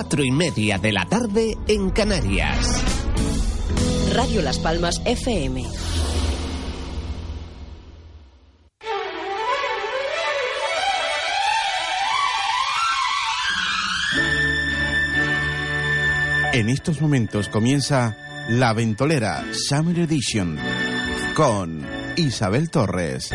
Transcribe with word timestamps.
4 0.00 0.22
y 0.22 0.30
media 0.30 0.78
de 0.78 0.92
la 0.92 1.06
tarde 1.06 1.58
en 1.66 1.90
Canarias. 1.90 2.64
Radio 4.14 4.42
Las 4.42 4.60
Palmas 4.60 5.02
FM. 5.04 5.64
En 16.52 16.68
estos 16.68 17.00
momentos 17.00 17.48
comienza 17.48 18.16
La 18.50 18.72
Ventolera 18.74 19.46
Summer 19.52 19.98
Edition 19.98 20.60
con 21.34 21.84
Isabel 22.14 22.70
Torres. 22.70 23.30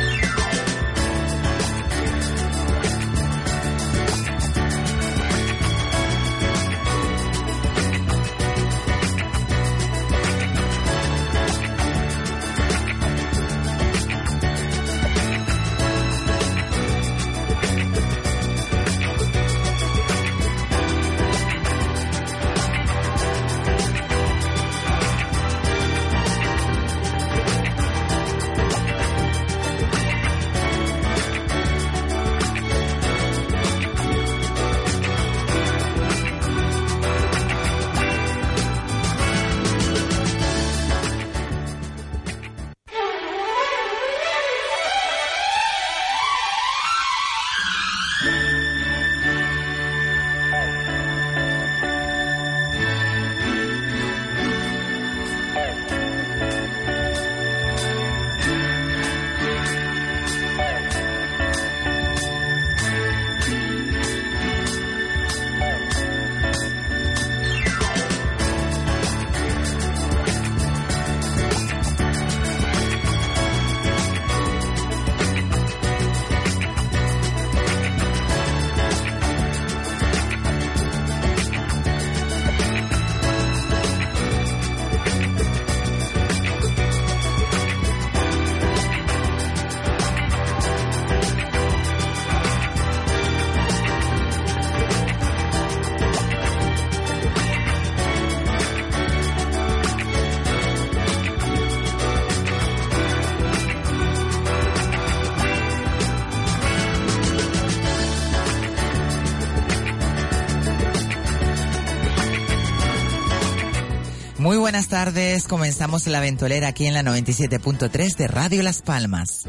Muy 114.44 114.58
buenas 114.58 114.90
tardes, 114.90 115.48
comenzamos 115.48 116.06
la 116.06 116.20
ventolera 116.20 116.68
aquí 116.68 116.86
en 116.86 116.94
la 116.94 117.02
97.3 117.02 118.18
de 118.18 118.28
Radio 118.28 118.62
Las 118.62 118.81
Palmas. 118.81 119.48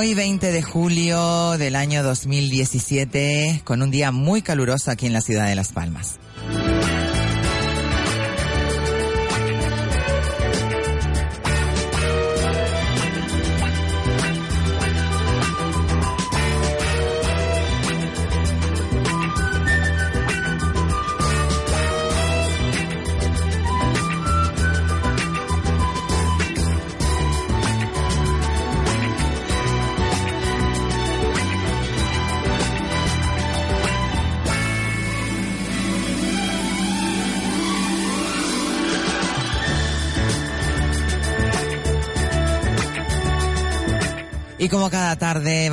Hoy 0.00 0.14
20 0.14 0.52
de 0.52 0.62
julio 0.62 1.58
del 1.58 1.74
año 1.74 2.04
2017, 2.04 3.62
con 3.64 3.82
un 3.82 3.90
día 3.90 4.12
muy 4.12 4.42
caluroso 4.42 4.92
aquí 4.92 5.06
en 5.06 5.12
la 5.12 5.20
ciudad 5.20 5.48
de 5.48 5.56
Las 5.56 5.72
Palmas. 5.72 6.20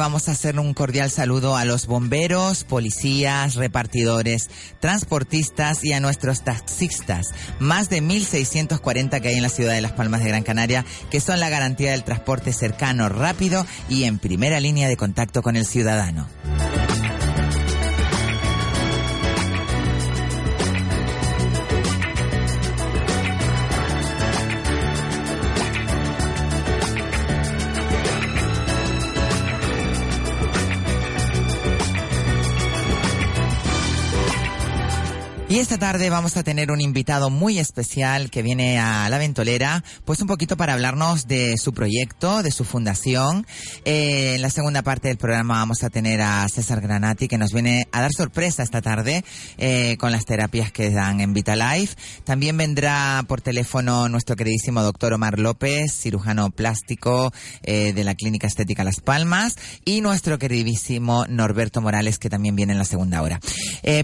Vamos 0.05 0.29
a 0.29 0.33
hacer 0.33 0.59
un 0.59 0.75
cordial 0.75 1.09
saludo 1.09 1.57
a 1.57 1.65
los 1.65 1.87
bomberos, 1.87 2.63
policías, 2.63 3.55
repartidores, 3.55 4.51
transportistas 4.79 5.83
y 5.83 5.93
a 5.93 5.99
nuestros 5.99 6.43
taxistas, 6.43 7.33
más 7.57 7.89
de 7.89 8.03
1.640 8.03 9.19
que 9.19 9.29
hay 9.29 9.37
en 9.37 9.41
la 9.41 9.49
ciudad 9.49 9.73
de 9.73 9.81
Las 9.81 9.93
Palmas 9.93 10.21
de 10.21 10.29
Gran 10.29 10.43
Canaria, 10.43 10.85
que 11.09 11.19
son 11.19 11.39
la 11.39 11.49
garantía 11.49 11.89
del 11.89 12.03
transporte 12.03 12.53
cercano, 12.53 13.09
rápido 13.09 13.65
y 13.89 14.03
en 14.03 14.19
primera 14.19 14.59
línea 14.59 14.87
de 14.87 14.95
contacto 14.95 15.41
con 15.41 15.55
el 15.55 15.65
ciudadano. 15.65 16.27
Y 35.55 35.59
esta 35.59 35.77
tarde 35.77 36.09
vamos 36.09 36.35
a 36.35 36.43
tener 36.43 36.69
un 36.69 36.81
invitado 36.81 37.29
muy 37.29 37.59
especial 37.59 38.29
que 38.29 38.41
viene 38.41 38.77
a 38.77 39.07
la 39.07 39.17
ventolera, 39.17 39.85
pues 40.03 40.19
un 40.19 40.27
poquito 40.27 40.57
para 40.57 40.73
hablarnos 40.73 41.29
de 41.29 41.55
su 41.57 41.73
proyecto, 41.73 42.43
de 42.43 42.51
su 42.51 42.65
fundación. 42.65 43.47
Eh, 43.85 44.33
en 44.35 44.41
la 44.41 44.49
segunda 44.49 44.81
parte 44.81 45.07
del 45.07 45.15
programa 45.15 45.59
vamos 45.59 45.81
a 45.83 45.89
tener 45.89 46.19
a 46.19 46.45
César 46.49 46.81
Granati 46.81 47.29
que 47.29 47.37
nos 47.37 47.53
viene 47.53 47.87
a 47.93 48.01
dar 48.01 48.11
sorpresa 48.11 48.63
esta 48.63 48.81
tarde 48.81 49.23
eh, 49.57 49.95
con 49.97 50.11
las 50.11 50.25
terapias 50.25 50.73
que 50.73 50.89
dan 50.89 51.21
en 51.21 51.33
Vitalife. 51.33 51.95
También 52.25 52.57
vendrá 52.57 53.23
por 53.25 53.39
teléfono 53.39 54.09
nuestro 54.09 54.35
queridísimo 54.35 54.83
doctor 54.83 55.13
Omar 55.13 55.39
López, 55.39 55.93
cirujano 55.93 56.49
plástico 56.49 57.31
eh, 57.63 57.93
de 57.93 58.03
la 58.03 58.15
Clínica 58.15 58.47
Estética 58.47 58.83
Las 58.83 58.99
Palmas, 58.99 59.55
y 59.85 60.01
nuestro 60.01 60.37
queridísimo 60.37 61.25
Norberto 61.29 61.79
Morales 61.79 62.19
que 62.19 62.29
también 62.29 62.57
viene 62.57 62.73
en 62.73 62.79
la 62.79 62.83
segunda 62.83 63.21
hora. 63.21 63.39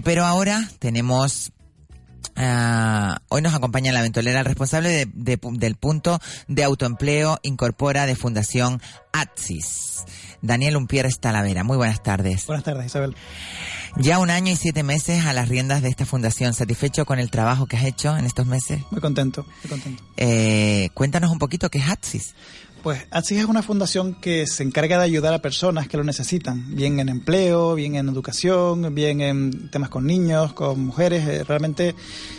Pero 0.02 0.24
ahora 0.24 0.70
tenemos 0.78 1.41
Uh, 2.36 3.16
hoy 3.28 3.42
nos 3.42 3.54
acompaña 3.54 3.88
en 3.88 3.94
la 3.94 4.02
ventolera 4.02 4.40
el 4.40 4.44
responsable 4.44 4.88
de, 4.88 5.06
de, 5.12 5.38
del 5.52 5.76
punto 5.76 6.20
de 6.48 6.64
autoempleo 6.64 7.38
Incorpora 7.42 8.06
de 8.06 8.16
Fundación 8.16 8.80
ATSIS, 9.12 10.04
Daniel 10.40 10.76
Umpierre 10.76 11.10
Talavera. 11.20 11.64
Muy 11.64 11.76
buenas 11.76 12.02
tardes. 12.02 12.46
Buenas 12.46 12.64
tardes, 12.64 12.86
Isabel. 12.86 13.14
Ya 13.96 14.18
un 14.18 14.30
año 14.30 14.50
y 14.50 14.56
siete 14.56 14.82
meses 14.82 15.26
a 15.26 15.34
las 15.34 15.48
riendas 15.48 15.82
de 15.82 15.88
esta 15.90 16.06
fundación. 16.06 16.54
¿Satisfecho 16.54 17.04
con 17.04 17.18
el 17.18 17.30
trabajo 17.30 17.66
que 17.66 17.76
has 17.76 17.84
hecho 17.84 18.16
en 18.16 18.24
estos 18.24 18.46
meses? 18.46 18.80
Muy 18.90 19.00
contento, 19.02 19.44
muy 19.62 19.68
contento. 19.68 20.02
Eh, 20.16 20.88
cuéntanos 20.94 21.30
un 21.30 21.38
poquito 21.38 21.68
qué 21.68 21.78
es 21.78 21.88
ATSIS. 21.88 22.34
Pues 22.82 23.06
ATSIS 23.12 23.38
es 23.38 23.44
una 23.44 23.62
fundación 23.62 24.14
que 24.14 24.46
se 24.48 24.64
encarga 24.64 24.98
de 24.98 25.04
ayudar 25.04 25.32
a 25.32 25.38
personas 25.38 25.86
que 25.86 25.96
lo 25.96 26.02
necesitan, 26.02 26.74
bien 26.74 26.98
en 26.98 27.08
empleo, 27.08 27.76
bien 27.76 27.94
en 27.94 28.08
educación, 28.08 28.92
bien 28.92 29.20
en 29.20 29.70
temas 29.70 29.88
con 29.88 30.04
niños, 30.04 30.52
con 30.52 30.84
mujeres. 30.84 31.26
Eh, 31.28 31.44
realmente 31.44 31.94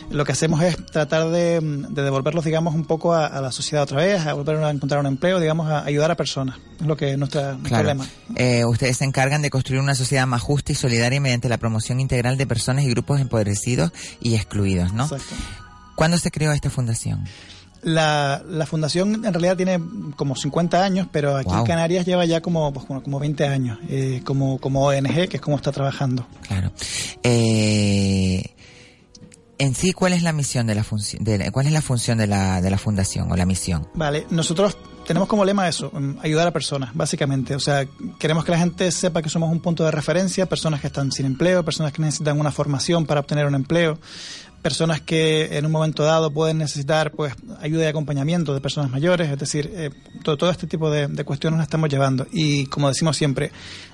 lo 0.09 0.25
que 0.25 0.33
hacemos 0.33 0.61
es 0.61 0.75
tratar 0.87 1.29
de, 1.29 1.61
de 1.61 2.01
devolverlos, 2.01 2.43
digamos, 2.43 2.75
un 2.75 2.83
poco 2.83 3.13
a, 3.13 3.27
a, 3.27 3.39
la 3.39 3.53
sociedad 3.53 3.83
otra 3.83 3.99
vez, 3.99 4.25
a 4.25 4.33
volver 4.33 4.57
a 4.57 4.69
encontrar 4.69 4.99
un 4.99 5.05
empleo, 5.05 5.39
digamos, 5.39 5.69
a 5.69 5.85
ayudar 5.85 6.11
a 6.11 6.15
personas. 6.15 6.57
Es 6.79 6.85
lo 6.85 6.97
que 6.97 7.11
es 7.11 7.17
nuestra, 7.17 7.53
nuestro 7.53 7.69
claro. 7.69 7.87
lema. 7.87 8.07
Eh, 8.35 8.65
ustedes 8.65 8.97
se 8.97 9.05
encargan 9.05 9.41
de 9.41 9.49
construir 9.49 9.81
una 9.81 9.95
sociedad 9.95 10.27
más 10.27 10.41
justa 10.41 10.73
y 10.73 10.75
solidaria 10.75 11.21
mediante 11.21 11.47
la 11.47 11.57
promoción 11.57 12.01
integral 12.01 12.37
de 12.37 12.45
personas 12.45 12.83
y 12.83 12.89
grupos 12.89 13.21
empobrecidos 13.21 13.93
y 14.19 14.35
excluidos, 14.35 14.91
¿no? 14.91 15.03
Exacto. 15.03 15.35
¿Cuándo 15.95 16.17
se 16.17 16.31
creó 16.31 16.51
esta 16.51 16.69
fundación? 16.69 17.23
La, 17.83 18.41
la, 18.47 18.65
fundación 18.65 19.25
en 19.25 19.33
realidad 19.33 19.57
tiene 19.57 19.79
como 20.15 20.35
50 20.35 20.83
años, 20.83 21.07
pero 21.11 21.35
aquí 21.35 21.49
Wow. 21.49 21.59
en 21.59 21.65
Canarias 21.65 22.05
lleva 22.05 22.25
ya 22.25 22.41
como, 22.41 22.71
pues, 22.71 22.85
como, 22.85 23.03
como 23.03 23.19
20 23.19 23.45
años, 23.45 23.79
eh, 23.89 24.21
como, 24.23 24.57
como 24.59 24.85
ONG, 24.85 25.27
que 25.27 25.37
es 25.37 25.41
como 25.41 25.57
está 25.57 25.71
trabajando. 25.71 26.25
Claro. 26.47 26.71
Eh, 27.23 28.43
en 29.57 29.75
sí, 29.75 29.93
¿cuál 29.93 30.13
es 30.13 30.23
la 30.23 30.33
misión 30.33 30.67
de 30.67 30.75
la 30.75 30.83
función? 30.83 31.23
De, 31.23 31.51
¿Cuál 31.51 31.67
es 31.67 31.73
la 31.73 31.81
función 31.81 32.17
de 32.17 32.27
la, 32.27 32.61
de 32.61 32.69
la 32.69 32.77
fundación 32.77 33.31
o 33.31 33.35
la 33.35 33.45
misión? 33.45 33.87
Vale, 33.93 34.25
nosotros 34.29 34.77
tenemos 35.05 35.27
como 35.27 35.45
lema 35.45 35.67
eso, 35.67 35.91
mm, 35.93 36.19
ayudar 36.21 36.47
a 36.47 36.51
personas, 36.51 36.91
básicamente. 36.93 37.55
O 37.55 37.59
sea, 37.59 37.85
queremos 38.19 38.45
que 38.45 38.51
la 38.51 38.57
gente 38.57 38.91
sepa 38.91 39.21
que 39.21 39.29
somos 39.29 39.51
un 39.51 39.59
punto 39.59 39.83
de 39.83 39.91
referencia, 39.91 40.47
personas 40.47 40.81
que 40.81 40.87
están 40.87 41.11
sin 41.11 41.25
empleo, 41.25 41.63
personas 41.63 41.93
que 41.93 42.01
necesitan 42.01 42.39
una 42.39 42.51
formación 42.51 43.05
para 43.05 43.19
obtener 43.19 43.45
un 43.45 43.55
empleo, 43.55 43.99
personas 44.63 45.01
que 45.01 45.57
en 45.57 45.65
un 45.65 45.71
momento 45.71 46.03
dado 46.03 46.31
pueden 46.31 46.57
necesitar 46.57 47.11
pues 47.11 47.33
ayuda 47.59 47.83
y 47.83 47.87
acompañamiento 47.87 48.53
de 48.53 48.61
personas 48.61 48.89
mayores, 48.89 49.29
es 49.29 49.37
decir, 49.37 49.69
eh, 49.75 49.91
todo, 50.23 50.37
todo, 50.37 50.49
este 50.49 50.65
tipo 50.65 50.89
de, 50.89 51.07
de 51.07 51.23
cuestiones 51.23 51.57
nos 51.57 51.65
estamos 51.65 51.89
llevando. 51.89 52.25
Y 52.31 52.65
como 52.67 52.87
decimos 52.87 53.17
siempre, 53.17 53.51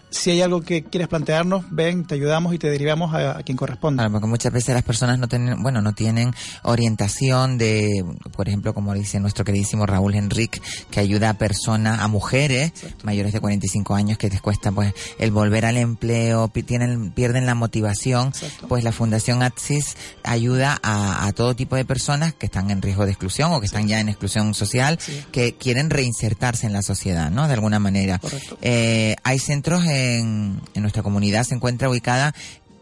si 0.09 0.31
hay 0.31 0.41
algo 0.41 0.61
que 0.61 0.83
quieres 0.83 1.07
plantearnos, 1.07 1.65
ven, 1.69 2.05
te 2.05 2.15
ayudamos 2.15 2.53
y 2.53 2.59
te 2.59 2.69
derivamos 2.69 3.13
a, 3.13 3.37
a 3.37 3.43
quien 3.43 3.57
corresponda. 3.57 4.03
Claro, 4.03 4.11
porque 4.13 4.27
muchas 4.27 4.51
veces 4.51 4.73
las 4.73 4.83
personas 4.83 5.19
no 5.19 5.27
tienen, 5.27 5.61
bueno, 5.61 5.81
no 5.81 5.93
tienen 5.93 6.33
orientación 6.63 7.57
de, 7.57 8.03
por 8.35 8.47
ejemplo, 8.47 8.73
como 8.73 8.93
dice 8.93 9.19
nuestro 9.19 9.45
queridísimo 9.45 9.85
Raúl 9.85 10.15
Enrique, 10.15 10.61
que 10.89 10.99
ayuda 10.99 11.31
a 11.31 11.33
personas, 11.35 11.99
a 11.99 12.07
mujeres 12.07 12.71
Exacto. 12.75 13.05
mayores 13.05 13.33
de 13.33 13.39
45 13.39 13.95
años 13.95 14.17
que 14.17 14.29
les 14.29 14.41
cuesta 14.41 14.71
pues 14.71 14.93
el 15.17 15.31
volver 15.31 15.65
al 15.65 15.77
empleo, 15.77 16.49
tienen, 16.49 17.11
pierden 17.11 17.45
la 17.45 17.55
motivación, 17.55 18.29
Exacto. 18.29 18.67
pues 18.67 18.83
la 18.83 18.91
Fundación 18.91 19.43
ATSIS 19.43 19.95
ayuda 20.23 20.79
a, 20.83 21.25
a, 21.25 21.31
todo 21.33 21.55
tipo 21.55 21.75
de 21.75 21.85
personas 21.85 22.33
que 22.33 22.47
están 22.47 22.69
en 22.71 22.81
riesgo 22.81 23.05
de 23.05 23.11
exclusión 23.11 23.51
o 23.53 23.61
que 23.61 23.67
sí. 23.67 23.75
están 23.75 23.87
ya 23.87 23.99
en 23.99 24.09
exclusión 24.09 24.53
social, 24.53 24.97
sí. 24.99 25.23
que 25.31 25.55
quieren 25.55 25.89
reinsertarse 25.89 26.65
en 26.65 26.73
la 26.73 26.81
sociedad, 26.81 27.31
¿no? 27.31 27.47
De 27.47 27.53
alguna 27.53 27.79
manera. 27.79 28.19
Eh, 28.61 29.15
hay 29.23 29.39
centros 29.39 29.83
en, 29.99 30.61
nuestra 30.75 31.03
comunidad 31.03 31.43
se 31.43 31.55
encuentra 31.55 31.89
ubicada 31.89 32.33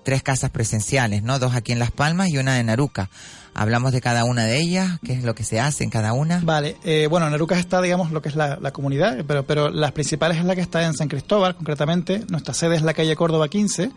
tres 0.04 0.24
casas 0.24 0.52
presenciales, 0.52 1.24
¿no? 1.24 1.40
Dos 1.40 1.56
aquí 1.56 1.72
en 1.72 1.80
Las 1.80 1.92
Palmas 1.92 2.30
y 2.30 2.38
una 2.38 2.60
en 2.60 2.70
Aruca. 2.70 3.10
Hablamos 3.54 3.92
de 3.92 4.02
cada 4.02 4.24
una 4.24 4.46
de 4.46 4.58
ellas, 4.58 5.00
qué 5.04 5.14
es 5.14 5.24
lo 5.24 5.34
que 5.34 5.44
se 5.44 5.60
hace 5.60 5.84
en 5.84 5.90
cada 5.90 6.14
una. 6.14 6.40
Vale, 6.44 6.78
eh, 6.84 7.08
bueno, 7.10 7.28
en 7.28 7.58
está, 7.58 7.82
digamos, 7.82 8.12
lo 8.12 8.22
que 8.22 8.30
es 8.30 8.36
la, 8.36 8.58
la, 8.62 8.72
comunidad, 8.72 9.26
pero, 9.28 9.46
pero 9.48 9.70
las 9.70 9.94
principales 9.94 10.38
es 10.38 10.46
la 10.46 10.56
que 10.56 10.62
está 10.62 10.86
en 10.86 10.94
San 10.94 11.08
Cristóbal, 11.08 11.56
concretamente. 11.56 12.24
Nuestra 12.30 12.54
sede 12.54 12.76
es 12.76 12.84
la 12.84 12.94
calle 12.94 13.16
Córdoba 13.16 13.48
15 13.48 13.92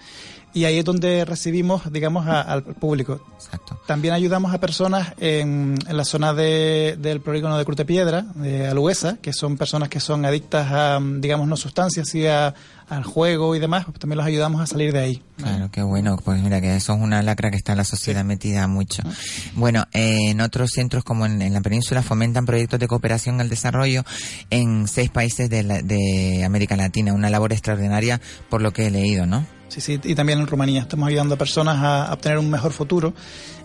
y 0.53 0.65
ahí 0.65 0.79
es 0.79 0.85
donde 0.85 1.25
recibimos, 1.25 1.93
digamos, 1.93 2.27
a, 2.27 2.41
al 2.41 2.63
público. 2.63 3.21
Exacto. 3.35 3.81
También 3.87 4.15
ayudamos 4.15 4.53
a 4.53 4.59
personas 4.59 5.15
en, 5.19 5.79
en 5.87 5.97
la 5.97 6.05
zona 6.05 6.35
de, 6.35 6.97
del 6.99 7.21
polígono 7.21 7.57
de 7.57 7.65
Crute 7.65 7.85
Piedra, 7.85 8.23
de 8.35 8.69
Aluesa, 8.69 9.19
que 9.21 9.33
son 9.33 9.57
personas 9.57 9.89
que 9.89 10.01
son 10.01 10.25
adictas 10.25 10.69
a, 10.71 11.01
digamos, 11.01 11.49
no 11.49 11.57
sustancias 11.57 12.15
y 12.15 12.27
a, 12.27 12.55
al 12.91 13.05
juego 13.05 13.55
y 13.55 13.61
demás, 13.61 13.85
pues 13.85 13.99
también 14.01 14.19
los 14.19 14.27
ayudamos 14.27 14.61
a 14.61 14.67
salir 14.67 14.93
de 14.93 14.99
ahí. 14.99 15.23
Claro, 15.37 15.71
qué 15.71 15.83
bueno. 15.83 16.19
Pues 16.23 16.43
mira 16.43 16.61
que 16.61 16.75
eso 16.75 16.93
es 16.93 17.01
una 17.01 17.23
lacra 17.23 17.51
que 17.51 17.57
está 17.57 17.73
en 17.73 17.79
la 17.79 17.85
sociedad 17.85 18.23
sí. 18.23 18.27
metida 18.27 18.67
mucho. 18.67 19.03
Bueno, 19.55 19.87
eh, 19.93 20.31
en 20.31 20.41
otros 20.41 20.73
centros 20.73 21.05
como 21.05 21.25
en, 21.25 21.41
en, 21.41 21.53
la 21.53 21.61
península 21.61 22.03
fomentan 22.03 22.47
proyectos 22.47 22.81
de 22.81 22.89
cooperación 22.89 23.41
al 23.41 23.49
desarrollo 23.49 24.05
en 24.51 24.89
seis 24.89 25.09
países 25.09 25.49
de, 25.49 25.63
la, 25.63 25.83
de 25.83 26.43
América 26.45 26.77
Latina. 26.77 27.13
Una 27.13 27.31
labor 27.31 27.53
extraordinaria 27.53 28.21
por 28.49 28.61
lo 28.61 28.73
que 28.73 28.89
he 28.89 28.91
leído, 28.91 29.25
¿no? 29.25 29.47
Sí, 29.71 29.81
sí, 29.81 30.01
y 30.03 30.17
también 30.17 30.41
en 30.41 30.49
Rumanía. 30.49 30.81
Estamos 30.81 31.09
ayudando 31.09 31.37
a 31.37 31.39
personas 31.39 31.79
a 31.81 32.13
obtener 32.13 32.39
un 32.39 32.51
mejor 32.51 32.73
futuro. 32.73 33.15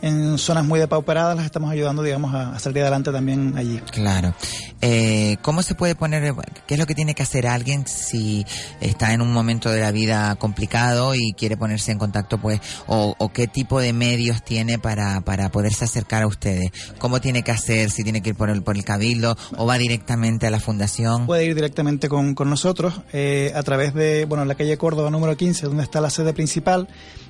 En 0.05 0.37
zonas 0.37 0.65
muy 0.65 0.79
depauperadas 0.79 1.35
las 1.35 1.45
estamos 1.45 1.71
ayudando, 1.71 2.03
digamos, 2.03 2.31
a, 2.35 2.55
a 2.55 2.59
salir 2.59 2.83
adelante 2.83 3.11
también 3.11 3.57
allí. 3.57 3.79
Claro. 3.91 4.35
Eh, 4.81 5.37
¿Cómo 5.41 5.63
se 5.63 5.73
puede 5.73 5.95
poner, 5.95 6.35
qué 6.67 6.75
es 6.75 6.79
lo 6.79 6.85
que 6.85 6.93
tiene 6.93 7.15
que 7.15 7.23
hacer 7.23 7.47
alguien 7.47 7.87
si 7.87 8.45
está 8.81 9.13
en 9.13 9.21
un 9.21 9.33
momento 9.33 9.71
de 9.71 9.81
la 9.81 9.91
vida 9.91 10.35
complicado 10.35 11.15
y 11.15 11.33
quiere 11.33 11.57
ponerse 11.57 11.91
en 11.91 11.97
contacto, 11.97 12.37
pues, 12.39 12.61
o, 12.85 13.15
o 13.17 13.33
qué 13.33 13.47
tipo 13.47 13.79
de 13.79 13.93
medios 13.93 14.43
tiene 14.43 14.77
para, 14.77 15.21
para 15.21 15.49
poderse 15.49 15.85
acercar 15.85 16.21
a 16.21 16.27
ustedes? 16.27 16.71
¿Cómo 16.99 17.19
tiene 17.19 17.41
que 17.41 17.51
hacer? 17.51 17.89
Si 17.89 18.03
tiene 18.03 18.21
que 18.21 18.29
ir 18.29 18.35
por 18.35 18.51
el, 18.51 18.61
por 18.61 18.77
el 18.77 18.85
cabildo 18.85 19.35
o 19.57 19.65
va 19.65 19.79
directamente 19.79 20.45
a 20.45 20.51
la 20.51 20.59
fundación? 20.59 21.25
Puede 21.25 21.45
ir 21.45 21.55
directamente 21.55 22.09
con, 22.09 22.35
con 22.35 22.47
nosotros 22.47 23.01
eh, 23.11 23.53
a 23.55 23.63
través 23.63 23.95
de, 23.95 24.25
bueno, 24.25 24.45
la 24.45 24.53
calle 24.53 24.77
Córdoba 24.77 25.09
número 25.09 25.35
15, 25.35 25.65
donde 25.65 25.81
está 25.81 25.99
la 25.99 26.11
sede 26.11 26.31
principal 26.31 26.87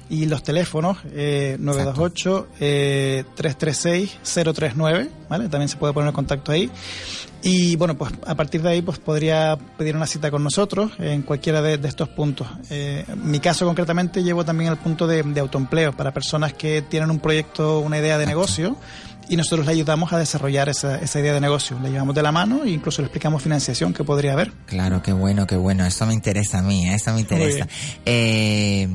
y 0.10 0.26
los 0.26 0.44
teléfonos 0.44 0.98
eh, 1.14 1.58
928 1.60 2.48
eh, 2.60 3.24
336 3.36 4.20
039 4.54 5.10
vale 5.30 5.50
también 5.50 5.70
se 5.70 5.78
puede 5.78 5.94
poner 5.94 6.10
en 6.10 6.16
contacto 6.16 6.52
ahí 6.52 6.70
y 7.42 7.76
bueno 7.76 7.98
pues 7.98 8.14
a 8.26 8.36
partir 8.36 8.62
de 8.62 8.70
ahí 8.70 8.82
pues 8.82 9.00
podría 9.00 9.58
pedir 9.78 9.96
una 9.96 10.08
cita 10.08 10.30
con 10.30 10.44
nosotros 10.44 10.92
en 11.00 11.24
cualquiera 11.24 11.62
de, 11.62 11.78
de 11.78 11.88
estos 11.88 12.10
puntos 12.10 12.48
eh, 12.70 13.04
en 13.08 13.30
mi 13.30 13.40
caso 13.40 13.66
concretamente 13.66 14.24
llevo 14.24 14.46
también 14.46 14.72
el 14.72 14.78
punto 14.78 15.08
de, 15.08 15.24
de 15.24 15.40
autoempleo 15.40 15.94
para 15.94 16.14
personas 16.14 16.54
que 16.54 16.82
tienen 16.84 17.10
un 17.10 17.20
proyecto 17.20 17.80
una 17.80 17.98
idea 17.98 18.18
de 18.18 18.26
negocio 18.26 18.78
y 19.28 19.38
nosotros 19.38 19.66
le 19.66 19.72
ayudamos 19.72 20.14
a 20.14 20.20
desarrollar 20.20 20.70
esa, 20.70 21.00
esa 21.00 21.20
idea 21.20 21.34
de 21.34 21.42
negocio. 21.42 21.80
Le 21.82 21.90
llevamos 21.90 22.14
de 22.14 22.22
la 22.22 22.32
mano 22.32 22.64
e 22.64 22.70
incluso 22.70 23.02
le 23.02 23.08
explicamos 23.08 23.42
financiación 23.42 23.94
que 23.94 24.04
podría 24.04 24.34
haber. 24.34 24.52
Claro, 24.68 25.02
qué 25.02 25.14
bueno, 25.14 25.48
qué 25.48 25.56
bueno. 25.56 25.84
Eso 25.86 26.06
me 26.06 26.14
interesa 26.14 26.60
a 26.60 26.62
mí, 26.62 26.88
¿eh? 26.88 26.96
eso 26.96 27.12
me 27.14 27.22
interesa. 27.22 27.68
Eh, 28.06 28.88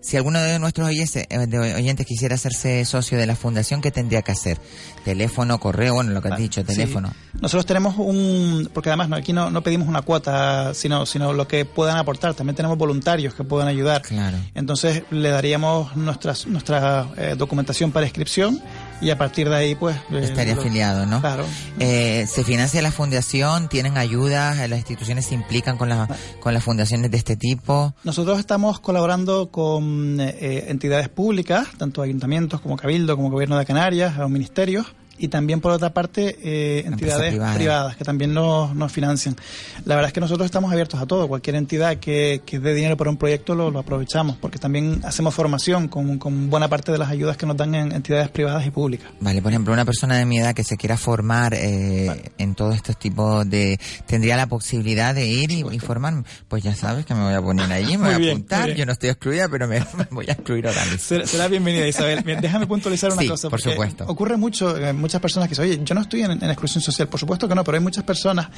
si 0.00 0.16
alguno 0.16 0.40
de 0.40 0.58
nuestros 0.58 0.88
oyentes, 0.88 1.26
de 1.28 1.58
oyentes, 1.58 2.06
quisiera 2.06 2.34
hacerse 2.34 2.84
socio 2.84 3.18
de 3.18 3.26
la 3.26 3.36
fundación, 3.36 3.80
¿qué 3.80 3.90
tendría 3.90 4.22
que 4.22 4.32
hacer? 4.32 4.58
Teléfono, 5.04 5.58
correo, 5.60 5.94
bueno, 5.94 6.12
lo 6.12 6.22
que 6.22 6.28
has 6.28 6.38
dicho, 6.38 6.64
teléfono. 6.64 7.08
Sí. 7.08 7.38
Nosotros 7.40 7.66
tenemos 7.66 7.96
un, 7.98 8.70
porque 8.72 8.88
además 8.88 9.08
no, 9.08 9.16
aquí 9.16 9.32
no, 9.32 9.50
no 9.50 9.62
pedimos 9.62 9.88
una 9.88 10.02
cuota, 10.02 10.72
sino, 10.74 11.06
sino 11.06 11.32
lo 11.32 11.46
que 11.46 11.64
puedan 11.64 11.98
aportar. 11.98 12.34
También 12.34 12.56
tenemos 12.56 12.78
voluntarios 12.78 13.34
que 13.34 13.44
puedan 13.44 13.68
ayudar. 13.68 14.02
Claro. 14.02 14.38
Entonces 14.54 15.02
le 15.10 15.28
daríamos 15.28 15.94
nuestra, 15.96 16.34
nuestra 16.46 17.08
eh, 17.16 17.34
documentación 17.36 17.92
para 17.92 18.06
inscripción 18.06 18.60
y 19.00 19.10
a 19.10 19.18
partir 19.18 19.48
de 19.48 19.56
ahí 19.56 19.74
pues 19.74 19.96
estaría 20.12 20.54
lo, 20.54 20.60
afiliado 20.60 21.06
no 21.06 21.20
claro. 21.20 21.44
Eh, 21.78 22.26
se 22.26 22.44
financia 22.44 22.82
la 22.82 22.92
fundación 22.92 23.68
tienen 23.68 23.96
ayudas 23.96 24.56
las 24.68 24.78
instituciones 24.78 25.26
se 25.26 25.34
implican 25.34 25.76
con 25.76 25.88
las 25.88 26.08
con 26.40 26.54
las 26.54 26.62
fundaciones 26.62 27.10
de 27.10 27.16
este 27.16 27.36
tipo 27.36 27.94
nosotros 28.04 28.38
estamos 28.38 28.80
colaborando 28.80 29.50
con 29.50 30.18
eh, 30.20 30.66
entidades 30.68 31.08
públicas 31.08 31.68
tanto 31.78 32.02
ayuntamientos 32.02 32.60
como 32.60 32.76
cabildo 32.76 33.16
como 33.16 33.30
gobierno 33.30 33.58
de 33.58 33.66
Canarias 33.66 34.18
o 34.18 34.28
ministerios 34.28 34.86
y 35.20 35.28
también 35.28 35.60
por 35.60 35.72
otra 35.72 35.92
parte 35.92 36.38
eh, 36.42 36.82
entidades 36.86 37.38
privadas 37.54 37.96
que 37.96 38.04
también 38.04 38.32
nos, 38.32 38.74
nos, 38.74 38.90
financian. 38.90 39.36
La 39.84 39.94
verdad 39.94 40.08
es 40.08 40.12
que 40.14 40.20
nosotros 40.20 40.46
estamos 40.46 40.72
abiertos 40.72 41.00
a 41.00 41.06
todo, 41.06 41.28
cualquier 41.28 41.56
entidad 41.56 41.98
que, 41.98 42.40
que 42.46 42.58
dé 42.58 42.74
dinero 42.74 42.96
para 42.96 43.10
un 43.10 43.18
proyecto 43.18 43.54
lo, 43.54 43.78
aprovechamos, 43.78 44.36
porque 44.36 44.58
también 44.58 45.00
hacemos 45.04 45.34
formación 45.34 45.88
con, 45.88 46.18
con, 46.18 46.48
buena 46.50 46.68
parte 46.68 46.90
de 46.90 46.98
las 46.98 47.10
ayudas 47.10 47.36
que 47.36 47.46
nos 47.46 47.56
dan 47.56 47.74
en 47.74 47.92
entidades 47.92 48.30
privadas 48.30 48.66
y 48.66 48.70
públicas. 48.70 49.10
Vale, 49.20 49.42
por 49.42 49.52
ejemplo, 49.52 49.72
una 49.72 49.84
persona 49.84 50.16
de 50.16 50.24
mi 50.24 50.38
edad 50.38 50.54
que 50.54 50.64
se 50.64 50.76
quiera 50.76 50.96
formar 50.96 51.54
eh, 51.54 52.32
en 52.38 52.54
todos 52.54 52.74
estos 52.74 52.98
tipos 52.98 53.48
de... 53.48 53.78
¿Tendría 54.06 54.36
la 54.36 54.46
posibilidad 54.46 55.14
de 55.14 55.26
ir 55.26 55.50
y, 55.50 55.78
formarme? 55.78 56.24
Pues 56.48 56.62
ya 56.62 56.74
sabes 56.74 57.04
que 57.04 57.14
me 57.14 57.24
voy 57.24 57.34
a 57.34 57.42
poner 57.42 57.70
allí, 57.70 57.98
me 57.98 58.14
voy 58.16 58.28
a 58.28 58.32
apuntar. 58.32 58.74
Yo 58.74 58.86
no 58.86 58.92
estoy 58.92 59.10
excluida, 59.10 59.48
pero 59.48 59.68
me, 59.68 59.84
voy 60.10 60.26
a 60.28 60.32
excluir 60.32 60.66
ahora 60.66 60.84
mismo. 60.86 61.26
Será, 61.26 61.48
bienvenida, 61.48 61.86
Isabel. 61.86 62.24
Déjame 62.40 62.66
puntualizar 62.66 63.12
una 63.12 63.26
cosa. 63.26 63.50
por 63.50 63.60
supuesto. 63.60 64.04
Ocurre 64.06 64.36
mucho, 64.36 64.76
eh, 64.76 64.92
muchas 65.10 65.20
personas 65.20 65.48
que 65.48 65.54
dicen, 65.54 65.64
oye, 65.64 65.80
yo 65.84 65.92
no 65.92 66.02
estoy 66.02 66.22
en, 66.22 66.32
exclusión 66.44 66.80
social. 66.80 67.08
Por 67.08 67.18
supuesto 67.18 67.48
que 67.48 67.54
no, 67.56 67.64
pero 67.64 67.76
hay 67.76 67.82
muchas 67.82 68.04
personas, 68.04 68.48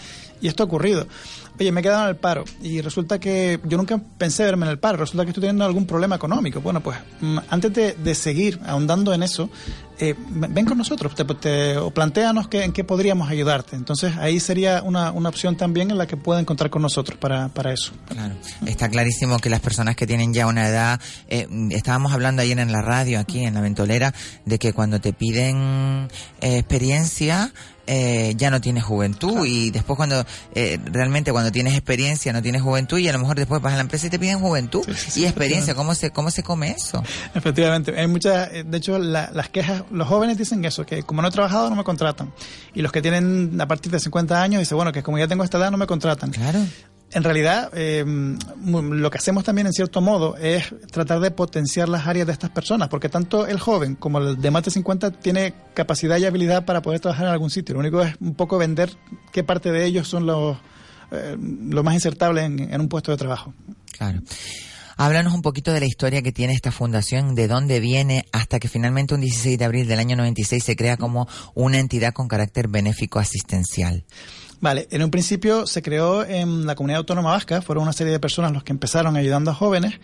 y 0.42 0.48
esto 0.48 0.62
ha 0.62 0.66
ocurrido. 0.66 1.06
Oye, 1.58 1.70
me 1.70 1.80
he 1.80 1.82
quedado 1.82 2.04
en 2.04 2.08
el 2.08 2.16
paro, 2.16 2.44
y 2.62 2.80
resulta 2.80 3.20
que 3.20 3.60
yo 3.64 3.76
nunca 3.76 4.00
pensé 4.18 4.44
verme 4.44 4.66
en 4.66 4.72
el 4.72 4.78
paro, 4.78 4.98
resulta 4.98 5.24
que 5.24 5.30
estoy 5.30 5.42
teniendo 5.42 5.64
algún 5.64 5.86
problema 5.86 6.16
económico. 6.16 6.60
Bueno, 6.60 6.80
pues 6.80 6.98
mm, 7.20 7.38
antes 7.50 7.72
de, 7.72 8.14
seguir 8.14 8.60
ahondando 8.66 9.12
en 9.14 9.22
eso, 9.22 9.48
eh, 9.98 10.14
ven 10.28 10.64
con 10.64 10.78
nosotros 10.78 11.14
te, 11.14 11.76
o 11.76 11.90
planteanos 11.90 12.48
que, 12.48 12.64
en 12.64 12.72
qué 12.72 12.84
podríamos 12.84 13.30
ayudarte. 13.30 13.76
Entonces 13.76 14.16
ahí 14.16 14.40
sería 14.40 14.82
una, 14.82 15.12
una 15.12 15.28
opción 15.28 15.56
también 15.56 15.90
en 15.90 15.98
la 15.98 16.06
que 16.06 16.16
pueden 16.16 16.44
contar 16.44 16.70
con 16.70 16.82
nosotros 16.82 17.18
para, 17.18 17.48
para 17.48 17.72
eso. 17.72 17.92
Claro, 18.08 18.34
está 18.66 18.88
clarísimo 18.88 19.38
que 19.38 19.50
las 19.50 19.60
personas 19.60 19.94
que 19.94 20.06
tienen 20.06 20.32
ya 20.34 20.46
una 20.46 20.68
edad, 20.68 21.00
eh, 21.28 21.46
estábamos 21.70 22.12
hablando 22.12 22.42
ayer 22.42 22.58
en 22.58 22.72
la 22.72 22.82
radio, 22.82 23.20
aquí 23.20 23.44
en 23.44 23.54
la 23.54 23.60
ventolera, 23.60 24.14
de 24.44 24.58
que 24.58 24.72
cuando 24.72 25.00
te 25.00 25.12
piden 25.12 26.08
eh, 26.40 26.58
experiencia, 26.58 27.52
eh, 27.86 28.34
ya 28.36 28.50
no 28.50 28.60
tienes 28.60 28.84
juventud 28.84 29.44
y 29.44 29.70
después 29.70 29.96
cuando 29.96 30.24
eh, 30.54 30.78
realmente 30.84 31.32
cuando 31.32 31.50
tienes 31.50 31.74
experiencia 31.74 32.32
no 32.32 32.40
tienes 32.40 32.62
juventud 32.62 32.98
y 32.98 33.08
a 33.08 33.12
lo 33.12 33.18
mejor 33.18 33.36
después 33.36 33.60
vas 33.60 33.72
a 33.72 33.76
la 33.76 33.82
empresa 33.82 34.06
y 34.06 34.10
te 34.10 34.18
piden 34.18 34.38
juventud 34.38 34.86
y 35.16 35.24
experiencia. 35.24 35.74
Cómo 35.74 35.94
se 35.94 36.10
cómo 36.10 36.30
se 36.30 36.42
come 36.42 36.70
eso 36.70 37.02
efectivamente. 37.34 37.98
Hay 37.98 38.06
muchas 38.06 38.50
eh, 38.52 38.64
de 38.64 38.78
hecho 38.78 38.98
las 38.98 39.48
quejas 39.48 39.84
los 39.90 40.06
jóvenes 40.06 40.38
dicen 40.38 40.64
eso 40.64 40.86
que 40.86 41.02
como 41.02 41.22
no 41.22 41.28
he 41.28 41.32
trabajado 41.32 41.70
no 41.70 41.76
me 41.76 41.84
contratan. 41.84 42.32
Y 42.74 42.82
los 42.82 42.92
que 42.92 43.02
tienen 43.02 43.60
a 43.60 43.66
partir 43.66 43.90
de 43.90 43.98
50 43.98 44.42
años 44.42 44.60
dicen 44.60 44.76
bueno 44.76 44.92
que 44.92 45.02
como 45.02 45.18
ya 45.18 45.26
tengo 45.26 45.44
esta 45.44 45.58
edad 45.58 45.70
no 45.70 45.76
me 45.76 45.86
contratan 45.86 46.30
claro 46.30 46.60
en 47.12 47.24
realidad, 47.24 47.70
eh, 47.74 48.04
lo 48.06 49.10
que 49.10 49.18
hacemos 49.18 49.44
también 49.44 49.66
en 49.66 49.72
cierto 49.72 50.00
modo 50.00 50.36
es 50.36 50.74
tratar 50.90 51.20
de 51.20 51.30
potenciar 51.30 51.88
las 51.88 52.06
áreas 52.06 52.26
de 52.26 52.32
estas 52.32 52.50
personas, 52.50 52.88
porque 52.88 53.08
tanto 53.08 53.46
el 53.46 53.58
joven 53.58 53.96
como 53.96 54.18
el 54.18 54.40
de 54.40 54.50
más 54.50 54.64
de 54.64 54.70
50 54.70 55.10
tiene 55.12 55.54
capacidad 55.74 56.18
y 56.18 56.24
habilidad 56.24 56.64
para 56.64 56.82
poder 56.82 57.00
trabajar 57.00 57.26
en 57.26 57.32
algún 57.32 57.50
sitio. 57.50 57.74
Lo 57.74 57.80
único 57.80 58.02
es 58.02 58.14
un 58.20 58.34
poco 58.34 58.58
vender 58.58 58.90
qué 59.30 59.44
parte 59.44 59.70
de 59.72 59.84
ellos 59.84 60.08
son 60.08 60.26
los, 60.26 60.56
eh, 61.10 61.36
más 61.38 61.94
insertables 61.94 62.44
en 62.44 62.80
un 62.80 62.88
puesto 62.88 63.10
de 63.10 63.18
trabajo. 63.18 63.52
Claro. 63.92 64.20
Háblanos 64.96 65.34
un 65.34 65.42
poquito 65.42 65.72
de 65.72 65.80
la 65.80 65.86
historia 65.86 66.22
que 66.22 66.32
tiene 66.32 66.52
esta 66.52 66.70
fundación, 66.70 67.34
de 67.34 67.48
dónde 67.48 67.80
viene, 67.80 68.26
hasta 68.32 68.60
que 68.60 68.68
finalmente 68.68 69.14
un 69.14 69.20
16 69.20 69.58
de 69.58 69.64
abril 69.64 69.88
del 69.88 69.98
año 69.98 70.16
96 70.16 70.62
se 70.62 70.76
crea 70.76 70.96
como 70.96 71.28
una 71.54 71.78
entidad 71.78 72.12
con 72.12 72.28
carácter 72.28 72.68
benéfico 72.68 73.18
asistencial. 73.18 74.04
Vale, 74.62 74.86
en 74.92 75.02
un 75.02 75.10
principio 75.10 75.66
se 75.66 75.82
creó 75.82 76.24
en 76.24 76.66
la 76.66 76.76
comunidad 76.76 76.98
autónoma 76.98 77.32
vasca, 77.32 77.62
fueron 77.62 77.82
una 77.82 77.92
serie 77.92 78.12
de 78.12 78.20
personas 78.20 78.52
los 78.52 78.62
que 78.62 78.70
empezaron 78.70 79.16
ayudando 79.16 79.50
a 79.50 79.54
jóvenes 79.54 79.94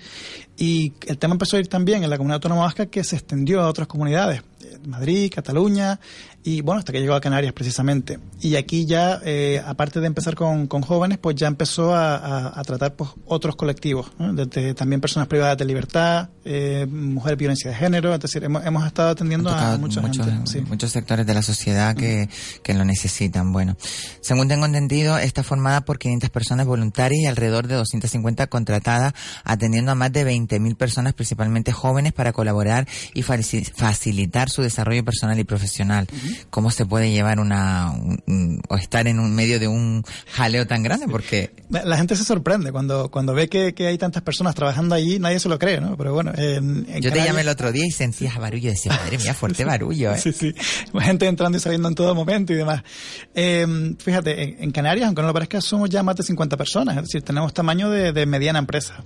y 0.56 0.94
el 1.06 1.16
tema 1.16 1.34
empezó 1.34 1.56
a 1.56 1.60
ir 1.60 1.68
también 1.68 2.02
en 2.02 2.10
la 2.10 2.16
comunidad 2.16 2.38
autónoma 2.38 2.62
vasca 2.62 2.86
que 2.86 3.04
se 3.04 3.14
extendió 3.14 3.60
a 3.60 3.68
otras 3.68 3.86
comunidades, 3.86 4.42
Madrid, 4.86 5.32
Cataluña 5.34 6.00
y 6.44 6.62
bueno, 6.62 6.78
hasta 6.78 6.92
que 6.92 7.00
llegó 7.00 7.14
a 7.14 7.20
Canarias 7.20 7.52
precisamente. 7.52 8.18
Y 8.40 8.56
aquí 8.56 8.86
ya, 8.86 9.20
eh, 9.24 9.62
aparte 9.66 10.00
de 10.00 10.06
empezar 10.06 10.34
con, 10.34 10.66
con, 10.66 10.80
jóvenes, 10.82 11.18
pues 11.18 11.36
ya 11.36 11.46
empezó 11.46 11.94
a, 11.94 12.58
a, 12.58 12.64
tratar 12.64 12.94
pues, 12.94 13.10
otros 13.26 13.54
colectivos, 13.56 14.10
desde 14.18 14.72
también 14.72 15.00
personas 15.00 15.28
privadas 15.28 15.58
de 15.58 15.64
libertad, 15.66 16.30
eh, 16.44 16.86
mujeres 16.88 17.38
violencia 17.38 17.70
de 17.70 17.76
género, 17.76 18.14
es 18.14 18.20
decir, 18.20 18.42
hemos, 18.44 18.64
hemos 18.64 18.86
estado 18.86 19.10
atendiendo 19.10 19.50
a 19.50 19.76
mucha 19.76 20.00
muchos, 20.00 20.24
gente, 20.24 20.62
muchos 20.62 20.90
sectores 20.90 21.26
de 21.26 21.34
la 21.34 21.42
sociedad 21.42 21.94
que, 21.94 22.30
que 22.62 22.72
lo 22.72 22.84
necesitan. 22.84 23.52
Bueno, 23.52 23.76
según 24.22 24.48
tengo 24.48 24.64
entendido, 24.64 25.18
está 25.18 25.42
formada 25.42 25.82
por 25.82 25.98
500 25.98 26.30
personas 26.30 26.66
voluntarias 26.66 27.20
y 27.20 27.26
alrededor 27.26 27.66
de 27.66 27.74
250 27.74 28.46
contratadas, 28.46 29.12
atendiendo 29.44 29.92
a 29.92 29.94
más 29.96 30.12
de 30.12 30.24
20.000 30.24 30.76
personas, 30.76 31.12
principalmente 31.12 31.72
jóvenes, 31.72 32.12
para 32.14 32.32
colaborar 32.32 32.88
y 33.12 33.22
facilitar 33.22 34.48
su 34.48 34.62
desarrollo 34.68 35.04
personal 35.04 35.38
y 35.38 35.44
profesional 35.44 36.06
cómo 36.50 36.70
se 36.70 36.86
puede 36.86 37.10
llevar 37.10 37.40
una 37.40 37.92
o 38.68 38.76
estar 38.76 39.06
en 39.06 39.18
un 39.18 39.34
medio 39.34 39.58
de 39.58 39.68
un 39.68 40.04
jaleo 40.32 40.66
tan 40.66 40.82
grande 40.82 41.06
porque 41.08 41.50
la 41.70 41.96
gente 41.96 42.16
se 42.16 42.24
sorprende 42.24 42.72
cuando 42.72 43.10
cuando 43.10 43.34
ve 43.34 43.48
que, 43.48 43.74
hay 43.78 43.98
tantas 43.98 44.22
personas 44.22 44.54
trabajando 44.54 44.94
allí 44.94 45.18
nadie 45.18 45.40
se 45.40 45.48
lo 45.48 45.58
cree 45.58 45.80
no 45.80 45.96
pero 45.96 46.12
bueno 46.14 46.32
yo 46.36 47.12
te 47.12 47.24
llamé 47.24 47.42
el 47.42 47.48
otro 47.48 47.72
día 47.72 47.86
y 47.86 47.90
sentías 47.90 48.36
barullo 48.36 48.68
y 48.68 48.72
decía 48.72 48.92
madre 48.92 49.18
mía 49.18 49.34
fuerte 49.38 49.64
barullo 49.64 50.12
¿eh? 50.12 50.18
sí 50.18 50.32
sí. 50.32 50.54
Gente 50.98 51.26
entrando 51.26 51.56
y 51.56 51.60
saliendo 51.60 51.88
en 51.88 51.94
todo 51.94 52.14
momento 52.14 52.52
y 52.52 52.56
demás. 52.56 52.82
Em, 53.34 53.96
fíjate 53.96 54.62
en, 54.62 54.70
Canarias 54.70 55.06
aunque 55.06 55.22
no 55.22 55.28
lo 55.28 55.34
parezca 55.34 55.60
somos 55.60 55.88
ya 55.90 56.02
más 56.02 56.16
de 56.16 56.22
50 56.22 56.56
personas 56.56 56.96
es 56.96 57.02
decir 57.02 57.22
tenemos 57.22 57.52
tamaño 57.54 57.90
de, 57.90 58.12
de 58.12 58.26
mediana 58.26 58.58
empresa 58.58 59.02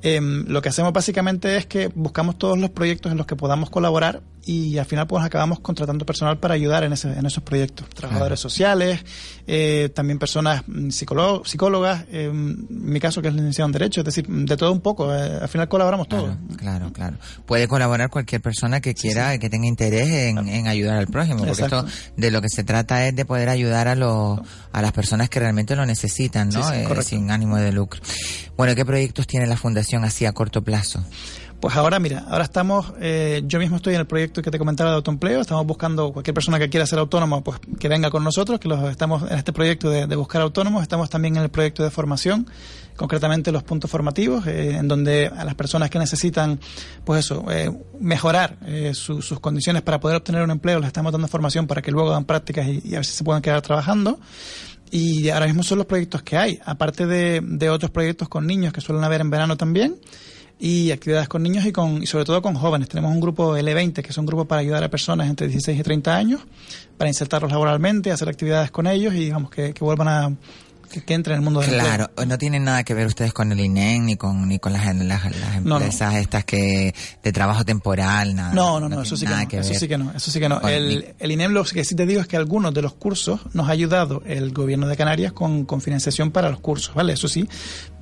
Em, 0.00 0.44
lo 0.46 0.62
que 0.62 0.68
hacemos 0.68 0.92
básicamente 0.92 1.56
es 1.56 1.66
que 1.66 1.88
buscamos 1.88 2.38
todos 2.38 2.56
los 2.56 2.70
proyectos 2.70 3.10
en 3.10 3.18
los 3.18 3.26
que 3.26 3.34
podamos 3.34 3.68
colaborar 3.68 4.22
y 4.44 4.78
al 4.78 4.86
final 4.86 5.06
pues 5.08 5.24
acabamos 5.24 5.58
contratando 5.60 6.06
personal 6.06 6.38
para 6.38 6.54
ayudar 6.54 6.84
en, 6.84 6.92
ese, 6.92 7.10
en 7.10 7.26
esos 7.26 7.42
proyectos. 7.42 7.88
Trabajadores 7.90 8.38
sociales, 8.38 9.04
eh, 9.50 9.88
también 9.94 10.18
personas 10.18 10.62
mm, 10.66 10.90
psicólogas, 10.90 12.04
en 12.12 12.66
mi 12.68 13.00
caso 13.00 13.22
que 13.22 13.28
es 13.28 13.34
licenciado 13.34 13.66
en 13.66 13.72
Derecho, 13.72 14.02
es 14.02 14.04
decir, 14.04 14.26
de 14.28 14.56
todo 14.56 14.72
un 14.72 14.80
poco. 14.80 15.14
Eh, 15.14 15.38
al 15.40 15.48
final 15.48 15.68
colaboramos 15.68 16.06
todos. 16.06 16.36
Claro, 16.56 16.92
claro. 16.92 17.16
Puede 17.46 17.66
colaborar 17.66 18.10
cualquier 18.10 18.40
persona 18.40 18.80
que 18.80 18.94
quiera, 18.94 19.34
y 19.34 19.38
que 19.38 19.50
tenga 19.50 19.66
interés 19.66 20.08
en, 20.08 20.66
ayudar 20.68 20.98
al 20.98 21.06
prójimo, 21.06 21.38
porque 21.38 21.62
esto 21.62 21.86
de 22.16 22.30
lo 22.30 22.42
que 22.42 22.48
se 22.48 22.62
trata 22.62 23.06
es 23.06 23.16
de 23.16 23.24
poder 23.24 23.48
ayudar 23.48 23.88
a, 23.88 23.94
los, 23.94 24.38
a 24.72 24.82
las 24.82 24.92
personas 24.92 25.28
que 25.28 25.40
realmente 25.40 25.74
lo 25.74 25.86
necesitan, 25.86 26.50
¿no? 26.50 26.72
Eh, 26.72 26.86
sin 27.02 27.30
ánimo 27.30 27.56
de 27.56 27.72
lucro. 27.72 28.00
Bueno, 28.56 28.74
¿qué 28.74 28.84
proyectos 28.84 29.26
tiene 29.26 29.46
la 29.46 29.56
Fundación? 29.56 30.04
así 30.04 30.26
a 30.26 30.32
corto 30.32 30.62
plazo? 30.62 31.02
Pues 31.60 31.74
ahora, 31.74 31.98
mira, 31.98 32.24
ahora 32.28 32.44
estamos, 32.44 32.92
eh, 33.00 33.42
yo 33.44 33.58
mismo 33.58 33.76
estoy 33.76 33.94
en 33.94 34.00
el 34.00 34.06
proyecto 34.06 34.42
que 34.42 34.50
te 34.52 34.60
comentaba 34.60 34.90
de 34.90 34.96
autoempleo, 34.96 35.40
estamos 35.40 35.66
buscando 35.66 36.12
cualquier 36.12 36.32
persona 36.32 36.56
que 36.56 36.68
quiera 36.68 36.86
ser 36.86 37.00
autónomo, 37.00 37.42
pues 37.42 37.58
que 37.80 37.88
venga 37.88 38.12
con 38.12 38.22
nosotros, 38.22 38.60
que 38.60 38.68
los 38.68 38.88
estamos 38.88 39.28
en 39.28 39.36
este 39.36 39.52
proyecto 39.52 39.90
de, 39.90 40.06
buscar 40.14 40.40
autónomos, 40.40 40.82
estamos 40.82 41.10
también 41.10 41.36
en 41.36 41.42
el 41.42 41.48
proyecto 41.48 41.82
de 41.82 41.90
formación, 41.90 42.46
concretamente 42.94 43.50
los 43.50 43.64
puntos 43.64 43.90
formativos, 43.90 44.46
eh, 44.46 44.76
en 44.76 44.86
donde 44.86 45.26
a 45.26 45.44
las 45.44 45.56
personas 45.56 45.90
que 45.90 45.98
necesitan, 45.98 46.60
pues 47.04 47.24
eso, 47.24 47.44
eh, 47.50 47.76
mejorar 47.98 48.56
sus 48.92 49.40
condiciones 49.40 49.82
para 49.82 49.98
poder 49.98 50.18
obtener 50.18 50.44
un 50.44 50.52
empleo, 50.52 50.78
les 50.78 50.86
estamos 50.86 51.10
dando 51.10 51.26
formación 51.26 51.66
para 51.66 51.82
que 51.82 51.90
luego 51.90 52.10
hagan 52.10 52.24
prácticas 52.24 52.68
y, 52.68 52.94
a 52.94 52.98
ver 52.98 53.04
si 53.04 53.16
se 53.16 53.24
puedan 53.24 53.42
quedar 53.42 53.62
trabajando. 53.62 54.20
Y 54.92 55.28
ahora 55.30 55.46
mismo 55.46 55.64
son 55.64 55.78
los 55.78 55.86
proyectos 55.88 56.22
que 56.22 56.36
hay, 56.38 56.60
aparte 56.64 57.06
de, 57.06 57.40
de, 57.42 57.68
otros 57.68 57.90
proyectos 57.90 58.28
con 58.28 58.46
niños 58.46 58.72
que 58.72 58.80
suelen 58.80 59.04
haber 59.04 59.20
en 59.20 59.28
verano 59.28 59.56
también, 59.56 59.96
y 60.58 60.90
actividades 60.90 61.28
con 61.28 61.42
niños 61.42 61.64
y, 61.66 61.72
con, 61.72 62.02
y 62.02 62.06
sobre 62.06 62.24
todo 62.24 62.42
con 62.42 62.54
jóvenes. 62.54 62.88
Tenemos 62.88 63.12
un 63.12 63.20
grupo 63.20 63.56
L20, 63.56 64.02
que 64.02 64.10
es 64.10 64.18
un 64.18 64.26
grupo 64.26 64.44
para 64.44 64.60
ayudar 64.60 64.82
a 64.82 64.90
personas 64.90 65.28
entre 65.28 65.46
16 65.46 65.78
y 65.78 65.82
30 65.82 66.16
años, 66.16 66.40
para 66.96 67.08
insertarlos 67.08 67.50
laboralmente, 67.50 68.10
hacer 68.10 68.28
actividades 68.28 68.70
con 68.70 68.86
ellos 68.86 69.14
y 69.14 69.18
digamos 69.18 69.50
que, 69.50 69.72
que 69.72 69.84
vuelvan 69.84 70.08
a, 70.08 70.32
que, 70.88 71.14
entre 71.14 71.34
en 71.34 71.40
el 71.40 71.44
mundo 71.44 71.60
del 71.60 71.70
Claro, 71.70 72.10
no 72.26 72.38
tienen 72.38 72.64
nada 72.64 72.84
que 72.84 72.94
ver 72.94 73.06
ustedes 73.06 73.32
con 73.32 73.52
el 73.52 73.60
INEM 73.60 74.06
ni 74.06 74.16
con 74.16 74.48
ni 74.48 74.58
con 74.58 74.72
las, 74.72 74.94
las, 74.96 75.24
empresas 75.56 76.14
estas 76.16 76.44
que 76.44 76.94
de 77.22 77.32
trabajo 77.32 77.64
temporal, 77.64 78.34
nada. 78.34 78.52
No, 78.52 78.80
no, 78.80 78.88
no, 78.88 79.02
eso, 79.02 79.16
sí 79.16 79.26
que 79.26 79.56
no, 79.56 79.62
eso 79.62 79.74
sí 79.74 79.88
que 79.88 79.98
no, 79.98 80.12
eso 80.12 80.30
sí 80.30 80.40
que 80.40 80.48
no. 80.48 80.60
el, 80.68 81.14
el, 81.18 81.30
INEM 81.30 81.52
lo 81.52 81.64
que 81.64 81.84
sí 81.84 81.94
te 81.94 82.06
digo 82.06 82.20
es 82.20 82.26
que 82.26 82.36
algunos 82.36 82.72
de 82.74 82.82
los 82.82 82.94
cursos 82.94 83.40
nos 83.52 83.68
ha 83.68 83.72
ayudado 83.72 84.22
el 84.26 84.52
gobierno 84.52 84.86
de 84.86 84.96
Canarias 84.96 85.32
con, 85.32 85.64
con 85.64 85.80
financiación 85.80 86.30
para 86.30 86.50
los 86.50 86.60
cursos, 86.60 86.94
¿vale? 86.94 87.12
Eso 87.12 87.28
sí, 87.28 87.48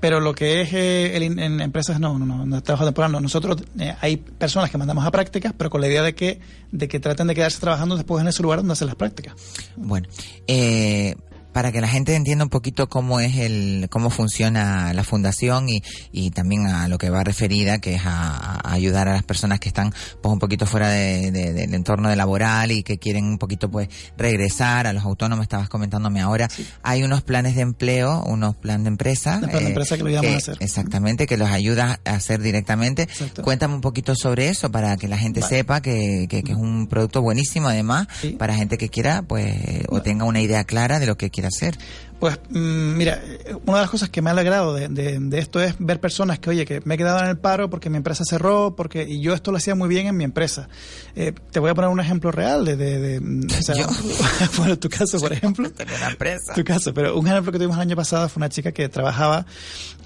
pero 0.01 0.21
lo 0.21 0.35
que 0.35 0.63
es 0.63 0.73
eh, 0.73 1.17
el, 1.17 1.23
en 1.25 1.61
empresas 1.61 2.01
no, 2.01 2.19
no, 2.19 2.47
no, 2.47 2.63
trabajo 2.63 2.85
temporal 2.85 3.13
no. 3.13 3.21
Nosotros 3.21 3.63
eh, 3.79 3.95
hay 4.01 4.17
personas 4.17 4.71
que 4.71 4.79
mandamos 4.79 5.05
a 5.05 5.11
prácticas, 5.11 5.53
pero 5.57 5.71
con 5.71 5.81
la 5.81 5.89
idea 5.89 6.03
de 6.03 6.15
que 6.15 6.41
de 6.73 6.89
que 6.89 7.01
traten 7.01 7.27
de 7.27 7.35
quedarse 7.35 7.61
trabajando 7.61 7.97
después 7.97 8.21
en 8.23 8.29
ese 8.29 8.43
lugar 8.43 8.59
donde 8.59 8.73
hacen 8.73 8.87
las 8.87 8.97
prácticas. 8.97 9.35
Bueno, 9.77 10.09
eh 10.47 11.15
para 11.57 11.73
que 11.73 11.81
la 11.81 11.89
gente 11.89 12.15
entienda 12.15 12.45
un 12.45 12.51
poquito 12.51 12.91
cómo 12.91 13.19
es 13.19 13.37
el, 13.37 13.87
cómo 13.89 14.11
funciona 14.11 14.93
la 14.93 15.05
fundación 15.05 15.71
y, 15.71 15.83
y 16.13 16.31
también 16.31 16.67
a 16.67 16.87
lo 16.87 16.99
que 16.99 17.09
va 17.09 17.25
referida, 17.25 17.79
que 17.79 17.95
es 17.95 18.03
a, 18.05 18.61
ayudar 18.71 19.09
a 19.09 19.15
las 19.15 19.23
personas 19.23 19.59
que 19.59 19.69
están 19.69 19.91
pues 20.21 20.31
un 20.31 20.39
poquito 20.39 20.67
fuera 20.67 20.91
de, 20.91 21.31
del 21.31 21.73
entorno 21.73 22.11
de 22.11 22.17
laboral 22.17 22.73
y 22.73 22.83
que 22.83 22.99
quieren 22.99 23.25
un 23.25 23.39
poquito 23.39 23.71
pues 23.71 23.89
regresar 24.19 24.87
a 24.87 24.93
los 24.93 25.03
autónomos, 25.05 25.45
estabas 25.45 25.71
comentándome 25.71 26.21
ahora. 26.21 26.47
Hay 26.83 27.03
unos 27.05 27.23
planes 27.23 27.55
de 27.55 27.63
empleo, 27.63 28.23
unos 28.27 28.55
planes 28.57 28.85
de 28.85 28.89
empresa. 28.89 29.41
de 29.41 29.47
eh, 29.47 29.69
empresa 29.69 29.97
que 29.97 30.03
lo 30.03 30.15
a 30.15 30.37
hacer. 30.37 30.59
Exactamente, 30.61 31.27
que 31.27 31.39
los 31.39 31.49
ayuda 31.49 32.01
a 32.05 32.17
hacer 32.17 32.43
directamente. 32.43 33.09
Cuéntame 33.43 33.73
un 33.73 33.81
poquito 33.81 34.15
sobre 34.15 34.51
eso 34.51 34.71
para 34.71 34.99
que 34.99 35.09
la 35.09 35.17
gente 35.17 35.41
sepa 35.41 35.81
que, 35.81 36.27
que, 36.29 36.41
es 36.41 36.55
un 36.55 36.87
producto 36.87 37.23
buenísimo 37.23 37.69
además 37.69 38.09
para 38.39 38.55
gente 38.55 38.77
que 38.77 38.91
quiera 38.91 39.23
pues 39.23 39.57
o 39.89 40.03
tenga 40.03 40.27
una 40.27 40.43
idea 40.43 40.65
clara 40.65 40.99
de 40.99 41.07
lo 41.07 41.17
que 41.17 41.31
hacer. 41.49 41.79
Pues 42.19 42.39
mm, 42.49 42.97
mira, 42.97 43.23
una 43.67 43.79
de 43.79 43.83
las 43.83 43.91
cosas 43.91 44.09
que 44.09 44.23
me 44.23 44.31
ha 44.31 44.33
alegrado 44.33 44.75
de, 44.75 44.89
de, 44.89 45.39
esto 45.39 45.61
es 45.61 45.75
ver 45.79 46.01
personas 46.01 46.39
que, 46.39 46.49
oye, 46.49 46.65
que 46.65 46.81
me 46.85 46.95
he 46.95 46.99
quedado 46.99 47.19
en 47.19 47.27
el 47.27 47.37
paro 47.37 47.69
porque 47.69 47.91
mi 47.91 47.99
empresa 47.99 48.25
cerró, 48.25 48.75
porque 48.75 49.03
y 49.07 49.21
yo 49.21 49.35
esto 49.35 49.51
lo 49.51 49.59
hacía 49.59 49.75
muy 49.75 49.89
bien 49.89 50.07
en 50.07 50.17
mi 50.17 50.25
empresa. 50.25 50.69
Eh, 51.15 51.35
te 51.51 51.61
voy 51.61 51.71
a 51.71 51.75
poner 51.75 51.91
un 51.91 52.01
ejemplo 52.01 52.33
real 52.33 52.65
de... 52.65 52.77
de, 52.77 53.21
bueno, 54.57 54.79
tu 54.79 54.89
caso, 54.89 55.21
por 55.21 55.33
ejemplo. 55.33 55.71
una 55.99 56.09
empresa. 56.09 56.55
Tu 56.55 56.65
caso, 56.65 56.95
pero 56.95 57.19
un 57.19 57.27
ejemplo 57.27 57.53
que 57.53 57.59
tuvimos 57.59 57.77
el 57.77 57.83
año 57.83 57.97
pasado 57.97 58.29
fue 58.31 58.41
una 58.41 58.49
chica 58.49 58.73
que 58.73 58.89
trabajaba, 58.89 59.45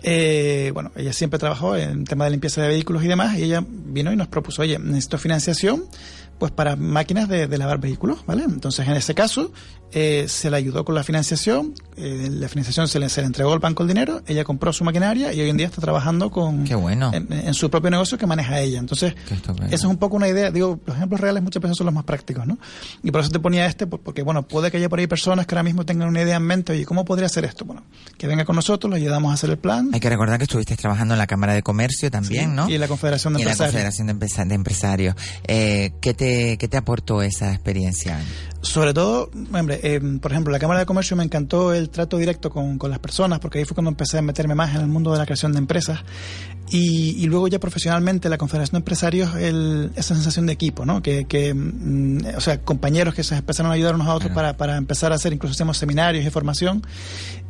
eh, 0.02 0.72
bueno, 0.74 0.90
ella 0.96 1.12
siempre 1.12 1.38
trabajó 1.38 1.76
en 1.76 2.04
tema 2.04 2.24
de 2.24 2.32
limpieza 2.32 2.60
de 2.62 2.68
vehículos 2.68 3.04
y 3.04 3.08
demás, 3.08 3.38
y 3.38 3.44
ella 3.44 3.64
vino 3.66 4.12
y 4.12 4.16
nos 4.16 4.26
propuso, 4.26 4.62
oye, 4.62 4.80
necesito 4.80 5.16
financiación 5.18 5.84
pues 6.40 6.50
para 6.50 6.74
máquinas 6.74 7.28
de, 7.28 7.46
lavar 7.58 7.78
vehículos, 7.78 8.24
¿vale? 8.26 8.44
Entonces, 8.44 8.88
en 8.88 8.94
ese 8.94 9.14
caso, 9.14 9.52
eh, 9.92 10.26
se 10.28 10.50
le 10.50 10.56
ayudó 10.56 10.84
con 10.84 10.94
la 10.94 11.02
financiación, 11.02 11.74
eh, 11.96 12.28
la 12.30 12.48
financiación 12.48 12.88
se 12.88 12.98
le, 12.98 13.08
se 13.08 13.20
le, 13.20 13.26
entregó 13.26 13.52
al 13.52 13.58
banco 13.58 13.82
el 13.82 13.88
dinero, 13.88 14.22
ella 14.26 14.44
compró 14.44 14.72
su 14.72 14.84
maquinaria 14.84 15.32
y 15.32 15.40
hoy 15.40 15.50
en 15.50 15.56
día 15.56 15.66
está 15.66 15.80
trabajando 15.80 16.30
con 16.30 16.64
Qué 16.64 16.74
bueno. 16.74 17.10
en, 17.12 17.54
su 17.54 17.70
propio 17.70 17.90
negocio 17.90 18.16
que 18.16 18.26
maneja 18.26 18.60
ella. 18.60 18.78
Entonces, 18.78 19.14
eso 19.26 19.68
es 19.70 19.84
un 19.84 19.96
poco 19.96 20.16
una 20.16 20.28
idea, 20.28 20.50
digo, 20.50 20.78
los 20.86 20.96
ejemplos 20.96 21.20
reales 21.20 21.42
muchas 21.42 21.62
veces 21.62 21.76
son 21.76 21.86
los 21.86 21.94
más 21.94 22.04
prácticos, 22.04 22.46
¿no? 22.46 22.58
Y 23.02 23.10
por 23.10 23.20
eso 23.20 23.30
te 23.30 23.40
ponía 23.40 23.66
este, 23.66 23.86
porque 23.86 24.22
bueno, 24.22 24.46
puede 24.46 24.70
que 24.70 24.76
haya 24.76 24.88
por 24.88 24.98
ahí 24.98 25.06
personas 25.06 25.46
que 25.46 25.54
ahora 25.54 25.62
mismo 25.62 25.84
tengan 25.84 26.08
una 26.08 26.22
idea 26.22 26.36
en 26.36 26.44
mente, 26.44 26.72
oye, 26.72 26.84
¿cómo 26.84 27.04
podría 27.04 27.26
hacer 27.26 27.44
esto? 27.44 27.64
Bueno, 27.64 27.82
que 28.16 28.26
venga 28.26 28.44
con 28.44 28.56
nosotros, 28.56 28.90
le 28.90 28.96
ayudamos 28.96 29.30
a 29.30 29.34
hacer 29.34 29.50
el 29.50 29.58
plan. 29.58 29.90
Hay 29.92 30.00
que 30.00 30.08
recordar 30.08 30.38
que 30.38 30.44
estuviste 30.44 30.76
trabajando 30.76 31.14
en 31.14 31.18
la 31.18 31.26
Cámara 31.26 31.54
de 31.54 31.62
Comercio 31.62 32.10
también, 32.10 32.54
¿no? 32.54 32.68
Y 32.68 32.74
en 32.74 32.80
la 32.80 32.88
Confederación 32.88 33.34
de 33.34 33.40
Empresarios. 33.40 33.58
Y 33.58 33.76
la 33.76 33.82
Confederación 33.82 34.06
de, 34.48 34.54
Empresarios. 34.54 35.14
Eh, 35.46 35.92
¿qué, 36.00 36.14
te, 36.14 36.56
¿Qué 36.58 36.68
te 36.68 36.76
aportó 36.76 37.22
esa 37.22 37.52
experiencia? 37.52 38.20
Sobre 38.62 38.92
todo, 38.92 39.30
hombre, 39.52 39.79
eh, 39.82 40.00
por 40.20 40.32
ejemplo, 40.32 40.52
la 40.52 40.58
Cámara 40.58 40.80
de 40.80 40.86
Comercio 40.86 41.16
me 41.16 41.24
encantó 41.24 41.72
el 41.72 41.90
trato 41.90 42.16
directo 42.16 42.50
con, 42.50 42.78
con, 42.78 42.90
las 42.90 42.98
personas, 42.98 43.38
porque 43.38 43.58
ahí 43.58 43.64
fue 43.64 43.74
cuando 43.74 43.90
empecé 43.90 44.18
a 44.18 44.22
meterme 44.22 44.54
más 44.54 44.74
en 44.74 44.82
el 44.82 44.86
mundo 44.86 45.12
de 45.12 45.18
la 45.18 45.24
creación 45.24 45.52
de 45.52 45.58
empresas. 45.58 46.00
Y, 46.70 47.22
y 47.22 47.26
luego 47.26 47.48
ya 47.48 47.58
profesionalmente, 47.58 48.28
la 48.28 48.38
Confederación 48.38 48.74
de 48.74 48.78
Empresarios, 48.78 49.34
el, 49.34 49.90
esa 49.96 50.14
sensación 50.14 50.46
de 50.46 50.52
equipo, 50.52 50.86
¿no? 50.86 51.02
Que, 51.02 51.24
que 51.24 51.52
mm, 51.52 52.36
o 52.36 52.40
sea, 52.40 52.60
compañeros 52.60 53.14
que 53.14 53.24
se 53.24 53.34
empezaron 53.36 53.72
a 53.72 53.74
ayudar 53.74 53.94
unos 53.94 54.06
a 54.06 54.14
otros 54.14 54.32
para, 54.32 54.56
para 54.56 54.76
empezar 54.76 55.12
a 55.12 55.16
hacer, 55.16 55.32
incluso 55.32 55.52
hacemos 55.52 55.78
seminarios 55.78 56.24
y 56.24 56.30
formación. 56.30 56.82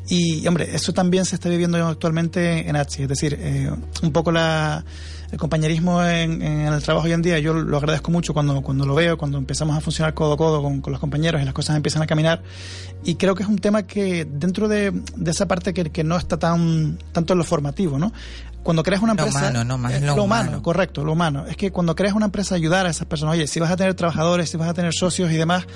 Y, 0.09 0.47
hombre, 0.47 0.75
eso 0.75 0.93
también 0.93 1.25
se 1.25 1.37
está 1.37 1.49
viviendo 1.49 1.87
actualmente 1.87 2.69
en 2.69 2.77
ATSI, 2.77 3.03
es 3.03 3.09
decir, 3.09 3.39
eh, 3.39 3.71
un 4.03 4.13
poco 4.13 4.33
la 4.33 4.85
el 5.33 5.39
compañerismo 5.39 6.05
en, 6.05 6.43
el 6.43 6.83
trabajo 6.83 7.07
hoy 7.07 7.13
en 7.13 7.23
día, 7.23 7.39
yo 7.39 7.55
lo 7.55 7.77
agradezco 7.77 8.11
mucho 8.11 8.35
cuando, 8.35 8.63
cuando 8.63 8.85
lo 8.85 8.95
veo, 8.95 9.17
cuando 9.17 9.39
empezamos 9.39 9.77
a 9.77 9.81
funcionar 9.81 10.13
codo 10.15 10.33
a 10.33 10.37
codo 10.37 10.63
con, 10.63 10.83
los 10.87 11.01
compañeros 11.01 11.41
y 11.41 11.45
las 11.45 11.55
cosas 11.55 11.77
empiezan 11.77 12.03
a 12.03 12.07
caminar. 12.07 12.43
Y 13.05 13.15
creo 13.15 13.35
que 13.35 13.43
es 13.43 13.49
un 13.49 13.59
tema 13.59 13.85
que 13.85 14.25
dentro 14.25 14.69
de, 14.69 14.91
de 14.91 15.31
esa 15.31 15.47
parte 15.47 15.73
que, 15.73 15.91
que 15.91 16.05
no 16.05 16.17
está 16.17 16.39
tan 16.39 16.99
tanto 17.13 17.35
en 17.35 17.39
lo 17.39 17.45
formativo, 17.45 17.99
¿no? 17.99 18.13
Cuando 18.63 18.83
creas 18.83 19.03
una 19.03 19.13
empresa. 19.13 19.41
Lo 19.41 19.49
humano, 19.49 19.65
no 19.65 19.79
más 19.79 20.01
lo, 20.01 20.17
lo 20.17 20.25
humano. 20.25 20.63
Correcto, 20.63 21.05
lo 21.05 21.13
humano. 21.13 21.47
Es 21.47 21.57
que 21.57 21.71
cuando 21.71 21.95
creas 21.95 22.15
una 22.15 22.27
empresa, 22.27 22.55
ayudar 22.55 22.87
a 22.87 22.91
esas 22.91 23.07
personas. 23.07 23.35
Oye, 23.35 23.47
si 23.47 23.61
vas 23.61 23.71
a 23.71 23.77
tener 23.77 23.95
trabajadores, 23.95 24.51
si 24.51 24.57
vas 24.57 24.69
a 24.69 24.75
tener 24.75 24.93
socios 24.93 25.31
y 25.33 25.37
demás, 25.37 25.67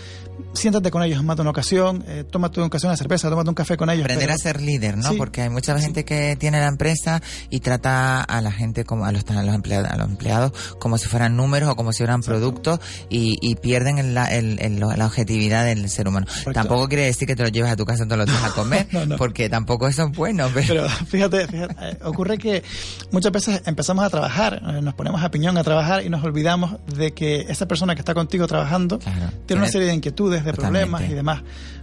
siéntate 0.53 0.91
con 0.91 1.03
ellos 1.03 1.23
más 1.25 1.37
de 1.37 1.43
una 1.43 1.51
ocasión, 1.51 2.05
eh, 2.07 2.25
tómate 2.29 2.61
una 2.61 2.67
ocasión 2.67 2.93
de 2.93 2.99
cerveza, 2.99 3.31
tómate 3.31 3.49
un 3.49 3.55
café 3.55 3.77
con 3.77 3.91
ellos. 3.91 4.05
Aprender 4.05 4.31
a 4.31 4.37
ser 4.37 4.61
líder, 4.61 4.97
¿no? 4.97 5.15
Porque 5.15 5.43
hay 5.43 5.51
mucha 5.51 5.79
gente 5.79 6.05
que 6.05 6.37
tiene 6.37 6.61
la 6.61 6.69
empresa 6.69 7.23
y 7.51 7.61
trata 7.61 8.23
a 8.23 8.41
la 8.41 8.53
gente 8.53 8.85
como 8.85 9.05
a 9.05 9.13
los, 9.13 9.25
a 9.29 9.43
los, 9.43 9.55
empleados, 9.55 9.91
a 9.91 9.97
los 9.97 10.09
empleados 10.09 10.53
como 10.79 10.99
si 10.99 11.09
fueran 11.09 11.37
números 11.37 11.71
o 11.71 11.77
como 11.77 11.93
si 11.93 11.99
fueran 11.99 12.23
productos 12.23 12.81
y, 13.09 13.39
y, 13.41 13.57
pierden 13.57 14.15
la, 14.15 14.27
el, 14.27 14.79
la 14.79 15.07
objetividad 15.07 15.65
del 15.65 15.89
ser 15.89 16.09
humano. 16.09 16.27
Tampoco 16.53 16.89
quiere 16.89 17.07
decir 17.07 17.27
que 17.27 17.37
te 17.37 17.43
lo 17.43 17.49
lleves 17.49 17.71
a 17.71 17.77
tu 17.77 17.85
casa 17.85 18.05
todos 18.05 18.19
los 18.19 18.27
días 18.27 18.45
a 18.45 18.51
comer, 18.55 18.87
porque 19.17 19.49
tampoco 19.49 19.89
eso 19.89 20.05
es 20.05 20.17
bueno. 20.17 20.49
Pero, 20.53 20.85
pero 20.85 20.89
fíjate, 20.89 21.47
fíjate 21.47 21.75
eh, 21.81 21.99
ocurre 22.05 22.39
que 22.39 22.63
muchas 23.11 23.33
veces 23.33 23.63
empezamos 23.67 24.05
a 24.05 24.11
trabajar, 24.11 24.63
eh, 24.67 24.83
nos 24.83 24.95
ponemos 24.95 25.23
a 25.23 25.31
piñón 25.31 25.57
a 25.59 25.65
trabajar 25.65 26.05
y 26.05 26.09
nos 26.09 26.23
olvidamos 26.25 26.77
de 26.87 27.13
que 27.13 27.47
esa 27.49 27.67
persona 27.67 27.95
que 27.95 28.01
está 28.01 28.15
contigo 28.15 28.47
trabajando 28.47 28.99
tiene 29.47 29.63
una 29.63 29.71
serie 29.71 29.89
de 29.89 29.95
inquietudes, 29.95 30.45
de 30.45 30.53
problemas 30.53 31.03
y 31.03 31.15
demás. 31.15 31.43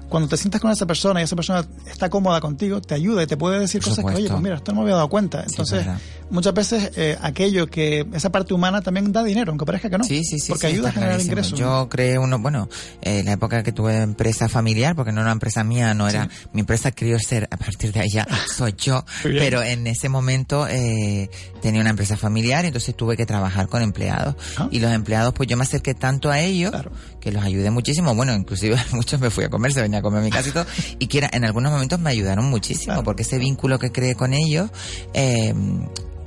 Cuando 0.10 0.28
te 0.28 0.36
sientas 0.36 0.60
con 0.60 0.70
esa 0.72 0.86
persona 0.86 1.22
y 1.22 1.24
esa 1.24 1.38
persona 1.38 1.66
está 1.90 2.10
cómoda 2.10 2.42
contigo, 2.42 2.82
te 2.82 2.94
ayuda 2.96 3.24
y 3.24 3.28
te 3.28 3.38
puede 3.38 3.60
decir 3.60 3.82
cosas 3.82 4.04
que, 4.04 4.14
oye, 4.14 4.28
pues 4.28 4.42
mira, 4.42 4.56
esto 4.56 4.74
no 4.74 4.80
me 4.80 4.84
había 4.84 4.96
dado 4.96 5.08
cuenta. 5.08 5.42
Entonces, 5.48 5.88
muchas 6.32 6.54
veces 6.54 6.92
eh, 6.96 7.18
aquello 7.22 7.68
que 7.68 8.08
esa 8.14 8.32
parte 8.32 8.54
humana 8.54 8.82
también 8.82 9.12
da 9.12 9.24
dinero, 9.24 9.52
aunque 9.52 9.66
parezca 9.66 9.90
que 9.90 9.98
no. 9.98 10.04
Sí, 10.04 10.24
sí, 10.24 10.40
sí. 10.40 10.52
Porque 10.52 10.68
ayuda 10.68 10.90
a 10.90 10.92
generar 10.92 11.22
ingresos. 11.22 11.58
Yo 11.58 11.88
creé 11.90 12.18
uno, 12.18 12.40
bueno, 12.40 12.70
eh, 13.02 13.24
la 13.24 13.34
época 13.34 13.64
que 13.64 13.72
tuve 13.72 13.98
empresa 13.98 14.50
familiar, 14.50 14.96
porque 14.96 15.12
no 15.12 15.20
era 15.20 15.28
una 15.28 15.34
empresa 15.34 15.64
mía, 15.64 15.94
no 15.94 16.08
era, 16.08 16.30
mi 16.54 16.62
empresa 16.62 16.92
quería 16.92 17.20
ser, 17.20 17.48
a 17.52 17.58
partir 17.58 17.92
de 17.92 18.10
ya 18.10 18.28
soy 18.56 18.74
yo, 18.78 19.06
pero 19.24 19.62
en 19.62 19.86
ese 19.88 20.10
momento 20.10 20.68
eh, 20.68 21.30
tenía 21.62 21.82
una 21.82 21.92
empresa 21.92 22.18
familiar, 22.18 22.66
entonces 22.66 22.96
tuve 22.96 23.18
que 23.18 23.26
trabajar 23.26 23.68
con 23.68 23.82
empleados. 23.82 24.36
Ah. 24.58 24.68
Y 24.72 24.80
los 24.80 24.92
empleados, 24.92 25.34
pues 25.34 25.48
yo 25.50 25.58
me 25.58 25.64
acerqué 25.64 25.94
tanto 25.94 26.32
a 26.32 26.40
ellos, 26.40 26.74
que 27.20 27.32
los 27.32 27.44
ayudé 27.44 27.70
muchísimo. 27.70 28.16
Bueno, 28.16 28.34
inclusive 28.34 28.78
muchos 28.94 29.20
me 29.20 29.30
fui 29.30 29.44
a 29.44 29.50
comer, 29.50 29.74
se 29.74 29.82
venía 29.82 30.00
a 30.00 30.02
comer 30.02 30.24
mi 30.24 30.32
casa 30.32 30.50
y 30.50 30.52
todo, 30.52 30.66
y 31.00 31.08
que 31.08 31.30
en 31.32 31.46
algunos 31.46 31.72
momentos 31.72 32.00
me 32.00 32.10
ayudaron 32.10 32.46
muchísimo, 32.46 33.04
porque 33.04 33.24
ese 33.24 33.38
vínculo 33.38 33.78
que 33.78 33.92
creé 33.92 34.16
con 34.16 34.34
ellos 34.34 34.70
eh, 35.14 35.54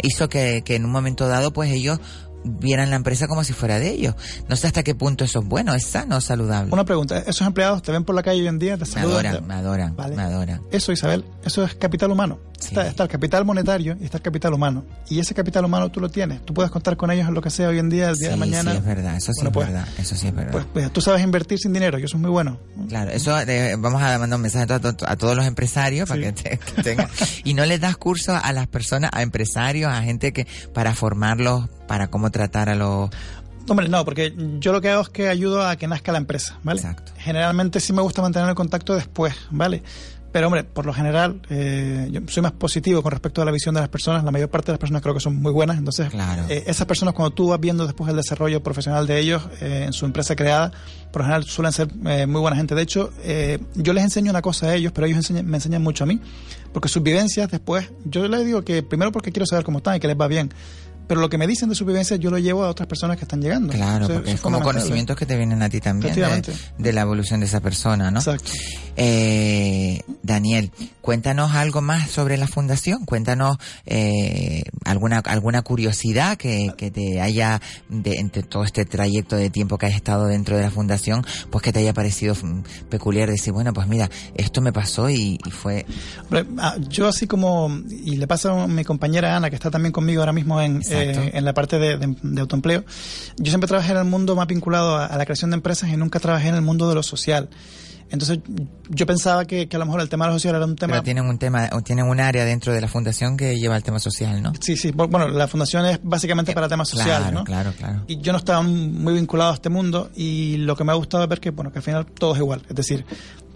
hizo 0.04 0.28
que, 0.28 0.62
que 0.64 0.76
en 0.76 0.84
un 0.84 0.90
momento 0.90 1.26
dado, 1.28 1.52
pues 1.52 1.72
ellos 1.72 1.98
vieran 2.44 2.90
la 2.90 2.96
empresa 2.96 3.26
como 3.26 3.42
si 3.44 3.52
fuera 3.52 3.78
de 3.78 3.90
ellos. 3.90 4.14
No 4.48 4.56
sé 4.56 4.66
hasta 4.66 4.82
qué 4.82 4.94
punto 4.94 5.24
eso 5.24 5.40
es 5.40 5.46
bueno, 5.46 5.74
es 5.74 5.86
sano, 5.86 6.20
saludable. 6.20 6.72
Una 6.72 6.84
pregunta, 6.84 7.18
¿esos 7.18 7.46
empleados 7.46 7.82
te 7.82 7.92
ven 7.92 8.04
por 8.04 8.14
la 8.14 8.22
calle 8.22 8.42
hoy 8.42 8.48
en 8.48 8.58
día? 8.58 8.76
Te 8.76 8.84
me 8.94 9.00
adoran, 9.00 9.46
me 9.46 9.54
adoran, 9.54 9.96
me 10.14 10.22
adoran. 10.22 10.62
Eso, 10.70 10.92
Isabel, 10.92 11.24
eso 11.44 11.64
es 11.64 11.74
capital 11.74 12.10
humano. 12.10 12.38
Está, 12.72 13.04
el 13.04 13.10
capital 13.10 13.44
monetario 13.44 13.96
y 14.00 14.04
está 14.04 14.18
el 14.18 14.22
capital 14.22 14.54
humano. 14.54 14.84
Y 15.08 15.18
ese 15.18 15.34
capital 15.34 15.64
humano 15.64 15.90
tú 15.90 16.00
lo 16.00 16.08
tienes. 16.08 16.44
Tú 16.44 16.54
puedes 16.54 16.70
contar 16.70 16.96
con 16.96 17.10
ellos 17.10 17.28
en 17.28 17.34
lo 17.34 17.42
que 17.42 17.50
sea 17.50 17.68
hoy 17.68 17.78
en 17.78 17.90
día, 17.90 18.10
el 18.10 18.16
día 18.16 18.30
de 18.30 18.36
mañana. 18.36 18.72
Sí, 18.72 18.78
es 18.78 18.84
verdad, 18.84 19.16
eso 19.16 19.32
sí 19.32 19.44
es 19.44 19.52
pues, 19.52 19.66
verdad, 19.66 19.88
eso 19.98 20.16
sí 20.16 20.28
es 20.28 20.34
verdad. 20.34 20.52
Pues, 20.52 20.64
pues, 20.72 20.92
tú 20.92 21.00
sabes 21.00 21.22
invertir 21.22 21.58
sin 21.58 21.72
dinero 21.72 21.98
y 21.98 22.04
eso 22.04 22.16
es 22.16 22.20
muy 22.20 22.30
bueno. 22.30 22.58
Claro, 22.88 23.10
eso 23.10 23.38
eh, 23.38 23.76
vamos 23.78 24.02
a 24.02 24.18
mandar 24.18 24.36
un 24.36 24.42
mensaje 24.42 24.72
a, 24.72 25.16
todos 25.16 25.36
los 25.36 25.46
empresarios 25.46 26.08
para 26.08 26.32
que, 26.32 26.58
tengan. 26.82 27.08
y 27.44 27.54
no 27.54 27.66
les 27.66 27.80
das 27.80 27.96
curso 27.96 28.34
a 28.34 28.52
las 28.52 28.66
personas, 28.66 29.10
a 29.12 29.22
empresarios, 29.22 29.92
a 29.92 30.02
gente 30.02 30.32
que 30.32 30.46
para 30.72 30.94
formarlos 30.94 31.68
para 31.86 32.08
cómo 32.08 32.30
tratar 32.30 32.68
a 32.68 32.74
los... 32.74 33.10
Hombre, 33.68 33.88
no, 33.88 34.04
porque 34.04 34.34
yo 34.58 34.72
lo 34.72 34.80
que 34.80 34.90
hago 34.90 35.02
es 35.02 35.08
que 35.08 35.28
ayudo 35.28 35.66
a 35.66 35.76
que 35.76 35.86
nazca 35.86 36.12
la 36.12 36.18
empresa, 36.18 36.58
¿vale? 36.62 36.80
Exacto. 36.80 37.12
Generalmente 37.16 37.80
sí 37.80 37.94
me 37.94 38.02
gusta 38.02 38.20
mantener 38.20 38.48
el 38.48 38.54
contacto 38.54 38.94
después, 38.94 39.34
¿vale? 39.50 39.82
Pero 40.34 40.48
hombre, 40.48 40.64
por 40.64 40.84
lo 40.84 40.92
general, 40.92 41.40
eh, 41.48 42.08
yo 42.10 42.20
soy 42.26 42.42
más 42.42 42.50
positivo 42.50 43.04
con 43.04 43.12
respecto 43.12 43.40
a 43.40 43.44
la 43.44 43.52
visión 43.52 43.72
de 43.72 43.80
las 43.80 43.88
personas. 43.88 44.24
La 44.24 44.32
mayor 44.32 44.50
parte 44.50 44.66
de 44.66 44.72
las 44.72 44.80
personas 44.80 45.00
creo 45.00 45.14
que 45.14 45.20
son 45.20 45.36
muy 45.36 45.52
buenas. 45.52 45.78
Entonces, 45.78 46.08
eh, 46.48 46.64
esas 46.66 46.88
personas 46.88 47.14
cuando 47.14 47.32
tú 47.32 47.50
vas 47.50 47.60
viendo 47.60 47.86
después 47.86 48.10
el 48.10 48.16
desarrollo 48.16 48.60
profesional 48.60 49.06
de 49.06 49.20
ellos 49.20 49.44
eh, 49.60 49.84
en 49.86 49.92
su 49.92 50.06
empresa 50.06 50.34
creada, 50.34 50.72
por 51.12 51.22
lo 51.22 51.26
general 51.26 51.44
suelen 51.44 51.72
ser 51.72 51.94
muy 52.26 52.40
buena 52.40 52.56
gente. 52.56 52.74
De 52.74 52.82
hecho, 52.82 53.12
yo 53.76 53.92
les 53.92 54.02
enseño 54.02 54.32
una 54.32 54.42
cosa 54.42 54.66
a 54.66 54.74
ellos, 54.74 54.90
pero 54.92 55.06
ellos 55.06 55.30
me 55.30 55.56
enseñan 55.56 55.84
mucho 55.84 56.02
a 56.02 56.08
mí. 56.08 56.20
Porque 56.72 56.88
sus 56.88 57.04
vivencias 57.04 57.48
después, 57.48 57.92
yo 58.04 58.26
les 58.26 58.44
digo 58.44 58.62
que 58.62 58.82
primero 58.82 59.12
porque 59.12 59.30
quiero 59.30 59.46
saber 59.46 59.64
cómo 59.64 59.78
están 59.78 59.94
y 59.94 60.00
que 60.00 60.08
les 60.08 60.20
va 60.20 60.26
bien 60.26 60.50
pero 61.06 61.20
lo 61.20 61.28
que 61.28 61.38
me 61.38 61.46
dicen 61.46 61.68
de 61.68 61.74
supervivencia 61.74 62.16
yo 62.16 62.30
lo 62.30 62.38
llevo 62.38 62.64
a 62.64 62.68
otras 62.68 62.86
personas 62.86 63.16
que 63.16 63.24
están 63.24 63.40
llegando. 63.40 63.72
Claro, 63.72 64.08
porque 64.08 64.32
es 64.32 64.40
como 64.40 64.60
conocimientos 64.60 65.16
que 65.16 65.26
te 65.26 65.36
vienen 65.36 65.62
a 65.62 65.68
ti 65.68 65.80
también 65.80 66.14
de, 66.78 66.92
la 66.92 67.00
evolución 67.00 67.40
de 67.40 67.46
esa 67.46 67.60
persona, 67.60 68.10
¿no? 68.10 68.20
Exacto. 68.20 68.50
Eh, 68.96 70.00
Daniel, 70.22 70.70
cuéntanos 71.00 71.52
algo 71.52 71.82
más 71.82 72.10
sobre 72.10 72.36
la 72.36 72.46
fundación, 72.46 73.04
cuéntanos 73.04 73.56
eh, 73.86 74.62
alguna 74.84 75.18
alguna 75.18 75.62
curiosidad 75.62 76.36
que, 76.36 76.72
que 76.76 76.90
te 76.90 77.20
haya, 77.20 77.60
de, 77.88 78.16
entre 78.16 78.42
todo 78.42 78.64
este 78.64 78.84
trayecto 78.84 79.36
de 79.36 79.50
tiempo 79.50 79.78
que 79.78 79.86
has 79.86 79.94
estado 79.94 80.26
dentro 80.26 80.56
de 80.56 80.62
la 80.62 80.70
fundación, 80.70 81.24
pues 81.50 81.62
que 81.62 81.72
te 81.72 81.80
haya 81.80 81.92
parecido 81.92 82.34
peculiar, 82.88 83.30
decir, 83.30 83.52
bueno, 83.52 83.72
pues 83.72 83.88
mira, 83.88 84.08
esto 84.34 84.60
me 84.60 84.72
pasó 84.72 85.10
y, 85.10 85.38
fue... 85.50 85.86
Ah, 86.58 86.76
yo 86.88 87.08
así 87.08 87.26
como, 87.26 87.70
y 87.90 88.16
le 88.16 88.26
pasa 88.26 88.64
a 88.64 88.66
mi 88.66 88.84
compañera 88.84 89.36
Ana, 89.36 89.50
que 89.50 89.56
está 89.56 89.70
también 89.70 89.92
conmigo 89.92 90.22
ahora 90.22 90.32
mismo 90.32 90.60
en 90.60 90.82
eh, 90.94 91.30
en 91.34 91.44
la 91.44 91.54
parte 91.54 91.78
de, 91.78 92.14
autoempleo. 92.40 92.84
Yo 93.36 93.50
siempre 93.50 93.68
trabajé 93.68 93.92
en 93.92 93.98
el 93.98 94.04
mundo 94.04 94.36
más 94.36 94.46
vinculado 94.46 94.96
a, 94.96 95.16
la 95.16 95.24
creación 95.24 95.50
de 95.50 95.56
empresas 95.56 95.90
y 95.90 95.96
nunca 95.96 96.20
trabajé 96.20 96.48
en 96.48 96.54
el 96.54 96.62
mundo 96.62 96.88
de 96.88 96.94
lo 96.94 97.02
social. 97.02 97.48
Entonces 98.10 98.38
yo 98.90 99.06
pensaba 99.06 99.44
que, 99.44 99.66
que 99.66 99.76
a 99.76 99.78
lo 99.78 99.86
mejor 99.86 100.00
el 100.00 100.08
tema 100.08 100.26
de 100.26 100.32
lo 100.32 100.38
social 100.38 100.54
era 100.54 100.64
un 100.64 100.76
tema... 100.76 100.92
Pero 100.92 101.02
tienen 101.02 101.24
un 101.24 101.38
tema, 101.38 101.68
tienen 101.82 102.06
un 102.06 102.20
área 102.20 102.44
dentro 102.44 102.72
de 102.72 102.80
la 102.80 102.86
fundación 102.86 103.36
que 103.36 103.58
lleva 103.58 103.76
el 103.76 103.82
tema 103.82 103.98
social, 103.98 104.40
¿no? 104.42 104.52
Sí, 104.60 104.76
sí. 104.76 104.92
Bueno, 104.92 105.28
la 105.28 105.48
fundación 105.48 105.84
es 105.86 105.98
básicamente 106.02 106.52
para 106.52 106.68
temas 106.68 106.88
sociales, 106.88 107.30
claro, 107.30 107.38
¿no? 107.38 107.44
Claro, 107.44 107.72
claro. 107.76 108.04
Y 108.06 108.20
yo 108.20 108.32
no 108.32 108.38
estaba 108.38 108.62
muy 108.62 109.14
vinculado 109.14 109.52
a 109.52 109.54
este 109.54 109.70
mundo 109.70 110.10
y 110.14 110.58
lo 110.58 110.76
que 110.76 110.84
me 110.84 110.92
ha 110.92 110.94
gustado 110.94 111.24
es 111.24 111.28
ver 111.28 111.40
que, 111.40 111.50
bueno, 111.50 111.72
que 111.72 111.78
al 111.78 111.82
final 111.82 112.06
todo 112.06 112.34
es 112.34 112.38
igual. 112.38 112.62
Es 112.68 112.76
decir, 112.76 113.04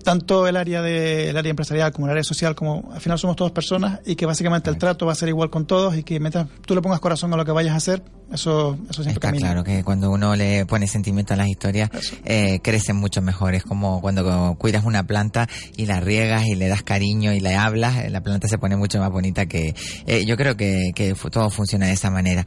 tanto 0.03 0.47
el 0.47 0.57
área 0.57 0.81
de 0.83 1.31
el 1.31 1.37
área 1.37 1.51
empresarial 1.51 1.93
como 1.93 2.07
el 2.07 2.13
área 2.13 2.25
social 2.25 2.55
como 2.55 2.91
al 2.93 3.01
final 3.01 3.19
somos 3.19 3.37
todas 3.37 3.53
personas 3.53 4.01
y 4.07 4.17
que 4.17 4.27
básicamente 4.27 4.71
el 4.71 4.79
trato 4.79 5.07
va 5.07 5.13
a 5.13 5.15
ser 5.17 5.29
igual 5.29 5.51
con 5.51 5.67
todos 5.67 5.97
y 5.97 6.03
que 6.03 6.19
mientras 6.21 6.47
tú 6.67 6.75
le 6.75 6.83
pongas 6.83 7.01
corazón 7.01 7.33
a 7.35 7.37
lo 7.37 7.45
que 7.45 7.53
vayas 7.53 7.75
a 7.75 7.77
hacer 7.77 8.03
eso 8.33 8.77
eso 8.91 9.03
siempre 9.03 9.13
Está 9.15 9.21
camina. 9.29 9.47
claro 9.47 9.65
que 9.65 9.83
cuando 9.85 10.11
uno 10.11 10.37
le 10.37 10.67
pone 10.67 10.87
sentimiento 10.87 11.35
a 11.35 11.37
las 11.37 11.49
historias 11.49 11.91
eh, 12.25 12.61
crecen 12.63 12.97
mucho 12.97 13.23
mejor. 13.23 13.55
Es 13.55 13.65
como 13.65 14.01
cuando 14.03 14.55
cuidas 14.59 14.85
una 14.85 15.07
planta 15.07 15.49
y 15.77 15.87
la 15.87 16.01
riegas 16.01 16.45
y 16.47 16.55
le 16.55 16.69
das 16.69 16.83
cariño 16.83 17.33
y 17.33 17.41
le 17.41 17.55
hablas 17.57 17.97
eh, 18.05 18.11
la 18.11 18.21
planta 18.23 18.47
se 18.49 18.59
pone 18.59 18.77
mucho 18.77 18.99
más 18.99 19.11
bonita 19.11 19.47
que 19.47 19.75
eh, 20.07 20.25
yo 20.27 20.37
creo 20.37 20.57
que, 20.57 20.91
que 20.95 21.15
todo 21.31 21.49
funciona 21.51 21.87
de 21.87 21.93
esa 21.93 22.11
manera. 22.11 22.45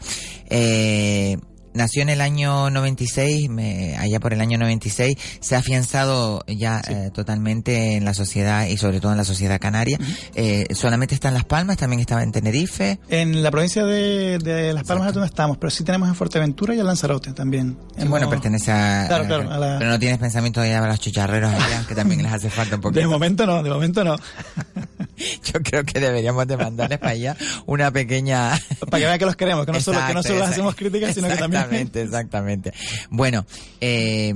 Eh, 0.50 1.38
Nació 1.74 2.02
en 2.02 2.10
el 2.10 2.22
año 2.22 2.70
96, 2.70 3.50
me, 3.50 3.98
allá 3.98 4.20
por 4.20 4.34
el 4.34 4.42
año 4.42 4.58
96, 4.58 5.16
se 5.40 5.56
ha 5.56 5.60
afianzado 5.60 6.44
ya 6.48 6.82
eh, 6.88 7.10
totalmente 7.14 7.96
en 7.96 8.06
la 8.06 8.14
sociedad 8.14 8.66
y 8.68 8.78
sobre 8.78 9.00
todo 9.00 9.12
en 9.12 9.18
la 9.18 9.24
sociedad 9.24 9.60
canaria. 9.60 9.98
Eh, 10.36 10.66
solamente 10.74 11.16
está 11.16 11.30
en 11.30 11.34
Las 11.36 11.46
Palmas, 11.46 11.78
también 11.78 12.00
estaba 12.02 12.24
en 12.24 12.32
Tenerife. 12.32 13.00
en 13.10 13.42
la 13.42 13.52
provincia 13.52 13.84
de, 13.86 14.38
de 14.40 14.74
Las 14.74 14.84
Palmas 14.84 15.08
es 15.10 15.14
donde 15.14 15.28
estamos 15.28 15.58
pero 15.58 15.70
sí 15.70 15.84
tenemos 15.84 16.10
en 16.10 16.16
Fuerteventura 16.16 16.76
y 16.76 16.80
en 16.80 16.86
Lanzarote 16.86 17.32
también 17.34 17.78
Sí, 17.98 18.08
bueno, 18.08 18.30
pertenece 18.30 18.72
a, 18.72 19.06
Claro, 19.08 19.26
claro, 19.26 19.52
a 19.52 19.58
la- 19.58 19.78
Pero 19.80 19.92
no 19.92 20.00
tienes 20.00 20.18
pensamiento 20.18 20.62
de 20.62 20.70
ir 20.70 20.76
a 20.76 20.88
los 20.88 21.00
chucharreros 21.00 21.52
allá, 21.54 21.86
que 21.88 21.96
también 21.96 22.22
les 22.24 22.32
hace 22.34 22.50
falta 22.50 22.76
un 22.76 22.82
de 22.82 22.88
poquito. 22.90 23.10
momento 23.10 23.46
no 23.46 23.64
de 23.64 23.70
momento 23.70 24.04
no 24.04 24.16
Yo 25.44 25.62
creo 25.62 25.84
que 25.84 26.00
deberíamos 26.00 26.48
de 26.48 26.58
mandarles 26.58 27.00
para 27.00 27.12
allá 27.12 27.38
una 27.66 27.92
pequeña... 27.92 28.52
para 28.90 29.00
que 29.00 29.06
vean 29.06 29.20
que 29.20 29.26
los 29.26 29.36
queremos 29.36 29.66
que 29.66 29.72
no 29.72 29.82
solo 29.82 30.00
que 30.06 30.14
no 30.14 30.24
solo 30.24 30.44
hacemos 30.44 30.76
críticas 30.76 31.14
sino 31.14 31.28
que 31.28 31.36
también 31.38 31.62
Exactamente, 31.62 32.02
exactamente. 32.02 32.74
Bueno, 33.10 33.46
eh, 33.80 34.34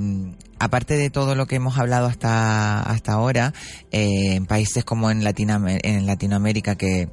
aparte 0.58 0.96
de 0.96 1.10
todo 1.10 1.34
lo 1.34 1.46
que 1.46 1.56
hemos 1.56 1.78
hablado 1.78 2.06
hasta 2.06 2.80
hasta 2.80 3.12
ahora, 3.12 3.52
eh, 3.90 4.34
en 4.34 4.46
países 4.46 4.84
como 4.84 5.10
en, 5.10 5.22
en 5.26 6.06
Latinoamérica 6.06 6.76
que 6.76 7.08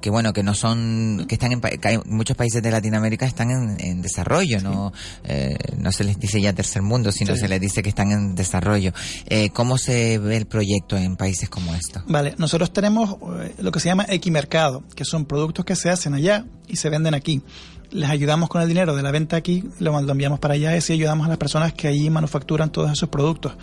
que 0.00 0.10
bueno 0.10 0.32
que 0.32 0.44
no 0.44 0.54
son 0.54 1.26
que 1.28 1.34
están 1.34 1.50
en 1.52 1.60
que 1.60 1.88
hay 1.88 1.98
muchos 2.06 2.36
países 2.36 2.62
de 2.62 2.70
Latinoamérica 2.70 3.26
están 3.26 3.50
en, 3.50 3.76
en 3.80 4.00
desarrollo 4.00 4.60
no 4.60 4.92
eh, 5.24 5.56
no 5.76 5.90
se 5.90 6.04
les 6.04 6.18
dice 6.20 6.40
ya 6.40 6.52
tercer 6.52 6.82
mundo 6.82 7.10
sino 7.10 7.34
Sí. 7.34 7.40
se 7.40 7.48
les 7.48 7.60
dice 7.60 7.82
que 7.82 7.88
están 7.88 8.12
en 8.12 8.34
desarrollo 8.36 8.92
eh, 9.26 9.50
cómo 9.50 9.76
se 9.76 10.18
ve 10.18 10.36
el 10.36 10.46
proyecto 10.46 10.96
en 10.96 11.16
países 11.16 11.48
como 11.48 11.74
estos 11.74 12.04
Vale, 12.06 12.34
nosotros 12.38 12.72
tenemos 12.72 13.16
eh, 13.42 13.54
lo 13.58 13.72
que 13.72 13.80
se 13.80 13.88
llama 13.88 14.06
equimercado, 14.08 14.84
que 14.94 15.04
son 15.04 15.24
productos 15.26 15.64
que 15.64 15.74
se 15.76 15.90
hacen 15.90 16.14
allá 16.14 16.46
y 16.66 16.76
se 16.76 16.88
venden 16.90 17.14
aquí. 17.14 17.42
Les 17.90 18.10
ayudamos 18.10 18.48
con 18.48 18.60
el 18.60 18.68
dinero 18.68 18.94
de 18.94 19.02
la 19.02 19.10
venta 19.10 19.36
aquí, 19.36 19.64
lo, 19.80 19.98
enviamos 19.98 20.38
para 20.38 20.54
allá 20.54 20.74
y 20.74 20.78
así 20.78 20.92
ayudamos 20.92 21.26
a 21.26 21.30
las 21.30 21.38
personas 21.38 21.72
que 21.72 21.88
allí 21.88 22.10
manufacturan 22.10 22.70
todos 22.70 22.92
esos 22.92 23.08
productos. 23.08 23.54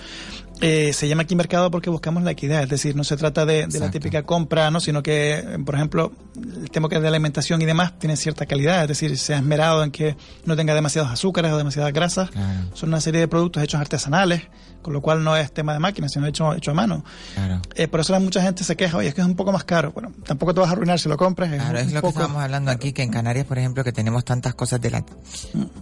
Eh, 0.62 0.94
se 0.94 1.08
llama 1.10 1.24
aquí 1.24 1.36
mercado 1.36 1.70
porque 1.70 1.90
buscamos 1.90 2.24
la 2.24 2.32
equidad, 2.32 2.64
es 2.64 2.70
decir, 2.70 2.96
no 2.96 3.04
se 3.04 3.18
trata 3.18 3.46
de, 3.46 3.68
de 3.68 3.80
la 3.80 3.92
típica 3.92 4.24
compra, 4.24 4.72
¿no? 4.72 4.80
sino 4.80 5.04
que, 5.04 5.44
por 5.66 5.76
ejemplo, 5.76 6.14
el 6.62 6.70
tema 6.72 6.88
que 6.88 6.96
es 6.96 7.02
de 7.02 7.08
alimentación 7.10 7.62
y 7.62 7.66
demás 7.66 8.00
tiene 8.00 8.16
cierta 8.16 8.46
calidad, 8.46 8.84
es 8.84 8.88
decir, 8.88 9.18
se 9.18 9.34
ha 9.34 9.38
esmerado 9.38 9.84
en 9.84 9.92
que 9.92 10.16
no 10.46 10.56
tenga 10.56 10.74
demasiados 10.74 11.12
azúcares 11.12 11.52
o 11.52 11.58
demasiadas 11.58 11.92
grasas. 11.92 12.30
Claro. 12.32 12.70
Son 12.74 12.88
una 12.90 13.02
serie 13.02 13.20
de 13.20 13.28
productos 13.28 13.62
hechos 13.64 13.82
artesanales, 13.82 14.44
con 14.82 14.94
lo 14.94 15.02
cual 15.02 15.24
no 15.24 15.36
es 15.36 15.52
tema 15.52 15.74
de 15.74 15.80
máquina, 15.80 16.08
sino 16.08 16.26
hecho, 16.28 16.54
hecho 16.54 16.72
a 16.72 16.74
mano. 16.76 17.04
claro 17.34 17.60
Eh, 17.76 17.88
por 17.90 18.00
eso 18.00 18.14
la 18.14 18.20
mucha 18.20 18.42
gente 18.42 18.64
se 18.64 18.76
queja, 18.78 18.96
oye, 18.98 19.10
es 19.10 19.14
que 19.16 19.22
es 19.22 19.28
un 19.28 19.36
poco 19.36 19.52
más 19.52 19.64
caro. 19.66 19.92
Bueno, 19.92 20.14
tampoco 20.26 20.54
te 20.54 20.60
vas 20.62 20.70
a 20.70 20.74
arruinar 20.74 21.00
si 21.00 21.10
lo 21.10 21.18
compras. 21.18 21.52
Es 21.52 21.56
Claro, 21.60 21.80
un 21.80 21.86
es 21.86 21.88
lo 21.88 21.96
que 21.96 22.02
poco- 22.02 22.20
estábamos 22.20 22.42
hablando 22.44 22.72
aquí, 22.72 22.94
que 22.94 23.02
en 23.04 23.10
Canarias, 23.10 23.46
por 23.46 23.58
ejemplo, 23.58 23.84
que 23.84 23.92
tenemos 23.92 24.24
tantas 24.24 24.54
cosas 24.56 24.80
de 24.80 24.92
la, 24.92 25.04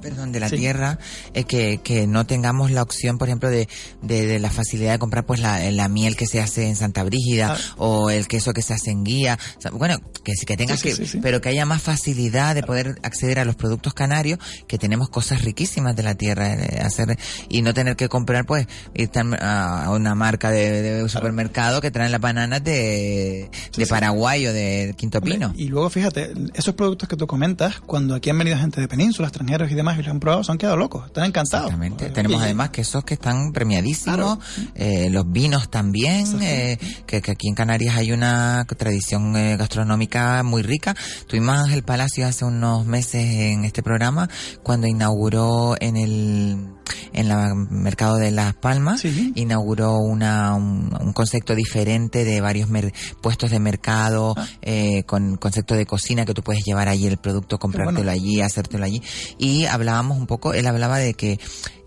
perdón, 0.01 0.31
de 0.31 0.39
la 0.39 0.49
Sí. 0.49 0.55
tierra, 0.57 0.97
eh, 1.33 1.43
que, 1.43 1.79
que 1.83 2.07
no 2.07 2.25
tengamos 2.25 2.71
la 2.71 2.81
opción, 2.81 3.17
por 3.19 3.27
ejemplo, 3.27 3.49
de, 3.49 3.67
de, 4.01 4.25
de 4.25 4.39
la 4.39 4.49
facilidad 4.49 4.62
de 4.71 4.99
comprar 4.99 5.25
pues 5.25 5.39
la, 5.39 5.59
la 5.71 5.87
miel 5.87 6.15
que 6.15 6.25
se 6.27 6.41
hace 6.41 6.67
en 6.67 6.75
Santa 6.75 7.03
Brígida 7.03 7.53
Ah. 7.53 7.57
o 7.77 8.09
el 8.09 8.27
queso 8.27 8.53
que 8.53 8.61
se 8.61 8.73
hace 8.73 8.91
en 8.91 9.03
Guía. 9.03 9.37
O 9.57 9.61
sea, 9.61 9.71
bueno, 9.71 9.97
que 10.23 10.33
que 10.45 10.57
tengas 10.57 10.79
Sí, 10.79 10.91
sí, 10.91 10.97
que, 11.01 11.07
sí, 11.07 11.19
pero 11.21 11.41
que 11.41 11.49
haya 11.49 11.65
más 11.65 11.81
facilidad 11.81 12.55
de 12.55 12.63
poder 12.63 12.99
acceder 13.03 13.39
a 13.39 13.45
los 13.45 13.55
productos 13.55 13.93
canarios, 13.93 14.39
que 14.67 14.77
tenemos 14.77 15.09
cosas 15.09 15.43
riquísimas 15.43 15.95
de 15.95 16.03
la 16.03 16.15
tierra, 16.15 16.53
eh, 16.53 16.79
hacer, 16.81 17.17
y 17.49 17.61
no 17.61 17.73
tener 17.73 17.95
que 17.95 18.09
comprar 18.09 18.45
pues, 18.45 18.67
irte 18.93 19.19
a 19.19 19.83
a 19.83 19.89
una 19.91 20.15
marca 20.15 20.49
de, 20.51 20.81
de 20.81 21.09
supermercado 21.09 21.81
que 21.81 21.91
traen 21.91 22.11
las 22.11 22.21
bananas 22.21 22.63
de, 22.63 23.49
de. 23.77 23.87
Paraguay 23.87 24.47
o 24.47 24.53
de 24.53 24.93
Quinto 24.97 25.21
Pino. 25.21 25.53
Y 25.55 25.67
luego, 25.67 25.89
fíjate, 25.89 26.33
esos 26.53 26.73
productos 26.75 27.07
que 27.09 27.15
tú 27.15 27.27
comentas, 27.27 27.79
cuando 27.81 28.15
aquí 28.15 28.29
han 28.29 28.37
venido 28.37 28.57
gente 28.57 28.79
de 28.81 28.87
península, 28.87 29.27
extranjeros 29.27 29.71
y 29.71 29.75
demás, 29.75 29.95
y 29.99 30.01
los 30.03 30.07
han 30.09 30.19
probado, 30.19 30.43
se 30.43 30.51
han 30.51 30.57
quedado 30.57 30.77
locos, 30.77 31.05
están 31.07 31.25
encantados. 31.25 31.67
Exactamente. 31.71 32.09
Tenemos 32.09 32.41
y- 32.41 32.43
además 32.45 32.69
quesos 32.71 33.03
que 33.03 33.13
están 33.15 33.51
premiadísimos, 33.51 34.15
Claro. 34.15 34.39
Eh, 34.75 35.09
los 35.09 35.31
vinos 35.31 35.69
también, 35.69 36.25
eh, 36.41 36.77
que, 37.05 37.21
que 37.21 37.31
aquí 37.31 37.47
en 37.47 37.55
Canarias 37.55 37.95
hay 37.97 38.11
una 38.11 38.65
tradición 38.77 39.35
eh, 39.35 39.57
gastronómica 39.57 40.43
muy 40.43 40.61
rica. 40.61 40.95
Tuvimos 41.27 41.55
a 41.57 41.61
Ángel 41.61 41.83
Palacio 41.83 42.27
hace 42.27 42.45
unos 42.45 42.85
meses 42.85 43.23
en 43.25 43.65
este 43.65 43.83
programa 43.83 44.29
cuando 44.63 44.87
inauguró 44.87 45.75
en 45.79 45.97
el 45.97 46.67
en 47.13 47.29
el 47.31 47.55
mercado 47.69 48.17
de 48.17 48.31
Las 48.31 48.55
Palmas, 48.55 49.01
Sí. 49.01 49.31
inauguró 49.35 49.97
una, 49.99 50.53
un, 50.55 50.93
un 50.99 51.13
concepto 51.13 51.55
diferente 51.55 52.25
de 52.25 52.41
varios 52.41 52.69
mer- 52.69 52.91
puestos 53.21 53.51
de 53.51 53.59
mercado, 53.59 54.33
Ah. 54.35 54.47
eh, 54.61 55.03
con 55.03 55.37
concepto 55.37 55.75
de 55.75 55.85
cocina 55.85 56.25
que 56.25 56.33
tú 56.33 56.41
puedes 56.43 56.63
llevar 56.65 56.89
allí 56.89 57.07
el 57.07 57.17
producto, 57.17 57.57
comprártelo 57.59 57.97
bueno. 57.99 58.11
allí, 58.11 58.41
hacértelo 58.41 58.83
allí. 58.85 59.01
Y 59.37 59.65
hablábamos 59.65 60.17
un 60.17 60.27
poco, 60.27 60.53
él 60.53 60.65
hablaba 60.67 60.97
de 60.97 61.13
que 61.13 61.39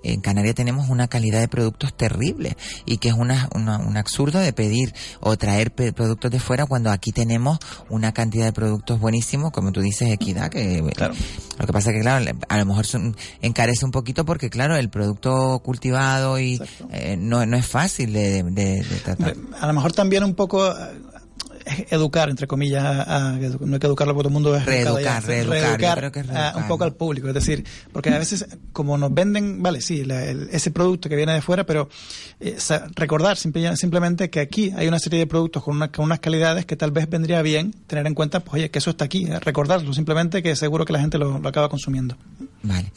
en 0.02 0.20
Canarias 0.20 0.54
tenemos 0.54 0.88
una 0.88 1.08
calidad 1.08 1.40
de 1.40 1.48
productos 1.48 1.96
terrible 1.96 2.56
y 2.84 2.98
que 2.98 3.08
es 3.08 3.14
una, 3.14 3.48
una- 3.54 3.78
un 3.78 3.96
absurdo 3.96 4.38
de 4.38 4.52
pedir 4.52 4.94
o 5.20 5.36
traer 5.36 5.72
pe- 5.74 5.92
productos 5.92 6.30
de 6.30 6.38
fuera 6.40 6.66
cuando 6.66 6.90
aquí 6.90 7.12
tenemos 7.12 7.58
una 7.90 8.12
cantidad 8.12 8.44
de 8.44 8.52
productos 8.52 9.00
buenísimos, 9.00 9.50
como 9.52 9.72
tú 9.72 9.80
dices, 9.80 10.10
equidad, 10.10 10.48
que 10.50 10.82
Claro. 10.94 11.14
lo 11.58 11.66
que 11.66 11.72
pasa 11.72 11.90
es 11.90 11.96
que, 11.96 12.02
claro, 12.02 12.24
a 12.48 12.58
lo 12.58 12.66
mejor 12.66 12.86
son- 12.86 13.16
encarece 13.42 13.84
un 13.84 13.90
poquito 13.90 14.24
porque, 14.24 14.50
claro, 14.50 14.76
el 14.76 14.90
producto 14.90 15.60
cultivado 15.64 16.38
y 16.38 16.60
eh, 16.92 17.16
no, 17.18 17.44
no 17.46 17.56
es 17.56 17.66
fácil 17.66 18.12
de, 18.12 18.42
de- 18.44 18.82
de 18.82 19.00
tratar. 19.04 19.34
A 19.60 19.66
lo 19.66 19.72
mejor 19.72 19.92
también 19.92 20.22
un 20.24 20.34
poco 20.34 20.66
eh, 20.70 20.72
educar, 21.90 22.30
entre 22.30 22.46
comillas, 22.46 22.84
a- 22.84 23.28
a- 23.28 23.32
no 23.32 23.74
hay 23.74 23.78
que 23.80 23.86
educarlo 23.86 24.14
porque 24.14 24.28
todo 24.28 24.28
el 24.28 24.32
mundo 24.32 24.56
es 24.56 24.64
Reeducar, 24.64 25.24
reeducar, 25.24 25.64
a- 25.64 26.10
reeducar. 26.10 26.56
un 26.56 26.68
poco 26.68 26.84
al 26.84 26.94
público. 26.94 27.28
Es 27.28 27.34
decir, 27.34 27.64
porque 27.92 28.10
a 28.10 28.18
veces, 28.18 28.46
como 28.72 28.96
nos 28.98 29.12
venden, 29.12 29.62
vale, 29.62 29.80
sí, 29.80 30.04
la- 30.04 30.24
el- 30.24 30.48
ese 30.52 30.70
producto 30.70 31.08
que 31.08 31.16
viene 31.16 31.32
de 31.34 31.42
fuera, 31.42 31.64
pero 31.64 31.88
eh, 32.40 32.56
recordar 32.94 33.36
simple- 33.36 33.76
simplemente 33.76 34.30
que 34.30 34.40
aquí 34.40 34.72
hay 34.76 34.86
una 34.88 34.98
serie 34.98 35.18
de 35.20 35.26
productos 35.26 35.62
con, 35.62 35.76
una- 35.76 35.90
con 35.90 36.04
unas 36.04 36.20
calidades 36.20 36.66
que 36.66 36.76
tal 36.76 36.90
vez 36.92 37.08
vendría 37.08 37.42
bien 37.42 37.74
tener 37.86 38.06
en 38.06 38.14
cuenta, 38.14 38.40
pues 38.40 38.54
oye, 38.54 38.70
que 38.70 38.78
eso 38.78 38.90
está 38.90 39.04
aquí, 39.06 39.26
eh, 39.26 39.40
recordarlo, 39.40 39.92
simplemente 39.92 40.42
que 40.42 40.54
seguro 40.56 40.84
que 40.84 40.92
la 40.92 41.00
gente 41.00 41.18
lo, 41.18 41.38
lo 41.38 41.48
acaba 41.48 41.68
consumiendo. 41.68 42.16
Vale. 42.62 42.92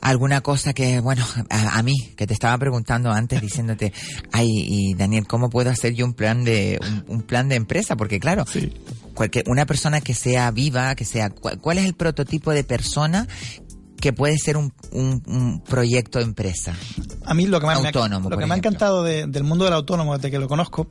Alguna 0.00 0.40
cosa 0.42 0.72
que, 0.72 1.00
bueno, 1.00 1.24
a, 1.50 1.78
a 1.78 1.82
mí, 1.82 1.94
que 2.16 2.26
te 2.26 2.32
estaba 2.32 2.56
preguntando 2.58 3.10
antes, 3.10 3.40
diciéndote, 3.40 3.92
ay, 4.32 4.46
y 4.48 4.94
Daniel, 4.94 5.26
¿cómo 5.26 5.50
puedo 5.50 5.70
hacer 5.70 5.94
yo 5.94 6.04
un 6.04 6.14
plan 6.14 6.44
de, 6.44 6.78
un, 6.80 7.16
un 7.16 7.22
plan 7.22 7.48
de 7.48 7.56
empresa? 7.56 7.96
Porque 7.96 8.20
claro, 8.20 8.44
Sí. 8.46 8.72
cualquier, 9.14 9.44
una 9.48 9.66
persona 9.66 10.00
que 10.00 10.14
sea 10.14 10.50
viva, 10.52 10.94
que 10.94 11.04
sea, 11.04 11.30
¿cuál, 11.30 11.58
cuál 11.58 11.78
es 11.78 11.84
el 11.86 11.94
prototipo 11.94 12.52
de 12.52 12.62
persona 12.64 13.26
que 14.00 14.12
puede 14.12 14.38
ser 14.38 14.56
un, 14.56 14.72
un, 14.92 15.20
un 15.26 15.60
proyecto 15.64 16.20
de 16.20 16.26
empresa? 16.26 16.74
A 17.24 17.34
mí 17.34 17.46
lo 17.46 17.58
que, 17.58 17.66
más 17.66 17.80
me 17.80 17.88
ha- 17.88 17.88
Autónomo, 17.88 18.30
lo 18.30 18.38
que 18.38 18.46
me 18.46 18.54
ha 18.54 18.56
encantado 18.58 19.02
de- 19.02 19.26
del 19.26 19.42
mundo 19.42 19.64
del 19.64 19.74
autónomo 19.74 20.16
desde 20.16 20.30
que 20.30 20.38
lo 20.38 20.46
conozco 20.46 20.88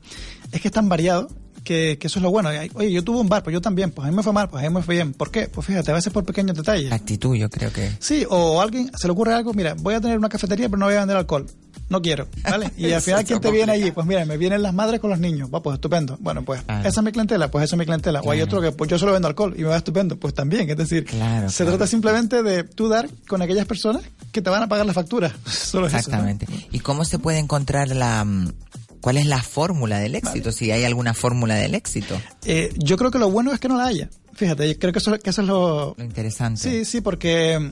es 0.52 0.60
que 0.60 0.68
es 0.68 0.74
tan 0.74 0.90
variado 0.90 1.28
que, 1.68 1.98
que 2.00 2.06
eso 2.06 2.18
es 2.18 2.22
lo 2.22 2.30
bueno. 2.30 2.48
Oye, 2.74 2.90
yo 2.90 3.04
tuve 3.04 3.18
un 3.20 3.28
bar, 3.28 3.42
pues 3.42 3.52
yo 3.52 3.60
también, 3.60 3.90
pues 3.90 4.08
a 4.08 4.10
mí 4.10 4.16
me 4.16 4.22
fue 4.22 4.32
mal, 4.32 4.48
pues 4.48 4.64
a 4.64 4.68
mí 4.70 4.74
me 4.74 4.80
fue 4.82 4.94
bien. 4.94 5.12
¿Por 5.12 5.30
qué? 5.30 5.48
Pues 5.48 5.66
fíjate, 5.66 5.90
a 5.90 5.94
veces 5.94 6.10
por 6.10 6.24
pequeños 6.24 6.56
detalles. 6.56 6.90
Actitud, 6.90 7.36
yo 7.36 7.50
creo 7.50 7.70
que. 7.70 7.92
Sí, 8.00 8.24
o 8.30 8.62
alguien 8.62 8.90
se 8.96 9.06
le 9.06 9.12
ocurre 9.12 9.34
algo, 9.34 9.52
mira, 9.52 9.74
voy 9.78 9.92
a 9.94 10.00
tener 10.00 10.16
una 10.16 10.30
cafetería, 10.30 10.68
pero 10.70 10.78
no 10.78 10.86
voy 10.86 10.94
a 10.94 11.00
vender 11.00 11.18
alcohol. 11.18 11.46
No 11.90 12.02
quiero, 12.02 12.26
¿vale? 12.42 12.70
Y 12.76 12.92
al 12.92 13.00
final, 13.02 13.24
¿quién 13.24 13.40
te 13.40 13.50
viene 13.50 13.72
allí? 13.72 13.90
Pues 13.90 14.06
mira, 14.06 14.24
me 14.24 14.36
vienen 14.38 14.62
las 14.62 14.72
madres 14.74 14.98
con 15.00 15.10
los 15.10 15.18
niños. 15.18 15.48
Va, 15.54 15.62
pues 15.62 15.74
estupendo. 15.74 16.16
Bueno, 16.20 16.42
pues 16.44 16.62
Claro. 16.62 16.88
esa 16.88 17.00
es 17.00 17.04
mi 17.04 17.12
clientela, 17.12 17.50
pues 17.50 17.64
esa 17.64 17.76
es 17.76 17.78
mi 17.78 17.84
clientela. 17.84 18.20
O 18.22 18.30
hay 18.30 18.40
otro 18.40 18.60
que, 18.62 18.72
pues 18.72 18.90
yo 18.90 18.98
solo 18.98 19.12
vendo 19.12 19.28
alcohol 19.28 19.54
y 19.56 19.60
me 19.62 19.68
va 19.68 19.76
estupendo. 19.76 20.16
Pues 20.16 20.32
también, 20.34 20.68
es 20.68 20.76
decir, 20.76 21.04
Claro, 21.04 21.48
se 21.50 21.64
trata 21.64 21.86
simplemente 21.86 22.42
de 22.42 22.64
tú 22.64 22.88
dar 22.88 23.08
con 23.26 23.40
aquellas 23.42 23.66
personas 23.66 24.02
que 24.32 24.42
te 24.42 24.50
van 24.50 24.62
a 24.62 24.68
pagar 24.68 24.84
la 24.86 24.92
factura. 24.94 25.34
Solo 25.46 25.86
eso, 25.86 25.94
¿no? 25.96 25.98
Exactamente. 25.98 26.46
¿Y 26.72 26.80
cómo 26.80 27.04
se 27.04 27.18
puede 27.18 27.38
encontrar 27.38 27.88
la, 27.88 28.24
mm, 28.24 28.52
cuál 29.00 29.16
es 29.16 29.26
la 29.26 29.42
fórmula 29.42 29.98
del 29.98 30.14
éxito? 30.14 30.52
Si 30.52 30.70
hay 30.70 30.84
alguna 30.84 31.14
fórmula 31.14 31.54
del 31.54 31.74
éxito. 31.74 32.20
Eh, 32.44 32.72
yo 32.76 32.96
creo 32.96 33.10
que 33.10 33.18
lo 33.18 33.30
bueno 33.30 33.52
es 33.52 33.60
que 33.60 33.68
no 33.68 33.76
la 33.76 33.86
haya. 33.86 34.08
Fíjate, 34.34 34.68
yo 34.72 34.78
creo 34.78 34.92
que 34.92 35.00
eso, 35.00 35.18
que 35.18 35.30
eso 35.30 35.42
es 35.42 35.48
lo... 35.48 35.94
Lo 35.98 36.04
interesante. 36.04 36.60
Sí, 36.60 36.84
sí, 36.84 37.00
porque 37.00 37.58
mm, 37.58 37.70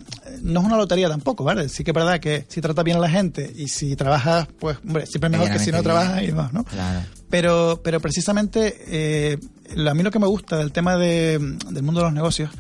no 0.53 0.61
es 0.61 0.67
una 0.67 0.77
lotería 0.77 1.09
tampoco, 1.09 1.45
¿vale? 1.45 1.69
Sí 1.69 1.85
que 1.85 1.93
es 1.93 1.95
verdad 1.95 2.19
que 2.19 2.45
si 2.49 2.61
trata 2.61 2.83
bien 2.83 2.97
a 2.97 3.01
la 3.01 3.09
gente 3.09 3.53
y 3.55 3.69
si 3.69 3.95
trabajas, 3.95 4.49
pues, 4.59 4.77
hombre, 4.85 5.07
siempre 5.07 5.29
es 5.29 5.31
mejor 5.39 5.51
que 5.53 5.59
si 5.61 5.71
no 5.71 5.83
trabajas 5.85 6.23
y 6.25 6.27
demás, 6.27 6.53
¿no? 6.53 6.65
Claro. 6.65 7.01
Pero, 7.31 7.81
pero 7.85 8.01
precisamente 8.01 8.75
eh, 8.89 9.39
lo- 9.77 9.91
a 9.91 9.95
mí 9.95 10.03
lo 10.03 10.11
que 10.11 10.19
me 10.19 10.27
gusta 10.27 10.57
del 10.57 10.73
tema 10.73 10.97
de- 10.97 11.39
del 11.71 11.83
mundo 11.85 12.01
de 12.01 12.07
los 12.07 12.13
negocios 12.13 12.51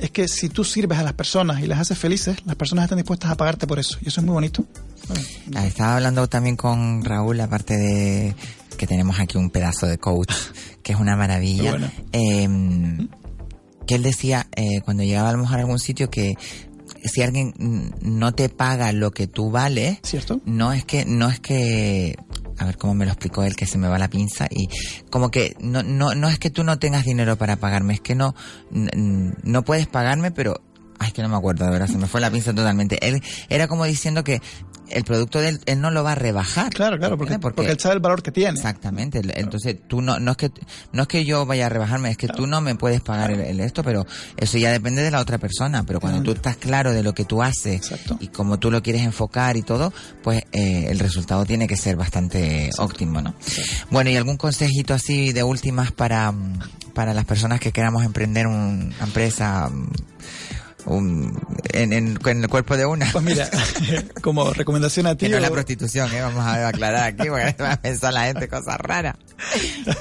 es 0.00 0.10
que 0.10 0.28
si 0.28 0.48
tú 0.48 0.64
sirves 0.64 0.98
a 0.98 1.02
las 1.02 1.12
personas 1.12 1.60
y 1.62 1.66
las 1.66 1.78
haces 1.80 1.98
felices, 1.98 2.38
las 2.46 2.56
personas 2.56 2.84
están 2.84 2.98
dispuestas 2.98 3.30
a 3.30 3.36
pagarte 3.36 3.66
por 3.66 3.78
eso. 3.78 3.98
Y 4.00 4.08
eso 4.08 4.20
es 4.20 4.26
muy 4.26 4.34
bonito. 4.34 4.64
Bueno, 5.08 5.22
Ah, 5.54 5.66
Estaba 5.66 5.96
hablando 5.96 6.26
también 6.28 6.56
con 6.56 7.04
Raúl, 7.04 7.40
aparte 7.40 7.76
de 7.76 8.34
que 8.76 8.86
tenemos 8.86 9.20
aquí 9.20 9.36
un 9.38 9.50
pedazo 9.50 9.86
de 9.86 9.98
coach, 9.98 10.32
que 10.82 10.92
es 10.92 10.98
una 11.00 11.16
maravilla. 11.16 11.70
Bueno. 11.72 11.90
Eh, 12.12 12.48
que 13.86 13.94
él 13.96 14.02
decía, 14.02 14.46
eh, 14.56 14.80
cuando 14.84 15.02
llegaba 15.02 15.30
a 15.30 15.32
lo 15.32 15.38
mejor 15.38 15.56
a 15.56 15.60
algún 15.60 15.78
sitio, 15.80 16.10
que 16.10 16.36
si 17.04 17.22
alguien 17.22 17.54
no 18.00 18.32
te 18.32 18.48
paga 18.48 18.92
lo 18.92 19.10
que 19.10 19.26
tú 19.26 19.50
vales, 19.50 19.98
¿Cierto? 20.02 20.40
no 20.44 20.72
es 20.72 20.84
que, 20.84 21.04
no 21.04 21.28
es 21.28 21.40
que, 21.40 22.16
a 22.60 22.66
ver 22.66 22.76
cómo 22.76 22.94
me 22.94 23.06
lo 23.06 23.12
explicó 23.12 23.42
él, 23.42 23.56
que 23.56 23.66
se 23.66 23.78
me 23.78 23.88
va 23.88 23.98
la 23.98 24.08
pinza, 24.08 24.46
y 24.50 24.68
como 25.10 25.30
que 25.30 25.56
no, 25.60 25.82
no, 25.82 26.14
no 26.14 26.28
es 26.28 26.38
que 26.38 26.50
tú 26.50 26.62
no 26.62 26.78
tengas 26.78 27.04
dinero 27.04 27.36
para 27.36 27.56
pagarme, 27.56 27.94
es 27.94 28.00
que 28.00 28.14
no, 28.14 28.34
no 28.70 29.62
puedes 29.64 29.86
pagarme, 29.86 30.30
pero, 30.30 30.60
ay, 31.00 31.10
que 31.12 31.22
no 31.22 31.28
me 31.28 31.36
acuerdo, 31.36 31.64
de 31.64 31.72
verdad, 31.72 31.88
se 31.88 31.98
me 31.98 32.06
fue 32.06 32.20
la 32.20 32.30
pinza 32.30 32.54
totalmente. 32.54 33.04
Él 33.06 33.20
era 33.48 33.66
como 33.66 33.84
diciendo 33.84 34.22
que 34.22 34.40
el 34.90 35.04
producto 35.04 35.40
de 35.40 35.50
él, 35.50 35.60
él 35.66 35.80
no 35.80 35.90
lo 35.92 36.02
va 36.02 36.12
a 36.12 36.14
rebajar. 36.16 36.70
Claro, 36.72 36.98
claro, 36.98 37.16
porque, 37.16 37.34
¿entiendes? 37.34 37.54
porque, 37.56 37.70
él 37.70 37.78
sabe 37.78 37.94
el 37.94 38.00
valor 38.00 38.22
que 38.24 38.32
tiene. 38.32 38.58
Exactamente. 38.58 39.20
Entonces, 39.40 39.76
tú 39.86 40.02
no, 40.02 40.18
no 40.18 40.32
es 40.32 40.36
que, 40.36 40.50
no 40.92 41.02
es 41.02 41.08
que 41.08 41.24
yo 41.24 41.46
vaya 41.46 41.66
a 41.66 41.68
rebajarme, 41.68 42.10
es 42.10 42.16
que 42.16 42.26
tú 42.28 42.46
no 42.48 42.60
me 42.60 42.74
puedes 42.74 43.00
pagar 43.00 43.30
el, 43.30 43.40
el 43.40 43.60
esto, 43.60 43.82
pero 43.84 44.04
eso 44.36 44.58
ya 44.58 44.72
depende 44.72 45.02
de 45.02 45.10
la 45.12 45.20
otra 45.20 45.38
persona. 45.38 45.84
Pero 45.84 46.00
cuando 46.00 46.22
tú 46.22 46.32
estás 46.32 46.56
claro 46.56 46.92
de 46.92 47.02
lo 47.04 47.14
que 47.14 47.24
tú 47.24 47.40
haces 47.42 47.76
Exacto. 47.76 48.16
y 48.20 48.28
cómo 48.28 48.58
tú 48.58 48.70
lo 48.72 48.82
quieres 48.82 49.02
enfocar 49.02 49.56
y 49.56 49.62
todo, 49.62 49.92
pues 50.24 50.42
eh, 50.52 50.86
el 50.90 50.98
resultado 50.98 51.46
tiene 51.46 51.68
que 51.68 51.76
ser 51.76 51.94
bastante 51.96 52.70
óptimo, 52.78 53.22
¿no? 53.22 53.34
Bueno, 53.90 54.10
y 54.10 54.16
algún 54.16 54.36
consejito 54.36 54.92
así 54.92 55.32
de 55.32 55.44
últimas 55.44 55.92
para, 55.92 56.34
para 56.94 57.14
las 57.14 57.24
personas 57.26 57.60
que 57.60 57.70
queramos 57.70 58.04
emprender 58.04 58.48
un- 58.48 58.92
una 58.96 59.04
empresa 59.06 59.70
un- 60.86 61.38
en, 61.72 61.92
en- 61.92 62.18
en 62.24 62.42
el 62.42 62.48
cuerpo 62.48 62.76
de 62.76 62.86
una. 62.86 63.06
Pues 63.12 63.24
mira, 63.24 63.48
como 64.22 64.52
recomendación 64.52 65.06
a 65.06 65.14
ti. 65.14 65.26
Que 65.26 65.32
no 65.32 65.40
la 65.40 65.50
prostitución, 65.50 66.12
¿eh? 66.12 66.20
vamos 66.20 66.44
a 66.44 66.68
aclarar 66.68 67.04
aquí, 67.04 67.28
porque 67.28 67.54
va 67.62 67.72
a 67.72 67.80
pensar 67.80 68.12
la 68.12 68.24
gente 68.24 68.48
cosas 68.48 68.78
raras. 68.78 69.16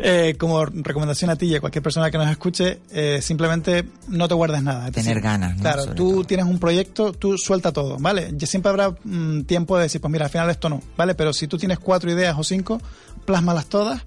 Eh, 0.00 0.36
como 0.38 0.64
recomendación 0.64 1.28
a 1.30 1.34
ti 1.36 1.46
y 1.46 1.56
a 1.56 1.60
cualquier 1.60 1.82
persona 1.82 2.08
que 2.08 2.18
nos 2.18 2.30
escuche, 2.30 2.78
eh, 2.92 3.18
simplemente 3.20 3.84
no 4.06 4.28
te 4.28 4.34
guardes 4.34 4.62
nada. 4.62 4.90
Tener 4.92 5.20
ganas, 5.20 5.56
¿no? 5.56 5.62
Claro, 5.62 5.82
Sobre 5.82 5.94
tú 5.96 6.10
todo. 6.12 6.24
tienes 6.24 6.46
un 6.46 6.60
proyecto, 6.60 7.12
tú 7.12 7.36
suelta 7.36 7.72
todo, 7.72 7.98
¿vale? 7.98 8.30
Ya 8.36 8.46
siempre 8.46 8.70
habrá 8.70 8.90
mm, 9.02 9.42
tiempo 9.42 9.76
de 9.76 9.84
decir, 9.84 10.00
pues 10.00 10.12
mira, 10.12 10.26
al 10.26 10.30
final 10.30 10.48
esto 10.50 10.68
no, 10.68 10.80
¿vale? 10.96 11.16
Pero 11.16 11.32
si 11.32 11.48
tú 11.48 11.58
tienes 11.58 11.80
cuatro 11.80 12.12
ideas 12.12 12.36
o 12.38 12.44
cinco, 12.44 12.80
plásmalas 13.24 13.66
todas 13.66 14.02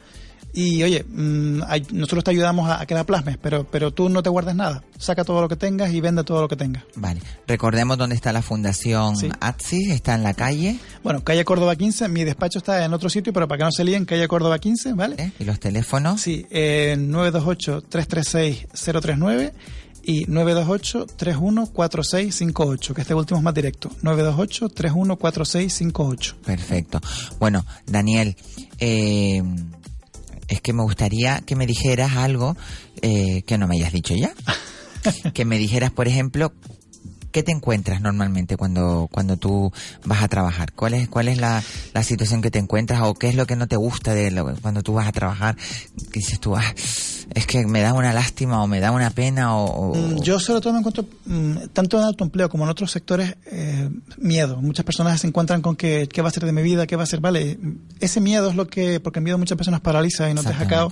y 0.53 0.83
oye, 0.83 1.03
mm, 1.07 1.61
hay- 1.67 1.87
nosotros 1.91 2.23
te 2.25 2.31
ayudamos 2.31 2.69
a, 2.69 2.81
a 2.81 2.85
que 2.85 2.93
la 2.93 3.03
plasmes, 3.05 3.37
pero, 3.41 3.63
pero 3.63 3.91
tú 3.91 4.09
no 4.09 4.21
te 4.23 4.29
guardes 4.29 4.55
nada. 4.55 4.83
Saca 4.97 5.23
todo 5.23 5.39
lo 5.41 5.47
que 5.49 5.55
tengas 5.55 5.91
y 5.93 6.01
vende 6.01 6.23
todo 6.23 6.41
lo 6.41 6.47
que 6.47 6.55
tengas. 6.55 6.83
Vale. 6.95 7.21
Recordemos 7.47 7.97
dónde 7.97 8.15
está 8.15 8.31
la 8.33 8.41
fundación 8.41 9.15
Sí. 9.15 9.29
ATSIS, 9.39 9.91
está 9.91 10.15
en 10.15 10.23
la 10.23 10.33
calle. 10.33 10.79
Bueno, 11.03 11.23
calle 11.23 11.43
Córdoba 11.45 11.75
15, 11.75 12.07
mi 12.09 12.23
despacho 12.23 12.57
está 12.59 12.83
en 12.85 12.93
otro 12.93 13.09
sitio, 13.09 13.33
pero 13.33 13.47
para 13.47 13.57
que 13.59 13.63
no 13.65 13.71
se 13.71 13.83
líen, 13.83 14.05
calle 14.05 14.27
Córdoba 14.27 14.59
15, 14.59 14.93
¿vale? 14.93 15.15
¿eh? 15.17 15.31
¿Y 15.39 15.43
los 15.45 15.59
teléfonos? 15.59 16.21
Sí, 16.21 16.45
eh, 16.51 16.95
928-336-039 16.99 19.53
y 20.03 20.25
928-314658, 20.25 22.93
que 22.93 23.01
este 23.01 23.13
último 23.13 23.37
es 23.39 23.43
más 23.43 23.53
directo. 23.53 23.89
928-314658. 24.01 26.35
Perfecto. 26.43 26.99
Bueno, 27.39 27.63
Daniel, 27.85 28.35
eh, 28.79 29.43
es 30.51 30.59
que 30.59 30.73
me 30.73 30.83
gustaría 30.83 31.39
que 31.39 31.55
me 31.55 31.65
dijeras 31.65 32.17
algo 32.17 32.57
eh, 33.01 33.41
que 33.43 33.57
no 33.57 33.67
me 33.67 33.77
hayas 33.77 33.93
dicho 33.93 34.13
ya. 34.13 34.33
que 35.33 35.45
me 35.45 35.57
dijeras, 35.57 35.91
por 35.91 36.09
ejemplo, 36.09 36.51
¿qué 37.31 37.43
te 37.43 37.51
encuentras 37.51 38.01
normalmente 38.01 38.57
cuando, 38.57 39.07
cuando 39.11 39.37
tú 39.37 39.71
vas 40.05 40.21
a 40.23 40.27
trabajar? 40.27 40.71
¿Cuál 40.73 40.93
es, 40.93 41.09
cuál 41.09 41.27
es 41.27 41.37
la, 41.37 41.63
la 41.93 42.03
situación 42.03 42.41
que 42.41 42.51
te 42.51 42.59
encuentras 42.59 43.01
o 43.03 43.13
qué 43.15 43.29
es 43.29 43.35
lo 43.35 43.45
que 43.47 43.55
no 43.55 43.67
te 43.67 43.75
gusta 43.75 44.13
de 44.13 44.31
lo- 44.31 44.55
cuando 44.61 44.83
tú 44.83 44.93
vas 44.93 45.07
a 45.07 45.11
trabajar? 45.11 45.55
Que 46.11 46.19
dices 46.19 46.39
tú, 46.39 46.55
"Ah, 46.55 46.63
es 47.33 47.45
que 47.47 47.65
me 47.65 47.81
da 47.81 47.93
una 47.93 48.13
lástima 48.13 48.61
o 48.61 48.67
me 48.67 48.79
da 48.79 48.91
una 48.91 49.09
pena 49.09 49.55
o... 49.55 49.91
o- 49.91 49.95
Mm, 49.95 50.21
Yo 50.21 50.39
sobre 50.39 50.61
todo 50.61 50.73
me 50.73 50.79
encuentro, 50.79 51.05
mm, 51.25 51.57
tanto 51.73 51.97
en 51.97 52.03
autoempleo 52.05 52.49
como 52.49 52.63
en 52.65 52.69
otros 52.69 52.91
sectores, 52.91 53.35
eh, 53.51 53.89
miedo. 54.17 54.61
Muchas 54.61 54.85
personas 54.85 55.19
se 55.21 55.27
encuentran 55.27 55.61
con 55.61 55.75
que, 55.75 56.07
qué 56.11 56.21
va 56.21 56.29
a 56.29 56.31
ser 56.31 56.45
de 56.45 56.51
mi 56.51 56.61
vida, 56.61 56.87
qué 56.87 56.95
va 56.95 57.03
a 57.03 57.05
ser, 57.07 57.19
vale. 57.19 57.57
Ese 57.99 58.19
miedo 58.21 58.49
es 58.49 58.55
lo 58.55 58.67
que, 58.67 58.99
porque 58.99 59.19
el 59.19 59.23
miedo 59.23 59.37
muchas 59.37 59.57
personas 59.57 59.81
paraliza 59.81 60.29
y 60.29 60.33
no 60.33 60.41
te 60.43 60.49
deja 60.49 60.67
cao. 60.67 60.91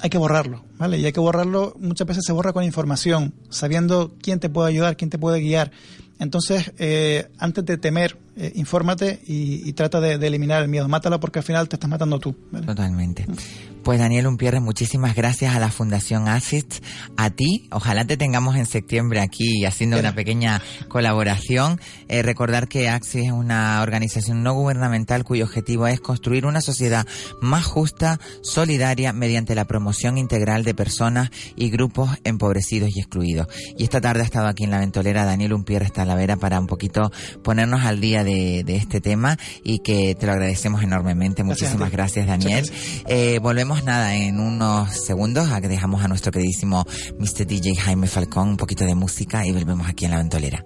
Hay 0.00 0.10
que 0.10 0.18
borrarlo, 0.18 0.64
¿vale? 0.78 0.98
Y 0.98 1.04
hay 1.04 1.12
que 1.12 1.20
borrarlo, 1.20 1.74
muchas 1.80 2.06
veces 2.06 2.24
se 2.24 2.32
borra 2.32 2.52
con 2.52 2.64
información, 2.64 3.34
sabiendo 3.50 4.14
quién 4.20 4.40
te 4.40 4.48
puede 4.48 4.68
ayudar, 4.68 4.96
quién 4.96 5.10
te 5.10 5.18
puede 5.18 5.40
guiar. 5.40 5.70
Entonces, 6.20 6.72
eh, 6.78 7.28
antes 7.38 7.64
de 7.64 7.78
temer, 7.78 8.16
eh, 8.36 8.52
infórmate 8.56 9.20
y, 9.26 9.68
y 9.68 9.72
trata 9.72 10.00
de, 10.00 10.18
de 10.18 10.26
eliminar 10.26 10.62
el 10.62 10.68
miedo. 10.68 10.88
Mátalo 10.88 11.20
porque 11.20 11.38
al 11.40 11.44
final 11.44 11.68
te 11.68 11.76
estás 11.76 11.88
matando 11.88 12.18
tú. 12.18 12.34
¿vale? 12.50 12.66
Totalmente. 12.66 13.26
Pues 13.88 14.00
Daniel 14.00 14.26
Umpierre, 14.26 14.60
muchísimas 14.60 15.16
gracias 15.16 15.56
a 15.56 15.60
la 15.60 15.70
Fundación 15.70 16.28
ASIST, 16.28 16.84
a 17.16 17.30
ti. 17.30 17.68
Ojalá 17.70 18.04
te 18.04 18.18
tengamos 18.18 18.56
en 18.56 18.66
septiembre 18.66 19.18
aquí 19.22 19.64
haciendo 19.64 19.98
una 19.98 20.14
pequeña 20.14 20.60
colaboración. 20.88 21.80
Eh, 22.06 22.20
recordar 22.20 22.68
que 22.68 22.90
AXIS 22.90 23.24
es 23.24 23.32
una 23.32 23.80
organización 23.80 24.42
no 24.42 24.52
gubernamental 24.52 25.24
cuyo 25.24 25.46
objetivo 25.46 25.86
es 25.86 26.00
construir 26.00 26.44
una 26.44 26.60
sociedad 26.60 27.06
más 27.40 27.64
justa, 27.64 28.20
solidaria, 28.42 29.14
mediante 29.14 29.54
la 29.54 29.64
promoción 29.64 30.18
integral 30.18 30.64
de 30.64 30.74
personas 30.74 31.30
y 31.56 31.70
grupos 31.70 32.10
empobrecidos 32.24 32.90
y 32.94 33.00
excluidos. 33.00 33.46
Y 33.78 33.84
esta 33.84 34.02
tarde 34.02 34.20
ha 34.20 34.24
estado 34.24 34.48
aquí 34.48 34.64
en 34.64 34.70
la 34.70 34.80
ventolera 34.80 35.24
Daniel 35.24 35.54
Umpierre 35.54 35.88
Talavera 35.88 36.36
para 36.36 36.60
un 36.60 36.66
poquito 36.66 37.10
ponernos 37.42 37.80
al 37.86 38.02
día 38.02 38.22
de, 38.22 38.64
de 38.64 38.76
este 38.76 39.00
tema 39.00 39.38
y 39.64 39.78
que 39.78 40.14
te 40.14 40.26
lo 40.26 40.32
agradecemos 40.32 40.82
enormemente. 40.82 41.42
Muchísimas 41.42 41.90
gracias, 41.90 42.26
Daniel. 42.26 42.70
Eh, 43.06 43.38
volvemos 43.40 43.77
nada 43.84 44.14
en 44.14 44.40
unos 44.40 45.04
segundos 45.04 45.50
a 45.50 45.60
que 45.60 45.68
dejamos 45.68 46.02
a 46.02 46.08
nuestro 46.08 46.32
queridísimo 46.32 46.84
Mr. 47.18 47.46
DJ 47.46 47.76
Jaime 47.76 48.06
Falcón 48.06 48.50
un 48.50 48.56
poquito 48.56 48.84
de 48.84 48.94
música 48.94 49.46
y 49.46 49.52
volvemos 49.52 49.88
aquí 49.88 50.04
en 50.04 50.10
la 50.12 50.18
ventolera. 50.18 50.64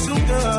soon, 0.00 0.26
girl. 0.26 0.49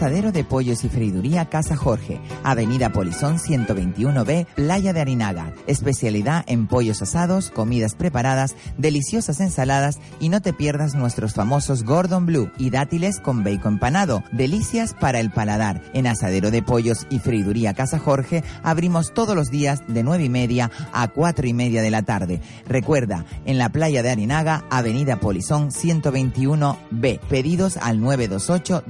De 0.00 0.44
Pollos 0.44 0.82
y 0.84 0.88
Freiduría 0.88 1.50
Casa 1.50 1.76
Jorge, 1.76 2.22
Avenida 2.42 2.90
Polizón 2.90 3.36
121B, 3.36 4.46
Playa 4.46 4.94
de 4.94 5.00
Arinaga. 5.02 5.52
Especialidad 5.66 6.42
en 6.46 6.68
pollos 6.68 7.02
asados, 7.02 7.50
comidas 7.50 7.96
preparadas, 7.96 8.56
deliciosas 8.78 9.40
ensaladas 9.40 9.98
y 10.18 10.30
no 10.30 10.40
te 10.40 10.54
pierdas 10.54 10.94
nuestros 10.94 11.34
famosos 11.34 11.84
Gordon 11.84 12.24
Blue 12.24 12.50
y 12.56 12.70
dátiles 12.70 13.20
con 13.20 13.44
bacon 13.44 13.74
empanado. 13.74 14.24
Delicias 14.32 14.94
para 14.94 15.20
el 15.20 15.30
paladar. 15.30 15.82
En 15.92 16.06
Asadero 16.06 16.50
de 16.50 16.62
Pollos 16.62 17.06
y 17.10 17.18
Freiduría 17.18 17.74
Casa 17.74 17.98
Jorge 17.98 18.42
abrimos 18.62 19.12
todos 19.12 19.36
los 19.36 19.50
días 19.50 19.82
de 19.86 20.02
9 20.02 20.24
y 20.24 20.28
media 20.30 20.70
a 20.94 21.08
4 21.08 21.46
y 21.46 21.52
media 21.52 21.82
de 21.82 21.90
la 21.90 22.04
tarde. 22.04 22.40
Recuerda, 22.66 23.26
en 23.44 23.58
la 23.58 23.68
Playa 23.68 24.02
de 24.02 24.08
Arinaga, 24.08 24.64
Avenida 24.70 25.20
Polizón 25.20 25.70
121B. 25.70 27.20
Pedidos 27.28 27.76
al 27.76 28.00
928 28.00 28.84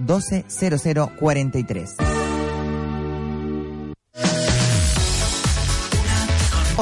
12 1.01 1.17
43. 1.19 1.97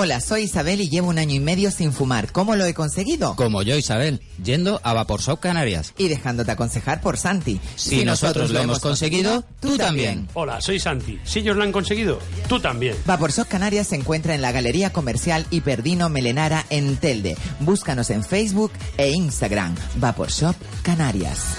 Hola, 0.01 0.21
soy 0.21 0.43
Isabel 0.43 0.81
y 0.81 0.89
llevo 0.89 1.09
un 1.09 1.19
año 1.19 1.35
y 1.35 1.41
medio 1.41 1.73
sin 1.73 1.93
fumar. 1.93 2.31
¿Cómo 2.31 2.55
lo 2.55 2.65
he 2.65 2.73
conseguido? 2.73 3.35
Como 3.35 3.63
yo, 3.63 3.77
Isabel, 3.77 4.21
yendo 4.45 4.81
a 4.85 4.93
Vapor 4.93 5.21
Shop 5.21 5.41
Canarias. 5.41 5.93
Y 5.99 6.07
dejándote 6.07 6.53
aconsejar 6.53 7.01
por 7.01 7.17
Santi. 7.17 7.61
Si, 7.75 8.05
nosotros, 8.05 8.51
lo 8.51 8.61
hemos 8.61 8.79
conseguido, 8.79 9.43
tú 9.59 9.77
también. 9.77 10.29
Hola, 10.35 10.61
soy 10.61 10.79
Santi. 10.79 11.19
Si 11.25 11.41
ellos 11.41 11.57
lo 11.57 11.65
han 11.65 11.73
conseguido, 11.73 12.21
tú 12.49 12.61
también. 12.61 12.97
Vapor 13.07 13.33
Shop 13.33 13.49
Canarias 13.49 13.89
se 13.89 13.97
encuentra 13.97 14.37
en 14.37 14.43
la 14.43 14.53
Galería 14.53 14.93
Comercial 14.93 15.47
Hiperdino 15.51 16.09
Melenara 16.09 16.65
en 16.71 16.97
Telde. 16.97 17.37
Búscanos 17.59 18.11
en 18.11 18.23
Facebook 18.23 18.71
e 18.99 19.11
Instagram. 19.11 19.75
Vapor 19.97 20.31
Shop 20.31 20.55
Canarias. 20.83 21.59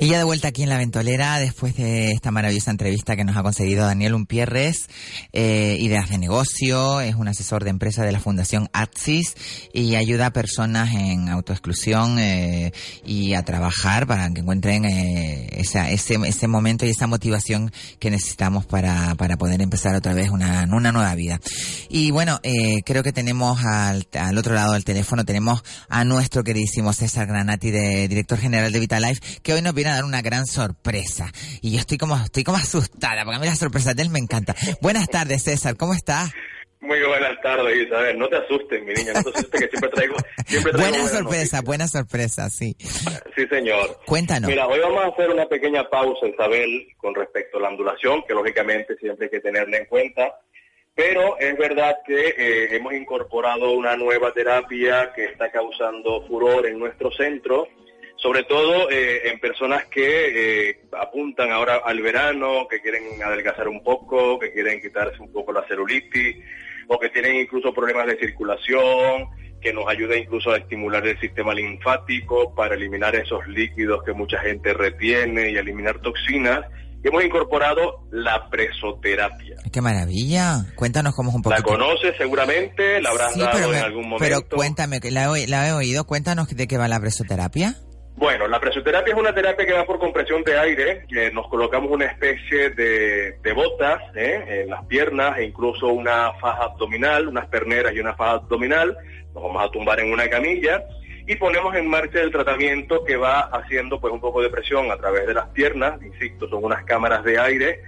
Y 0.00 0.06
ya 0.06 0.18
de 0.18 0.22
vuelta 0.22 0.46
aquí 0.46 0.62
en 0.62 0.68
La 0.68 0.76
Ventolera, 0.76 1.40
después 1.40 1.74
de 1.74 2.12
esta 2.12 2.30
maravillosa 2.30 2.70
entrevista 2.70 3.16
que 3.16 3.24
nos 3.24 3.36
ha 3.36 3.42
conseguido 3.42 3.84
Daniel 3.84 4.14
Umpierres, 4.14 4.86
eh, 5.32 5.76
ideas 5.80 6.08
de 6.08 6.18
negocio, 6.18 7.00
es 7.00 7.16
un 7.16 7.26
asesor 7.26 7.64
de 7.64 7.70
empresa 7.70 8.04
de 8.04 8.12
la 8.12 8.20
Fundación 8.20 8.70
ATSIS 8.72 9.34
y 9.74 9.96
ayuda 9.96 10.26
a 10.26 10.32
personas 10.32 10.94
en 10.94 11.28
autoexclusión 11.28 12.20
eh, 12.20 12.72
y 13.04 13.34
a 13.34 13.42
trabajar 13.42 14.06
para 14.06 14.30
que 14.30 14.38
encuentren 14.42 14.84
eh, 14.84 15.48
esa, 15.54 15.90
ese, 15.90 16.14
ese 16.24 16.46
momento 16.46 16.86
y 16.86 16.90
esa 16.90 17.08
motivación 17.08 17.72
que 17.98 18.12
necesitamos 18.12 18.66
para, 18.66 19.16
para 19.16 19.36
poder 19.36 19.60
empezar 19.62 19.96
otra 19.96 20.14
vez 20.14 20.30
una, 20.30 20.68
una 20.70 20.92
nueva 20.92 21.12
vida. 21.16 21.40
Y 21.88 22.12
bueno, 22.12 22.38
eh, 22.44 22.82
creo 22.84 23.02
que 23.02 23.12
tenemos 23.12 23.64
al, 23.64 24.06
al 24.12 24.38
otro 24.38 24.54
lado 24.54 24.74
del 24.74 24.84
teléfono, 24.84 25.24
tenemos 25.24 25.64
a 25.88 26.04
nuestro 26.04 26.44
queridísimo 26.44 26.92
César 26.92 27.26
Granati, 27.26 27.72
de, 27.72 28.06
director 28.06 28.38
general 28.38 28.70
de 28.70 28.78
Vitalife, 28.78 29.40
que 29.42 29.54
hoy 29.54 29.60
nos 29.60 29.74
viene 29.74 29.87
a 29.88 29.94
dar 29.94 30.04
una 30.04 30.22
gran 30.22 30.46
sorpresa. 30.46 31.30
Y 31.60 31.72
yo 31.72 31.78
estoy 31.78 31.98
como, 31.98 32.16
estoy 32.16 32.44
como 32.44 32.58
asustada, 32.58 33.24
porque 33.24 33.36
a 33.36 33.40
mí 33.40 33.46
la 33.46 33.56
sorpresa 33.56 33.94
de 33.94 34.02
él 34.02 34.10
me 34.10 34.18
encanta. 34.18 34.54
Buenas 34.80 35.08
tardes, 35.08 35.42
César, 35.42 35.76
¿cómo 35.76 35.94
estás? 35.94 36.32
Muy 36.80 37.02
buenas 37.02 37.40
tardes, 37.42 37.86
Isabel. 37.86 38.18
No 38.18 38.28
te 38.28 38.36
asustes, 38.36 38.80
mi 38.84 38.94
niña, 38.94 39.12
no 39.14 39.22
te 39.24 39.30
asustes 39.30 39.60
que 39.60 39.68
siempre 39.68 39.90
traigo... 39.90 40.16
Siempre 40.46 40.72
traigo 40.72 40.90
buena 40.90 41.08
sorpresa, 41.08 41.60
buena 41.60 41.88
sorpresa, 41.88 42.50
sí. 42.50 42.76
Sí, 42.78 43.46
señor. 43.48 43.98
Cuéntanos. 44.06 44.48
Mira, 44.48 44.66
hoy 44.66 44.78
vamos 44.78 45.04
a 45.04 45.08
hacer 45.08 45.28
una 45.30 45.46
pequeña 45.46 45.88
pausa, 45.90 46.26
Isabel, 46.26 46.86
con 46.96 47.14
respecto 47.14 47.58
a 47.58 47.62
la 47.62 47.68
ondulación, 47.68 48.22
que 48.26 48.34
lógicamente 48.34 48.96
siempre 48.96 49.26
hay 49.26 49.30
que 49.30 49.40
tenerla 49.40 49.76
en 49.76 49.86
cuenta. 49.86 50.34
Pero 50.94 51.38
es 51.38 51.56
verdad 51.58 51.96
que 52.06 52.34
eh, 52.36 52.76
hemos 52.76 52.92
incorporado 52.92 53.72
una 53.72 53.96
nueva 53.96 54.32
terapia 54.32 55.12
que 55.14 55.26
está 55.26 55.50
causando 55.50 56.26
furor 56.26 56.66
en 56.66 56.78
nuestro 56.78 57.10
centro 57.12 57.68
sobre 58.18 58.42
todo 58.44 58.90
eh, 58.90 59.28
en 59.30 59.38
personas 59.38 59.86
que 59.86 60.70
eh, 60.70 60.80
apuntan 60.92 61.52
ahora 61.52 61.80
al 61.84 62.00
verano, 62.00 62.66
que 62.68 62.80
quieren 62.80 63.22
adelgazar 63.22 63.68
un 63.68 63.82
poco, 63.82 64.38
que 64.38 64.52
quieren 64.52 64.80
quitarse 64.80 65.20
un 65.20 65.32
poco 65.32 65.52
la 65.52 65.66
celulitis, 65.66 66.36
o 66.88 66.98
que 66.98 67.10
tienen 67.10 67.36
incluso 67.36 67.72
problemas 67.72 68.06
de 68.06 68.18
circulación, 68.18 69.28
que 69.60 69.72
nos 69.72 69.88
ayuda 69.88 70.16
incluso 70.16 70.50
a 70.50 70.56
estimular 70.56 71.06
el 71.06 71.18
sistema 71.20 71.54
linfático 71.54 72.54
para 72.54 72.74
eliminar 72.74 73.14
esos 73.14 73.46
líquidos 73.46 74.02
que 74.04 74.12
mucha 74.12 74.38
gente 74.40 74.72
retiene 74.72 75.50
y 75.50 75.56
eliminar 75.56 76.00
toxinas. 76.00 76.64
Y 77.04 77.08
hemos 77.08 77.24
incorporado 77.24 78.08
la 78.10 78.50
presoterapia. 78.50 79.56
¡Qué 79.72 79.80
maravilla! 79.80 80.64
Cuéntanos 80.74 81.14
cómo 81.14 81.30
es 81.30 81.36
un 81.36 81.42
poco. 81.42 81.54
La 81.54 81.62
conoces 81.62 82.16
seguramente, 82.18 83.00
la 83.00 83.10
habrás 83.10 83.36
dado 83.36 83.72
en 83.72 83.84
algún 83.84 84.08
momento. 84.08 84.24
Pero 84.24 84.48
cuéntame, 84.48 84.98
la 85.04 85.28
la 85.46 85.68
he 85.68 85.72
oído, 85.72 86.04
cuéntanos 86.04 86.48
de 86.48 86.66
qué 86.66 86.76
va 86.76 86.88
la 86.88 86.98
presoterapia. 86.98 87.76
Bueno, 88.18 88.48
la 88.48 88.58
presoterapia 88.58 89.14
es 89.14 89.18
una 89.18 89.32
terapia 89.32 89.64
que 89.64 89.72
va 89.72 89.86
por 89.86 90.00
compresión 90.00 90.42
de 90.42 90.58
aire. 90.58 91.06
nos 91.32 91.46
colocamos 91.46 91.88
una 91.92 92.06
especie 92.06 92.70
de, 92.70 93.52
botas 93.54 94.02
¿eh? 94.16 94.62
en 94.62 94.70
las 94.70 94.84
piernas 94.86 95.38
e 95.38 95.44
incluso 95.44 95.86
una 95.86 96.32
faja 96.40 96.64
abdominal, 96.64 97.28
unas 97.28 97.46
perneras 97.46 97.94
y 97.94 98.00
una 98.00 98.16
faja 98.16 98.32
abdominal. 98.32 98.96
Nos 99.32 99.44
vamos 99.44 99.64
a 99.64 99.70
tumbar 99.70 100.00
en 100.00 100.10
una 100.10 100.28
camilla 100.28 100.82
y 101.28 101.36
ponemos 101.36 101.76
en 101.76 101.86
marcha 101.86 102.20
el 102.20 102.32
tratamiento 102.32 103.04
que 103.04 103.16
va 103.16 103.42
haciendo 103.52 104.00
pues 104.00 104.12
un 104.12 104.20
poco 104.20 104.42
de 104.42 104.50
presión 104.50 104.90
a 104.90 104.96
través 104.96 105.24
de 105.24 105.34
las 105.34 105.46
piernas, 105.50 106.02
insisto, 106.02 106.48
son 106.48 106.64
unas 106.64 106.82
cámaras 106.86 107.22
de 107.22 107.38
aire, 107.38 107.82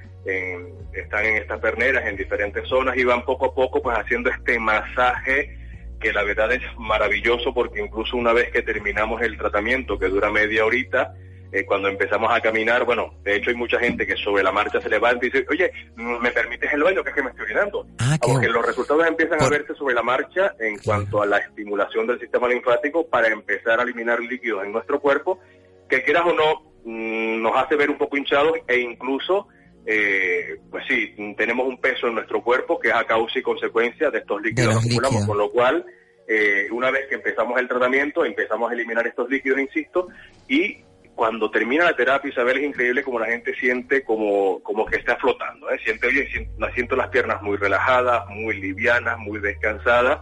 están 0.93 1.25
en 1.25 1.39
estas 1.39 1.59
perneras 1.59 2.07
en 2.07 2.15
diferentes 2.15 2.69
zonas 2.69 2.97
y 2.97 3.03
van 3.03 3.25
poco 3.25 3.47
a 3.47 3.55
poco 3.55 3.83
pues 3.83 3.99
haciendo 3.99 4.31
este 4.31 4.61
masaje 4.61 5.59
que 6.01 6.13
la 6.13 6.25
verdad 6.25 6.51
es 6.53 6.63
maravilloso 6.79 7.53
porque 7.53 7.81
incluso 7.81 8.17
una 8.17 8.33
vez 8.33 8.51
que 8.51 8.63
terminamos 8.63 9.21
el 9.23 9.37
tratamiento 9.37 9.99
que 9.99 10.09
dura 10.09 10.31
media 10.31 10.65
horita, 10.65 11.15
eh, 11.53 11.65
cuando 11.65 11.89
empezamos 11.89 12.33
a 12.33 12.41
caminar, 12.41 12.85
bueno, 12.85 13.13
de 13.25 13.37
hecho 13.37 13.51
hay 13.51 13.57
mucha 13.57 13.79
gente 13.81 14.07
que 14.07 14.17
sobre 14.17 14.43
la 14.43 14.53
marcha 14.53 14.81
se 14.81 14.89
levanta 14.89 15.27
y 15.27 15.31
dice, 15.31 15.45
oye, 15.51 15.73
¿me 15.97 16.31
permites 16.31 16.73
el 16.73 16.83
baño? 16.83 17.03
Que 17.03 17.11
es 17.11 17.15
que 17.17 17.23
me 17.23 17.31
estoy 17.31 17.47
orinando. 17.47 17.87
Ah, 17.99 18.17
Porque 18.21 18.49
los 18.49 18.65
resultados 18.65 19.05
empiezan 19.07 19.43
a 19.43 19.49
verse 19.49 19.75
sobre 19.75 19.95
la 19.95 20.03
marcha 20.03 20.55
en 20.61 20.79
cuanto 20.79 21.21
a 21.21 21.27
la 21.27 21.39
estimulación 21.39 22.07
del 22.07 22.21
sistema 22.21 22.47
linfático 22.49 23.07
para 23.09 23.29
empezar 23.29 23.81
a 23.81 23.83
eliminar 23.83 24.21
líquidos 24.21 24.65
en 24.65 24.73
nuestro 24.73 25.01
cuerpo, 25.01 25.41
que 25.89 26.05
quieras 26.05 26.23
o 26.27 26.33
no, 26.33 26.63
mm, 26.85 27.43
nos 27.43 27.57
hace 27.57 27.75
ver 27.75 27.91
un 27.91 27.99
poco 27.99 28.17
hinchados 28.17 28.53
e 28.69 28.79
incluso, 28.79 29.49
eh, 29.93 30.61
pues 30.71 30.85
sí, 30.89 31.15
tenemos 31.37 31.67
un 31.67 31.81
peso 31.81 32.09
en 32.09 32.15
nuestro 32.15 32.43
cuerpo 32.43 32.79
que 32.79 32.89
es 32.89 32.95
a 32.95 33.05
causa 33.05 33.39
y 33.39 33.43
consecuencia 33.43 34.11
de 34.11 34.19
estos 34.19 34.41
líquidos 34.41 34.75
que 34.75 34.89
acumulamos, 34.89 35.27
con 35.27 35.39
lo 35.39 35.51
cual... 35.51 35.85
Eh, 36.33 36.69
una 36.71 36.93
vez 36.93 37.09
que 37.09 37.17
empezamos 37.17 37.59
el 37.59 37.67
tratamiento, 37.67 38.25
empezamos 38.25 38.71
a 38.71 38.75
eliminar 38.75 39.05
estos 39.05 39.29
líquidos, 39.29 39.59
insisto, 39.59 40.07
y 40.47 40.77
cuando 41.21 41.51
termina 41.51 41.85
la 41.85 41.95
terapia, 41.95 42.31
Isabel, 42.31 42.57
es 42.57 42.65
increíble 42.65 43.03
como 43.03 43.19
la 43.19 43.27
gente 43.27 43.55
siente 43.57 44.03
como, 44.03 44.63
como 44.63 44.87
que 44.87 44.97
está 44.97 45.17
flotando. 45.17 45.71
¿eh? 45.71 45.79
Siente, 45.85 46.07
oye, 46.07 46.27
siento, 46.75 46.97
las 46.97 47.09
piernas 47.09 47.43
muy 47.43 47.59
relajadas, 47.59 48.27
muy 48.29 48.59
livianas, 48.59 49.19
muy 49.19 49.39
descansadas 49.39 50.21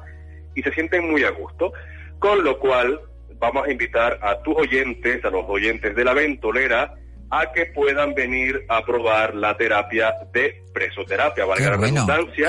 y 0.56 0.62
se 0.64 0.72
sienten 0.72 1.08
muy 1.08 1.22
a 1.22 1.30
gusto. 1.30 1.72
Con 2.18 2.42
lo 2.42 2.58
cual, 2.58 3.00
vamos 3.36 3.68
a 3.68 3.70
invitar 3.70 4.18
a 4.22 4.42
tus 4.42 4.56
oyentes, 4.56 5.24
a 5.24 5.30
los 5.30 5.44
oyentes 5.46 5.94
de 5.94 6.04
la 6.04 6.14
ventolera, 6.14 6.96
a 7.30 7.52
que 7.52 7.66
puedan 7.66 8.14
venir 8.14 8.64
a 8.68 8.84
probar 8.84 9.34
la 9.34 9.56
terapia 9.56 10.14
de 10.32 10.62
presoterapia, 10.72 11.44
valga 11.44 11.70
la 11.70 11.76
redundancia, 11.76 12.48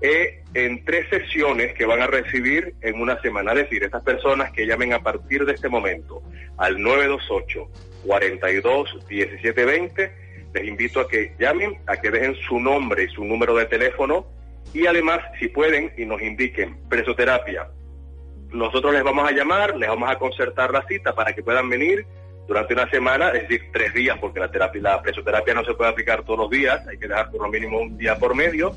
eh, 0.00 0.42
en 0.54 0.84
tres 0.84 1.08
sesiones 1.08 1.74
que 1.74 1.86
van 1.86 2.00
a 2.02 2.06
recibir 2.06 2.74
en 2.80 3.00
una 3.00 3.20
semana. 3.20 3.52
Es 3.52 3.58
decir, 3.58 3.84
estas 3.84 4.02
personas 4.02 4.50
que 4.50 4.66
llamen 4.66 4.92
a 4.92 5.02
partir 5.02 5.44
de 5.44 5.52
este 5.52 5.68
momento 5.68 6.22
al 6.56 6.82
928 6.82 7.68
42 8.06 9.06
17 9.08 9.64
20, 9.64 10.12
les 10.54 10.64
invito 10.64 11.00
a 11.00 11.08
que 11.08 11.34
llamen, 11.38 11.78
a 11.86 11.96
que 11.96 12.10
dejen 12.10 12.34
su 12.48 12.58
nombre 12.58 13.04
y 13.04 13.08
su 13.08 13.24
número 13.24 13.54
de 13.54 13.66
teléfono 13.66 14.26
y 14.74 14.86
además, 14.86 15.20
si 15.38 15.48
pueden, 15.48 15.92
y 15.96 16.04
nos 16.04 16.20
indiquen 16.20 16.76
presoterapia. 16.88 17.68
Nosotros 18.50 18.92
les 18.92 19.02
vamos 19.02 19.28
a 19.28 19.32
llamar, 19.32 19.76
les 19.76 19.88
vamos 19.88 20.10
a 20.10 20.16
concertar 20.16 20.72
la 20.72 20.82
cita 20.86 21.14
para 21.14 21.34
que 21.34 21.42
puedan 21.42 21.68
venir 21.68 22.06
durante 22.48 22.72
una 22.72 22.88
semana, 22.88 23.28
es 23.28 23.42
decir, 23.46 23.68
tres 23.72 23.92
días, 23.92 24.16
porque 24.18 24.40
la 24.40 24.50
terapia, 24.50 24.80
la 24.80 25.02
presoterapia 25.02 25.52
no 25.52 25.64
se 25.64 25.74
puede 25.74 25.90
aplicar 25.90 26.24
todos 26.24 26.38
los 26.38 26.50
días, 26.50 26.84
hay 26.88 26.98
que 26.98 27.06
dejar 27.06 27.30
por 27.30 27.42
lo 27.42 27.48
mínimo 27.48 27.78
un 27.78 27.98
día 27.98 28.18
por 28.18 28.34
medio. 28.34 28.74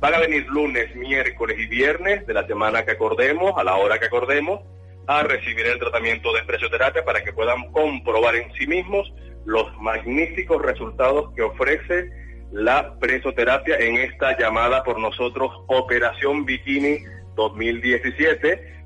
Van 0.00 0.14
a 0.14 0.18
venir 0.18 0.46
lunes, 0.48 0.96
miércoles 0.96 1.58
y 1.58 1.66
viernes 1.66 2.26
de 2.26 2.32
la 2.32 2.46
semana 2.46 2.86
que 2.86 2.92
acordemos, 2.92 3.52
a 3.58 3.62
la 3.62 3.76
hora 3.76 3.98
que 3.98 4.06
acordemos, 4.06 4.62
a 5.06 5.22
recibir 5.22 5.66
el 5.66 5.78
tratamiento 5.78 6.32
de 6.32 6.44
presoterapia 6.44 7.04
para 7.04 7.22
que 7.22 7.34
puedan 7.34 7.70
comprobar 7.72 8.36
en 8.36 8.50
sí 8.54 8.66
mismos 8.66 9.12
los 9.44 9.76
magníficos 9.78 10.62
resultados 10.62 11.34
que 11.34 11.42
ofrece 11.42 12.08
la 12.52 12.98
presoterapia 12.98 13.76
en 13.76 13.96
esta 13.96 14.38
llamada 14.38 14.82
por 14.82 14.98
nosotros 14.98 15.52
Operación 15.66 16.46
Bikini 16.46 17.00
2017 17.34 18.79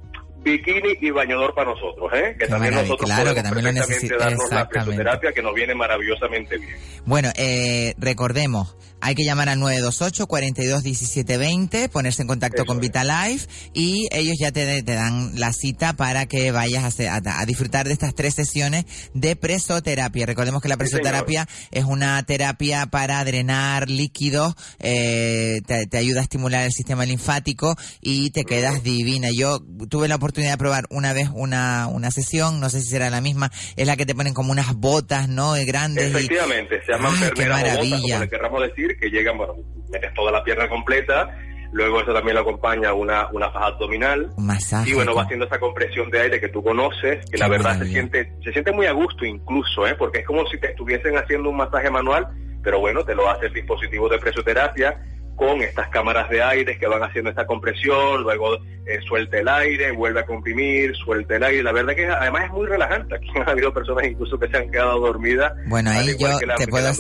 bikini 0.45 0.99
y 1.01 1.11
bañador 1.11 1.55
para 1.55 1.71
nosotros, 1.71 2.13
¿eh? 2.15 2.37
que 2.39 2.47
también 2.47 2.75
nosotros 2.75 3.11
claro, 3.11 3.35
que 3.35 3.43
también 3.43 3.65
lo 3.65 3.73
necesitamos. 3.73 4.51
la 4.51 4.69
presoterapia 4.69 5.33
que 5.33 5.43
nos 5.43 5.55
viene 5.55 5.75
maravillosamente 5.75 6.59
bien. 6.59 6.77
Bueno, 7.07 7.31
eh, 7.37 7.95
recordemos, 7.99 8.77
hay 9.01 9.15
que 9.15 9.25
llamar 9.25 9.49
al 9.49 9.59
928 9.59 10.27
42 10.27 10.83
17 10.83 11.39
20, 11.39 11.89
ponerse 11.89 12.23
en 12.23 12.29
contacto 12.29 12.65
con 12.65 12.81
Vitalife 12.81 13.49
y 13.73 14.09
ellos 14.13 14.37
ya 14.39 14.53
te, 14.53 14.83
te, 14.83 14.95
dan 14.95 15.39
la 15.39 15.53
cita 15.53 15.95
para 15.95 16.27
que 16.27 16.53
vayas 16.53 17.01
a, 17.01 17.17
a, 17.17 17.47
disfrutar 17.47 17.87
de 17.87 17.93
estas 17.93 18.15
tres 18.15 18.35
sesiones 18.35 18.85
de 19.15 19.37
presoterapia. 19.37 20.27
Recordemos 20.27 20.63
que 20.63 20.69
la 20.69 20.77
presoterapia 20.77 21.49
es 21.71 21.85
una 21.85 22.23
terapia 22.23 22.87
para 22.87 23.25
drenar 23.25 23.89
líquidos, 23.91 24.55
eh, 24.79 25.61
te, 25.67 25.97
ayuda 25.97 26.21
a 26.21 26.23
estimular 26.23 26.65
el 26.65 26.73
sistema 26.73 27.05
linfático 27.05 27.77
y 28.01 28.31
te 28.31 28.45
quedas 28.45 28.83
divina. 28.83 29.29
Yo 29.35 29.61
tuve 29.89 30.09
la 30.09 30.17
oportunidad 30.17 30.34
de 30.43 30.57
probar 30.57 30.85
una 30.91 31.13
vez 31.13 31.29
una, 31.33 31.89
una 31.89 32.11
sesión, 32.11 32.61
no 32.61 32.71
sé 32.71 32.81
si 32.81 32.89
será 32.89 33.11
la 33.11 33.21
misma, 33.21 33.51
es 33.77 33.87
la 33.87 33.97
que 33.97 34.07
te 34.07 34.15
ponen 34.15 34.35
como 34.35 34.53
unas 34.53 34.75
botas, 34.75 35.29
¿no? 35.29 35.55
Grandes. 35.67 36.15
Efectivamente, 36.15 36.81
se 36.85 36.93
llaman 36.93 37.13
Ay, 37.15 37.31
botas, 37.31 37.79
como 37.79 38.19
le 38.19 38.29
querramos 38.29 38.63
decir 38.63 38.99
que 38.99 39.11
llegan, 39.11 39.39
bueno, 39.39 39.55
metes 39.91 40.13
toda 40.15 40.33
la 40.33 40.43
pierna 40.43 40.69
completa, 40.69 41.37
luego 41.73 42.01
eso 42.01 42.13
también 42.13 42.35
lo 42.37 42.43
acompaña 42.43 42.93
una, 42.93 43.29
una 43.33 43.51
faja 43.51 43.67
abdominal. 43.67 44.31
masaje. 44.39 44.91
Y 44.91 44.95
bueno, 44.95 45.15
va 45.15 45.23
haciendo 45.23 45.47
esa 45.47 45.59
compresión 45.59 46.11
de 46.11 46.21
aire 46.21 46.41
que 46.41 46.49
tú 46.49 46.63
conoces, 46.63 47.25
que 47.31 47.39
la 47.39 47.49
verdad 47.49 47.79
se 47.79 47.87
siente, 47.87 48.33
se 48.43 48.53
siente 48.53 48.73
muy 48.73 48.87
a 48.87 48.93
gusto 48.93 49.25
incluso, 49.25 49.87
¿eh? 49.87 49.95
porque 49.97 50.21
es 50.21 50.27
como 50.27 50.47
si 50.47 50.59
te 50.59 50.71
estuviesen 50.71 51.17
haciendo 51.17 51.51
un 51.51 51.57
masaje 51.57 51.91
manual, 51.91 52.27
pero 52.63 52.81
bueno, 52.81 53.05
te 53.05 53.15
lo 53.15 53.29
hace 53.29 53.47
el 53.47 53.53
dispositivo 53.53 54.09
de 54.09 54.19
presoterapia 54.19 54.99
con 55.37 55.63
estas 55.63 55.89
cámaras 55.89 56.29
de 56.31 56.43
aire 56.43 56.79
que 56.79 56.87
van 56.87 57.03
haciendo 57.03 57.31
esta 57.31 57.47
compresión, 57.47 58.23
luego 58.23 58.57
eh, 58.87 59.01
suelta 59.07 59.39
el 59.39 59.49
aire, 59.49 59.93
vuelve 59.93 60.21
a 60.21 60.27
comprimir, 60.27 60.95
suelta 60.97 61.37
el 61.37 61.43
aire. 61.43 61.63
La 61.63 61.73
verdad 61.73 61.95
que 61.95 62.07
además 62.07 62.45
es 62.45 62.51
muy 62.53 62.67
relajante. 62.67 63.17
Aquí 63.17 63.29
han 63.35 63.49
habido 63.49 63.73
personas 63.73 64.07
incluso 64.07 64.39
que 64.39 64.49
se 64.49 64.57
han 64.57 64.71
quedado 64.71 65.01
dormidas. 65.01 65.53
Bueno, 65.67 65.91
ahí 65.91 66.17
yo 66.17 66.29
te 66.39 66.67
puedo, 66.69 66.91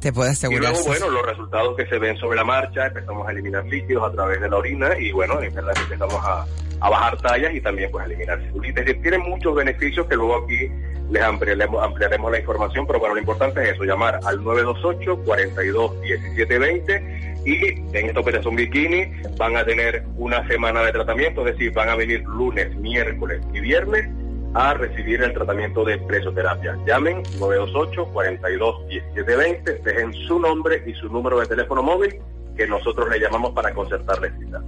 te 0.00 0.12
puedo 0.12 0.30
asegurar. 0.30 0.62
Y 0.62 0.66
luego, 0.66 0.84
bueno, 0.86 1.10
los 1.10 1.26
resultados 1.26 1.76
que 1.76 1.86
se 1.86 1.98
ven 1.98 2.16
sobre 2.18 2.36
la 2.36 2.44
marcha, 2.44 2.86
empezamos 2.86 3.26
a 3.28 3.32
eliminar 3.32 3.64
líquidos 3.66 4.10
a 4.10 4.12
través 4.12 4.40
de 4.40 4.48
la 4.48 4.56
orina 4.56 4.98
y 4.98 5.12
bueno, 5.12 5.40
en 5.42 5.54
verdad 5.54 5.74
empezamos 5.76 6.24
a, 6.24 6.46
a 6.80 6.90
bajar 6.90 7.16
tallas 7.20 7.54
y 7.54 7.60
también 7.60 7.90
pues 7.90 8.06
eliminar 8.06 8.40
celulitis. 8.40 9.02
Tiene 9.02 9.18
muchos 9.18 9.54
beneficios 9.54 10.06
que 10.06 10.16
luego 10.16 10.44
aquí 10.44 10.70
les 11.10 11.22
ampliaremos, 11.22 12.30
la 12.30 12.38
información, 12.38 12.86
pero 12.86 12.98
bueno, 12.98 13.14
lo 13.14 13.20
importante 13.20 13.62
es 13.62 13.74
eso, 13.74 13.84
llamar 13.84 14.20
al 14.24 14.42
928 14.42 15.24
42 15.24 16.00
17 16.02 16.58
20 16.58 17.42
y 17.44 17.96
en 17.96 18.06
esta 18.06 18.20
operación 18.20 18.56
bikini 18.56 19.12
van 19.36 19.56
a 19.56 19.64
tener 19.64 20.04
una 20.16 20.46
semana 20.48 20.82
de 20.82 20.92
tratamiento, 20.92 21.46
es 21.46 21.56
decir, 21.56 21.72
van 21.72 21.90
a 21.90 21.94
venir 21.94 22.24
lunes, 22.24 22.74
miércoles 22.76 23.42
y 23.52 23.60
viernes 23.60 24.08
a 24.54 24.72
recibir 24.74 25.20
el 25.22 25.34
tratamiento 25.34 25.84
de 25.84 25.98
presoterapia. 25.98 26.78
Llamen 26.86 27.22
928 27.38 28.06
42 28.12 28.88
17 28.88 29.36
20, 29.36 29.72
dejen 29.84 30.12
su 30.26 30.38
nombre 30.38 30.82
y 30.86 30.94
su 30.94 31.08
número 31.08 31.40
de 31.40 31.46
teléfono 31.46 31.82
móvil 31.82 32.20
que 32.56 32.66
nosotros 32.66 33.08
le 33.10 33.18
llamamos 33.18 33.52
para 33.52 33.74
concertarles 33.74 34.32
cita. 34.38 34.62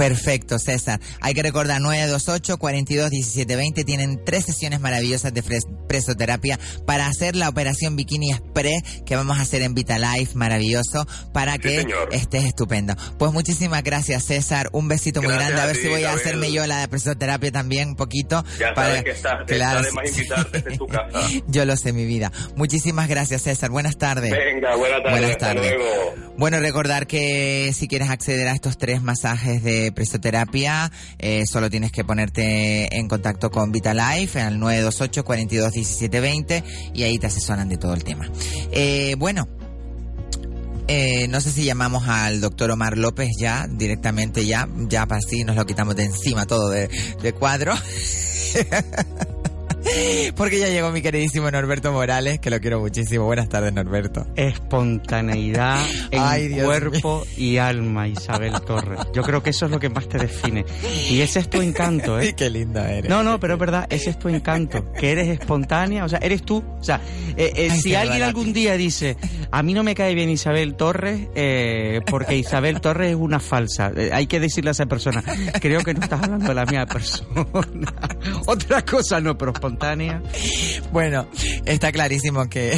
Perfecto, 0.00 0.58
César. 0.58 0.98
Hay 1.20 1.34
que 1.34 1.42
recordar 1.42 1.78
928 1.82 2.56
42 2.56 3.10
17 3.10 3.54
20 3.54 3.84
tienen 3.84 4.24
tres 4.24 4.46
sesiones 4.46 4.80
maravillosas 4.80 5.34
de 5.34 5.42
presoterapia 5.86 6.58
para 6.86 7.06
hacer 7.06 7.36
la 7.36 7.50
operación 7.50 7.96
Bikini 7.96 8.32
Express 8.32 9.02
que 9.04 9.14
vamos 9.14 9.38
a 9.38 9.42
hacer 9.42 9.60
en 9.60 9.74
Vitalife, 9.74 10.36
maravilloso, 10.36 11.06
para 11.34 11.58
que 11.58 11.86
estés 12.12 12.44
estupendo. 12.44 12.94
Pues 13.18 13.32
muchísimas 13.32 13.82
gracias, 13.82 14.24
César. 14.24 14.70
Un 14.72 14.88
besito 14.88 15.20
muy 15.20 15.34
grande. 15.34 15.60
A, 15.60 15.66
ver 15.66 15.76
si 15.76 15.88
voy 15.88 16.04
a 16.04 16.14
hacerme 16.14 16.50
yo 16.50 16.66
la 16.66 16.88
presoterapia 16.88 17.52
también 17.52 17.90
un 17.90 17.96
poquito. 17.96 18.42
Ya 18.58 18.72
para... 18.72 18.88
sabes 18.88 19.04
que 19.04 19.10
estás, 19.10 19.44
claro, 19.46 19.86
invitarte 20.02 20.62
desde 20.62 20.78
tu 20.78 20.86
casa. 20.86 21.20
yo 21.48 21.66
lo 21.66 21.76
sé, 21.76 21.92
mi 21.92 22.06
vida. 22.06 22.32
Muchísimas 22.56 23.06
gracias, 23.06 23.42
César. 23.42 23.68
Buenas 23.68 23.98
tardes. 23.98 24.30
Venga, 24.30 24.76
buenas 24.76 25.02
tardes. 25.02 25.20
Buenas 25.20 25.36
tardes. 25.36 25.74
Bueno, 26.38 26.58
recordar 26.58 27.06
que 27.06 27.70
si 27.74 27.86
quieres 27.86 28.08
acceder 28.08 28.48
a 28.48 28.54
estos 28.54 28.78
tres 28.78 29.02
masajes 29.02 29.62
de 29.62 29.89
presoterapia, 29.92 30.90
eh, 31.18 31.44
solo 31.46 31.70
tienes 31.70 31.92
que 31.92 32.04
ponerte 32.04 32.96
en 32.96 33.08
contacto 33.08 33.50
con 33.50 33.72
Vitalife 33.72 34.40
al 34.40 34.58
928 34.58 35.24
42 35.24 35.72
17 35.72 36.20
20 36.20 36.64
y 36.94 37.02
ahí 37.02 37.18
te 37.18 37.26
asesoran 37.26 37.68
de 37.68 37.76
todo 37.76 37.94
el 37.94 38.04
tema. 38.04 38.30
Eh, 38.72 39.14
bueno, 39.18 39.48
eh, 40.88 41.28
no 41.28 41.40
sé 41.40 41.52
si 41.52 41.64
llamamos 41.64 42.08
al 42.08 42.40
doctor 42.40 42.70
Omar 42.70 42.98
López 42.98 43.30
ya, 43.38 43.68
directamente 43.70 44.44
ya, 44.44 44.68
ya 44.88 45.06
para 45.06 45.18
así 45.18 45.44
nos 45.44 45.56
lo 45.56 45.64
quitamos 45.66 45.94
de 45.96 46.04
encima 46.04 46.46
todo 46.46 46.68
de, 46.70 46.88
de 47.22 47.32
cuadro. 47.32 47.74
Porque 50.36 50.58
ya 50.58 50.68
llegó 50.68 50.90
mi 50.90 51.02
queridísimo 51.02 51.50
Norberto 51.50 51.92
Morales, 51.92 52.38
que 52.40 52.50
lo 52.50 52.60
quiero 52.60 52.80
muchísimo. 52.80 53.24
Buenas 53.26 53.48
tardes, 53.48 53.72
Norberto. 53.72 54.26
Espontaneidad 54.36 55.78
en 56.10 56.64
cuerpo 56.64 57.26
y 57.36 57.58
alma, 57.58 58.08
Isabel 58.08 58.60
Torres. 58.62 59.00
Yo 59.12 59.22
creo 59.22 59.42
que 59.42 59.50
eso 59.50 59.66
es 59.66 59.70
lo 59.70 59.78
que 59.78 59.88
más 59.88 60.08
te 60.08 60.18
define. 60.18 60.64
Y 61.10 61.20
ese 61.20 61.40
es 61.40 61.50
tu 61.50 61.60
encanto, 61.60 62.18
¿eh? 62.18 62.34
Qué 62.36 62.48
linda 62.48 62.90
eres. 62.90 63.10
No, 63.10 63.22
no, 63.22 63.40
pero 63.40 63.54
es 63.54 63.60
verdad, 63.60 63.86
ese 63.90 64.10
es 64.10 64.18
tu 64.18 64.28
encanto. 64.28 64.92
Que 64.92 65.12
eres 65.12 65.28
espontánea, 65.28 66.04
o 66.04 66.08
sea, 66.08 66.18
eres 66.22 66.42
tú. 66.42 66.64
O 66.80 66.84
sea, 66.84 67.00
eh, 67.36 67.52
eh, 67.56 67.70
si 67.70 67.94
alguien 67.94 68.22
algún 68.22 68.52
día 68.52 68.76
dice, 68.76 69.16
a 69.50 69.62
mí 69.62 69.74
no 69.74 69.82
me 69.82 69.94
cae 69.94 70.14
bien 70.14 70.30
Isabel 70.30 70.74
Torres, 70.74 71.28
eh, 71.34 72.00
porque 72.06 72.36
Isabel 72.36 72.80
Torres 72.80 73.10
es 73.10 73.16
una 73.16 73.40
falsa. 73.40 73.92
hay 74.12 74.26
que 74.26 74.40
decirle 74.40 74.70
a 74.70 74.72
esa 74.72 74.86
persona, 74.86 75.22
creo 75.60 75.82
que 75.82 75.94
no 75.94 76.00
estás 76.02 76.22
hablando 76.22 76.48
de 76.48 76.54
la 76.54 76.66
mía 76.66 76.86
persona. 76.86 77.46
Otra 78.46 78.84
cosa 78.84 79.20
no, 79.20 79.36
pero 79.36 79.52
espontánea. 79.52 79.79
Bueno, 80.92 81.26
está 81.64 81.92
clarísimo 81.92 82.48
que 82.48 82.76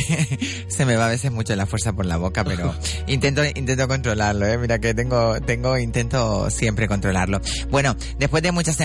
se 0.69 0.87
me 0.87 0.97
va 0.97 1.07
a 1.07 1.11
veces 1.11 1.31
mucho 1.33 1.55
la 1.57 1.67
fuerza 1.67 1.93
por 1.93 2.07
la 2.07 2.17
boca, 2.17 2.45
pero 2.45 2.75
intento 3.07 3.43
intento 3.45 3.89
controlarlo, 3.89 4.47
¿eh? 4.47 4.59
Mira 4.59 4.79
que 4.79 4.95
tengo 4.95 5.41
tengo 5.41 5.79
intento 5.79 6.49
siempre 6.51 6.89
controlarlo. 6.89 7.41
Bueno, 7.71 7.97
después 8.19 8.43
de 8.43 8.53
muchas 8.53 8.77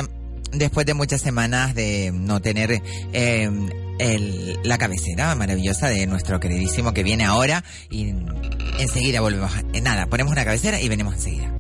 después 0.52 0.86
de 0.86 0.94
muchas 0.94 1.22
semanas 1.22 1.76
de 1.76 2.12
no 2.14 2.42
tener 2.42 2.82
eh, 3.14 3.50
el, 4.00 4.60
la 4.64 4.78
cabecera 4.78 5.34
maravillosa 5.36 5.88
de 5.88 6.08
nuestro 6.08 6.40
queridísimo 6.40 6.94
que 6.94 7.04
viene 7.04 7.26
ahora 7.26 7.64
y 7.90 8.14
enseguida 8.80 9.22
volvemos. 9.22 9.52
Eh, 9.74 9.82
nada, 9.82 10.08
ponemos 10.08 10.32
una 10.32 10.46
cabecera 10.46 10.80
y 10.82 10.90
venimos 10.90 11.16
enseguida. 11.16 11.54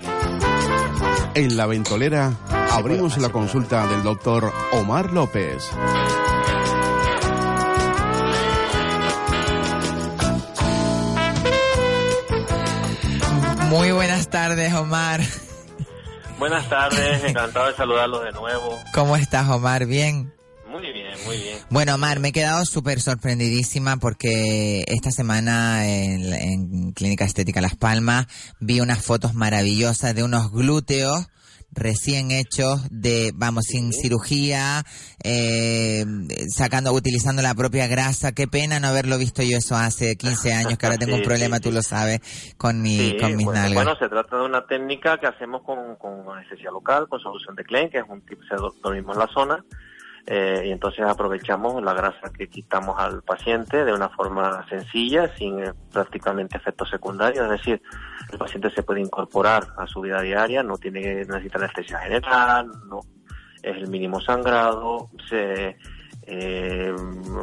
En 1.35 1.57
la 1.57 1.65
ventolera 1.65 2.37
abrimos 2.71 3.17
la 3.17 3.29
consulta 3.29 3.87
del 3.87 4.03
doctor 4.03 4.51
Omar 4.71 5.11
López. 5.13 5.63
Buenas 14.17 14.31
tardes, 14.31 14.73
Omar. 14.73 15.21
Buenas 16.39 16.67
tardes, 16.67 17.23
encantado 17.23 17.67
de 17.67 17.75
saludarlos 17.75 18.23
de 18.23 18.31
nuevo. 18.31 18.75
¿Cómo 18.91 19.15
estás, 19.15 19.47
Omar? 19.47 19.85
¿Bien? 19.85 20.33
Muy 20.67 20.91
bien, 20.91 21.13
muy 21.23 21.37
bien. 21.37 21.59
Bueno, 21.69 21.93
Omar, 21.93 22.19
me 22.19 22.29
he 22.29 22.31
quedado 22.31 22.65
súper 22.65 22.99
sorprendidísima 22.99 23.97
porque 23.97 24.83
esta 24.87 25.11
semana 25.11 25.87
en, 25.87 26.33
en 26.33 26.91
Clínica 26.93 27.25
Estética 27.25 27.61
Las 27.61 27.75
Palmas 27.75 28.25
vi 28.59 28.79
unas 28.79 29.05
fotos 29.05 29.35
maravillosas 29.35 30.15
de 30.15 30.23
unos 30.23 30.51
glúteos 30.51 31.27
recién 31.71 32.31
hechos 32.31 32.87
de, 32.89 33.31
vamos, 33.35 33.65
sin 33.65 33.93
cirugía, 33.93 34.83
eh, 35.23 36.05
sacando, 36.49 36.91
utilizando 36.93 37.41
la 37.41 37.53
propia 37.53 37.87
grasa. 37.87 38.31
Qué 38.31 38.47
pena 38.47 38.79
no 38.79 38.87
haberlo 38.87 39.17
visto 39.17 39.43
yo 39.43 39.57
eso 39.57 39.75
hace 39.75 40.15
15 40.15 40.53
años, 40.53 40.77
que 40.77 40.85
ahora 40.85 40.97
tengo 40.99 41.15
un 41.15 41.23
problema, 41.23 41.59
tú 41.59 41.71
lo 41.71 41.81
sabes, 41.81 42.19
con 42.57 42.81
mi, 42.81 43.17
con 43.19 43.35
mis 43.35 43.45
bueno, 43.45 43.61
nalgas. 43.61 43.85
Bueno, 43.85 43.99
se 43.99 44.09
trata 44.09 44.37
de 44.37 44.45
una 44.45 44.65
técnica 44.65 45.17
que 45.17 45.27
hacemos 45.27 45.63
con, 45.63 45.95
con 45.97 46.37
anestesia 46.37 46.71
local, 46.71 47.07
con 47.07 47.19
solución 47.19 47.55
de 47.55 47.63
Klein, 47.63 47.89
que 47.89 47.99
es 47.99 48.05
un 48.07 48.21
tipo 48.21 48.41
de 48.49 48.57
doctorismo 48.57 49.13
en 49.13 49.19
la 49.19 49.27
zona. 49.27 49.63
Eh, 50.29 50.63
y 50.65 50.71
entonces 50.71 51.05
aprovechamos 51.05 51.81
la 51.81 51.93
grasa 51.93 52.33
que 52.37 52.49
quitamos 52.49 52.99
al 52.99 53.23
paciente 53.23 53.85
de 53.85 53.93
una 53.93 54.09
forma 54.09 54.67
sencilla, 54.67 55.33
sin 55.37 55.63
eh, 55.63 55.71
prácticamente 55.91 56.57
efectos 56.57 56.89
secundarios, 56.89 57.45
es 57.45 57.51
decir, 57.51 57.81
el 58.29 58.37
paciente 58.37 58.69
se 58.71 58.83
puede 58.83 58.99
incorporar 58.99 59.67
a 59.77 59.87
su 59.87 60.01
vida 60.01 60.21
diaria, 60.21 60.63
no 60.63 60.77
tiene 60.77 61.01
que 61.01 61.25
necesitar 61.25 61.63
anestesia 61.63 61.99
general, 61.99 62.69
no 62.89 62.99
es 63.63 63.77
el 63.77 63.87
mínimo 63.87 64.19
sangrado, 64.19 65.09
se 65.29 65.77
eh, 66.29 66.93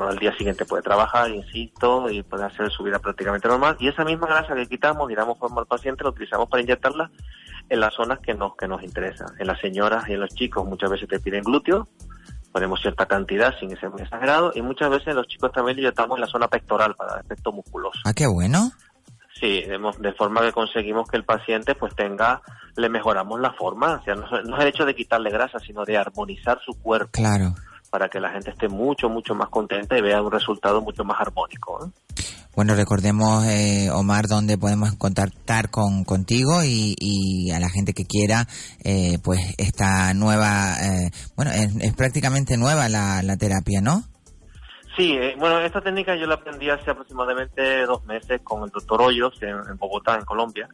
al 0.03 0.19
día 0.19 0.37
siguiente 0.37 0.67
puede 0.67 0.83
trabajar, 0.83 1.31
insisto, 1.31 2.11
y 2.11 2.23
puede 2.23 2.45
hacer 2.45 2.71
su 2.71 2.83
vida 2.83 2.99
prácticamente 2.99 3.49
normal. 3.49 3.77
Y 3.81 3.89
esa 3.89 4.05
misma 4.05 4.27
grasa 4.27 4.55
que 4.55 4.67
quitamos 4.67 5.11
y 5.11 5.15
damos 5.15 5.39
forma 5.39 5.63
al 5.63 5.67
paciente, 5.67 6.05
la 6.05 6.11
utilizamos 6.11 6.51
para 6.51 6.63
inyectarla 6.63 7.11
en 7.71 7.81
las 7.81 7.95
zonas 7.95 8.19
que 8.21 8.35
nos, 8.35 8.55
que 8.57 8.69
nos 8.69 8.83
interesan. 8.83 9.29
En 9.39 9.47
las 9.47 9.59
señoras 9.59 10.07
y 10.09 10.13
en 10.13 10.21
los 10.21 10.35
chicos 10.35 10.67
muchas 10.67 10.91
veces 10.91 11.09
te 11.09 11.19
piden 11.19 11.45
glúteos, 11.45 11.89
ponemos 12.55 12.81
cierta 12.81 13.05
cantidad 13.07 13.53
sin 13.59 13.77
ser 13.77 13.91
muy 13.91 14.03
exagerado, 14.03 14.53
y 14.55 14.63
muchas 14.63 14.89
veces 14.89 15.13
los 15.13 15.27
chicos 15.27 15.51
también 15.51 15.77
inyectamos 15.77 16.17
en 16.17 16.21
la 16.21 16.29
zona 16.29 16.47
pectoral 16.47 16.95
para 16.95 17.21
efecto 17.21 17.51
musculoso. 17.51 17.99
Ah, 18.05 18.13
qué 18.15 18.29
bueno. 18.29 18.71
Sí, 19.41 19.63
de, 19.63 19.77
de 19.99 20.13
forma 20.13 20.41
que 20.43 20.53
conseguimos 20.53 21.09
que 21.09 21.17
el 21.17 21.25
paciente 21.25 21.75
pues 21.75 21.93
tenga, 21.97 22.41
le 22.77 22.89
mejoramos 22.89 23.41
la 23.41 23.53
forma, 23.55 23.95
o 24.01 24.05
sea, 24.05 24.15
no, 24.15 24.25
es- 24.39 24.47
no 24.47 24.57
es 24.57 24.63
el 24.63 24.69
hecho 24.69 24.85
de 24.87 24.95
quitarle 24.95 25.31
grasa, 25.31 25.59
sino 25.59 25.85
de 25.85 25.97
armonizar 25.99 26.61
su 26.65 26.81
cuerpo 26.81 27.11
Claro. 27.11 27.55
para 27.91 28.09
que 28.09 28.21
la 28.21 28.31
gente 28.31 28.51
esté 28.51 28.69
mucho, 28.69 29.09
mucho 29.09 29.35
más 29.35 29.49
contenta 29.49 29.99
y 29.99 30.01
vea 30.01 30.23
un 30.23 30.31
resultado 30.31 30.81
mucho 30.81 31.03
más 31.05 31.21
armónico. 31.21 31.85
¿eh? 31.85 32.23
Bueno, 32.57 32.77
recordemos, 32.77 33.45
eh, 33.47 33.91
Omar, 33.91 34.29
dónde 34.29 34.57
podemos 34.57 34.95
contactar 34.95 35.71
con 35.71 36.05
contigo 36.05 36.63
y, 36.63 36.95
y 37.01 37.51
a 37.51 37.59
la 37.59 37.69
gente 37.69 37.93
que 37.93 38.05
quiera, 38.05 38.47
eh, 38.85 39.19
pues 39.25 39.41
esta 39.59 40.15
nueva, 40.15 40.75
eh, 40.81 41.11
bueno, 41.35 41.51
es, 41.51 41.95
prácticamente 41.95 42.57
nueva 42.57 42.89
la, 42.89 43.23
la 43.25 43.37
terapia, 43.37 43.81
¿no? 43.81 44.05
Sí, 44.97 45.17
eh, 45.21 45.35
bueno, 45.37 45.59
esta 45.59 45.81
técnica 45.81 46.15
yo 46.15 46.27
la 46.29 46.37
aprendí 46.37 46.71
hace 46.71 46.93
aproximadamente 46.93 47.85
dos 47.87 48.05
meses 48.05 48.41
con 48.45 48.63
el 48.63 48.71
doctor 48.71 49.03
Hoyos 49.03 49.35
en, 49.43 49.77
Bogotá, 49.77 50.15
en 50.15 50.25
Colombia. 50.25 50.69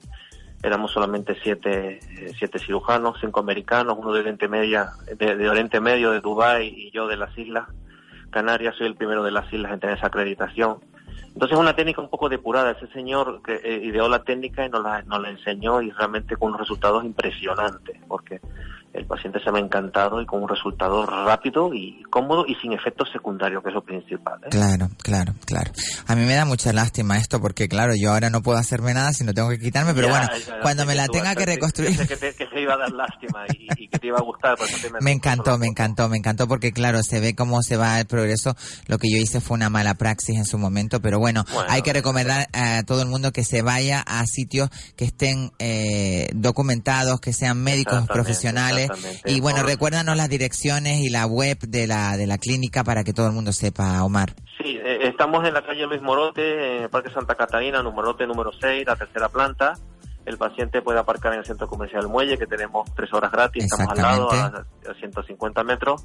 Éramos 0.62 0.92
solamente 0.92 1.34
siete, 1.42 2.00
siete 2.38 2.58
cirujanos, 2.58 3.16
cinco 3.22 3.40
americanos, 3.40 3.96
uno 3.98 4.12
de 4.12 4.20
Oriente 4.20 4.46
Media, 4.48 4.90
de, 5.18 5.34
de 5.34 5.48
Oriente 5.48 5.80
Medio, 5.80 6.10
de 6.10 6.20
Dubái 6.20 6.68
y 6.68 6.90
yo 6.90 7.08
de 7.08 7.16
las 7.16 7.36
Islas 7.38 7.66
Canarias. 8.30 8.74
Soy 8.76 8.86
el 8.86 8.96
primero 8.96 9.22
de 9.22 9.30
las 9.30 9.50
islas 9.50 9.72
en 9.72 9.80
tener 9.80 9.96
esa 9.96 10.08
acreditación. 10.08 10.80
Entonces 11.34 11.56
es 11.56 11.60
una 11.60 11.76
técnica 11.76 12.02
un 12.02 12.10
poco 12.10 12.28
depurada. 12.28 12.72
Ese 12.72 12.86
señor 12.88 13.40
que 13.42 13.54
eh, 13.56 13.80
ideó 13.84 14.08
la 14.08 14.22
técnica 14.22 14.64
y 14.64 14.68
nos 14.68 14.82
la, 14.82 15.02
nos 15.02 15.20
la 15.20 15.30
enseñó 15.30 15.80
y 15.80 15.90
realmente 15.90 16.36
con 16.36 16.48
unos 16.48 16.60
resultados 16.60 17.04
impresionantes, 17.04 17.98
porque 18.08 18.40
el 18.92 19.06
paciente 19.06 19.38
se 19.44 19.52
me 19.52 19.58
ha 19.58 19.62
encantado 19.62 20.20
y 20.20 20.26
con 20.26 20.42
un 20.42 20.48
resultado 20.48 21.06
rápido 21.06 21.72
y 21.72 22.02
cómodo 22.10 22.44
y 22.46 22.54
sin 22.56 22.72
efectos 22.72 23.08
secundarios, 23.12 23.62
que 23.62 23.68
es 23.68 23.74
lo 23.74 23.82
principal. 23.84 24.40
¿eh? 24.44 24.48
Claro, 24.50 24.88
claro, 25.02 25.34
claro. 25.46 25.70
A 26.06 26.16
mí 26.16 26.24
me 26.24 26.34
da 26.34 26.44
mucha 26.44 26.72
lástima 26.72 27.16
esto 27.18 27.40
porque, 27.40 27.68
claro, 27.68 27.92
yo 28.00 28.12
ahora 28.12 28.30
no 28.30 28.42
puedo 28.42 28.58
hacerme 28.58 28.92
nada 28.94 29.12
si 29.12 29.24
no 29.24 29.32
tengo 29.32 29.48
que 29.50 29.58
quitarme, 29.58 29.94
pero 29.94 30.08
Ya, 30.08 30.12
bueno, 30.12 30.28
ya, 30.46 30.60
cuando 30.60 30.86
me 30.86 30.94
la 30.96 31.06
tenga 31.08 31.34
que 31.36 31.46
reconstruir... 31.46 31.96
que 32.06 32.16
te, 32.16 32.34
que 32.34 32.46
te 32.46 32.62
iba 32.62 32.74
a 32.74 32.78
dar 32.78 32.90
lástima 32.92 33.44
y, 33.56 33.84
y 33.84 33.88
que 33.88 33.98
te 33.98 34.08
iba 34.08 34.18
a 34.18 34.22
gustar. 34.22 34.56
por 34.56 34.66
eso 34.68 34.76
te 34.80 34.92
Me 35.04 35.12
encantó, 35.12 35.56
me 35.58 35.66
encantó, 35.66 36.08
me 36.08 36.16
encantó 36.16 36.48
porque 36.48 36.72
claro, 36.72 37.02
se 37.02 37.20
ve 37.20 37.34
cómo 37.36 37.62
se 37.62 37.76
va 37.76 38.00
el 38.00 38.06
progreso. 38.06 38.56
Lo 38.88 38.98
que 38.98 39.08
yo 39.08 39.18
hice 39.18 39.40
fue 39.40 39.54
una 39.56 39.70
mala 39.70 39.94
praxis 39.94 40.36
en 40.36 40.44
su 40.46 40.58
momento, 40.58 41.00
pero 41.00 41.18
bueno, 41.20 41.44
Bueno. 41.52 41.70
hay 41.70 41.82
que 41.82 41.92
recomendar 41.92 42.48
a 42.52 42.82
todo 42.82 43.02
el 43.02 43.08
mundo 43.08 43.30
que 43.32 43.44
se 43.44 43.62
vaya 43.62 44.00
a 44.00 44.24
sitios 44.26 44.68
que 44.96 45.04
estén 45.04 45.52
eh, 45.60 46.28
documentados, 46.34 47.20
que 47.20 47.32
sean 47.32 47.62
médicos 47.62 48.06
profesionales. 48.08 48.79
Y 49.26 49.40
bueno, 49.40 49.60
Por- 49.60 49.68
recuérdanos 49.68 50.16
las 50.16 50.28
direcciones 50.28 50.98
y 51.00 51.08
la 51.10 51.26
web 51.26 51.58
de 51.60 51.86
la, 51.86 52.16
de 52.16 52.26
la 52.26 52.38
clínica 52.38 52.84
para 52.84 53.04
que 53.04 53.12
todo 53.12 53.26
el 53.26 53.32
mundo 53.32 53.52
sepa, 53.52 54.02
Omar. 54.04 54.34
Sí, 54.62 54.78
eh, 54.82 55.08
estamos 55.08 55.46
en 55.46 55.54
la 55.54 55.64
calle 55.64 55.86
Luis 55.86 56.02
Morote, 56.02 56.76
en 56.76 56.82
el 56.84 56.90
Parque 56.90 57.10
Santa 57.10 57.34
Catarina, 57.34 57.82
Morote 57.82 58.26
número 58.26 58.50
6, 58.60 58.84
la 58.86 58.96
tercera 58.96 59.28
planta. 59.28 59.74
El 60.26 60.36
paciente 60.36 60.82
puede 60.82 60.98
aparcar 60.98 61.32
en 61.32 61.38
el 61.40 61.46
centro 61.46 61.66
comercial 61.66 62.06
Muelle, 62.08 62.36
que 62.36 62.46
tenemos 62.46 62.88
tres 62.94 63.12
horas 63.14 63.32
gratis, 63.32 63.64
estamos 63.64 63.92
al 63.92 64.02
lado, 64.02 64.30
a, 64.30 64.46
a 64.90 64.94
150 64.98 65.64
metros. 65.64 66.04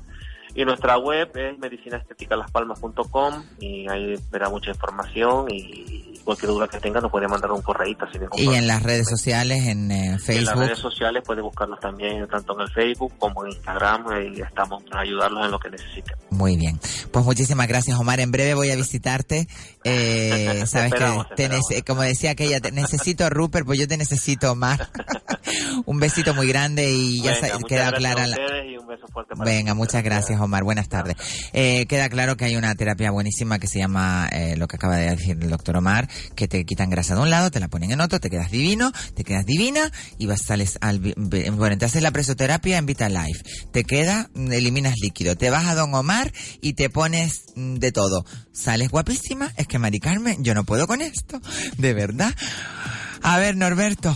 Y 0.55 0.63
nuestra 0.65 0.97
web 0.97 1.29
es 1.35 1.57
medicinaestéticalaspalmas.com 1.59 3.43
y 3.59 3.87
ahí 3.89 4.15
verá 4.31 4.49
mucha 4.49 4.69
información 4.71 5.47
y 5.51 6.13
cualquier 6.23 6.49
duda 6.51 6.67
que 6.67 6.79
tenga 6.79 6.99
nos 7.01 7.11
puede 7.11 7.27
mandar 7.27 7.51
un 7.51 7.61
correíto 7.61 8.05
sin 8.11 8.21
ningún 8.21 8.39
Y 8.39 8.43
problema. 8.45 8.57
en 8.61 8.67
las 8.67 8.81
redes 8.83 9.07
sociales, 9.07 9.67
en 9.67 9.91
eh, 9.91 10.05
En 10.05 10.11
las 10.13 10.23
Facebook. 10.23 10.59
redes 10.59 10.79
sociales 10.79 11.23
puede 11.23 11.41
buscarnos 11.41 11.79
también 11.79 12.27
tanto 12.27 12.53
en 12.55 12.61
el 12.61 12.69
Facebook 12.71 13.13
como 13.19 13.45
en 13.45 13.51
Instagram 13.51 14.05
y 14.33 14.41
estamos 14.41 14.81
para 14.85 15.01
ayudarlos 15.01 15.45
en 15.45 15.51
lo 15.51 15.59
que 15.59 15.69
necesiten. 15.69 16.15
Muy 16.31 16.57
bien. 16.57 16.79
Pues 17.11 17.23
muchísimas 17.25 17.67
gracias, 17.67 17.99
Omar. 17.99 18.19
En 18.21 18.31
breve 18.31 18.53
voy 18.55 18.71
a 18.71 18.75
visitarte. 18.75 19.47
Eh, 19.87 20.63
sabes 20.65 20.93
esperamos, 20.93 21.27
que, 21.27 21.35
te 21.35 21.47
te 21.47 21.55
nece- 21.55 21.83
como 21.85 22.01
decía 22.01 22.31
aquella, 22.31 22.59
te 22.59 22.71
necesito 22.71 23.29
Rupert, 23.29 23.67
pues 23.67 23.77
yo 23.77 23.87
te 23.87 23.97
necesito, 23.97 24.51
Omar. 24.53 24.89
un 25.85 25.99
besito 25.99 26.33
muy 26.33 26.47
grande 26.47 26.89
y 26.91 27.21
ya 27.21 27.33
Venga, 27.39 27.59
queda 27.67 27.91
clara 27.91 28.23
a 28.23 28.27
la... 28.27 28.35
ustedes 28.35 28.65
y 28.71 28.77
un 28.77 28.87
beso 28.87 29.05
fuerte 29.13 29.35
para 29.35 29.47
Venga, 29.51 29.75
muchas 29.75 30.03
gracias, 30.03 30.41
Omar. 30.41 30.44
Buenas 30.45 30.89
tardes. 30.89 31.15
Eh, 31.53 31.85
queda 31.87 32.07
claro 32.09 32.37
que 32.37 32.45
hay 32.45 32.55
una 32.55 32.73
terapia 32.75 33.11
buenísima 33.11 33.59
que 33.59 33.67
se 33.67 33.79
llama 33.79 34.29
eh, 34.31 34.55
lo 34.57 34.67
que 34.67 34.75
acaba 34.75 34.95
de 34.95 35.09
decir 35.09 35.37
el 35.41 35.49
doctor 35.49 35.77
Omar, 35.77 36.07
que 36.35 36.47
te 36.47 36.65
quitan 36.65 36.89
grasa 36.89 37.15
de 37.15 37.21
un 37.21 37.29
lado, 37.29 37.51
te 37.51 37.59
la 37.59 37.67
ponen 37.67 37.91
en 37.91 38.01
otro, 38.01 38.19
te 38.19 38.29
quedas 38.29 38.51
divino, 38.51 38.91
te 39.15 39.23
quedas 39.23 39.45
divina 39.45 39.91
y 40.17 40.27
vas 40.27 40.43
sales 40.43 40.77
al 40.81 40.99
bueno, 41.15 41.77
te 41.77 41.85
haces 41.85 42.01
la 42.01 42.11
presoterapia 42.11 42.77
en 42.77 42.85
Vitalife, 42.85 43.43
te 43.71 43.83
queda, 43.83 44.29
eliminas 44.35 44.95
líquido, 45.01 45.35
te 45.35 45.49
vas 45.49 45.65
a 45.65 45.75
Don 45.75 45.93
Omar 45.93 46.31
y 46.61 46.73
te 46.73 46.89
pones 46.89 47.45
mm, 47.55 47.75
de 47.75 47.91
todo. 47.91 48.25
Sales 48.51 48.89
guapísima, 48.89 49.51
es 49.57 49.67
que 49.67 49.79
Mari 49.79 49.99
Carmen, 49.99 50.43
yo 50.43 50.53
no 50.53 50.63
puedo 50.63 50.87
con 50.87 51.01
esto, 51.01 51.41
de 51.77 51.93
verdad. 51.93 52.33
A 53.21 53.39
ver, 53.39 53.57
Norberto, 53.57 54.15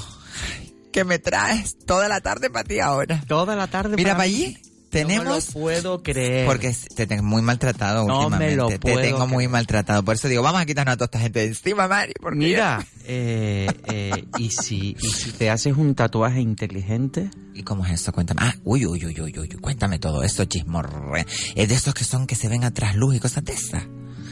¿qué 0.91 1.03
me 1.03 1.19
traes 1.19 1.77
toda 1.85 2.07
la 2.07 2.21
tarde 2.21 2.49
para 2.49 2.63
ti 2.63 2.79
ahora? 2.79 3.23
Toda 3.27 3.55
la 3.55 3.67
tarde 3.67 3.95
Mira 3.95 4.11
para 4.11 4.23
allí. 4.23 4.57
Tenemos 4.89 5.25
No 5.25 5.31
me 5.31 5.37
lo 5.39 5.51
puedo 5.53 6.03
creer. 6.03 6.45
porque 6.47 6.75
te 6.95 7.05
tengo 7.05 7.23
muy 7.23 7.41
maltratado 7.41 8.07
No 8.07 8.17
me 8.17 8.25
últimamente. 8.25 8.55
lo 8.55 8.67
te 8.69 8.79
puedo 8.79 8.99
tengo 8.99 9.27
muy 9.27 9.47
maltratado. 9.47 10.03
Por 10.03 10.15
eso 10.15 10.27
digo, 10.27 10.41
vamos 10.41 10.61
a 10.61 10.65
quitarnos 10.65 10.93
a 10.93 10.97
toda 10.97 11.05
esta 11.05 11.19
gente 11.19 11.39
de 11.39 11.45
encima, 11.47 11.87
Mari. 11.87 12.13
Porque 12.19 12.37
Mira, 12.39 12.85
eh, 13.05 13.67
eh, 13.85 14.25
¿y, 14.37 14.49
si, 14.51 14.95
¿y 14.99 15.09
si 15.09 15.31
te 15.31 15.49
haces 15.49 15.77
un 15.77 15.93
tatuaje 15.95 16.41
inteligente? 16.41 17.29
¿Y 17.53 17.63
cómo 17.63 17.85
es 17.85 17.91
eso? 17.93 18.11
Cuéntame. 18.11 18.41
Ah, 18.43 18.55
uy, 18.63 18.85
uy, 18.85 19.05
uy, 19.05 19.21
uy, 19.21 19.33
uy. 19.39 19.47
Cuéntame 19.61 19.99
todo 19.99 20.23
esto, 20.23 20.45
chismorre. 20.45 21.25
Es 21.55 21.67
de 21.69 21.75
estos 21.75 21.93
que 21.93 22.03
son 22.03 22.25
que 22.25 22.35
se 22.35 22.47
ven 22.47 22.63
atrás 22.63 22.95
luz 22.95 23.15
y 23.15 23.19
cosas 23.19 23.43
de 23.45 23.53
esas. 23.53 23.83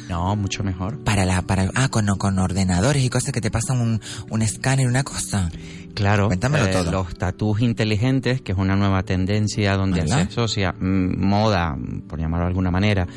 No, 0.09 0.35
mucho 0.35 0.63
mejor. 0.63 0.99
Para 0.99 1.25
la, 1.25 1.41
para, 1.41 1.69
ah, 1.75 1.89
con, 1.89 2.07
con 2.17 2.39
ordenadores 2.39 3.03
y 3.03 3.09
cosas 3.09 3.31
que 3.31 3.41
te 3.41 3.51
pasan 3.51 3.81
un, 3.81 4.01
un 4.29 4.41
escáner, 4.41 4.87
una 4.87 5.03
cosa. 5.03 5.49
Claro, 5.93 6.27
Cuéntamelo 6.27 6.65
eh, 6.65 6.71
todo. 6.71 6.91
los 6.91 7.15
tatús 7.15 7.61
inteligentes, 7.61 8.41
que 8.41 8.51
es 8.51 8.57
una 8.57 8.75
nueva 8.75 9.03
tendencia 9.03 9.75
donde 9.75 10.07
se 10.07 10.13
asocia 10.13 10.73
mm, 10.73 11.19
moda, 11.19 11.75
por 12.07 12.19
llamarlo 12.19 12.45
de 12.45 12.49
alguna 12.49 12.71
manera, 12.71 13.07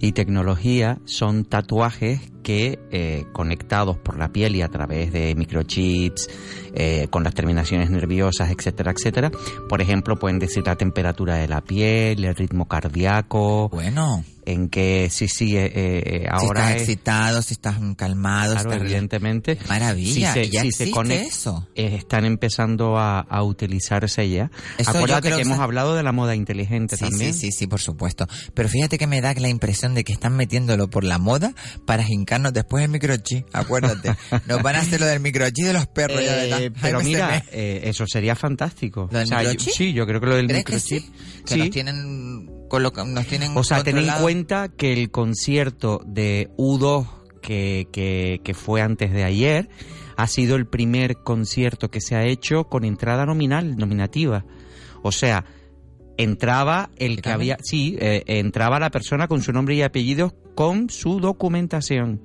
y 0.00 0.12
tecnología, 0.12 0.98
son 1.04 1.44
tatuajes 1.44 2.31
que 2.42 2.78
eh, 2.90 3.24
conectados 3.32 3.96
por 3.98 4.18
la 4.18 4.28
piel 4.32 4.56
y 4.56 4.62
a 4.62 4.68
través 4.68 5.12
de 5.12 5.34
microchips, 5.34 6.28
eh, 6.74 7.06
con 7.10 7.22
las 7.24 7.34
terminaciones 7.34 7.90
nerviosas, 7.90 8.50
etcétera, 8.50 8.92
etcétera, 8.92 9.30
por 9.68 9.80
ejemplo, 9.80 10.18
pueden 10.18 10.38
decir 10.38 10.64
la 10.66 10.76
temperatura 10.76 11.36
de 11.36 11.48
la 11.48 11.60
piel, 11.62 12.24
el 12.24 12.34
ritmo 12.34 12.66
cardíaco, 12.68 13.68
Bueno, 13.70 14.24
en 14.44 14.68
que 14.68 15.08
sí, 15.10 15.28
sí, 15.28 15.56
eh, 15.56 15.70
eh, 15.74 16.20
si 16.22 16.26
ahora 16.28 16.60
estás 16.62 16.76
es- 16.76 16.82
excitado, 16.82 17.42
si 17.42 17.54
estás 17.54 17.76
calmado, 17.96 18.54
Claro, 18.54 18.70
si 18.70 18.74
estás 18.74 18.82
evidentemente. 18.88 19.58
Maravilla, 19.68 20.32
Si 20.32 20.44
se- 20.44 20.50
ya 20.50 20.62
si 20.62 20.72
se 20.72 20.90
conect- 20.90 21.26
eso. 21.26 21.68
eh, 21.76 21.94
están 21.96 22.24
empezando 22.24 22.98
a, 22.98 23.20
a 23.20 23.42
utilizarse 23.44 24.28
ya. 24.28 24.50
Eso 24.78 24.90
Acuérdate 24.90 25.28
que 25.30 25.36
que 25.36 25.42
hemos 25.42 25.60
hablado 25.60 25.94
de 25.94 26.02
la 26.02 26.10
moda 26.12 26.34
inteligente 26.34 26.96
Sí, 26.96 27.04
también. 27.04 27.34
sí, 27.34 27.50
sí, 27.50 27.52
sí, 27.52 27.66
por 27.68 27.80
supuesto. 27.80 28.26
Pero 28.54 28.68
fíjate 28.68 28.98
que 28.98 29.06
me 29.06 29.20
da 29.20 29.32
la 29.34 29.48
impresión 29.48 29.94
de 29.94 30.02
que 30.04 30.12
están 30.12 30.34
metiéndolo 30.36 30.90
por 30.90 31.04
la 31.04 31.18
moda 31.18 31.54
para 31.86 32.02
jincarnos 32.32 32.52
después 32.52 32.84
el 32.84 32.90
microchip. 32.90 33.46
Acuérdate. 33.52 34.14
Nos 34.46 34.62
van 34.62 34.76
a 34.76 34.80
hacer 34.80 35.00
lo 35.00 35.06
del 35.06 35.20
microchip 35.20 35.64
de 35.66 35.72
los 35.72 35.86
perros, 35.86 36.20
ya 36.24 36.60
Eh, 36.60 36.70
pero 36.80 36.98
Ay, 36.98 37.04
mira, 37.04 37.28
me- 37.28 37.44
eh, 37.52 37.80
eso 37.84 38.04
sería 38.06 38.34
fantástico. 38.34 39.08
¿Lo 39.10 39.18
del 39.18 39.26
O 39.26 39.28
sea, 39.28 39.42
yo- 39.52 39.58
sí, 39.60 39.92
yo 39.92 40.06
creo 40.06 40.20
que 40.20 40.26
lo 40.26 40.36
del 40.36 40.46
¿Crees 40.48 40.64
que 40.64 40.72
microchip. 40.74 41.02
sí? 41.04 41.42
Que 41.46 41.54
sí. 41.54 41.58
nos 41.60 41.70
tienen, 41.70 42.46
nos 42.70 43.26
tienen 43.26 43.56
O 43.56 43.64
sea, 43.64 43.82
ten 43.84 43.98
en 43.98 44.08
cuenta 44.20 44.68
que 44.68 44.92
el 44.92 45.10
concierto 45.10 46.02
de 46.06 46.50
U2 46.56 47.06
que, 47.42 47.88
que, 47.92 48.40
que 48.44 48.54
fue 48.54 48.80
antes 48.82 49.12
de 49.12 49.24
ayer 49.24 49.68
ha 50.16 50.26
sido 50.28 50.56
el 50.56 50.66
primer 50.66 51.16
concierto 51.24 51.90
que 51.90 52.00
se 52.00 52.14
ha 52.14 52.24
hecho 52.24 52.64
con 52.64 52.84
entrada 52.84 53.26
nominal, 53.26 53.76
nominativa. 53.76 54.44
O 55.02 55.10
sea, 55.10 55.44
entraba 56.16 56.90
el 56.96 57.22
que 57.22 57.30
había, 57.30 57.58
sí, 57.62 57.96
eh, 58.00 58.22
entraba 58.26 58.78
la 58.78 58.90
persona 58.90 59.28
con 59.28 59.42
su 59.42 59.52
nombre 59.52 59.74
y 59.74 59.82
apellidos 59.82 60.34
con 60.54 60.90
su 60.90 61.20
documentación. 61.20 62.20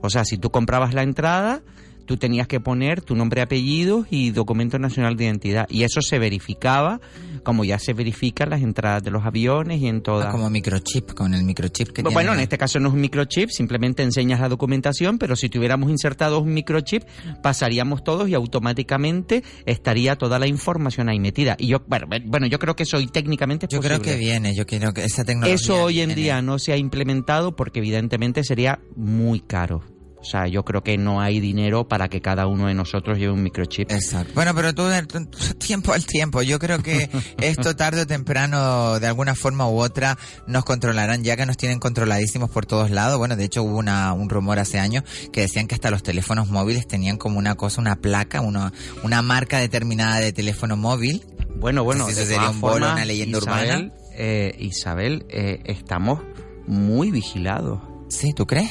O 0.00 0.10
sea, 0.10 0.24
si 0.24 0.36
tú 0.38 0.50
comprabas 0.50 0.94
la 0.94 1.02
entrada, 1.02 1.62
tú 2.04 2.16
tenías 2.16 2.46
que 2.46 2.60
poner 2.60 3.02
tu 3.02 3.14
nombre, 3.14 3.42
apellidos 3.42 4.06
y 4.10 4.30
documento 4.30 4.78
nacional 4.78 5.16
de 5.16 5.24
identidad. 5.24 5.66
Y 5.68 5.84
eso 5.84 6.00
se 6.02 6.18
verificaba, 6.18 7.00
como 7.42 7.64
ya 7.64 7.78
se 7.78 7.92
verifican 7.92 8.50
las 8.50 8.62
entradas 8.62 9.02
de 9.02 9.10
los 9.10 9.24
aviones 9.24 9.80
y 9.80 9.88
en 9.88 10.02
todas. 10.02 10.26
Ah, 10.26 10.30
como 10.30 10.50
microchip, 10.50 11.12
con 11.12 11.34
el 11.34 11.42
microchip 11.44 11.88
que 11.88 12.02
Bueno, 12.02 12.20
tiene 12.20 12.32
en 12.34 12.40
este 12.40 12.58
caso 12.58 12.78
no 12.80 12.88
es 12.88 12.94
un 12.94 13.00
microchip, 13.00 13.50
simplemente 13.50 14.02
enseñas 14.02 14.40
la 14.40 14.48
documentación, 14.48 15.18
pero 15.18 15.36
si 15.36 15.48
tuviéramos 15.48 15.90
insertado 15.90 16.40
un 16.40 16.52
microchip, 16.52 17.02
pasaríamos 17.42 18.04
todos 18.04 18.28
y 18.28 18.34
automáticamente 18.34 19.42
estaría 19.66 20.16
toda 20.16 20.38
la 20.38 20.46
información 20.46 21.08
ahí 21.08 21.20
metida. 21.20 21.56
Y 21.58 21.68
yo, 21.68 21.82
bueno, 21.86 22.46
yo 22.46 22.58
creo 22.58 22.76
que 22.76 22.84
eso 22.84 22.96
hoy 22.96 23.06
técnicamente 23.06 23.66
es 23.66 23.72
Yo 23.72 23.80
creo 23.80 24.00
que 24.00 24.16
viene, 24.16 24.54
yo 24.54 24.66
creo 24.66 24.92
que 24.92 25.04
esa 25.04 25.24
tecnología 25.24 25.54
Eso 25.54 25.84
hoy 25.84 26.00
en 26.00 26.08
viene. 26.08 26.22
día 26.22 26.42
no 26.42 26.58
se 26.58 26.72
ha 26.72 26.76
implementado 26.76 27.54
porque 27.56 27.80
evidentemente 27.80 28.44
sería 28.44 28.80
muy 28.96 29.40
caro. 29.40 29.82
O 30.22 30.24
sea, 30.24 30.46
yo 30.46 30.64
creo 30.64 30.82
que 30.84 30.96
no 30.96 31.20
hay 31.20 31.40
dinero 31.40 31.88
para 31.88 32.08
que 32.08 32.20
cada 32.20 32.46
uno 32.46 32.68
de 32.68 32.74
nosotros 32.74 33.18
lleve 33.18 33.32
un 33.32 33.42
microchip. 33.42 33.90
Exacto. 33.90 34.32
Bueno, 34.34 34.54
pero 34.54 34.72
tú, 34.72 34.84
tú- 35.08 35.28
tiempo 35.58 35.92
al 35.92 36.06
tiempo. 36.06 36.42
Yo 36.42 36.60
creo 36.60 36.80
que 36.80 37.10
esto 37.38 37.74
tarde 37.74 38.02
o 38.02 38.06
temprano, 38.06 39.00
de 39.00 39.06
alguna 39.08 39.34
forma 39.34 39.68
u 39.68 39.78
otra, 39.80 40.16
nos 40.46 40.64
controlarán, 40.64 41.24
ya 41.24 41.36
que 41.36 41.44
nos 41.44 41.56
tienen 41.56 41.80
controladísimos 41.80 42.50
por 42.50 42.66
todos 42.66 42.90
lados. 42.92 43.18
Bueno, 43.18 43.34
de 43.34 43.44
hecho 43.44 43.64
hubo 43.64 43.76
una, 43.78 44.12
un 44.12 44.30
rumor 44.30 44.60
hace 44.60 44.78
años 44.78 45.02
que 45.32 45.40
decían 45.42 45.66
que 45.66 45.74
hasta 45.74 45.90
los 45.90 46.04
teléfonos 46.04 46.48
móviles 46.48 46.86
tenían 46.86 47.16
como 47.16 47.38
una 47.38 47.56
cosa, 47.56 47.80
una 47.80 47.96
placa, 47.96 48.40
una, 48.40 48.72
una 49.02 49.22
marca 49.22 49.58
determinada 49.58 50.20
de 50.20 50.32
teléfono 50.32 50.76
móvil. 50.76 51.26
Bueno, 51.56 51.82
bueno, 51.84 52.06
de 52.06 52.12
eso 52.12 52.24
sería 52.24 52.48
un 52.50 52.60
bolo, 52.60 52.74
formas, 52.74 52.92
una 52.92 53.04
leyenda 53.04 53.38
Isabel, 53.38 53.68
urbana. 53.76 53.92
eh, 54.14 54.54
Isabel, 54.60 55.26
eh, 55.30 55.60
estamos 55.64 56.20
muy 56.68 57.10
vigilados. 57.10 57.80
Sí, 58.08 58.32
¿tú 58.32 58.46
crees? 58.46 58.70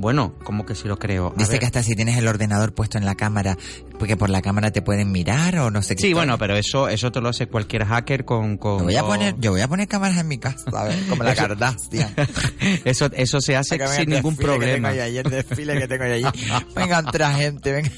Bueno, 0.00 0.34
como 0.44 0.64
que 0.64 0.74
sí 0.74 0.88
lo 0.88 0.98
creo. 0.98 1.28
A 1.28 1.38
Dice 1.38 1.52
ver. 1.52 1.60
que 1.60 1.66
hasta 1.66 1.82
si 1.82 1.94
tienes 1.94 2.16
el 2.16 2.26
ordenador 2.26 2.72
puesto 2.74 2.96
en 2.96 3.04
la 3.04 3.14
cámara, 3.14 3.58
porque 3.98 4.16
por 4.16 4.30
la 4.30 4.40
cámara 4.40 4.70
te 4.70 4.80
pueden 4.80 5.12
mirar 5.12 5.58
o 5.58 5.70
no 5.70 5.82
sé 5.82 5.94
qué. 5.94 6.02
Sí, 6.02 6.14
bueno, 6.14 6.38
pero 6.38 6.56
eso 6.56 6.88
eso 6.88 7.12
te 7.12 7.20
lo 7.20 7.28
hace 7.28 7.46
cualquier 7.48 7.84
hacker 7.84 8.24
con... 8.24 8.56
con 8.56 8.78
Yo 8.78 8.84
voy 8.84 8.96
a 8.96 9.04
poner, 9.04 9.34
yo 9.38 9.50
voy 9.50 9.60
a 9.60 9.68
poner 9.68 9.88
cámaras 9.88 10.16
en 10.18 10.28
mi 10.28 10.38
casa, 10.38 10.70
¿sabes? 10.70 10.96
Como 11.08 11.22
la 11.22 11.34
Kardashian. 11.36 12.14
Eso, 12.84 13.10
eso 13.12 13.40
se 13.40 13.56
hace 13.56 13.78
que 13.78 13.86
sin 13.88 14.08
ningún 14.10 14.36
que 14.36 14.44
problema. 14.44 14.88
tengo 14.88 14.96
yo 14.98 15.02
ahí, 15.04 15.18
el 15.18 15.24
desfile 15.30 15.78
que 15.78 15.86
tengo 15.88 16.04
allí. 16.04 16.24
Venga, 16.74 17.00
otra 17.06 17.32
gente, 17.34 17.72
venga. 17.72 17.90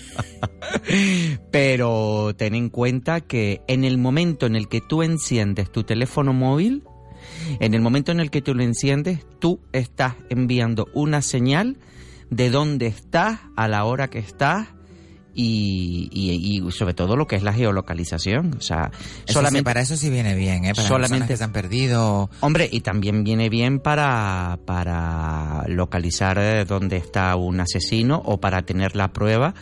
Pero 1.51 2.35
ten 2.37 2.55
en 2.55 2.69
cuenta 2.69 3.21
que 3.21 3.61
en 3.69 3.85
el 3.85 3.99
momento 3.99 4.47
en 4.47 4.57
el 4.57 4.69
que 4.69 4.81
tú 4.81 5.03
enciendes 5.03 5.71
tu 5.71 5.85
teléfono 5.85 6.33
móvil, 6.33 6.83
en 7.61 7.75
el 7.75 7.81
momento 7.81 8.13
en 8.13 8.21
el 8.21 8.31
que 8.31 8.43
tú 8.43 8.55
lo 8.55 8.63
enciendes, 8.63 9.21
tú 9.39 9.61
estás 9.73 10.15
enviando 10.31 10.89
una 10.95 11.23
señal 11.23 11.77
de 12.33 12.49
dónde 12.51 12.87
estás, 12.87 13.39
a 13.57 13.69
la 13.69 13.85
hora 13.85 14.09
que 14.09 14.19
estás 14.19 14.69
y, 15.35 16.09
y- 16.13 16.67
y 16.67 16.71
sobre 16.73 16.95
todo 16.95 17.17
lo 17.17 17.27
que 17.27 17.37
es 17.37 17.43
la 17.43 17.53
geolocalización. 17.53 18.55
O 18.59 18.61
sea, 18.61 18.91
Eso 19.27 19.35
solamente 19.35 19.61
sí, 19.61 19.65
para 19.65 19.81
eso 19.81 19.97
sí 19.97 20.11
viene 20.11 20.35
bien, 20.35 20.65
¿eh? 20.65 20.73
Para 20.75 20.89
solamente- 20.89 21.27
que 21.29 21.37
se 21.37 21.45
han 21.45 21.53
perdido. 21.53 22.29
Hombre, 22.41 22.69
y 22.71 22.81
también 22.81 23.23
viene 23.25 23.49
bien 23.49 23.79
para, 23.81 24.59
para 24.67 25.65
localizar 25.69 26.39
eh, 26.39 26.65
dónde 26.67 26.97
está 26.97 27.35
un 27.37 27.61
asesino 27.61 28.21
o 28.25 28.41
para 28.41 28.63
tener 28.63 28.97
la 28.97 29.13
prueba 29.13 29.55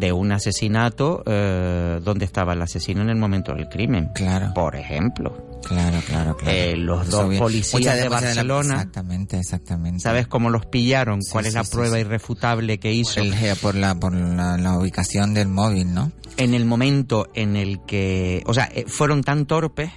de 0.00 0.12
un 0.12 0.32
asesinato 0.32 1.22
eh, 1.26 2.00
dónde 2.02 2.24
estaba 2.24 2.54
el 2.54 2.62
asesino 2.62 3.02
en 3.02 3.10
el 3.10 3.16
momento 3.16 3.52
del 3.54 3.68
crimen. 3.68 4.10
Claro. 4.14 4.52
Por 4.54 4.74
ejemplo. 4.74 5.46
Claro, 5.66 5.98
claro, 6.06 6.36
claro. 6.38 6.56
Eh, 6.56 6.74
los 6.76 7.06
Eso 7.06 7.18
dos 7.18 7.28
bien. 7.28 7.40
policías 7.42 7.96
de 7.96 8.04
la- 8.04 8.08
Barcelona. 8.08 8.74
exactamente, 8.76 9.38
exactamente. 9.38 10.00
¿Sabes 10.00 10.26
cómo 10.26 10.48
los 10.50 10.64
pillaron? 10.66 11.22
Sí, 11.22 11.30
¿Cuál 11.32 11.46
es 11.46 11.54
la 11.54 11.64
sí, 11.64 11.70
prueba 11.72 11.98
irrefutable 12.00 12.78
que 12.78 12.92
hizo? 12.92 13.20
El 13.20 13.34
ge- 13.34 13.54
por 13.56 13.74
la, 13.74 13.94
por 13.94 14.14
la, 14.14 14.56
la 14.56 14.78
ubicación 14.78 15.34
del 15.34 15.48
móvil, 15.48 15.92
¿no? 15.94 16.10
en 16.36 16.54
el 16.54 16.64
momento 16.64 17.28
en 17.34 17.54
el 17.56 17.84
que, 17.84 18.42
o 18.46 18.54
sea, 18.54 18.70
eh, 18.74 18.84
fueron 18.86 19.22
tan 19.22 19.44
torpes 19.44 19.90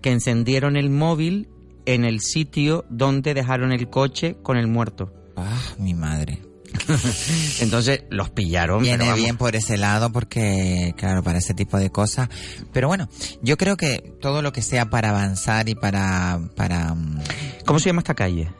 que 0.00 0.10
encendieron 0.10 0.76
el 0.76 0.88
móvil 0.88 1.48
en 1.84 2.06
el 2.06 2.20
sitio 2.20 2.86
donde 2.88 3.34
dejaron 3.34 3.72
el 3.72 3.90
coche 3.90 4.36
con 4.42 4.56
el 4.56 4.66
muerto. 4.66 5.12
Ah, 5.36 5.60
mi 5.78 5.92
madre. 5.92 6.38
Entonces 7.60 8.04
los 8.10 8.30
pillaron. 8.30 8.82
Viene 8.82 9.04
pero 9.04 9.16
bien 9.16 9.36
por 9.36 9.56
ese 9.56 9.76
lado 9.76 10.10
porque, 10.12 10.94
claro, 10.96 11.22
para 11.22 11.38
ese 11.38 11.54
tipo 11.54 11.78
de 11.78 11.90
cosas. 11.90 12.28
Pero 12.72 12.88
bueno, 12.88 13.08
yo 13.42 13.56
creo 13.56 13.76
que 13.76 14.14
todo 14.20 14.42
lo 14.42 14.52
que 14.52 14.62
sea 14.62 14.90
para 14.90 15.10
avanzar 15.10 15.68
y 15.68 15.74
para, 15.74 16.40
para, 16.56 16.94
mm, 16.94 17.20
¿Cómo 17.66 17.78
se 17.78 17.86
llama 17.90 18.00
esta 18.00 18.14
calle? 18.14 18.52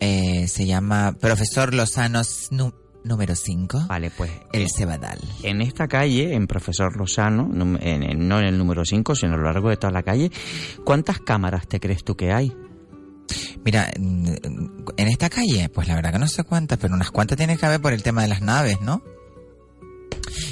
eh, 0.00 0.48
se 0.48 0.66
llama 0.66 1.14
Profesor 1.20 1.74
Lozano 1.74 2.22
número 3.04 3.34
5, 3.34 3.86
Vale, 3.88 4.10
pues 4.10 4.30
el 4.52 4.62
eh, 4.62 4.66
Cebadal. 4.74 5.18
en 5.42 5.60
esta 5.62 5.88
calle, 5.88 6.34
en 6.34 6.46
Profesor 6.46 6.96
Lozano, 6.96 7.50
en 7.80 8.28
no 8.28 8.38
en 8.38 8.44
el 8.46 8.58
número 8.58 8.84
5, 8.84 9.14
sino 9.14 9.34
a 9.34 9.36
lo 9.36 9.44
largo 9.44 9.70
de 9.70 9.76
toda 9.76 9.92
la 9.92 10.02
calle, 10.02 10.30
¿cuántas 10.84 11.18
cámaras 11.20 11.66
te 11.66 11.80
crees 11.80 12.04
tú 12.04 12.14
que 12.16 12.32
hay? 12.32 12.52
Mira, 13.64 13.90
en 13.94 15.08
esta 15.08 15.28
calle, 15.30 15.68
pues 15.68 15.88
la 15.88 15.94
verdad 15.94 16.12
que 16.12 16.18
no 16.18 16.28
sé 16.28 16.44
cuántas, 16.44 16.78
pero 16.78 16.94
unas 16.94 17.10
cuantas 17.10 17.36
tiene 17.38 17.56
que 17.56 17.66
haber 17.66 17.80
por 17.80 17.92
el 17.92 18.02
tema 18.02 18.22
de 18.22 18.28
las 18.28 18.40
naves, 18.42 18.80
¿no? 18.80 19.02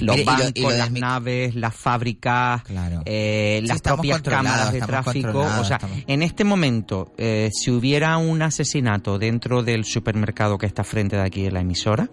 Los 0.00 0.16
Mire, 0.16 0.22
y 0.22 0.24
lo- 0.24 0.32
bancos, 0.32 0.52
y 0.54 0.60
lo 0.62 0.68
del 0.70 0.78
las 0.78 0.90
naves, 0.92 1.54
las 1.54 1.74
fábricas, 1.74 2.62
Claro. 2.62 3.02
eh, 3.04 3.58
Sí, 3.62 3.66
las 3.66 3.76
estamos 3.76 3.96
propias 4.06 4.22
cámaras 4.22 4.72
de 4.72 4.80
tráfico. 4.80 5.40
O 5.40 5.64
sea, 5.64 5.76
estamos- 5.76 5.98
en 6.06 6.22
este 6.22 6.44
momento, 6.44 7.12
eh, 7.16 7.50
si 7.52 7.70
hubiera 7.70 8.16
un 8.18 8.42
asesinato 8.42 9.18
dentro 9.18 9.62
del 9.62 9.84
supermercado 9.84 10.58
que 10.58 10.66
está 10.66 10.84
frente 10.84 11.16
de 11.16 11.22
aquí 11.22 11.42
de 11.42 11.50
la 11.52 11.60
emisora, 11.60 12.08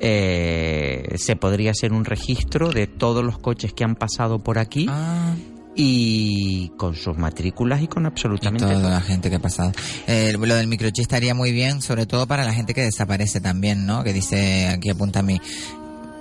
eh, 0.00 1.14
se 1.16 1.36
podría 1.36 1.72
hacer 1.72 1.92
un 1.92 2.04
registro 2.04 2.70
de 2.70 2.86
todos 2.86 3.24
los 3.24 3.38
coches 3.38 3.72
que 3.72 3.84
han 3.84 3.96
pasado 3.96 4.38
por 4.42 4.58
aquí 4.58 4.86
Ah, 4.88 5.34
y 5.80 6.70
con 6.76 6.96
sus 6.96 7.16
matrículas 7.16 7.80
y 7.80 7.86
con 7.86 8.02
y 8.02 8.06
absolutamente 8.06 8.64
toda 8.66 8.80
todo. 8.80 8.90
la 8.90 9.00
gente 9.00 9.30
que 9.30 9.36
ha 9.36 9.38
pasado. 9.38 9.70
Eh, 10.08 10.32
lo 10.36 10.54
del 10.56 10.66
microchip 10.66 11.02
estaría 11.02 11.34
muy 11.34 11.52
bien, 11.52 11.82
sobre 11.82 12.04
todo 12.04 12.26
para 12.26 12.44
la 12.44 12.52
gente 12.52 12.74
que 12.74 12.82
desaparece 12.82 13.40
también, 13.40 13.86
¿no? 13.86 14.02
Que 14.02 14.12
dice, 14.12 14.66
aquí 14.66 14.90
apunta 14.90 15.22
mi... 15.22 15.40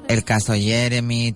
El 0.07 0.23
caso 0.23 0.53
Jeremy, 0.53 1.33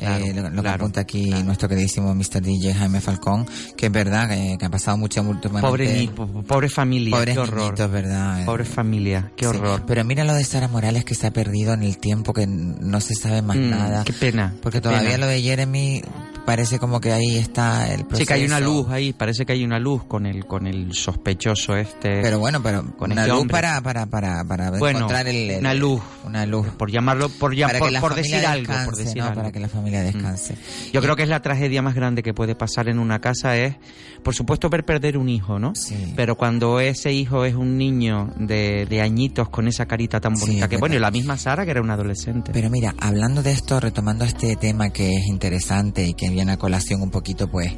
todo 0.00 0.16
eh, 0.16 0.50
lo, 0.52 0.62
que 0.62 0.68
apunta 0.68 1.00
aquí 1.00 1.30
nuestro 1.44 1.68
queridísimo 1.68 2.14
Mr. 2.14 2.40
DJ 2.40 2.74
Jaime 2.74 3.00
Falcón, 3.00 3.46
que 3.76 3.86
es 3.86 3.92
verdad 3.92 4.28
que, 4.28 4.64
ha 4.64 4.70
pasado 4.70 4.96
mucha 4.96 5.22
Pobre, 5.22 6.10
pobre 6.46 6.68
familia, 6.68 7.24
qué 7.24 7.38
horror. 7.38 7.90
¿verdad? 7.90 8.44
Pobre 8.44 8.64
familia, 8.64 9.32
qué 9.36 9.46
horror. 9.46 9.84
Pero 9.86 10.04
mira 10.04 10.24
lo 10.24 10.34
de 10.34 10.44
Sara 10.44 10.68
Morales 10.68 11.04
que 11.04 11.14
se 11.14 11.26
ha 11.26 11.30
perdido 11.32 11.74
en 11.74 11.82
el 11.82 11.98
tiempo, 11.98 12.32
que 12.32 12.46
no 12.46 13.00
se 13.00 13.14
sabe 13.14 13.42
más 13.42 13.56
mm, 13.56 13.70
nada. 13.70 14.04
Qué 14.04 14.12
pena. 14.12 14.54
Porque 14.62 14.80
todavía 14.80 15.18
lo 15.18 15.26
de 15.26 15.40
Jeremy 15.42 16.02
parece 16.44 16.78
como 16.78 17.00
que 17.00 17.12
ahí 17.12 17.36
está 17.36 17.92
el 17.92 18.04
proceso. 18.06 18.18
Sí, 18.18 18.26
que 18.26 18.34
hay 18.34 18.44
una 18.44 18.60
luz 18.60 18.88
ahí, 18.90 19.12
parece 19.12 19.46
que 19.46 19.52
hay 19.52 19.64
una 19.64 19.78
luz 19.78 20.04
con 20.04 20.26
el 20.26 20.46
con 20.46 20.66
el 20.66 20.92
sospechoso 20.94 21.76
este. 21.76 22.20
Pero 22.22 22.38
bueno, 22.38 22.62
pero 22.62 22.84
con 22.96 23.12
una 23.12 23.22
este 23.22 23.34
luz 23.34 23.46
para 23.48 23.80
para 23.82 24.06
para 24.06 24.44
para 24.44 24.68
encontrar 24.68 25.28
el, 25.28 25.58
una 25.58 25.74
luz, 25.74 26.02
una 26.24 26.46
luz 26.46 26.66
por 26.76 26.90
llamarlo 26.90 27.28
por 27.28 27.54
por, 28.00 28.14
decir 28.14 28.46
algo, 28.46 28.72
por 28.84 28.96
decir 28.96 29.22
algo. 29.22 29.34
para 29.34 29.52
que 29.52 29.60
la 29.60 29.68
familia 29.68 29.89
descanse. 29.98 30.54
Mm. 30.54 30.92
Yo 30.92 31.02
creo 31.02 31.16
que 31.16 31.22
es 31.22 31.28
la 31.28 31.40
tragedia 31.40 31.82
más 31.82 31.94
grande 31.94 32.22
que 32.22 32.34
puede 32.34 32.54
pasar 32.54 32.88
en 32.88 32.98
una 32.98 33.20
casa 33.20 33.56
es, 33.56 33.76
por 34.22 34.34
supuesto, 34.34 34.68
ver 34.70 34.84
perder 34.84 35.16
un 35.16 35.28
hijo, 35.28 35.58
¿no? 35.58 35.74
Sí. 35.74 36.12
Pero 36.16 36.36
cuando 36.36 36.80
ese 36.80 37.12
hijo 37.12 37.44
es 37.44 37.54
un 37.54 37.76
niño 37.78 38.32
de, 38.36 38.86
de 38.86 39.00
añitos 39.00 39.48
con 39.48 39.68
esa 39.68 39.86
carita 39.86 40.20
tan 40.20 40.34
bonita, 40.34 40.68
que 40.68 40.76
bueno, 40.76 40.94
y 40.94 40.98
la 40.98 41.10
misma 41.10 41.36
Sara 41.36 41.64
que 41.64 41.70
era 41.70 41.80
una 41.80 41.94
adolescente. 41.94 42.52
Pero 42.52 42.70
mira, 42.70 42.94
hablando 42.98 43.42
de 43.42 43.52
esto, 43.52 43.80
retomando 43.80 44.24
este 44.24 44.56
tema 44.56 44.90
que 44.90 45.16
es 45.16 45.26
interesante 45.26 46.06
y 46.06 46.14
que 46.14 46.30
viene 46.30 46.52
a 46.52 46.56
colación 46.56 47.02
un 47.02 47.10
poquito, 47.10 47.50
pues, 47.50 47.72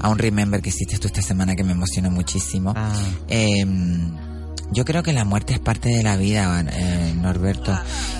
a 0.00 0.08
un 0.08 0.18
remember 0.18 0.60
que 0.60 0.68
hiciste 0.70 0.98
tú 0.98 1.06
esta 1.06 1.22
semana 1.22 1.54
que 1.54 1.64
me 1.64 1.72
emocionó 1.72 2.10
muchísimo. 2.10 2.72
Ah. 2.76 2.92
Em, 3.28 4.12
yo 4.70 4.84
creo 4.84 5.02
que 5.02 5.12
la 5.12 5.24
muerte 5.24 5.54
es 5.54 5.60
parte 5.60 5.88
de 5.88 6.02
la 6.02 6.16
vida, 6.16 6.64
eh, 6.72 7.14
Norberto, 7.16 7.78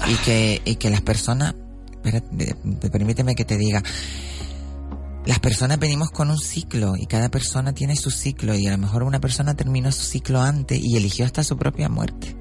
y 0.08 0.14
que, 0.24 0.62
y 0.64 0.76
que 0.76 0.90
las 0.90 1.00
personas, 1.00 1.54
espérate, 2.04 2.90
permíteme 2.90 3.34
que 3.34 3.44
te 3.44 3.56
diga, 3.56 3.82
las 5.26 5.38
personas 5.38 5.78
venimos 5.78 6.10
con 6.10 6.30
un 6.30 6.38
ciclo 6.38 6.96
y 6.96 7.06
cada 7.06 7.30
persona 7.30 7.72
tiene 7.72 7.96
su 7.96 8.10
ciclo 8.10 8.54
y 8.54 8.66
a 8.66 8.72
lo 8.72 8.78
mejor 8.78 9.02
una 9.02 9.20
persona 9.20 9.54
terminó 9.54 9.90
su 9.90 10.02
ciclo 10.02 10.42
antes 10.42 10.78
y 10.82 10.96
eligió 10.96 11.24
hasta 11.24 11.42
su 11.42 11.56
propia 11.56 11.88
muerte. 11.88 12.36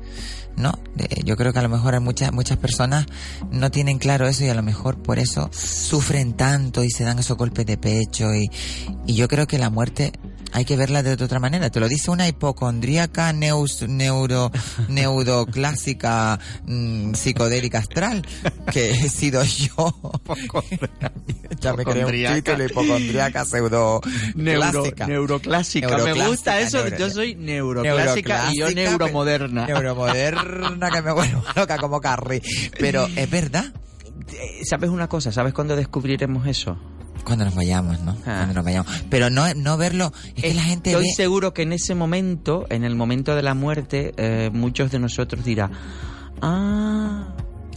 ¿no? 0.56 0.78
yo 1.26 1.36
creo 1.36 1.52
que 1.52 1.58
a 1.58 1.64
lo 1.64 1.70
mejor 1.70 2.00
muchas, 2.00 2.32
muchas 2.32 2.60
personas 2.60 3.08
no 3.52 3.72
tienen 3.72 3.98
claro 3.98 4.28
eso 4.28 4.46
y 4.46 4.50
a 4.50 4.54
lo 4.54 4.62
mejor 4.62 5.02
por 5.02 5.18
eso 5.18 5.50
sufren 5.52 6.34
tanto 6.34 6.84
y 6.84 6.92
se 6.92 7.04
dan 7.04 7.18
esos 7.18 7.38
golpes 7.38 7.66
de 7.66 7.78
pecho 7.78 8.36
y, 8.36 8.50
y 9.08 9.16
yo 9.16 9.28
creo 9.28 9.48
que 9.48 9.58
la 9.58 9.72
muerte 9.72 10.12
hay 10.54 10.66
que 10.66 10.78
verla 10.78 11.04
de 11.04 11.12
otra 11.14 11.40
manera. 11.40 11.70
Te 11.70 11.80
lo 11.80 11.90
dice 11.90 12.12
una 12.12 12.28
hipocondríaca 12.28 13.34
neus, 13.34 13.82
neuro, 13.88 14.52
neuroclásica 14.88 16.40
mm, 16.66 17.14
psicodélica 17.14 17.80
astral, 17.80 18.26
que 18.72 18.92
he 18.92 19.10
sido 19.10 19.44
yo. 19.44 19.94
ya 21.60 21.74
me 21.74 21.84
creo 21.84 22.08
un 22.08 22.36
título, 22.36 22.66
hipocondríaca 22.66 23.46
pseudo 23.46 24.02
clásica. 24.34 25.08
neuroclásica. 25.08 25.98
Me 25.98 26.28
gusta 26.28 26.60
eso, 26.60 26.88
yo 26.88 27.10
soy 27.10 27.36
neuroclásica, 27.36 28.50
y 28.52 28.60
yo 28.60 28.70
neuromoderna. 28.70 29.66
Neuromoderna 29.66 30.92
que 30.92 31.02
me 31.02 31.12
vuelvo 31.12 31.44
loca 31.56 31.78
como 31.78 32.00
Carrie. 32.00 32.42
Pero 32.80 33.08
es 33.16 33.30
verdad. 33.30 33.66
Eh, 34.32 34.62
¿Sabes 34.66 34.90
una 34.90 35.08
cosa? 35.08 35.32
¿Sabes 35.32 35.54
cuándo 35.54 35.76
descubriremos 35.76 36.46
eso? 36.46 36.78
Cuando 37.24 37.46
nos 37.46 37.56
vayamos, 37.56 38.00
¿no? 38.02 38.12
Ah. 38.22 38.36
Cuando 38.38 38.54
nos 38.54 38.66
vayamos. 38.66 38.88
Pero 39.10 39.30
no, 39.30 39.54
no 39.54 39.78
verlo, 39.78 40.12
es 40.36 40.44
que 40.44 40.54
la 40.54 40.64
gente 40.64 40.92
Estoy 40.92 41.10
seguro 41.12 41.54
que 41.54 41.64
en 41.64 41.74
ese 41.74 41.96
momento, 41.96 42.66
en 42.70 42.84
el 42.84 42.96
momento 42.96 43.36
de 43.36 43.42
la 43.42 43.54
muerte, 43.54 44.14
eh, 44.18 44.50
muchos 44.54 44.92
de 44.92 45.00
nosotros 45.00 45.44
dirán, 45.44 45.72
ah, 46.42 47.34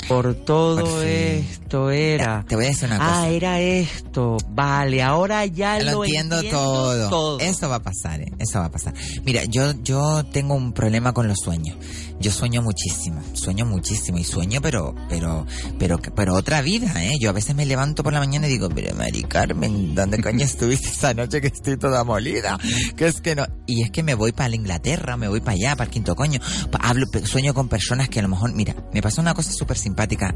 por 0.08 0.34
todo 0.34 1.02
esto 1.02 1.90
era. 1.90 2.44
Te 2.46 2.54
voy 2.54 2.66
a 2.66 2.68
decir 2.68 2.88
una 2.88 2.98
cosa. 2.98 3.22
Ah, 3.22 3.28
era 3.28 3.60
esto. 3.60 4.36
Vale, 4.50 5.02
ahora 5.02 5.44
ya 5.46 5.80
lo, 5.80 6.04
entiendo, 6.04 6.42
todo. 6.44 7.40
Eso 7.40 7.68
va 7.68 7.76
a 7.76 7.82
pasar, 7.82 8.20
¿eh? 8.20 8.32
Eso 8.38 8.60
va 8.60 8.66
a 8.66 8.70
pasar. 8.70 8.94
Mira, 9.24 9.44
yo, 9.44 9.72
yo 9.82 10.24
tengo 10.24 10.54
un 10.54 10.72
problema 10.72 11.12
con 11.12 11.26
los 11.26 11.38
sueños. 11.38 11.76
Yo 12.20 12.32
sueño 12.32 12.62
muchísimo, 12.62 13.22
sueño 13.34 13.66
muchísimo 13.66 14.18
y 14.18 14.24
sueño, 14.24 14.60
pero, 14.62 14.94
pero, 15.08 15.46
pero, 15.78 15.98
pero 15.98 16.34
otra 16.34 16.62
vida, 16.62 17.04
¿eh? 17.04 17.12
Yo 17.20 17.30
a 17.30 17.32
veces 17.32 17.54
me 17.54 17.66
levanto 17.66 18.02
por 18.02 18.12
la 18.12 18.20
mañana 18.20 18.46
y 18.46 18.50
digo, 18.50 18.68
pero 18.68 18.94
Mari 18.96 19.22
Carmen, 19.24 19.94
¿dónde 19.94 20.22
coño 20.22 20.44
estuviste 20.44 20.88
esa 20.88 21.12
noche 21.14 21.40
que 21.40 21.48
estoy 21.48 21.76
toda 21.76 22.04
molida? 22.04 22.58
Que 22.96 23.06
es 23.06 23.20
que 23.20 23.34
no. 23.34 23.46
Y 23.66 23.82
es 23.82 23.90
que 23.90 24.02
me 24.02 24.14
voy 24.14 24.32
para 24.32 24.54
Inglaterra, 24.54 25.16
me 25.16 25.28
voy 25.28 25.40
para 25.40 25.52
allá, 25.52 25.76
para 25.76 25.88
el 25.88 25.90
quinto 25.90 26.14
coño. 26.14 26.40
Hablo, 26.80 27.06
sueño 27.24 27.52
con 27.52 27.68
personas 27.68 28.08
que 28.08 28.20
a 28.20 28.22
lo 28.22 28.28
mejor, 28.28 28.54
mira, 28.54 28.74
me 28.94 29.02
pasó 29.02 29.20
una 29.20 29.34
cosa 29.34 29.52
súper 29.52 29.76
simpática 29.76 30.34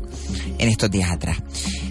en 0.58 0.68
estos 0.68 0.90
días 0.90 1.10
atrás. 1.10 1.38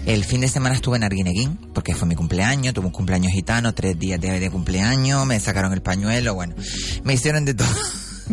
El 0.06 0.24
fin 0.24 0.40
de 0.40 0.48
semana 0.48 0.76
estuve 0.76 0.96
en 0.96 1.04
Arguineguín, 1.04 1.58
porque 1.74 1.94
fue 1.94 2.06
mi 2.06 2.14
cumpleaños, 2.14 2.74
tuve 2.74 2.86
un 2.86 2.92
cumpleaños 2.92 3.32
gitano, 3.32 3.74
tres 3.74 3.98
días 3.98 4.20
de, 4.20 4.38
de 4.38 4.50
cumpleaños, 4.50 5.26
me 5.26 5.40
sacaron 5.40 5.72
el 5.72 5.82
pañuelo, 5.82 6.34
bueno, 6.34 6.54
me 7.02 7.14
hicieron 7.14 7.44
de 7.44 7.54
todo. 7.54 7.68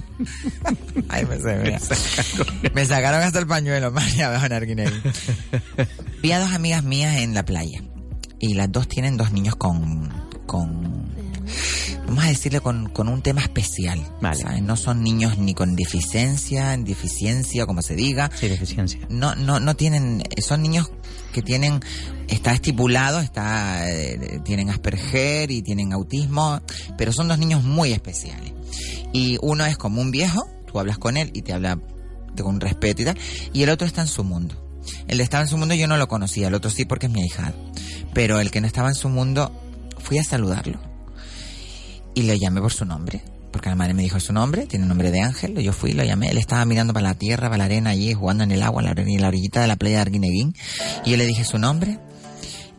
Ay, 1.10 1.26
me, 1.26 1.40
sé, 1.40 1.80
me, 2.74 2.86
sacaron 2.86 3.22
hasta 3.22 3.40
el 3.40 3.48
pañuelo, 3.48 3.92
María 3.94 4.36
Arguineguín. 4.36 5.02
Vi 6.22 6.32
a 6.32 6.40
dos 6.40 6.52
amigas 6.52 6.84
mías 6.84 7.18
en 7.18 7.34
la 7.34 7.44
playa. 7.44 7.82
Y 8.40 8.54
las 8.54 8.72
dos 8.72 8.88
tienen 8.88 9.18
dos 9.18 9.32
niños 9.32 9.56
con, 9.56 10.10
con 10.46 11.12
vamos 12.08 12.24
a 12.24 12.28
decirle 12.28 12.62
con, 12.62 12.90
con 12.90 13.10
un 13.10 13.22
tema 13.22 13.42
especial. 13.42 14.02
Vale. 14.22 14.62
No 14.62 14.76
son 14.76 15.04
niños 15.04 15.38
ni 15.38 15.54
con 15.54 15.76
deficiencia, 15.76 16.76
deficiencia, 16.78 17.66
como 17.66 17.82
se 17.82 17.96
diga. 17.96 18.32
Sí, 18.34 18.48
deficiencia. 18.48 19.00
No, 19.10 19.36
no, 19.36 19.60
no 19.60 19.76
tienen, 19.76 20.24
son 20.40 20.62
niños 20.62 20.90
que 21.34 21.42
tienen, 21.42 21.82
está 22.28 22.54
estipulado, 22.54 23.20
está, 23.20 23.92
eh, 23.92 24.40
tienen 24.44 24.70
Asperger 24.70 25.52
y 25.52 25.62
tienen 25.62 25.94
autismo, 25.94 26.62
pero 26.98 27.12
son 27.12 27.28
dos 27.28 27.38
niños 27.38 27.64
muy 27.64 27.92
especiales. 27.92 28.54
Y 29.14 29.38
uno 29.42 29.66
es 29.66 29.78
como 29.78 30.02
un 30.02 30.12
viejo, 30.12 30.48
tú 30.66 30.80
hablas 30.80 30.98
con 30.98 31.18
él 31.18 31.32
y 31.34 31.42
te 31.42 31.54
habla 31.54 31.80
con 32.42 32.62
respeto 32.62 33.02
y 33.02 33.06
tal, 33.06 33.18
y 33.52 33.64
el 33.64 33.70
otro 33.70 33.86
está 33.86 34.02
en 34.02 34.08
su 34.08 34.24
mundo. 34.24 34.64
El 35.08 35.18
de 35.18 35.24
estaba 35.24 35.44
en 35.44 35.50
su 35.50 35.58
mundo 35.58 35.76
yo 35.76 35.88
no 35.88 35.98
lo 35.98 36.08
conocía, 36.08 36.48
el 36.48 36.54
otro 36.54 36.72
sí 36.72 36.86
porque 36.86 37.08
es 37.08 37.12
mi 37.12 37.22
hija. 37.22 37.54
Pero 38.14 38.40
el 38.40 38.52
que 38.52 38.62
no 38.62 38.68
estaba 38.68 38.88
en 38.88 38.96
su 38.96 39.10
mundo, 39.10 39.52
fui 40.00 40.18
a 40.18 40.24
saludarlo 40.24 40.97
y 42.18 42.24
le 42.24 42.40
llamé 42.40 42.62
por 42.62 42.74
su 42.74 42.84
nombre. 42.84 43.22
Porque 43.52 43.70
la 43.70 43.76
madre 43.76 43.94
me 43.94 44.02
dijo 44.02 44.20
su 44.20 44.34
nombre, 44.34 44.66
tiene 44.66 44.86
el 44.86 44.90
nombre 44.90 45.12
de 45.12 45.22
Ángel, 45.22 45.56
yo 45.60 45.72
fui, 45.72 45.94
lo 45.94 46.04
llamé, 46.04 46.30
él 46.30 46.40
estaba 46.40 46.66
mirando 46.66 46.92
para 46.92 47.10
la 47.10 47.14
tierra, 47.14 47.48
para 47.48 47.60
la 47.60 47.66
arena 47.66 47.92
allí, 47.92 48.12
jugando 48.14 48.44
en 48.44 48.52
el 48.52 48.64
agua, 48.64 48.82
la, 48.82 48.94
en 48.98 49.22
la 49.22 49.28
orillita 49.28 49.62
de 49.62 49.68
la 49.68 49.76
playa 49.76 49.98
de 49.98 50.02
Arguineguín, 50.02 50.56
y 51.06 51.12
yo 51.12 51.18
le 51.18 51.28
dije 51.28 51.46
su 51.46 51.60
nombre, 51.60 52.00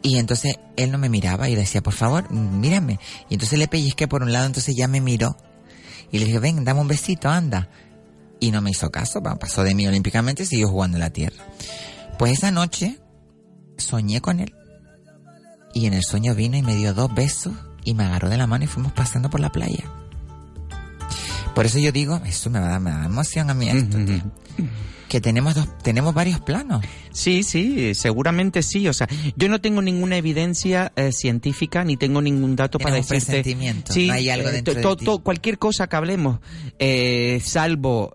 y 0.02 0.18
entonces 0.18 0.56
él 0.76 0.90
no 0.90 0.98
me 0.98 1.08
miraba 1.08 1.48
y 1.48 1.54
le 1.54 1.60
decía, 1.60 1.82
por 1.82 1.92
favor, 1.92 2.32
mírame. 2.32 2.98
Y 3.28 3.34
entonces 3.34 3.58
le 3.60 3.68
pellizqué 3.68 4.08
por 4.08 4.22
un 4.22 4.32
lado, 4.32 4.46
entonces 4.46 4.74
ya 4.76 4.88
me 4.88 5.00
miró. 5.00 5.36
Y 6.10 6.18
le 6.18 6.26
dije, 6.26 6.40
ven, 6.40 6.64
dame 6.64 6.80
un 6.80 6.88
besito, 6.88 7.28
anda. 7.28 7.68
Y 8.40 8.50
no 8.50 8.60
me 8.60 8.70
hizo 8.70 8.90
caso, 8.90 9.22
pasó 9.22 9.62
de 9.62 9.74
mí 9.74 9.86
olímpicamente 9.86 10.44
y 10.44 10.46
siguió 10.46 10.68
jugando 10.68 10.96
en 10.96 11.00
la 11.00 11.10
tierra. 11.10 11.44
Pues 12.18 12.32
esa 12.32 12.50
noche 12.50 12.98
soñé 13.76 14.20
con 14.20 14.40
él. 14.40 14.52
Y 15.74 15.86
en 15.86 15.94
el 15.94 16.02
sueño 16.02 16.34
vino 16.34 16.56
y 16.56 16.62
me 16.62 16.76
dio 16.76 16.94
dos 16.94 17.12
besos 17.14 17.52
y 17.88 17.94
me 17.94 18.04
agarró 18.04 18.28
de 18.28 18.36
la 18.36 18.46
mano 18.46 18.64
y 18.64 18.66
fuimos 18.66 18.92
pasando 18.92 19.30
por 19.30 19.40
la 19.40 19.48
playa. 19.48 19.84
Por 21.54 21.64
eso 21.64 21.78
yo 21.78 21.90
digo, 21.90 22.20
eso 22.26 22.50
me 22.50 22.60
va 22.60 22.66
a 22.66 22.70
dar, 22.72 22.80
me 22.80 22.90
da 22.90 23.06
emoción 23.06 23.48
a 23.48 23.54
mí 23.54 23.68
esto, 23.70 23.96
que 25.08 25.20
tenemos 25.20 25.54
dos, 25.54 25.68
tenemos 25.82 26.14
varios 26.14 26.40
planos. 26.40 26.84
Sí, 27.12 27.42
sí, 27.42 27.94
seguramente 27.94 28.62
sí. 28.62 28.86
O 28.88 28.92
sea, 28.92 29.08
yo 29.36 29.48
no 29.48 29.60
tengo 29.60 29.82
ninguna 29.82 30.16
evidencia 30.16 30.92
eh, 30.94 31.12
científica 31.12 31.82
ni 31.84 31.96
tengo 31.96 32.20
ningún 32.20 32.54
dato 32.54 32.78
para 32.78 32.96
decirte. 32.96 33.26
presentimiento. 33.26 33.92
Sí, 33.92 34.10
hay 34.10 34.28
algo 34.30 34.50
eh, 34.50 34.52
dentro 34.52 34.74
de 34.74 35.18
cualquier 35.22 35.58
cosa 35.58 35.88
que 35.88 35.96
hablemos, 35.96 36.40
eh, 36.78 37.40
salvo 37.44 38.14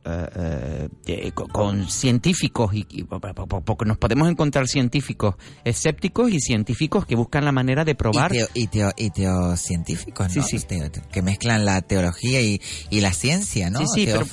con, 1.52 1.90
científicos 1.90 2.74
y, 2.74 3.04
porque 3.04 3.86
nos 3.86 3.98
podemos 3.98 4.30
encontrar 4.30 4.68
científicos 4.68 5.36
escépticos 5.64 6.32
y 6.32 6.40
científicos 6.40 7.06
que 7.06 7.16
buscan 7.16 7.46
la 7.46 7.52
manera 7.52 7.84
de 7.84 7.96
probar 7.96 8.32
y, 8.54 8.68
teo, 8.68 8.92
y, 8.96 9.10
teocientíficos, 9.10 10.36
¿no? 10.36 10.44
Sí, 10.44 10.60
sí. 10.60 10.68
que 11.12 11.22
mezclan 11.22 11.66
la 11.66 11.82
teología 11.82 12.42
y, 12.42 12.60
la 12.92 13.12
ciencia, 13.12 13.70
¿no? 13.70 13.80
Sí, 13.80 13.86
sí, 13.96 14.06
pero, 14.06 14.26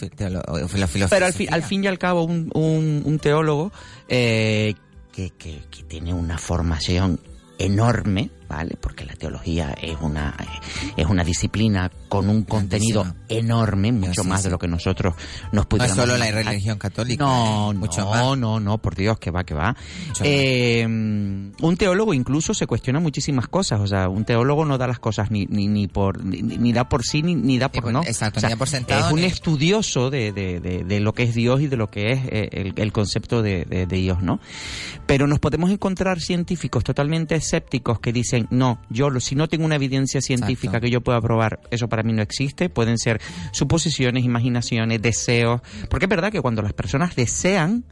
pero 1.10 1.26
al, 1.26 1.34
al 1.50 1.62
fin 1.64 1.82
y 1.82 1.86
al 1.88 1.98
cabo 1.98 2.22
un, 2.22 2.49
un, 2.54 3.02
un 3.04 3.18
teólogo 3.18 3.72
eh, 4.08 4.74
que, 5.12 5.30
que, 5.30 5.60
tiene 5.88 6.14
una 6.14 6.38
formación 6.38 7.20
enorme, 7.58 8.30
¿vale? 8.50 8.76
Porque 8.80 9.04
la 9.06 9.14
teología 9.14 9.72
es 9.80 9.96
una, 10.00 10.36
es 10.96 11.06
una 11.06 11.22
disciplina 11.24 11.90
con 12.08 12.28
un 12.28 12.42
contenido 12.42 13.06
enorme, 13.28 13.92
mucho 13.92 14.24
más 14.24 14.42
de 14.42 14.50
lo 14.50 14.58
que 14.58 14.66
nosotros 14.66 15.14
nos 15.52 15.66
pudiéramos 15.66 15.96
No 15.96 16.02
es 16.02 16.08
solo 16.10 16.18
la 16.18 16.30
religión 16.32 16.76
católica. 16.78 17.24
No, 17.24 17.70
¿eh? 17.70 17.74
mucho 17.74 18.00
no, 18.02 18.10
más. 18.10 18.38
no, 18.38 18.58
no, 18.60 18.78
por 18.78 18.96
Dios, 18.96 19.18
que 19.20 19.30
va, 19.30 19.44
que 19.44 19.54
va. 19.54 19.76
Eh, 20.22 20.84
un 20.84 21.76
teólogo 21.78 22.12
incluso 22.12 22.52
se 22.54 22.66
cuestiona 22.66 22.98
muchísimas 23.00 23.46
cosas, 23.48 23.80
o 23.80 23.86
sea, 23.86 24.08
un 24.08 24.24
teólogo 24.24 24.64
no 24.64 24.76
da 24.78 24.86
las 24.86 24.98
cosas 24.98 25.30
ni, 25.30 25.46
ni, 25.46 25.68
ni 25.68 25.86
por 25.86 26.24
ni, 26.24 26.42
ni 26.42 26.72
da 26.72 26.88
por 26.88 27.04
sí 27.04 27.22
ni, 27.22 27.34
ni 27.34 27.58
da 27.58 27.70
por 27.70 27.92
no. 27.92 28.02
exacto, 28.02 28.38
O 28.38 28.40
sea, 28.40 28.48
ni 28.48 28.54
da 28.54 28.58
por 28.58 28.68
sentado, 28.68 29.06
Es 29.06 29.12
un 29.12 29.20
estudioso 29.20 30.10
de, 30.10 30.32
de, 30.32 30.60
de, 30.60 30.84
de 30.84 31.00
lo 31.00 31.12
que 31.12 31.22
es 31.24 31.34
Dios 31.34 31.60
y 31.60 31.68
de 31.68 31.76
lo 31.76 31.88
que 31.88 32.12
es 32.12 32.20
eh, 32.26 32.48
el, 32.52 32.72
el 32.76 32.92
concepto 32.92 33.42
de, 33.42 33.64
de- 33.64 33.86
de 33.86 33.96
Dios, 33.96 34.22
¿no? 34.22 34.40
Pero 35.06 35.26
nos 35.26 35.38
podemos 35.38 35.70
encontrar 35.70 36.20
científicos 36.20 36.82
totalmente 36.84 37.34
escépticos 37.34 38.00
que 38.00 38.12
dicen, 38.12 38.39
no, 38.50 38.80
yo 38.90 39.08
si 39.20 39.34
no 39.34 39.48
tengo 39.48 39.64
una 39.64 39.76
evidencia 39.76 40.20
científica 40.20 40.72
Exacto. 40.78 40.84
que 40.86 40.90
yo 40.90 41.00
pueda 41.00 41.20
probar, 41.20 41.60
eso 41.70 41.88
para 41.88 42.02
mí 42.02 42.12
no 42.12 42.22
existe, 42.22 42.68
pueden 42.68 42.98
ser 42.98 43.20
suposiciones, 43.52 44.24
imaginaciones, 44.24 45.02
deseos, 45.02 45.60
porque 45.88 46.06
es 46.06 46.10
verdad 46.10 46.32
que 46.32 46.40
cuando 46.40 46.62
las 46.62 46.72
personas 46.72 47.14
desean, 47.16 47.84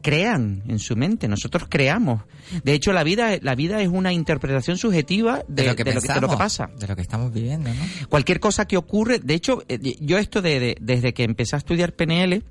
crean 0.00 0.64
en 0.66 0.78
su 0.80 0.96
mente, 0.96 1.28
nosotros 1.28 1.66
creamos. 1.68 2.22
De 2.64 2.72
hecho, 2.74 2.92
la 2.92 3.04
vida, 3.04 3.36
la 3.40 3.54
vida 3.54 3.80
es 3.82 3.88
una 3.88 4.12
interpretación 4.12 4.76
subjetiva 4.76 5.44
de, 5.46 5.62
de 5.62 5.68
lo 5.68 5.76
que 5.76 5.84
de 5.84 5.94
lo 5.94 6.00
que- 6.00 6.08
de 6.08 6.14
lo 6.14 6.20
que 6.20 6.26
pensamos, 6.28 6.36
pasa. 6.36 6.70
de 6.78 6.86
lo 6.88 6.96
que 6.96 7.02
estamos 7.02 7.32
viviendo, 7.32 7.70
¿no? 7.72 8.08
Cualquier 8.08 8.40
cosa 8.40 8.66
que 8.66 8.76
ocurre, 8.76 9.20
de 9.20 9.34
hecho, 9.34 9.62
eh, 9.68 9.78
yo 10.00 10.18
esto 10.18 10.42
de, 10.42 10.58
de- 10.58 10.76
desde 10.80 11.14
que 11.14 11.22
empecé 11.22 11.54
a 11.54 11.58
estudiar 11.58 11.92
PNL, 11.94 12.42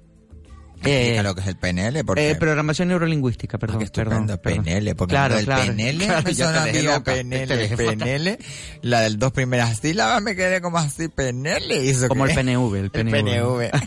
Explica 0.89 1.23
lo 1.23 1.35
que 1.35 1.41
es 1.41 1.47
el 1.47 1.55
PNL, 1.57 2.03
porque 2.05 2.29
eh, 2.31 2.35
programación 2.35 2.87
neurolingüística, 2.87 3.57
perdón, 3.57 3.87
perdón, 3.93 4.27
perdón. 4.41 4.63
PNL, 4.65 4.95
porque 4.95 5.11
claro, 5.13 5.37
el 5.37 5.45
claro, 5.45 5.61
PNL 5.73 5.97
claro, 5.97 6.23
me 7.25 7.67
PNL, 7.77 8.37
la 8.81 9.01
del 9.01 9.19
dos 9.19 9.31
primeras 9.31 9.77
sílabas 9.79 10.21
me 10.21 10.35
quedé 10.35 10.61
como 10.61 10.77
así, 10.79 11.07
PNL. 11.07 11.71
¿y 11.83 11.89
eso 11.89 12.07
Como 12.07 12.25
el? 12.25 12.33
PNV, 12.35 12.75
el 12.75 12.89
PNV. 12.91 13.11
PNV. 13.11 13.69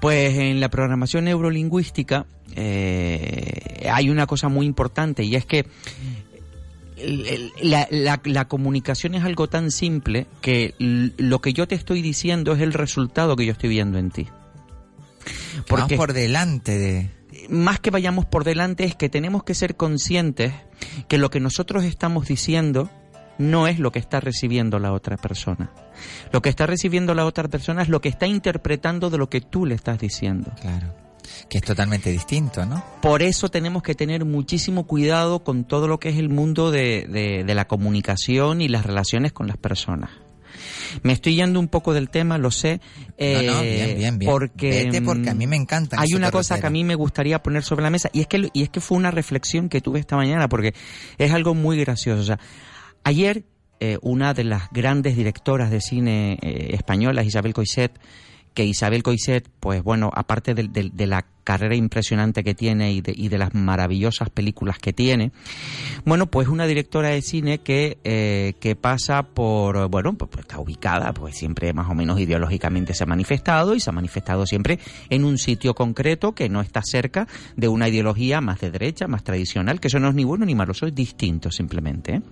Pues 0.00 0.36
en 0.36 0.58
la 0.58 0.68
programación 0.68 1.24
neurolingüística 1.26 2.26
eh, 2.56 3.88
hay 3.88 4.10
una 4.10 4.26
cosa 4.26 4.48
muy 4.48 4.66
importante 4.66 5.22
y 5.22 5.36
es 5.36 5.46
que 5.46 5.64
la, 7.60 7.86
la- 7.90 8.20
la 8.24 8.48
comunicación 8.48 9.14
es 9.14 9.24
algo 9.24 9.48
tan 9.48 9.70
simple 9.70 10.26
que 10.40 10.74
lo 10.78 11.40
que 11.40 11.52
yo 11.52 11.68
te 11.68 11.74
estoy 11.74 12.02
diciendo 12.02 12.52
es 12.54 12.60
el 12.62 12.72
resultado 12.72 13.36
que 13.36 13.46
yo 13.46 13.52
estoy 13.52 13.70
viendo 13.70 13.98
en 13.98 14.10
ti. 14.10 14.28
Vamos 15.68 15.92
por 15.94 16.12
delante 16.12 16.78
de... 16.78 17.10
Más 17.48 17.80
que 17.80 17.90
vayamos 17.90 18.26
por 18.26 18.44
delante 18.44 18.84
es 18.84 18.94
que 18.94 19.08
tenemos 19.08 19.42
que 19.42 19.54
ser 19.54 19.76
conscientes 19.76 20.52
que 21.08 21.18
lo 21.18 21.30
que 21.30 21.40
nosotros 21.40 21.84
estamos 21.84 22.26
diciendo 22.28 22.90
no 23.38 23.66
es 23.66 23.78
lo 23.78 23.90
que 23.90 23.98
está 23.98 24.20
recibiendo 24.20 24.78
la 24.78 24.92
otra 24.92 25.16
persona. 25.16 25.70
Lo 26.32 26.42
que 26.42 26.50
está 26.50 26.66
recibiendo 26.66 27.14
la 27.14 27.24
otra 27.24 27.48
persona 27.48 27.82
es 27.82 27.88
lo 27.88 28.00
que 28.00 28.10
está 28.10 28.26
interpretando 28.26 29.10
de 29.10 29.18
lo 29.18 29.28
que 29.30 29.40
tú 29.40 29.64
le 29.66 29.74
estás 29.74 29.98
diciendo. 29.98 30.52
Claro. 30.60 30.94
Que 31.48 31.58
es 31.58 31.64
totalmente 31.64 32.10
distinto, 32.10 32.66
¿no? 32.66 32.84
Por 33.00 33.22
eso 33.22 33.48
tenemos 33.48 33.82
que 33.82 33.94
tener 33.94 34.24
muchísimo 34.24 34.86
cuidado 34.86 35.42
con 35.44 35.64
todo 35.64 35.88
lo 35.88 35.98
que 35.98 36.10
es 36.10 36.18
el 36.18 36.28
mundo 36.28 36.70
de, 36.70 37.06
de- 37.08 37.44
de 37.44 37.54
la 37.54 37.66
comunicación 37.66 38.60
y 38.60 38.68
las 38.68 38.84
relaciones 38.84 39.32
con 39.32 39.46
las 39.46 39.56
personas. 39.56 40.10
Me 41.02 41.12
estoy 41.12 41.34
yendo 41.34 41.60
un 41.60 41.68
poco 41.68 41.94
del 41.94 42.10
tema, 42.10 42.38
lo 42.38 42.50
sé. 42.50 42.80
No, 43.18 43.42
no, 43.42 43.62
eh, 43.62 43.74
bien, 43.74 43.98
bien, 43.98 44.18
bien. 44.18 44.30
Porque, 44.30 44.84
Vete, 44.84 45.02
porque 45.02 45.30
a 45.30 45.34
mí 45.34 45.46
me 45.46 45.56
encanta 45.56 46.00
Hay 46.00 46.14
una 46.14 46.30
cosa 46.30 46.60
que 46.60 46.66
a 46.66 46.70
mí 46.70 46.84
me 46.84 46.94
gustaría 46.94 47.42
poner 47.42 47.62
sobre 47.62 47.82
la 47.82 47.90
mesa 47.90 48.10
y 48.12 48.20
es 48.20 48.26
que 48.26 48.50
y 48.52 48.62
es 48.62 48.70
que 48.70 48.80
fue 48.80 48.98
una 48.98 49.10
reflexión 49.10 49.68
que 49.68 49.80
tuve 49.80 50.00
esta 50.00 50.16
mañana 50.16 50.48
porque 50.48 50.74
es 51.18 51.32
algo 51.32 51.54
muy 51.54 51.78
gracioso. 51.78 52.20
O 52.20 52.24
sea, 52.24 52.38
ayer 53.04 53.44
eh, 53.80 53.98
una 54.00 54.32
de 54.32 54.44
las 54.44 54.70
grandes 54.70 55.16
directoras 55.16 55.70
de 55.70 55.80
cine 55.80 56.38
eh, 56.40 56.68
españolas, 56.72 57.26
Isabel 57.26 57.52
Coixet, 57.52 57.92
que 58.54 58.64
Isabel 58.64 59.02
Coixet, 59.02 59.48
pues 59.60 59.82
bueno, 59.82 60.10
aparte 60.14 60.54
de, 60.54 60.68
de- 60.68 61.06
la 61.06 61.26
carrera 61.44 61.74
impresionante 61.74 62.44
que 62.44 62.54
tiene 62.54 62.92
y 62.92 63.00
de, 63.00 63.12
y 63.16 63.28
de 63.28 63.36
las 63.36 63.52
maravillosas 63.52 64.30
películas 64.30 64.78
que 64.78 64.92
tiene, 64.92 65.32
bueno, 66.04 66.26
pues 66.26 66.46
una 66.46 66.68
directora 66.68 67.08
de 67.08 67.20
cine 67.20 67.58
que, 67.58 67.98
eh, 68.04 68.52
que 68.60 68.76
pasa 68.76 69.24
por, 69.24 69.88
bueno, 69.88 70.14
pues, 70.14 70.30
pues 70.30 70.44
está 70.44 70.60
ubicada, 70.60 71.12
pues 71.12 71.36
siempre 71.36 71.72
más 71.72 71.90
o 71.90 71.94
menos 71.94 72.20
ideológicamente 72.20 72.94
se 72.94 73.02
ha 73.02 73.06
manifestado 73.08 73.74
y 73.74 73.80
se 73.80 73.90
ha 73.90 73.92
manifestado 73.92 74.46
siempre 74.46 74.78
en 75.10 75.24
un 75.24 75.36
sitio 75.36 75.74
concreto 75.74 76.32
que 76.32 76.48
no 76.48 76.60
está 76.60 76.80
cerca 76.84 77.26
de 77.56 77.66
una 77.66 77.88
ideología 77.88 78.40
más 78.40 78.60
de 78.60 78.70
derecha, 78.70 79.08
más 79.08 79.24
tradicional, 79.24 79.80
que 79.80 79.88
eso 79.88 79.98
no 79.98 80.10
es 80.10 80.14
ni 80.14 80.22
bueno 80.22 80.44
ni 80.46 80.54
malo, 80.54 80.72
eso 80.72 80.86
es 80.86 80.94
distinto 80.94 81.50
simplemente. 81.50 82.14
¿eh? 82.16 82.22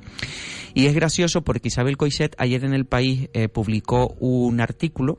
Y 0.72 0.86
es 0.86 0.94
gracioso 0.94 1.42
porque 1.42 1.66
Isabel 1.66 1.96
Coixet 1.96 2.36
ayer 2.38 2.64
en 2.64 2.74
El 2.74 2.84
País 2.84 3.28
eh, 3.32 3.48
publicó 3.48 4.14
un 4.20 4.60
artículo 4.60 5.18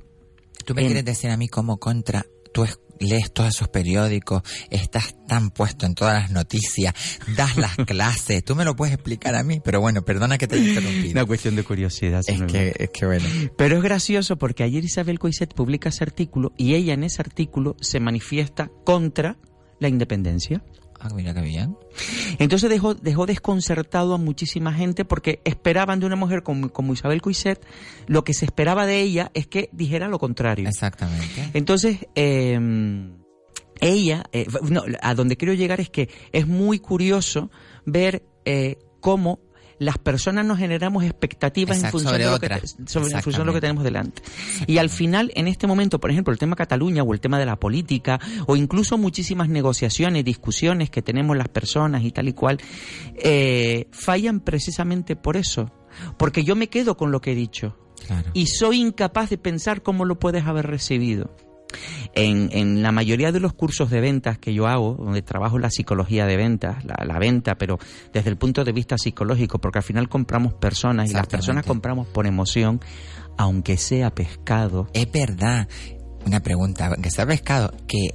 Tú 0.63 0.73
me 0.75 0.81
en- 0.81 0.87
quieres 0.87 1.05
decir 1.05 1.29
a 1.29 1.37
mí 1.37 1.47
como 1.47 1.77
contra, 1.77 2.25
tú 2.53 2.63
es- 2.63 2.79
lees 2.99 3.31
todos 3.33 3.49
esos 3.55 3.67
periódicos, 3.69 4.43
estás 4.69 5.15
tan 5.27 5.49
puesto 5.49 5.87
en 5.87 5.95
todas 5.95 6.21
las 6.21 6.31
noticias, 6.31 6.93
das 7.35 7.57
las 7.57 7.75
clases, 7.87 8.43
tú 8.45 8.55
me 8.55 8.63
lo 8.63 8.75
puedes 8.75 8.93
explicar 8.93 9.33
a 9.33 9.41
mí, 9.43 9.59
pero 9.63 9.81
bueno, 9.81 10.03
perdona 10.03 10.37
que 10.37 10.47
te 10.47 10.55
haya 10.55 10.67
interrumpido. 10.69 11.11
Una 11.13 11.25
cuestión 11.25 11.55
de 11.55 11.63
curiosidad. 11.63 12.21
Es 12.27 12.41
que, 12.43 12.75
es 12.77 12.89
que 12.91 13.05
bueno. 13.07 13.25
Pero 13.57 13.77
es 13.77 13.81
gracioso 13.83 14.37
porque 14.37 14.61
ayer 14.63 14.83
Isabel 14.85 15.17
Coixet 15.17 15.53
publica 15.55 15.89
ese 15.89 16.03
artículo 16.03 16.51
y 16.57 16.75
ella 16.75 16.93
en 16.93 17.03
ese 17.03 17.21
artículo 17.23 17.75
se 17.81 17.99
manifiesta 17.99 18.69
contra 18.85 19.37
la 19.79 19.87
independencia. 19.87 20.63
Ah, 21.03 21.09
mira 21.15 21.33
qué 21.33 21.41
bien. 21.41 21.75
Entonces 22.37 22.69
dejó, 22.69 22.93
dejó 22.93 23.25
desconcertado 23.25 24.13
a 24.13 24.17
muchísima 24.17 24.71
gente 24.71 25.03
porque 25.03 25.41
esperaban 25.45 25.99
de 25.99 26.05
una 26.05 26.15
mujer 26.15 26.43
como, 26.43 26.69
como 26.69 26.93
Isabel 26.93 27.21
Coixet, 27.21 27.59
lo 28.05 28.23
que 28.23 28.35
se 28.35 28.45
esperaba 28.45 28.85
de 28.85 29.01
ella 29.01 29.31
es 29.33 29.47
que 29.47 29.69
dijera 29.71 30.07
lo 30.07 30.19
contrario. 30.19 30.69
Exactamente. 30.69 31.49
Entonces, 31.53 32.05
eh, 32.13 32.59
ella, 33.81 34.23
eh, 34.31 34.45
no, 34.69 34.83
a 35.01 35.15
donde 35.15 35.37
quiero 35.37 35.53
llegar 35.55 35.81
es 35.81 35.89
que 35.89 36.07
es 36.31 36.47
muy 36.47 36.77
curioso 36.79 37.49
ver 37.83 38.23
eh, 38.45 38.77
cómo 38.99 39.39
las 39.81 39.97
personas 39.97 40.45
nos 40.45 40.59
generamos 40.59 41.03
expectativas 41.03 41.83
en 41.83 41.89
función, 41.89 42.11
sobre 42.13 42.25
de 42.25 42.31
lo 42.31 42.39
que, 42.39 42.45
otra. 42.45 42.59
te- 42.59 42.67
sobre- 42.67 43.13
en 43.15 43.21
función 43.23 43.41
de 43.41 43.45
lo 43.47 43.53
que 43.53 43.61
tenemos 43.61 43.83
delante. 43.83 44.21
Y 44.67 44.77
al 44.77 44.89
final, 44.91 45.31
en 45.33 45.47
este 45.47 45.65
momento, 45.65 45.99
por 45.99 46.11
ejemplo, 46.11 46.31
el 46.31 46.37
tema 46.37 46.55
Cataluña 46.55 47.01
o 47.01 47.13
el 47.13 47.19
tema 47.19 47.39
de 47.39 47.47
la 47.47 47.55
política 47.59 48.19
o 48.45 48.55
incluso 48.55 48.99
muchísimas 48.99 49.49
negociaciones, 49.49 50.23
discusiones 50.23 50.91
que 50.91 51.01
tenemos 51.01 51.35
las 51.35 51.47
personas 51.49 52.03
y 52.03 52.11
tal 52.11 52.27
y 52.27 52.33
cual, 52.33 52.59
eh, 53.15 53.87
fallan 53.91 54.39
precisamente 54.39 55.15
por 55.15 55.35
eso. 55.35 55.71
Porque 56.17 56.43
yo 56.43 56.55
me 56.55 56.67
quedo 56.69 56.95
con 56.95 57.11
lo 57.11 57.19
que 57.19 57.31
he 57.31 57.35
dicho 57.35 57.77
Claro. 58.07 58.29
y 58.33 58.47
soy 58.47 58.81
incapaz 58.81 59.29
de 59.31 59.37
pensar 59.37 59.81
cómo 59.81 60.05
lo 60.05 60.19
puedes 60.19 60.45
haber 60.45 60.67
recibido. 60.67 61.35
En, 62.13 62.49
en 62.51 62.83
la 62.83 62.91
mayoría 62.91 63.31
de 63.31 63.39
los 63.39 63.53
cursos 63.53 63.89
de 63.89 64.01
ventas 64.01 64.37
que 64.37 64.53
yo 64.53 64.67
hago, 64.67 64.95
donde 64.95 65.21
trabajo 65.21 65.59
la 65.59 65.69
psicología 65.69 66.25
de 66.25 66.37
ventas, 66.37 66.83
la, 66.85 67.03
la 67.05 67.19
venta, 67.19 67.55
pero 67.55 67.79
desde 68.13 68.29
el 68.29 68.37
punto 68.37 68.63
de 68.63 68.71
vista 68.71 68.97
psicológico, 68.97 69.59
porque 69.59 69.79
al 69.79 69.83
final 69.83 70.09
compramos 70.09 70.53
personas 70.53 71.09
y 71.09 71.13
las 71.13 71.27
personas 71.27 71.65
compramos 71.65 72.07
por 72.07 72.27
emoción, 72.27 72.81
aunque 73.37 73.77
sea 73.77 74.09
pescado. 74.11 74.87
Es 74.93 75.11
verdad. 75.11 75.67
Una 76.25 76.39
pregunta, 76.39 76.95
que 77.01 77.09
sea 77.09 77.25
pescado, 77.25 77.73
que 77.87 78.11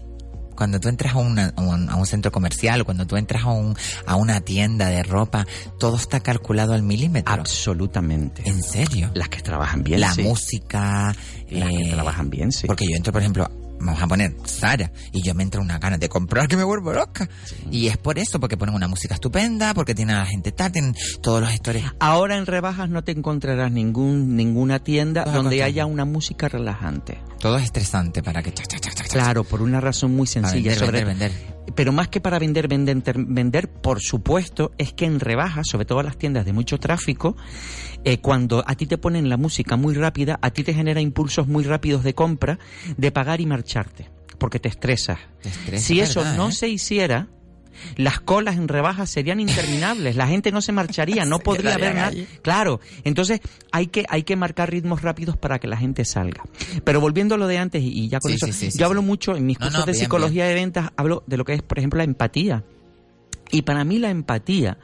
cuando 0.56 0.80
tú 0.80 0.88
entras 0.88 1.14
a, 1.14 1.18
una- 1.18 1.52
a 1.56 1.60
un, 1.60 1.88
a 1.90 1.96
un 1.96 2.06
centro 2.06 2.32
comercial, 2.32 2.84
cuando 2.84 3.06
tú 3.06 3.16
entras 3.16 3.44
a, 3.44 3.48
un, 3.50 3.76
a 4.06 4.16
una 4.16 4.40
tienda 4.40 4.88
de 4.88 5.02
ropa, 5.02 5.46
todo 5.78 5.96
está 5.96 6.20
calculado 6.20 6.72
al 6.74 6.82
milímetro. 6.82 7.32
Absolutamente. 7.34 8.42
¿En 8.48 8.62
serio? 8.62 9.10
Las 9.14 9.28
que 9.28 9.40
trabajan 9.42 9.82
bien, 9.84 10.00
La 10.00 10.12
sí. 10.12 10.22
música. 10.22 11.14
Las 11.50 11.68
que 11.70 11.90
trabajan 11.92 12.30
bien, 12.30 12.50
sí. 12.52 12.66
Porque 12.66 12.86
yo 12.88 12.96
entro, 12.96 13.12
por 13.12 13.20
ejemplo, 13.22 13.48
vamos 13.80 14.02
a 14.02 14.06
poner 14.06 14.34
Sara, 14.44 14.90
y 15.12 15.22
yo 15.22 15.34
me 15.34 15.42
entro 15.42 15.60
una 15.60 15.78
ganas 15.78 16.00
de 16.00 16.08
comprar 16.08 16.48
que 16.48 16.56
me 16.56 16.64
vuelvo 16.64 16.92
loca. 16.92 17.28
Y 17.70 17.88
es 17.88 17.96
por 17.96 18.18
eso, 18.18 18.40
porque 18.40 18.56
ponen 18.56 18.74
una 18.74 18.88
música 18.88 19.14
estupenda, 19.14 19.74
porque 19.74 19.94
tienen 19.94 20.16
a 20.16 20.20
la 20.20 20.26
gente 20.26 20.52
tal, 20.52 20.72
tienen 20.72 20.94
todos 21.22 21.40
los 21.40 21.52
historias. 21.52 21.92
Ahora 21.98 22.36
en 22.36 22.46
rebajas 22.46 22.88
no 22.88 23.04
te 23.04 23.12
encontrarás 23.12 23.70
ningún, 23.72 24.36
ninguna 24.36 24.78
tienda 24.80 25.24
Todo 25.24 25.34
donde 25.34 25.62
haya 25.62 25.86
una 25.86 26.04
música 26.04 26.48
relajante. 26.48 27.18
Todo 27.40 27.58
es 27.58 27.64
estresante 27.64 28.22
para 28.22 28.42
que... 28.42 28.52
chac, 28.52 28.66
chac, 28.68 28.80
chac. 28.94 29.08
Claro, 29.08 29.44
por 29.44 29.62
una 29.62 29.80
razón 29.80 30.14
muy 30.14 30.26
sencilla. 30.26 30.70
vender, 30.70 30.78
sobre- 30.78 31.04
vender, 31.04 31.30
vender. 31.32 31.55
Pero 31.74 31.92
más 31.92 32.08
que 32.08 32.20
para 32.20 32.38
vender, 32.38 32.68
vender, 32.68 33.02
vender, 33.16 33.68
por 33.68 34.00
supuesto, 34.00 34.72
es 34.78 34.92
que 34.92 35.04
en 35.04 35.20
rebajas, 35.20 35.66
sobre 35.70 35.84
todo 35.84 36.02
las 36.02 36.16
tiendas 36.16 36.44
de 36.44 36.52
mucho 36.52 36.78
tráfico, 36.78 37.36
eh, 38.04 38.18
cuando 38.18 38.62
a 38.66 38.74
ti 38.76 38.86
te 38.86 38.98
ponen 38.98 39.28
la 39.28 39.36
música 39.36 39.76
muy 39.76 39.94
rápida, 39.94 40.38
a 40.42 40.50
ti 40.50 40.62
te 40.62 40.74
genera 40.74 41.00
impulsos 41.00 41.48
muy 41.48 41.64
rápidos 41.64 42.04
de 42.04 42.14
compra, 42.14 42.58
de 42.96 43.10
pagar 43.10 43.40
y 43.40 43.46
marcharte, 43.46 44.10
porque 44.38 44.60
te 44.60 44.68
estresas. 44.68 45.18
estresa, 45.42 45.84
si 45.84 46.00
eso 46.00 46.20
¿verdad, 46.20 46.36
no 46.36 46.48
eh? 46.48 46.52
se 46.52 46.68
hiciera, 46.68 47.28
las 47.96 48.20
colas 48.20 48.56
en 48.56 48.68
rebajas 48.68 49.10
serían 49.10 49.40
interminables, 49.40 50.16
la 50.16 50.26
gente 50.26 50.52
no 50.52 50.60
se 50.60 50.72
marcharía, 50.72 51.24
no 51.24 51.38
podría 51.40 51.74
haber 51.74 51.94
nada. 51.94 52.12
Claro, 52.42 52.80
entonces 53.04 53.40
hay 53.72 53.88
que, 53.88 54.04
hay 54.08 54.22
que 54.22 54.36
marcar 54.36 54.70
ritmos 54.70 55.02
rápidos 55.02 55.36
para 55.36 55.58
que 55.58 55.68
la 55.68 55.76
gente 55.76 56.04
salga. 56.04 56.44
Pero 56.84 57.00
volviendo 57.00 57.34
a 57.34 57.38
lo 57.38 57.46
de 57.46 57.58
antes, 57.58 57.82
y 57.82 58.08
ya 58.08 58.20
con 58.20 58.30
Sí, 58.30 58.36
eso, 58.36 58.52
sí, 58.52 58.70
yo 58.76 58.86
hablo 58.86 59.02
mucho 59.02 59.36
en 59.36 59.46
mis 59.46 59.58
No, 59.58 59.66
cursos 59.66 59.80
no, 59.80 59.86
de 59.86 59.92
bien, 59.92 60.04
psicología 60.04 60.46
de 60.46 60.54
ventas, 60.54 60.90
hablo 60.96 61.24
de 61.26 61.36
lo 61.36 61.44
que 61.44 61.54
es, 61.54 61.62
por 61.62 61.78
ejemplo, 61.78 61.98
la 61.98 62.04
empatía. 62.04 62.64
Y 63.50 63.62
para 63.62 63.84
mí 63.84 63.98
la 63.98 64.10
empatía 64.10 64.78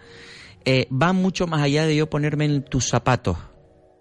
eh, 0.65 0.87
va 0.91 1.13
mucho 1.13 1.47
más 1.47 1.63
allá 1.63 1.87
de 1.87 1.97
yo 1.97 2.09
ponerme 2.09 2.45
en 2.45 2.63
tus 2.65 2.89
zapatos. 2.89 3.37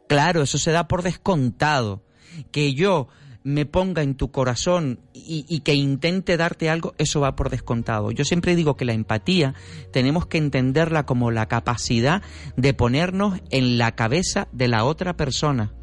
Claro, 0.08 0.42
eso 0.44 0.58
se 0.58 0.72
da 0.72 0.88
por 0.88 1.04
descontado. 1.04 2.04
Que 2.52 2.74
yo 2.74 3.08
me 3.44 3.66
ponga 3.66 4.04
en 4.04 4.16
tu 4.16 4.32
corazón 4.32 5.00
y, 5.14 5.46
y, 5.48 5.62
que 5.62 5.74
intente 5.74 6.38
darte 6.38 6.70
algo, 6.70 6.94
eso 6.98 7.22
va 7.22 7.36
por 7.36 7.50
descontado. 7.50 8.12
Yo 8.12 8.24
siempre 8.24 8.56
digo 8.56 8.78
que 8.78 8.86
la 8.86 8.94
empatía 8.94 9.56
tenemos 9.92 10.28
que 10.28 10.38
entenderla 10.38 11.06
como 11.06 11.32
la 11.32 11.48
capacidad 11.48 12.22
de 12.56 12.74
ponernos 12.74 13.40
en 13.50 13.78
la 13.78 13.94
cabeza 13.94 14.48
de 14.52 14.68
la 14.68 14.84
otra 14.84 15.16
persona 15.16 15.74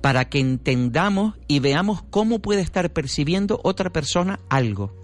para 0.00 0.26
que 0.26 0.38
entendamos 0.38 1.34
y 1.48 1.60
veamos 1.60 2.02
cómo 2.10 2.40
puede 2.40 2.60
estar 2.60 2.92
percibiendo 2.92 3.60
otra 3.62 3.90
persona 3.90 4.40
algo. 4.48 4.94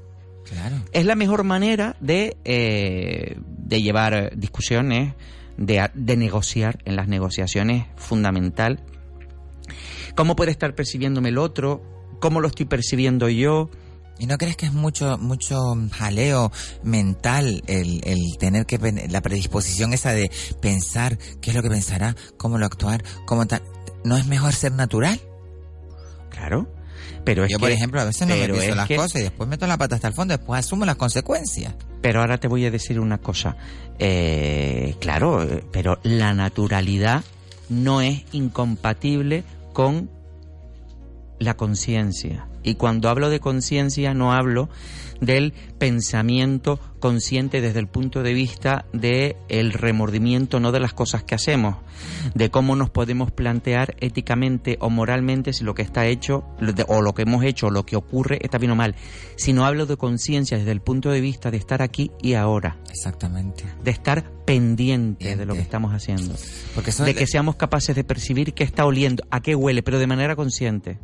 Claro. 0.48 0.76
Es 0.92 1.06
la 1.06 1.14
mejor 1.14 1.44
manera 1.44 1.96
de, 2.00 2.36
eh, 2.44 3.38
de 3.46 3.82
llevar 3.82 4.36
discusiones, 4.36 5.14
de, 5.56 5.88
de 5.94 6.16
negociar. 6.16 6.78
En 6.84 6.96
las 6.96 7.08
negociaciones 7.08 7.86
fundamental 7.96 8.80
cómo 10.14 10.36
puede 10.36 10.50
estar 10.50 10.74
percibiéndome 10.74 11.30
el 11.30 11.38
otro, 11.38 11.82
cómo 12.20 12.40
lo 12.40 12.48
estoy 12.48 12.66
percibiendo 12.66 13.28
yo. 13.28 13.70
¿Y 14.18 14.26
no 14.26 14.36
crees 14.38 14.56
que 14.56 14.66
es 14.66 14.72
mucho 14.72 15.16
mucho 15.18 15.56
jaleo 15.90 16.52
mental 16.84 17.62
el, 17.66 18.00
el 18.04 18.20
tener 18.38 18.66
que 18.66 18.78
la 19.10 19.20
predisposición 19.22 19.92
esa 19.94 20.12
de 20.12 20.30
pensar 20.60 21.18
qué 21.40 21.50
es 21.50 21.56
lo 21.56 21.62
que 21.62 21.70
pensará, 21.70 22.14
cómo 22.36 22.58
lo 22.58 22.66
actuar, 22.66 23.02
cómo 23.26 23.46
tal? 23.46 23.62
¿No 24.04 24.16
es 24.16 24.26
mejor 24.26 24.52
ser 24.52 24.72
natural? 24.72 25.20
Claro. 26.30 26.68
Pero 27.24 27.44
es 27.44 27.50
Yo, 27.50 27.56
que, 27.58 27.60
por 27.60 27.70
ejemplo, 27.70 28.00
a 28.00 28.04
veces 28.04 28.26
no 28.28 28.34
me 28.34 28.46
pienso 28.46 28.62
es 28.62 28.76
las 28.76 28.88
que- 28.88 28.96
cosas 28.96 29.20
y 29.20 29.24
después 29.24 29.48
meto 29.48 29.66
la 29.66 29.78
pata 29.78 29.94
hasta 29.96 30.08
el 30.08 30.14
fondo, 30.14 30.36
después 30.36 30.58
asumo 30.64 30.84
las 30.84 30.96
consecuencias. 30.96 31.74
Pero 32.00 32.20
ahora 32.20 32.38
te 32.38 32.48
voy 32.48 32.64
a 32.66 32.70
decir 32.70 32.98
una 32.98 33.18
cosa. 33.18 33.56
Eh, 33.98 34.96
claro, 35.00 35.46
pero 35.70 35.98
la 36.02 36.34
naturalidad 36.34 37.22
no 37.68 38.00
es 38.00 38.22
incompatible 38.32 39.44
con 39.72 40.10
la 41.38 41.56
conciencia. 41.56 42.46
Y 42.62 42.74
cuando 42.74 43.08
hablo 43.08 43.30
de 43.30 43.40
conciencia 43.40 44.14
no 44.14 44.32
hablo 44.32 44.68
del 45.22 45.54
pensamiento 45.78 46.78
consciente 46.98 47.60
desde 47.60 47.78
el 47.78 47.86
punto 47.86 48.22
de 48.22 48.34
vista 48.34 48.84
de 48.92 49.36
el 49.48 49.72
remordimiento 49.72 50.60
no 50.60 50.72
de 50.72 50.80
las 50.80 50.92
cosas 50.92 51.22
que 51.22 51.34
hacemos, 51.34 51.76
de 52.34 52.50
cómo 52.50 52.76
nos 52.76 52.90
podemos 52.90 53.30
plantear 53.30 53.94
éticamente 54.00 54.76
o 54.80 54.90
moralmente 54.90 55.52
si 55.52 55.64
lo 55.64 55.74
que 55.74 55.82
está 55.82 56.06
hecho 56.06 56.44
o 56.88 57.00
lo 57.00 57.14
que 57.14 57.22
hemos 57.22 57.44
hecho 57.44 57.68
o 57.68 57.70
lo 57.70 57.86
que 57.86 57.96
ocurre 57.96 58.38
está 58.42 58.58
bien 58.58 58.72
o 58.72 58.76
mal, 58.76 58.96
sino 59.36 59.64
hablo 59.64 59.86
de 59.86 59.96
conciencia 59.96 60.58
desde 60.58 60.72
el 60.72 60.80
punto 60.80 61.10
de 61.10 61.20
vista 61.20 61.50
de 61.50 61.56
estar 61.56 61.82
aquí 61.82 62.10
y 62.20 62.34
ahora, 62.34 62.78
Exactamente. 62.90 63.64
de 63.82 63.90
estar 63.90 64.30
pendiente 64.44 65.36
de 65.36 65.46
lo 65.46 65.54
que 65.54 65.60
estamos 65.60 65.94
haciendo, 65.94 66.34
Porque 66.74 66.90
eso 66.90 67.04
de 67.04 67.14
que 67.14 67.28
seamos 67.28 67.54
capaces 67.54 67.94
de 67.94 68.02
percibir 68.02 68.54
qué 68.54 68.64
está 68.64 68.84
oliendo, 68.84 69.22
a 69.30 69.40
qué 69.40 69.54
huele, 69.54 69.84
pero 69.84 70.00
de 70.00 70.08
manera 70.08 70.34
consciente, 70.34 70.98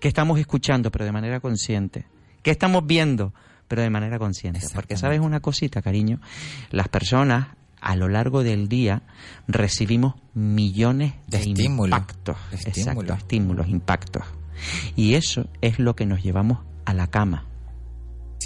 qué 0.00 0.06
estamos 0.06 0.38
escuchando, 0.38 0.92
pero 0.92 1.04
de 1.04 1.12
manera 1.12 1.40
consciente, 1.40 2.06
qué 2.46 2.52
estamos 2.52 2.86
viendo, 2.86 3.34
pero 3.66 3.82
de 3.82 3.90
manera 3.90 4.20
consciente. 4.20 4.60
Porque 4.72 4.96
sabes 4.96 5.18
una 5.18 5.40
cosita, 5.40 5.82
cariño, 5.82 6.20
las 6.70 6.86
personas 6.86 7.48
a 7.80 7.96
lo 7.96 8.08
largo 8.08 8.44
del 8.44 8.68
día 8.68 9.02
recibimos 9.48 10.14
millones 10.32 11.14
de, 11.26 11.38
estímulos. 11.38 11.98
impactos, 11.98 12.36
Exacto, 12.52 13.14
estímulos, 13.14 13.66
impactos. 13.66 14.22
Y 14.94 15.14
eso 15.14 15.48
es 15.60 15.80
lo 15.80 15.96
que 15.96 16.06
nos 16.06 16.22
llevamos 16.22 16.60
a 16.84 16.94
la 16.94 17.08
cama. 17.08 17.46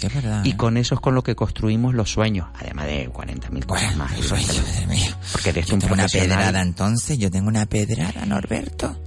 Sí, 0.01 0.07
es 0.07 0.13
verdad. 0.13 0.43
Y 0.43 0.51
¿eh? 0.51 0.57
con 0.57 0.77
eso 0.77 0.95
es 0.95 1.01
con 1.01 1.13
lo 1.15 1.23
que 1.23 1.35
construimos 1.35 1.93
los 1.93 2.11
sueños, 2.11 2.47
además 2.59 2.87
de 2.87 3.09
40.000 3.09 3.65
cosas 3.65 3.95
más. 3.95 4.11
evidentemente. 4.13 5.15
Porque 5.31 5.49
eres 5.51 5.65
Yo 5.67 5.75
un 5.75 5.81
tengo 5.81 5.93
una 5.93 6.07
pedrada 6.07 6.61
entonces, 6.61 7.17
yo 7.17 7.29
tengo 7.31 7.47
una 7.47 7.65
pedrada, 7.65 8.25
Norberto. 8.25 8.99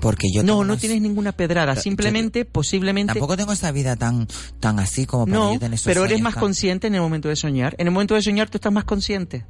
Porque 0.00 0.28
yo 0.32 0.42
No, 0.42 0.54
no 0.56 0.58
unos- 0.60 0.78
tienes 0.80 1.00
ninguna 1.00 1.32
pedrada, 1.32 1.74
Yo- 1.74 1.80
simplemente, 1.80 2.44
posiblemente... 2.44 3.14
Tampoco 3.14 3.36
tengo 3.36 3.52
esa 3.52 3.72
vida 3.72 3.96
tan 3.96 4.26
tan 4.60 4.78
así 4.78 5.06
como 5.06 5.26
para 5.26 5.38
No, 5.38 5.52
yo 5.54 5.58
tener 5.58 5.74
esos 5.74 5.84
pero 5.86 6.04
eres 6.04 6.20
más 6.20 6.34
tan- 6.34 6.40
consciente 6.42 6.86
en 6.86 6.94
el 6.94 7.00
momento 7.00 7.28
de 7.28 7.36
soñar. 7.36 7.74
En 7.78 7.86
el 7.88 7.92
momento 7.92 8.14
de 8.14 8.22
soñar 8.22 8.48
tú 8.50 8.58
estás 8.58 8.72
más 8.72 8.84
consciente. 8.84 9.44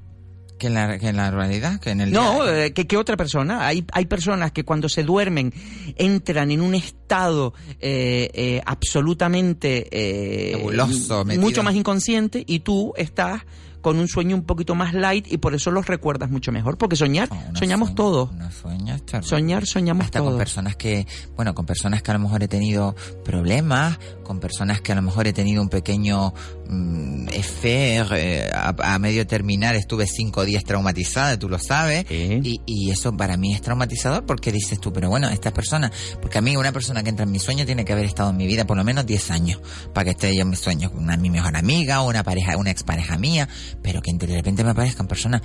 Que 0.59 0.69
en 0.69 0.75
la, 0.75 0.99
que 0.99 1.09
en 1.09 1.17
la 1.17 1.31
realidad, 1.31 1.81
que 1.81 1.91
en 1.91 2.01
el 2.01 2.13
No, 2.13 2.45
día- 2.45 2.67
eh, 2.67 2.73
que, 2.73 2.87
que 2.87 2.97
otra 2.97 3.17
persona. 3.17 3.67
Hay, 3.67 3.85
hay 3.93 4.07
personas 4.07 4.53
que 4.53 4.65
cuando 4.65 4.89
se 4.89 5.03
duermen 5.03 5.53
entran 5.97 6.51
en 6.51 6.61
un 6.61 6.75
estado 6.75 7.53
eh, 7.81 8.31
eh, 8.35 8.63
absolutamente 8.67 9.89
eh, 9.91 10.57
Nebuloso, 10.57 11.25
metido. 11.25 11.43
mucho 11.45 11.63
más 11.63 11.75
inconsciente 11.75 12.43
y 12.47 12.61
tú 12.61 12.93
estás 12.97 13.43
con 13.87 14.01
un 14.01 14.09
sueño 14.09 14.35
un 14.35 14.43
poquito 14.43 14.75
más 14.75 14.95
light 14.95 15.31
y 15.31 15.39
por 15.39 15.55
eso 15.55 15.71
los 15.71 15.87
recuerdas 15.87 16.29
mucho 16.29 16.51
mejor. 16.51 16.77
Porque 16.77 16.97
soñar, 16.97 17.29
soñamos 17.55 17.95
todos. 17.95 18.31
Sueñas, 18.61 19.03
terrible. 19.03 19.29
Soñar, 19.29 19.65
soñamos 19.65 20.07
hasta 20.07 20.19
con 20.19 20.31
todos. 20.31 20.41
personas 20.41 20.75
que, 20.75 21.07
bueno, 21.37 21.55
con 21.55 21.67
personas 21.67 22.03
que 22.03 22.11
a 22.11 22.15
lo 22.15 22.19
mejor 22.19 22.43
he 22.43 22.49
tenido 22.49 22.97
problemas, 23.25 23.97
con 24.25 24.41
personas 24.41 24.81
que 24.81 24.91
a 24.91 24.97
lo 24.97 25.03
mejor 25.03 25.29
he 25.29 25.33
tenido 25.33 25.63
un 25.63 25.69
pequeño 25.69 26.35
mm, 26.69 27.29
affair, 27.29 28.07
eh, 28.17 28.51
a, 28.53 28.75
a 28.95 28.99
medio 28.99 29.25
terminar 29.25 29.77
estuve 29.77 30.09
cinco 30.09 30.45
días 30.45 30.65
traumatizada, 30.65 31.39
tú 31.39 31.49
lo 31.49 31.61
sabes, 31.61 32.07
y, 32.11 32.61
y 32.67 32.91
eso 32.91 33.17
para 33.17 33.37
mí 33.37 33.55
es 33.55 33.63
traumatizador 33.63 34.27
porque 34.27 34.51
dices 34.51 34.81
tú, 34.81 34.93
pero 34.93 35.11
bueno, 35.11 35.29
esta 35.29 35.53
persona, 35.53 35.93
porque 36.21 36.39
a 36.39 36.41
mí 36.41 36.57
una 36.57 36.73
persona 36.73 37.05
que 37.05 37.11
entra 37.11 37.23
en 37.23 37.31
mi 37.31 37.39
sueño 37.39 37.65
tiene 37.65 37.85
que 37.85 37.93
haber 37.93 38.07
estado 38.07 38.31
en 38.31 38.37
mi 38.37 38.49
vida 38.49 38.67
por 38.67 38.77
lo 38.77 38.83
menos 38.83 39.07
10 39.07 39.31
años 39.31 39.61
para 39.95 40.07
que 40.07 40.11
esté 40.11 40.35
yo 40.35 40.43
en 40.43 40.51
mis 40.51 40.59
sueños, 40.59 40.91
una 40.93 41.17
mi 41.17 41.31
mejor 41.31 41.57
amiga, 41.57 42.03
una 42.03 42.25
pareja, 42.25 42.57
una 42.57 42.73
expareja 42.73 43.17
mía, 43.17 43.49
pero 43.83 44.03
que 44.03 44.13
de 44.13 44.27
repente 44.27 44.65
me 44.65 44.71
aparezcan 44.71 45.07
personas 45.07 45.43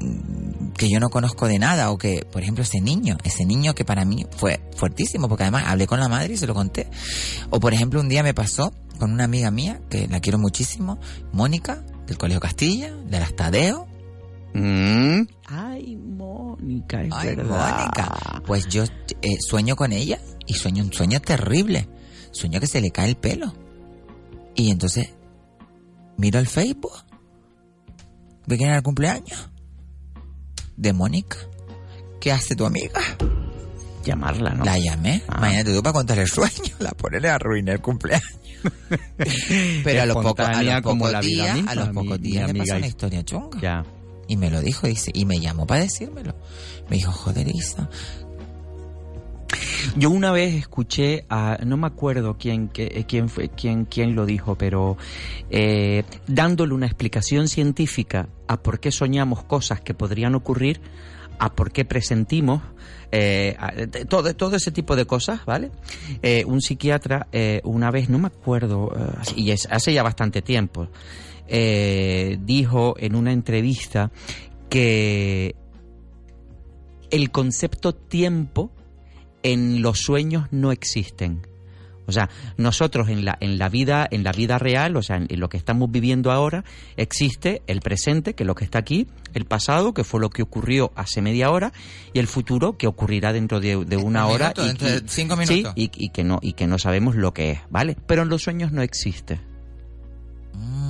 mm, 0.00 0.72
que 0.72 0.88
yo 0.88 1.00
no 1.00 1.10
conozco 1.10 1.46
de 1.46 1.58
nada 1.58 1.90
o 1.90 1.98
que, 1.98 2.26
por 2.30 2.42
ejemplo, 2.42 2.62
ese 2.62 2.80
niño, 2.80 3.18
ese 3.24 3.44
niño 3.44 3.74
que 3.74 3.84
para 3.84 4.04
mí 4.04 4.26
fue 4.36 4.60
fuertísimo 4.76 5.28
porque 5.28 5.44
además 5.44 5.64
hablé 5.66 5.86
con 5.86 6.00
la 6.00 6.08
madre 6.08 6.34
y 6.34 6.36
se 6.36 6.46
lo 6.46 6.54
conté. 6.54 6.88
O 7.50 7.60
por 7.60 7.74
ejemplo, 7.74 8.00
un 8.00 8.08
día 8.08 8.22
me 8.22 8.34
pasó 8.34 8.72
con 8.98 9.12
una 9.12 9.24
amiga 9.24 9.50
mía 9.50 9.80
que 9.88 10.06
la 10.08 10.20
quiero 10.20 10.38
muchísimo, 10.38 10.98
Mónica, 11.32 11.82
del 12.06 12.18
Colegio 12.18 12.40
Castilla, 12.40 12.94
del 12.94 13.22
Astadeo. 13.22 13.86
Ay, 14.52 15.96
Mónica, 15.96 17.02
es 17.02 17.12
Ay, 17.12 17.36
verdad. 17.36 17.78
Mónica. 17.78 18.42
Pues 18.46 18.66
yo 18.68 18.84
eh, 18.84 19.36
sueño 19.40 19.76
con 19.76 19.92
ella 19.92 20.20
y 20.46 20.54
sueño 20.54 20.84
un 20.84 20.92
sueño 20.92 21.20
terrible. 21.20 21.88
Sueño 22.32 22.60
que 22.60 22.66
se 22.66 22.80
le 22.80 22.90
cae 22.90 23.08
el 23.08 23.16
pelo. 23.16 23.54
Y 24.54 24.70
entonces 24.70 25.10
miro 26.16 26.38
el 26.38 26.46
Facebook. 26.46 26.92
¿De 28.50 28.56
quién 28.56 28.70
era 28.70 28.78
el 28.78 28.82
cumpleaños? 28.82 29.48
De 30.76 30.92
Mónica. 30.92 31.36
¿Qué 32.20 32.32
hace 32.32 32.56
tu 32.56 32.66
amiga? 32.66 33.00
Llamarla, 34.04 34.50
¿no? 34.54 34.64
La 34.64 34.76
llamé. 34.76 35.22
Ah. 35.28 35.36
Imagínate 35.38 35.72
tú 35.72 35.82
para 35.84 35.92
contarle 35.92 36.24
el 36.24 36.28
sueño. 36.28 36.74
La 36.80 36.90
poner 36.90 37.28
a 37.28 37.36
arruinar 37.36 37.76
el 37.76 37.80
cumpleaños. 37.80 38.40
Pero 39.84 40.02
a 40.02 40.06
los 40.06 40.16
pocos, 40.16 40.44
a 40.48 40.62
los 40.64 40.82
pocos 40.82 41.20
días, 41.20 41.54
misma, 41.54 41.70
a 41.70 41.74
los 41.76 41.88
pocos 41.90 42.20
días 42.20 42.52
le 42.52 42.58
pasó 42.58 42.76
una 42.76 42.86
historia 42.88 43.24
chunga. 43.24 43.60
Ya. 43.60 43.84
Y 44.26 44.36
me 44.36 44.50
lo 44.50 44.60
dijo, 44.60 44.88
dice, 44.88 45.12
y 45.14 45.26
me 45.26 45.38
llamó 45.38 45.64
para 45.64 45.82
decírmelo. 45.82 46.34
Me 46.88 46.96
dijo, 46.96 47.12
joder, 47.12 47.46
Isa, 47.46 47.88
Yo 49.96 50.10
una 50.10 50.32
vez 50.32 50.54
escuché 50.54 51.24
a, 51.28 51.58
no 51.64 51.76
me 51.76 51.86
acuerdo 51.86 52.36
quién, 52.38 52.70
eh, 52.76 53.04
quién 53.08 53.28
fue, 53.28 53.48
quién, 53.48 53.84
quién 53.84 54.14
lo 54.14 54.26
dijo, 54.26 54.56
pero 54.56 54.96
eh, 55.50 56.04
dándole 56.26 56.74
una 56.74 56.86
explicación 56.86 57.48
científica 57.48 58.28
a 58.46 58.62
por 58.62 58.80
qué 58.80 58.92
soñamos 58.92 59.44
cosas 59.44 59.80
que 59.80 59.94
podrían 59.94 60.34
ocurrir, 60.34 60.80
a 61.38 61.54
por 61.54 61.72
qué 61.72 61.84
presentimos, 61.84 62.62
eh, 63.12 63.56
todo, 64.08 64.34
todo 64.36 64.56
ese 64.56 64.70
tipo 64.70 64.94
de 64.94 65.06
cosas, 65.06 65.44
¿vale? 65.46 65.70
Un 66.46 66.60
psiquiatra 66.60 67.26
una 67.64 67.90
vez, 67.90 68.10
no 68.10 68.18
me 68.18 68.26
acuerdo, 68.26 68.92
y 69.34 69.50
es 69.50 69.66
hace 69.70 69.92
ya 69.92 70.02
bastante 70.02 70.42
tiempo, 70.42 70.88
dijo 71.48 72.94
en 72.98 73.14
una 73.16 73.32
entrevista 73.32 74.12
que 74.68 75.56
el 77.10 77.30
concepto 77.30 77.94
tiempo 77.94 78.70
en 79.42 79.82
los 79.82 79.98
sueños 80.00 80.46
no 80.50 80.72
existen. 80.72 81.46
O 82.06 82.12
sea, 82.12 82.28
nosotros 82.56 83.08
en 83.08 83.24
la, 83.24 83.38
en 83.40 83.56
la 83.56 83.68
vida, 83.68 84.04
en 84.10 84.24
la 84.24 84.32
vida 84.32 84.58
real, 84.58 84.96
o 84.96 85.02
sea, 85.02 85.16
en, 85.16 85.28
lo 85.38 85.48
que 85.48 85.56
estamos 85.56 85.92
viviendo 85.92 86.32
ahora, 86.32 86.64
existe 86.96 87.62
el 87.68 87.80
presente, 87.82 88.34
que 88.34 88.42
es 88.42 88.46
lo 88.48 88.56
que 88.56 88.64
está 88.64 88.78
aquí, 88.80 89.06
el 89.32 89.44
pasado, 89.44 89.94
que 89.94 90.02
fue 90.02 90.18
lo 90.20 90.28
que 90.28 90.42
ocurrió 90.42 90.90
hace 90.96 91.22
media 91.22 91.52
hora, 91.52 91.72
y 92.12 92.18
el 92.18 92.26
futuro, 92.26 92.76
que 92.76 92.88
ocurrirá 92.88 93.32
dentro 93.32 93.60
de, 93.60 93.84
de 93.84 93.96
una 93.96 94.26
Un 94.26 94.32
hora. 94.32 94.52
y, 94.56 94.60
y- 94.70 95.02
cinco 95.06 95.36
sí, 95.44 95.52
minutos. 95.54 95.72
y, 95.76 95.90
y 95.94 96.08
que 96.08 96.24
no, 96.24 96.40
y 96.42 96.54
que 96.54 96.66
no 96.66 96.78
sabemos 96.80 97.14
lo 97.14 97.32
que 97.32 97.52
es, 97.52 97.60
¿vale? 97.70 97.96
Pero 98.08 98.22
en 98.22 98.28
los 98.28 98.42
sueños 98.42 98.72
no 98.72 98.82
existe. 98.82 99.38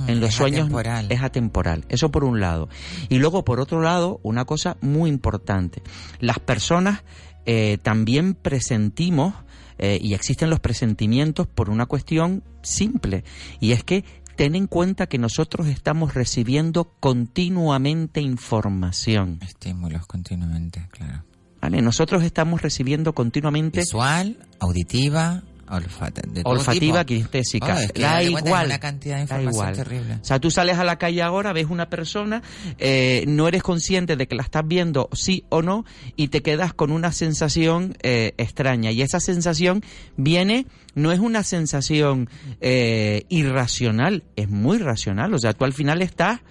en 0.07 0.19
los 0.19 0.29
Mm, 0.29 0.29
es 0.29 0.33
sueños 0.35 0.59
atemporal. 0.61 1.05
es 1.11 1.21
atemporal. 1.21 1.85
Eso 1.89 2.09
por 2.09 2.23
un 2.23 2.39
lado. 2.39 2.67
Y 3.09 3.19
luego, 3.19 3.45
por 3.45 3.59
otro 3.59 3.81
lado, 3.81 4.19
una 4.23 4.45
cosa 4.45 4.75
muy 4.81 5.09
importante. 5.09 5.83
Las 6.19 6.39
personas 6.39 7.03
eh, 7.45 7.77
también 7.81 8.33
presentimos, 8.33 9.33
eh, 9.77 9.99
y 10.01 10.13
existen 10.13 10.49
los 10.49 10.59
presentimientos 10.59 11.47
por 11.47 11.69
una 11.69 11.85
cuestión 11.85 12.43
simple, 12.61 13.23
y 13.59 13.71
es 13.71 13.83
que 13.83 14.03
ten 14.35 14.55
en 14.55 14.67
cuenta 14.67 15.07
que 15.07 15.17
nosotros 15.17 15.67
estamos 15.67 16.13
recibiendo 16.13 16.93
continuamente 16.99 18.21
información. 18.21 19.39
Estímulos 19.41 20.05
continuamente, 20.07 20.87
claro. 20.91 21.23
¿Vale? 21.61 21.81
Nosotros 21.81 22.23
estamos 22.23 22.61
recibiendo 22.63 23.13
continuamente... 23.13 23.81
Visual, 23.81 24.37
auditiva, 24.59 25.43
olfata, 25.77 26.21
de 26.27 26.43
todo 26.43 26.53
olfativa, 26.53 27.05
tipo. 27.05 27.07
kinestésica. 27.07 27.75
Oh, 27.75 27.79
es 27.79 27.91
que 27.91 28.01
da 28.01 28.23
igual. 28.23 28.65
Una 28.67 28.79
cantidad 28.79 29.17
de 29.17 29.25
da 29.25 29.41
información 29.41 29.53
igual. 29.53 29.75
terrible. 29.75 30.13
O 30.21 30.25
sea, 30.25 30.39
tú 30.39 30.51
sales 30.51 30.77
a 30.77 30.83
la 30.83 30.97
calle 30.97 31.21
ahora, 31.21 31.53
ves 31.53 31.67
una 31.69 31.89
persona, 31.89 32.41
eh, 32.77 33.25
no 33.27 33.47
eres 33.47 33.63
consciente 33.63 34.15
de 34.15 34.27
que 34.27 34.35
la 34.35 34.43
estás 34.43 34.63
viendo 34.65 35.09
sí 35.13 35.45
o 35.49 35.61
no 35.61 35.85
y 36.15 36.29
te 36.29 36.41
quedas 36.41 36.73
con 36.73 36.91
una 36.91 37.11
sensación 37.11 37.97
eh, 38.01 38.33
extraña. 38.37 38.91
Y 38.91 39.01
esa 39.01 39.19
sensación 39.19 39.83
viene, 40.17 40.65
no 40.95 41.11
es 41.11 41.19
una 41.19 41.43
sensación 41.43 42.29
eh, 42.59 43.25
irracional, 43.29 44.23
es 44.35 44.49
muy 44.49 44.77
racional. 44.77 45.33
O 45.33 45.39
sea, 45.39 45.53
tú 45.53 45.65
al 45.65 45.73
final 45.73 46.01
estás 46.01 46.41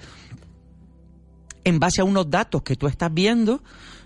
en 1.64 1.78
base 1.78 2.00
a 2.00 2.04
unos 2.04 2.30
datos 2.30 2.62
que 2.62 2.76
tú 2.76 2.86
estás 2.86 3.12
viendo, 3.12 3.62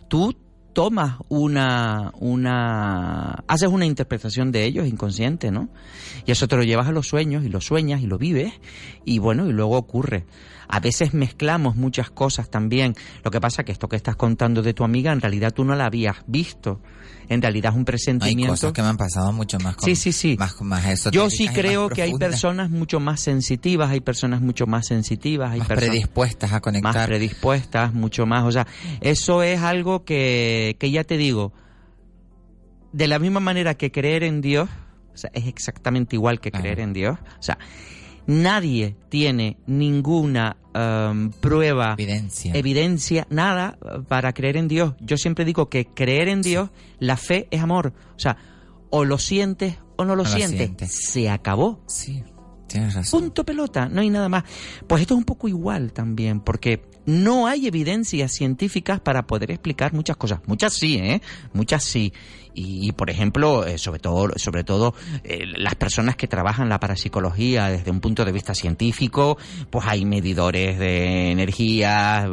tú 0.08 0.34
tomas 0.74 1.16
una, 1.28 2.12
una, 2.18 3.44
haces 3.46 3.68
una 3.68 3.86
interpretación 3.86 4.52
de 4.52 4.64
ellos 4.64 4.86
inconsciente, 4.86 5.50
¿no? 5.50 5.70
Y 6.26 6.32
eso 6.32 6.46
te 6.48 6.56
lo 6.56 6.62
llevas 6.62 6.88
a 6.88 6.92
los 6.92 7.06
sueños 7.06 7.44
y 7.44 7.48
lo 7.48 7.60
sueñas 7.62 8.02
y 8.02 8.06
lo 8.06 8.18
vives 8.18 8.52
y 9.04 9.18
bueno, 9.18 9.46
y 9.46 9.52
luego 9.52 9.78
ocurre. 9.78 10.24
A 10.68 10.80
veces 10.80 11.14
mezclamos 11.14 11.76
muchas 11.76 12.10
cosas 12.10 12.50
también. 12.50 12.94
Lo 13.22 13.30
que 13.30 13.40
pasa 13.40 13.64
que 13.64 13.72
esto 13.72 13.88
que 13.88 13.96
estás 13.96 14.16
contando 14.16 14.62
de 14.62 14.74
tu 14.74 14.84
amiga, 14.84 15.12
en 15.12 15.20
realidad 15.20 15.52
tú 15.52 15.64
no 15.64 15.74
la 15.74 15.86
habías 15.86 16.16
visto. 16.26 16.80
En 17.28 17.40
realidad 17.40 17.70
es 17.72 17.76
un 17.76 17.80
Hay 17.80 17.84
presentimiento. 17.84 18.52
cosas 18.52 18.72
que 18.72 18.82
me 18.82 18.88
han 18.88 18.96
pasado 18.96 19.32
mucho 19.32 19.58
más 19.58 19.76
con, 19.76 19.86
Sí, 19.86 19.96
sí, 19.96 20.12
sí. 20.12 20.36
Más, 20.38 20.60
más 20.60 20.82
Yo 20.84 20.90
esotéricas 21.26 21.32
sí 21.32 21.48
creo 21.48 21.88
que 21.88 22.02
hay 22.02 22.12
personas 22.14 22.70
mucho 22.70 23.00
más 23.00 23.20
sensitivas, 23.20 23.90
hay 23.90 24.00
personas 24.00 24.40
mucho 24.42 24.66
más 24.66 24.86
sensitivas, 24.86 25.52
hay 25.52 25.60
más 25.60 25.68
personas 25.68 25.90
predispuestas 25.90 26.52
a 26.52 26.60
conectar. 26.60 26.94
más 26.94 27.06
predispuestas, 27.06 27.94
mucho 27.94 28.26
más. 28.26 28.44
O 28.44 28.52
sea, 28.52 28.66
eso 29.00 29.42
es 29.42 29.60
algo 29.60 30.04
que, 30.04 30.76
que 30.78 30.90
ya 30.90 31.04
te 31.04 31.16
digo, 31.16 31.52
de 32.92 33.08
la 33.08 33.18
misma 33.18 33.40
manera 33.40 33.74
que 33.74 33.90
creer 33.90 34.22
en 34.22 34.40
Dios, 34.40 34.68
o 35.14 35.16
sea, 35.16 35.30
es 35.32 35.46
exactamente 35.46 36.16
igual 36.16 36.40
que 36.40 36.50
creer 36.52 36.80
en 36.80 36.92
Dios. 36.92 37.18
O 37.38 37.42
sea, 37.42 37.58
nadie 38.26 38.96
tiene 39.08 39.56
ninguna 39.66 40.56
em, 40.74 41.30
prueba, 41.30 41.94
evidencia. 41.98 42.52
evidencia, 42.54 43.26
nada 43.30 43.78
eh, 43.82 44.00
para 44.08 44.32
creer 44.32 44.56
en 44.56 44.68
Dios. 44.68 44.94
Yo 45.00 45.16
siempre 45.16 45.44
digo 45.44 45.68
que 45.68 45.86
creer 45.86 46.28
en 46.28 46.42
Dios, 46.42 46.70
la 46.98 47.16
fe 47.16 47.46
es 47.50 47.60
amor. 47.60 47.92
O 48.16 48.18
sea, 48.18 48.36
o 48.90 49.04
lo 49.04 49.18
sientes 49.18 49.76
o 49.96 50.04
no 50.04 50.16
lo 50.16 50.24
No 50.24 50.28
lo 50.30 50.36
sientes. 50.36 50.58
sientes. 50.58 50.92
Se 51.10 51.28
acabó. 51.30 51.80
Sí, 51.86 52.22
tienes 52.66 52.94
razón. 52.94 53.20
Punto 53.20 53.44
pelota, 53.44 53.88
no 53.88 54.00
hay 54.00 54.10
nada 54.10 54.28
más. 54.28 54.44
Pues 54.86 55.02
esto 55.02 55.14
es 55.14 55.18
un 55.18 55.24
poco 55.24 55.48
igual 55.48 55.92
también, 55.92 56.40
porque 56.40 56.82
no 57.06 57.46
hay 57.46 57.66
evidencias 57.66 58.32
científicas 58.32 59.00
para 59.00 59.26
poder 59.26 59.50
explicar 59.50 59.92
muchas 59.92 60.16
cosas. 60.16 60.40
Muchas 60.46 60.74
sí, 60.74 60.96
¿eh? 60.96 61.20
Muchas 61.52 61.84
sí. 61.84 62.12
Y, 62.56 62.86
y, 62.88 62.92
por 62.92 63.10
ejemplo, 63.10 63.66
eh, 63.66 63.78
sobre 63.78 63.98
todo, 63.98 64.30
sobre 64.36 64.62
todo 64.62 64.94
eh, 65.24 65.44
las 65.56 65.74
personas 65.74 66.14
que 66.14 66.28
trabajan 66.28 66.68
la 66.68 66.78
parapsicología 66.78 67.66
desde 67.68 67.90
un 67.90 67.98
punto 68.00 68.24
de 68.24 68.30
vista 68.30 68.54
científico, 68.54 69.36
pues 69.70 69.84
hay 69.88 70.04
medidores 70.04 70.78
de 70.78 71.32
energía, 71.32 72.26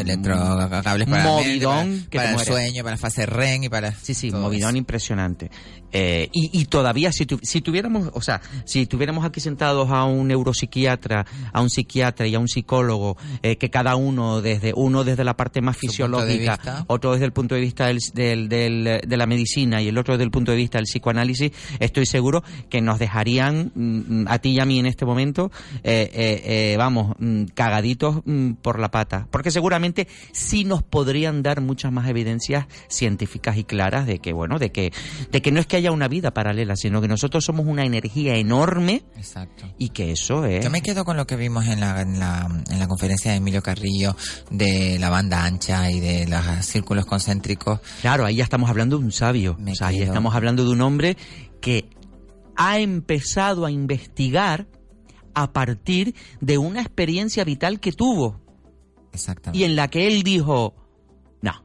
Electrocables 0.00 1.08
para, 1.08 1.22
mente, 1.24 1.28
movidón 1.28 1.98
para, 1.98 2.10
que 2.10 2.18
para 2.18 2.32
el 2.34 2.38
sueño, 2.38 2.84
para 2.84 2.94
la 2.94 3.00
fase 3.00 3.26
REM 3.26 3.64
y 3.64 3.68
para... 3.68 3.92
Sí, 3.92 4.14
sí, 4.14 4.30
movidón 4.30 4.70
eso. 4.70 4.78
impresionante. 4.78 5.50
Eh, 5.90 6.28
y, 6.32 6.50
y 6.60 6.66
todavía, 6.66 7.10
si, 7.10 7.26
tu- 7.26 7.40
si 7.42 7.60
tuviéramos, 7.60 8.10
o 8.12 8.20
sea, 8.20 8.40
si 8.64 8.86
tuviéramos 8.86 9.24
aquí 9.24 9.40
sentados 9.40 9.90
a 9.90 10.04
un 10.04 10.28
neuropsiquiatra, 10.28 11.26
a 11.52 11.60
un 11.60 11.70
psiquiatra 11.70 12.26
y 12.28 12.34
a 12.36 12.38
un 12.38 12.46
psicólogo, 12.48 13.16
eh, 13.42 13.56
que 13.56 13.70
cada 13.70 13.96
uno 13.98 14.40
desde 14.40 14.72
uno 14.74 15.04
desde 15.04 15.24
la 15.24 15.36
parte 15.36 15.60
más 15.60 15.76
de 15.76 15.80
fisiológica, 15.80 16.84
otro 16.86 17.12
desde 17.12 17.26
el 17.26 17.32
punto 17.32 17.54
de 17.54 17.60
vista 17.60 17.86
del, 17.88 17.98
del- 18.14 18.48
del- 18.48 19.00
de 19.06 19.16
la 19.16 19.26
medicina 19.26 19.82
y 19.82 19.88
el 19.88 19.98
otro 19.98 20.14
desde 20.14 20.24
el 20.24 20.30
punto 20.30 20.52
de 20.52 20.56
vista 20.56 20.78
del 20.78 20.84
psicoanálisis, 20.86 21.52
estoy 21.78 22.06
seguro 22.06 22.42
que 22.70 22.80
nos 22.80 22.98
dejarían 22.98 23.72
mm, 23.74 24.24
a 24.28 24.38
ti 24.38 24.50
y 24.50 24.60
a 24.60 24.64
mí 24.64 24.78
en 24.78 24.86
este 24.86 25.04
momento, 25.04 25.50
eh, 25.82 26.10
eh, 26.14 26.42
eh, 26.72 26.76
vamos, 26.78 27.14
mm, 27.18 27.44
cagaditos 27.54 28.22
mm, 28.24 28.52
por 28.62 28.78
la 28.78 28.90
pata, 28.90 29.26
porque 29.30 29.50
seguramente 29.50 30.08
sí 30.32 30.64
nos 30.64 30.82
podrían 30.82 31.42
dar 31.42 31.60
muchas 31.60 31.92
más 31.92 32.08
evidencias 32.08 32.66
científicas 32.88 33.56
y 33.56 33.64
claras 33.64 34.06
de 34.06 34.18
que, 34.20 34.32
bueno, 34.32 34.58
de 34.58 34.70
que, 34.70 34.92
de 35.30 35.42
que 35.42 35.52
no 35.52 35.60
es 35.60 35.66
que 35.66 35.76
haya 35.76 35.90
una 35.92 36.08
vida 36.08 36.32
paralela, 36.32 36.76
sino 36.76 37.00
que 37.00 37.08
nosotros 37.08 37.44
somos 37.44 37.66
una 37.66 37.84
energía 37.84 38.36
enorme 38.36 39.02
Exacto. 39.16 39.64
y 39.78 39.90
que 39.90 40.12
eso 40.12 40.44
es... 40.44 40.64
Yo 40.64 40.70
me 40.70 40.82
quedo 40.82 41.04
con 41.04 41.16
lo 41.16 41.26
que 41.26 41.36
vimos 41.36 41.66
en 41.66 41.80
la, 41.80 42.00
en 42.02 42.18
la, 42.18 42.48
en 42.70 42.78
la 42.78 42.88
conferencia 42.88 43.30
de 43.32 43.38
Emilio 43.38 43.62
Carrillo 43.62 43.87
de 44.50 44.98
la 44.98 45.10
banda 45.10 45.44
ancha 45.44 45.90
y 45.90 46.00
de 46.00 46.26
los 46.26 46.64
círculos 46.64 47.06
concéntricos. 47.06 47.80
Claro, 48.00 48.24
ahí 48.24 48.36
ya 48.36 48.44
estamos 48.44 48.70
hablando 48.70 48.98
de 48.98 49.04
un 49.04 49.12
sabio. 49.12 49.56
O 49.60 49.74
sea, 49.74 49.88
ahí 49.88 50.02
estamos 50.02 50.34
hablando 50.34 50.64
de 50.64 50.70
un 50.70 50.80
hombre 50.80 51.16
que 51.60 51.88
ha 52.56 52.78
empezado 52.78 53.64
a 53.64 53.70
investigar 53.70 54.66
a 55.34 55.52
partir 55.52 56.14
de 56.40 56.58
una 56.58 56.80
experiencia 56.80 57.44
vital 57.44 57.78
que 57.78 57.92
tuvo 57.92 58.40
Exactamente. 59.12 59.58
y 59.58 59.64
en 59.64 59.76
la 59.76 59.88
que 59.88 60.08
él 60.08 60.22
dijo, 60.22 60.74
no, 61.40 61.64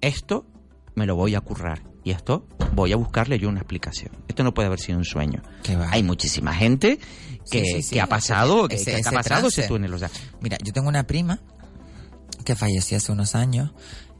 esto 0.00 0.46
me 0.94 1.04
lo 1.06 1.14
voy 1.14 1.34
a 1.34 1.40
currar 1.40 1.87
y 2.04 2.10
esto 2.12 2.46
voy 2.74 2.92
a 2.92 2.96
buscarle 2.96 3.38
yo 3.38 3.48
una 3.48 3.60
explicación. 3.60 4.12
Esto 4.28 4.44
no 4.44 4.54
puede 4.54 4.66
haber 4.66 4.80
sido 4.80 4.98
un 4.98 5.04
sueño. 5.04 5.42
Hay 5.90 6.02
muchísima 6.02 6.54
gente 6.54 6.98
que, 7.50 7.60
Sí, 7.64 7.72
sí, 7.76 7.82
sí, 7.82 7.90
que 7.94 8.00
ha 8.00 8.06
pasado, 8.06 8.68
que, 8.68 8.76
ese- 8.76 8.92
que 8.92 8.96
ese 9.00 9.08
ha 9.08 9.12
pasado 9.12 9.48
ese 9.48 9.62
túnel. 9.68 9.92
O 9.94 9.98
sea, 9.98 10.10
Mira, 10.40 10.56
yo 10.64 10.72
tengo 10.72 10.88
una 10.88 11.04
prima 11.06 11.40
que 12.44 12.54
falleció 12.56 12.96
hace 12.96 13.12
unos 13.12 13.34
años, 13.34 13.72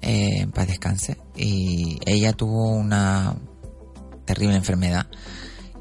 eh, 0.03 0.47
para 0.55 0.67
descanse, 0.67 1.17
y 1.37 1.99
ella 2.07 2.33
tuvo 2.33 2.71
una 2.73 3.37
terrible 4.27 4.57
enfermedad 4.57 5.07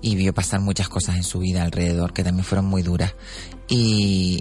y 0.01 0.15
vio 0.15 0.33
pasar 0.33 0.61
muchas 0.61 0.87
cosas 0.89 1.17
en 1.17 1.23
su 1.23 1.39
vida 1.39 1.63
alrededor 1.63 2.13
que 2.13 2.23
también 2.23 2.45
fueron 2.45 2.65
muy 2.65 2.81
duras. 2.83 3.15
Y 3.67 4.39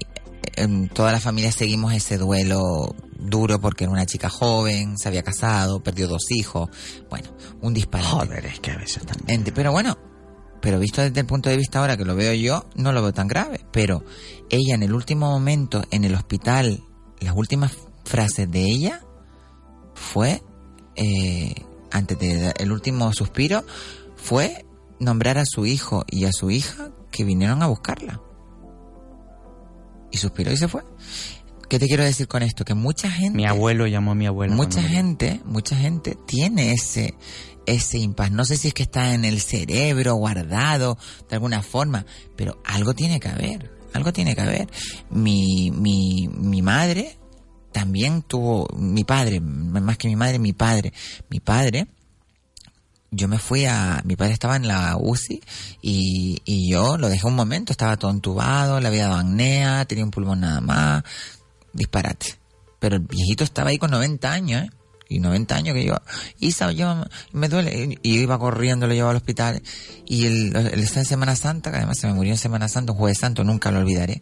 en 0.56 0.88
toda 0.88 1.10
la 1.12 1.20
familia 1.20 1.50
seguimos 1.50 1.92
ese 1.94 2.16
duelo 2.18 2.94
duro 3.18 3.60
porque 3.60 3.84
era 3.84 3.92
una 3.92 4.06
chica 4.06 4.28
joven, 4.28 4.96
se 4.98 5.08
había 5.08 5.22
casado, 5.22 5.82
perdió 5.82 6.08
dos 6.08 6.30
hijos. 6.30 6.68
Bueno, 7.10 7.28
un 7.60 7.74
disparate. 7.74 8.10
joder, 8.10 8.46
es 8.46 8.60
que 8.60 8.70
a 8.70 8.76
veces 8.76 9.04
también... 9.04 9.44
Pero 9.54 9.72
bueno, 9.72 9.96
pero 10.60 10.78
visto 10.78 11.02
desde 11.02 11.20
el 11.20 11.26
punto 11.26 11.48
de 11.48 11.56
vista 11.56 11.78
ahora 11.78 11.96
que 11.96 12.04
lo 12.04 12.16
veo 12.16 12.34
yo, 12.34 12.66
no 12.74 12.92
lo 12.92 13.02
veo 13.02 13.12
tan 13.12 13.28
grave. 13.28 13.64
Pero 13.72 14.04
ella 14.50 14.74
en 14.74 14.82
el 14.82 14.92
último 14.92 15.30
momento, 15.30 15.82
en 15.90 16.04
el 16.04 16.14
hospital, 16.14 16.82
las 17.20 17.34
últimas 17.36 17.72
frases 18.04 18.50
de 18.50 18.62
ella 18.62 19.02
fue, 19.94 20.42
eh, 20.96 21.54
antes 21.90 22.18
del 22.18 22.72
último 22.72 23.12
suspiro, 23.12 23.64
fue 24.16 24.66
nombrar 24.98 25.38
a 25.38 25.44
su 25.46 25.66
hijo 25.66 26.04
y 26.08 26.24
a 26.24 26.32
su 26.32 26.50
hija 26.50 26.90
que 27.10 27.24
vinieron 27.24 27.62
a 27.62 27.66
buscarla. 27.66 28.20
Y 30.10 30.18
suspiró 30.18 30.52
y 30.52 30.56
se 30.56 30.68
fue. 30.68 30.82
¿Qué 31.68 31.78
te 31.78 31.86
quiero 31.88 32.04
decir 32.04 32.28
con 32.28 32.42
esto? 32.42 32.64
Que 32.64 32.74
mucha 32.74 33.10
gente... 33.10 33.36
Mi 33.36 33.46
abuelo 33.46 33.86
llamó 33.86 34.12
a 34.12 34.14
mi 34.14 34.26
abuela. 34.26 34.54
Mucha 34.54 34.82
gente, 34.82 35.40
mucha 35.44 35.76
gente 35.76 36.16
tiene 36.26 36.72
ese 36.72 37.14
ese 37.66 37.98
impas. 37.98 38.30
No 38.30 38.44
sé 38.44 38.56
si 38.56 38.68
es 38.68 38.74
que 38.74 38.84
está 38.84 39.12
en 39.14 39.24
el 39.24 39.40
cerebro 39.40 40.14
guardado 40.14 40.96
de 41.28 41.34
alguna 41.34 41.62
forma, 41.62 42.06
pero 42.36 42.60
algo 42.64 42.94
tiene 42.94 43.18
que 43.18 43.28
haber. 43.28 43.72
Algo 43.92 44.12
tiene 44.12 44.34
que 44.34 44.40
haber. 44.40 44.68
Mi 45.10 45.70
mi 45.72 46.28
mi 46.28 46.62
madre 46.62 47.18
también 47.72 48.22
tuvo 48.22 48.68
mi 48.76 49.04
padre, 49.04 49.40
más 49.40 49.98
que 49.98 50.08
mi 50.08 50.16
madre, 50.16 50.38
mi 50.38 50.52
padre, 50.52 50.92
mi 51.28 51.40
padre 51.40 51.88
yo 53.10 53.28
me 53.28 53.38
fui 53.38 53.64
a, 53.64 54.02
mi 54.04 54.16
padre 54.16 54.32
estaba 54.32 54.56
en 54.56 54.68
la 54.68 54.96
UCI 54.98 55.40
y, 55.80 56.42
y 56.44 56.70
yo 56.70 56.98
lo 56.98 57.08
dejé 57.08 57.26
un 57.26 57.34
momento, 57.34 57.72
estaba 57.72 57.96
todo 57.96 58.10
entubado, 58.10 58.80
le 58.80 58.88
había 58.88 59.08
dado 59.08 59.20
acnea, 59.20 59.84
tenía 59.86 60.04
un 60.04 60.10
pulmón 60.10 60.40
nada 60.40 60.60
más, 60.60 61.04
disparate. 61.76 62.34
Pero 62.78 62.96
el 62.96 63.02
viejito 63.02 63.44
estaba 63.44 63.70
ahí 63.70 63.78
con 63.78 63.90
90 63.90 64.32
años, 64.32 64.62
¿eh? 64.64 64.70
Y 65.08 65.20
90 65.20 65.54
años 65.54 65.74
que 65.74 65.84
yo, 65.84 65.94
Isa, 66.40 66.72
llévame, 66.72 67.06
me 67.32 67.48
duele. 67.48 67.98
Y 68.02 68.16
yo 68.16 68.22
iba 68.22 68.38
corriendo, 68.38 68.88
lo 68.88 68.94
llevaba 68.94 69.12
al 69.12 69.18
hospital. 69.18 69.62
Y 70.04 70.26
el, 70.26 70.56
el, 70.56 70.80
está 70.80 71.00
en 71.00 71.06
Semana 71.06 71.36
Santa, 71.36 71.70
que 71.70 71.76
además 71.76 71.98
se 71.98 72.08
me 72.08 72.14
murió 72.14 72.32
en 72.32 72.38
Semana 72.38 72.68
Santa, 72.68 72.92
un 72.92 72.98
jueves 72.98 73.18
santo, 73.18 73.44
nunca 73.44 73.70
lo 73.70 73.78
olvidaré. 73.78 74.20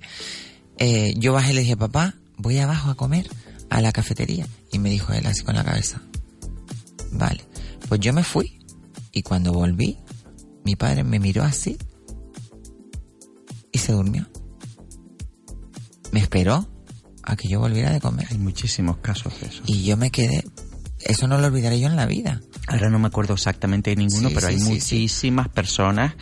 Eh, 0.77 1.15
yo 1.17 1.33
bajé 1.33 1.53
y 1.53 1.55
le 1.55 1.61
dije, 1.63 1.77
papá, 1.77 2.17
voy 2.37 2.59
abajo 2.59 2.91
a 2.91 2.97
comer 2.97 3.27
a 3.71 3.81
la 3.81 3.93
cafetería. 3.93 4.47
Y 4.73 4.79
me 4.79 4.91
dijo 4.91 5.13
él 5.15 5.27
así 5.27 5.43
con 5.43 5.55
la 5.55 5.65
cabeza. 5.65 6.03
Vale. 7.13 7.45
Pues 7.89 8.01
yo 8.01 8.13
me 8.13 8.23
fui. 8.23 8.61
Y 9.13 9.23
cuando 9.23 9.53
volví, 9.53 9.99
mi 10.65 10.77
padre 10.77 11.03
me 11.03 11.19
miró 11.19 11.45
así. 11.45 11.79
Y 13.73 13.79
se 13.79 13.93
durmió. 13.93 14.29
Me 16.13 16.21
esperó 16.21 16.69
a 17.27 17.37
que 17.37 17.49
yo 17.49 17.61
volviera 17.61 17.91
de 17.93 18.01
comer. 18.01 18.27
Hay 18.31 18.39
muchísimos 18.39 18.99
casos 18.99 19.33
de 19.41 19.49
eso. 19.49 19.63
Y 19.67 19.85
yo 19.85 19.97
me 19.97 20.11
quedé, 20.11 20.45
eso 21.01 21.27
no 21.29 21.39
lo 21.39 21.47
olvidaré 21.47 21.79
yo 21.81 21.87
en 21.89 21.97
la 21.97 22.07
vida. 22.07 22.41
Ahora 22.67 22.89
no 22.91 22.99
me 22.99 23.09
acuerdo 23.09 23.35
exactamente 23.35 23.91
de 23.91 23.97
ninguno, 23.97 24.29
Sí, 24.31 24.35
pero 24.35 24.49
sí, 24.49 24.55
hay 24.55 24.61
sí, 24.61 24.69
muchísimas 24.69 25.49
personas 25.49 26.15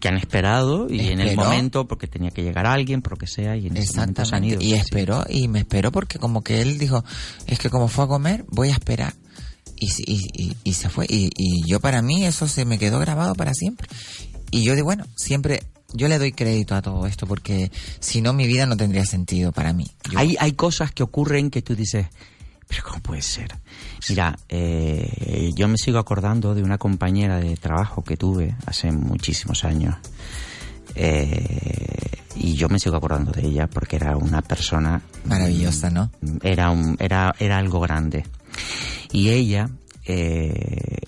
que 0.00 0.08
han 0.08 0.16
esperado 0.16 0.86
y 0.88 1.00
en 1.08 1.20
el 1.20 1.34
momento, 1.34 1.88
porque 1.88 2.06
tenía 2.06 2.30
que 2.30 2.42
llegar 2.42 2.66
alguien, 2.66 3.00
por 3.02 3.12
lo 3.12 3.16
que 3.18 3.26
sea, 3.26 3.56
y 3.56 3.66
en 3.68 3.76
ese 3.78 3.94
momento 3.96 4.24
se 4.24 4.36
han 4.36 4.44
ido. 4.44 4.60
Y 4.60 4.74
esperó, 4.74 5.24
y 5.28 5.48
me 5.48 5.60
esperó 5.60 5.90
porque 5.92 6.18
como 6.18 6.42
que 6.44 6.60
él 6.60 6.78
dijo, 6.78 7.04
es 7.46 7.58
que 7.58 7.70
como 7.70 7.88
fue 7.88 8.04
a 8.04 8.08
comer, 8.08 8.44
voy 8.48 8.68
a 8.68 8.72
esperar. 8.72 9.14
Y, 9.80 9.88
se- 9.88 10.02
y, 10.06 10.26
y, 10.34 10.56
y 10.64 10.72
se 10.74 10.88
fue. 10.88 11.06
Y, 11.08 11.30
y 11.36 11.62
yo 11.68 11.80
para 11.80 12.02
mí 12.02 12.24
eso 12.26 12.48
se 12.48 12.64
me 12.64 12.78
quedó 12.78 12.98
grabado 12.98 13.34
para 13.34 13.54
siempre. 13.54 13.88
Y 14.50 14.62
yo 14.64 14.74
digo, 14.74 14.86
bueno, 14.86 15.06
siempre, 15.16 15.62
yo 15.92 16.08
le 16.08 16.18
doy 16.18 16.32
crédito 16.32 16.74
a 16.74 16.82
todo 16.82 17.06
esto 17.06 17.26
porque 17.26 17.70
si 18.00 18.20
no 18.20 18.32
mi 18.32 18.46
vida 18.46 18.66
no 18.66 18.76
tendría 18.76 19.04
sentido 19.04 19.52
para 19.52 19.72
mí. 19.72 19.90
Yo- 20.10 20.18
Hay, 20.18 20.36
hay 20.38 20.52
cosas 20.52 20.92
que 20.92 21.02
ocurren 21.02 21.50
que 21.50 21.62
tú 21.62 21.74
dices, 21.74 22.06
pero 22.66 22.82
¿cómo 22.84 23.00
puede 23.00 23.22
ser? 23.22 23.56
Mira, 24.08 24.38
eh, 24.48 25.52
yo 25.54 25.66
me 25.68 25.76
sigo 25.78 25.98
acordando 25.98 26.54
de 26.54 26.62
una 26.62 26.78
compañera 26.78 27.38
de 27.40 27.56
trabajo 27.56 28.04
que 28.04 28.16
tuve 28.16 28.54
hace 28.66 28.92
muchísimos 28.92 29.64
años. 29.64 29.96
Eh, 30.94 32.18
y 32.36 32.54
yo 32.54 32.68
me 32.68 32.78
sigo 32.78 32.96
acordando 32.96 33.32
de 33.32 33.46
ella 33.46 33.66
porque 33.66 33.96
era 33.96 34.16
una 34.16 34.42
persona 34.42 35.00
Maravillosa, 35.24 35.90
¿no? 35.90 36.10
Era, 36.42 36.70
un, 36.70 36.96
era, 37.00 37.34
era 37.38 37.58
algo 37.58 37.80
grande. 37.80 38.24
Y 39.12 39.30
ella, 39.30 39.68
eh, 40.04 40.98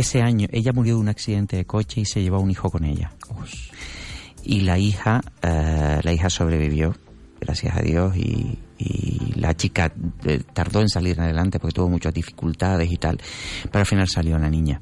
ese 0.00 0.22
año, 0.22 0.48
ella 0.50 0.72
murió 0.72 0.94
de 0.94 1.00
un 1.00 1.08
accidente 1.08 1.56
de 1.56 1.64
coche 1.64 2.02
y 2.02 2.04
se 2.04 2.22
llevó 2.22 2.36
a 2.36 2.40
un 2.40 2.50
hijo 2.50 2.70
con 2.70 2.84
ella. 2.84 3.12
Y 4.42 4.60
la 4.60 4.78
hija, 4.78 5.20
eh, 5.42 6.00
la 6.02 6.12
hija 6.12 6.30
sobrevivió, 6.30 6.96
gracias 7.40 7.76
a 7.76 7.82
Dios, 7.82 8.16
y, 8.16 8.58
y 8.80 9.32
la 9.36 9.54
chica 9.54 9.92
eh, 10.24 10.42
tardó 10.52 10.80
en 10.80 10.88
salir 10.88 11.20
adelante 11.20 11.58
porque 11.58 11.74
tuvo 11.74 11.88
muchas 11.88 12.14
dificultades 12.14 12.90
y 12.90 12.96
tal, 12.96 13.20
pero 13.64 13.80
al 13.80 13.86
final 13.86 14.08
salió 14.08 14.38
la 14.38 14.48
niña. 14.48 14.80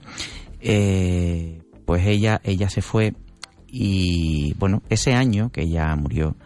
Eh, 0.60 1.62
pues 1.84 2.06
ella, 2.06 2.40
ella 2.44 2.68
se 2.68 2.82
fue 2.82 3.14
y 3.66 4.54
bueno, 4.54 4.82
ese 4.88 5.14
año 5.14 5.50
que 5.50 5.62
ella 5.62 5.94
murió, 5.96 6.36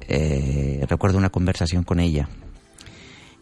eh, 0.00 0.84
recuerdo 0.88 1.18
una 1.18 1.30
conversación 1.30 1.84
con 1.84 2.00
ella 2.00 2.28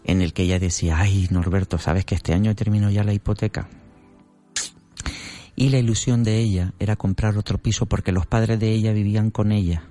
en 0.05 0.22
el 0.22 0.32
que 0.32 0.43
ella 0.43 0.59
decía, 0.59 0.98
ay 0.98 1.28
Norberto, 1.30 1.78
¿sabes 1.78 2.05
que 2.05 2.14
este 2.14 2.32
año 2.32 2.55
termino 2.55 2.90
ya 2.90 3.05
la 3.05 3.12
hipoteca? 3.12 3.68
Y 5.56 5.70
la 5.70 5.78
ilusión 5.78 6.22
de 6.22 6.38
ella 6.38 6.72
era 6.78 6.96
comprar 6.96 7.36
otro 7.38 7.56
piso 7.58 7.86
porque 7.86 8.12
los 8.12 8.26
padres 8.26 8.60
de 8.60 8.70
ella 8.72 8.92
vivían 8.92 9.30
con 9.30 9.52
ella. 9.52 9.84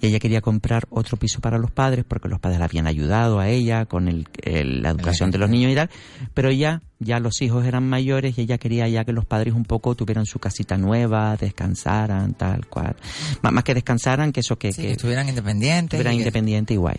Y 0.00 0.06
ella 0.06 0.18
quería 0.18 0.40
comprar 0.40 0.86
otro 0.88 1.18
piso 1.18 1.40
para 1.40 1.58
los 1.58 1.70
padres 1.70 2.06
porque 2.08 2.28
los 2.30 2.40
padres 2.40 2.58
la 2.58 2.64
habían 2.64 2.86
ayudado 2.86 3.38
a 3.40 3.48
ella 3.50 3.84
con 3.84 4.08
el, 4.08 4.26
el- 4.42 4.80
la 4.82 4.88
educación 4.90 5.30
de 5.30 5.36
los 5.36 5.50
niños 5.50 5.70
y 5.70 5.74
tal. 5.74 5.90
Pero 6.32 6.50
ya, 6.50 6.80
ya 6.98 7.20
los 7.20 7.42
hijos 7.42 7.66
eran 7.66 7.86
mayores 7.86 8.38
y 8.38 8.40
ella 8.40 8.56
quería 8.56 8.88
ya 8.88 9.04
que 9.04 9.12
los 9.12 9.26
padres 9.26 9.52
un 9.52 9.64
poco 9.64 9.94
tuvieran 9.94 10.24
su 10.24 10.38
casita 10.38 10.78
nueva, 10.78 11.36
descansaran, 11.36 12.32
tal 12.32 12.66
cual. 12.68 12.96
Más, 13.42 13.52
más 13.52 13.62
que 13.64 13.74
descansaran, 13.74 14.32
que 14.32 14.40
eso 14.40 14.56
que, 14.58 14.72
Sí, 14.72 14.80
que 14.80 14.88
que 14.88 14.92
estuvieran 14.94 15.28
independientes. 15.28 15.92
estuvieran 15.98 16.14
que- 16.14 16.18
independientes 16.20 16.74
y 16.74 16.78
guay. 16.78 16.96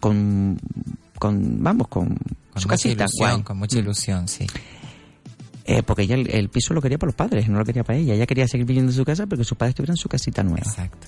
Con, 0.00 0.60
con 1.18 1.62
vamos, 1.62 1.88
con, 1.88 2.08
Con 2.08 2.16
su 2.62 2.68
mucha 2.68 2.76
casita, 2.76 3.04
ilusión, 3.04 3.30
guay. 3.30 3.42
con 3.42 3.56
mucha 3.58 3.78
ilusión, 3.78 4.28
sí. 4.28 4.46
Eh, 5.70 5.82
porque 5.82 6.04
ella 6.04 6.14
el, 6.14 6.30
el 6.34 6.48
piso 6.48 6.72
lo 6.72 6.80
quería 6.80 6.96
para 6.96 7.08
los 7.08 7.14
padres, 7.14 7.46
no 7.48 7.58
lo 7.58 7.64
quería 7.64 7.84
para 7.84 7.98
ella. 7.98 8.14
Ella 8.14 8.26
quería 8.26 8.48
seguir 8.48 8.66
viviendo 8.66 8.90
en 8.90 8.96
su 8.96 9.04
casa 9.04 9.26
porque 9.26 9.44
sus 9.44 9.56
padres 9.58 9.74
tuvieran 9.74 9.96
su 9.98 10.08
casita 10.08 10.42
nueva. 10.42 10.60
Exacto. 10.66 11.06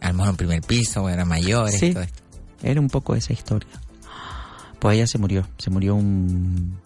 A 0.00 0.08
lo 0.08 0.14
mejor 0.14 0.30
un 0.32 0.36
primer 0.36 0.60
piso, 0.62 1.08
eran 1.08 1.26
mayores, 1.28 1.78
Sí. 1.80 1.92
todo 1.92 2.02
esto. 2.02 2.22
Era 2.62 2.80
un 2.80 2.88
poco 2.88 3.14
esa 3.14 3.32
historia. 3.32 3.70
Pues 4.78 4.96
ella 4.96 5.06
se 5.06 5.16
murió, 5.18 5.46
se 5.58 5.70
murió 5.70 5.94
un 5.94 6.76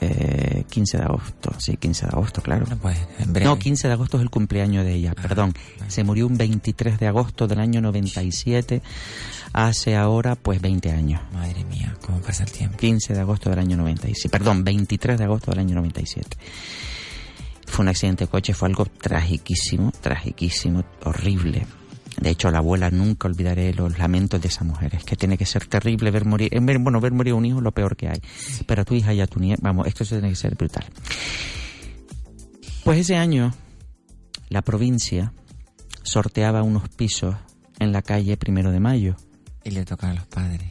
eh, 0.00 0.64
15 0.68 0.98
de 0.98 1.04
agosto, 1.04 1.52
sí, 1.58 1.76
15 1.76 2.06
de 2.06 2.12
agosto, 2.12 2.42
claro. 2.42 2.66
Bueno, 2.66 2.80
pues 2.82 2.98
en 3.18 3.32
breve. 3.32 3.46
No, 3.46 3.58
15 3.58 3.86
de 3.86 3.92
agosto 3.94 4.16
es 4.18 4.22
el 4.24 4.30
cumpleaños 4.30 4.84
de 4.84 4.94
ella, 4.94 5.14
Ah, 5.16 5.22
perdón. 5.22 5.54
Se 5.88 6.04
murió 6.04 6.26
un 6.26 6.36
23 6.36 6.98
de 6.98 7.06
agosto 7.06 7.46
del 7.46 7.60
año 7.60 7.80
97, 7.80 8.82
hace 9.56 9.96
ahora 9.96 10.36
pues 10.36 10.60
20 10.60 10.92
años. 10.92 11.20
Madre 11.32 11.64
mía, 11.64 11.96
cómo 12.04 12.20
pasa 12.20 12.44
el 12.44 12.52
tiempo. 12.52 12.76
15 12.76 13.14
de 13.14 13.20
agosto 13.20 13.50
del 13.50 13.58
año 13.58 13.76
97, 13.78 14.28
perdón, 14.28 14.62
23 14.62 15.18
de 15.18 15.24
agosto 15.24 15.50
del 15.50 15.60
año 15.60 15.74
97. 15.76 16.36
Fue 17.66 17.82
un 17.82 17.88
accidente 17.88 18.24
de 18.24 18.30
coche, 18.30 18.54
fue 18.54 18.68
algo 18.68 18.84
tragiquísimo, 18.84 19.92
tragiquísimo, 20.00 20.84
horrible. 21.04 21.66
De 22.20 22.30
hecho, 22.30 22.50
la 22.50 22.58
abuela 22.58 22.90
nunca 22.90 23.28
olvidaré 23.28 23.74
los 23.74 23.98
lamentos 23.98 24.40
de 24.40 24.48
esa 24.48 24.62
mujer. 24.62 24.94
Es 24.94 25.04
que 25.04 25.16
tiene 25.16 25.36
que 25.36 25.46
ser 25.46 25.66
terrible 25.66 26.10
ver 26.10 26.26
morir, 26.26 26.54
eh, 26.54 26.60
bueno, 26.78 27.00
ver 27.00 27.12
morir 27.12 27.32
a 27.32 27.36
un 27.36 27.46
hijo 27.46 27.58
es 27.58 27.64
lo 27.64 27.72
peor 27.72 27.96
que 27.96 28.08
hay. 28.08 28.20
Pero 28.66 28.82
a 28.82 28.84
tu 28.84 28.94
hija 28.94 29.12
y 29.14 29.20
a 29.20 29.26
tu 29.26 29.40
nieta, 29.40 29.60
vamos, 29.62 29.86
esto 29.86 30.04
tiene 30.04 30.28
que 30.28 30.36
ser 30.36 30.54
brutal. 30.54 30.84
Pues 32.84 33.00
ese 33.00 33.16
año, 33.16 33.54
la 34.50 34.62
provincia 34.62 35.32
sorteaba 36.02 36.62
unos 36.62 36.88
pisos 36.90 37.34
en 37.78 37.92
la 37.92 38.02
calle 38.02 38.36
Primero 38.36 38.70
de 38.70 38.80
Mayo. 38.80 39.16
Y 39.66 39.70
le 39.72 39.84
toca 39.84 40.10
a 40.10 40.14
los 40.14 40.26
padres. 40.26 40.70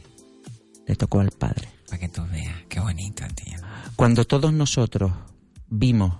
Le 0.86 0.96
tocó 0.96 1.20
al 1.20 1.30
padre. 1.30 1.68
Para 1.86 1.98
que 1.98 2.08
tú 2.08 2.22
veas. 2.30 2.54
Qué 2.68 2.80
bonito, 2.80 3.24
tío. 3.34 3.58
Cuando 3.94 4.24
todos 4.24 4.52
nosotros 4.52 5.12
vimos 5.68 6.14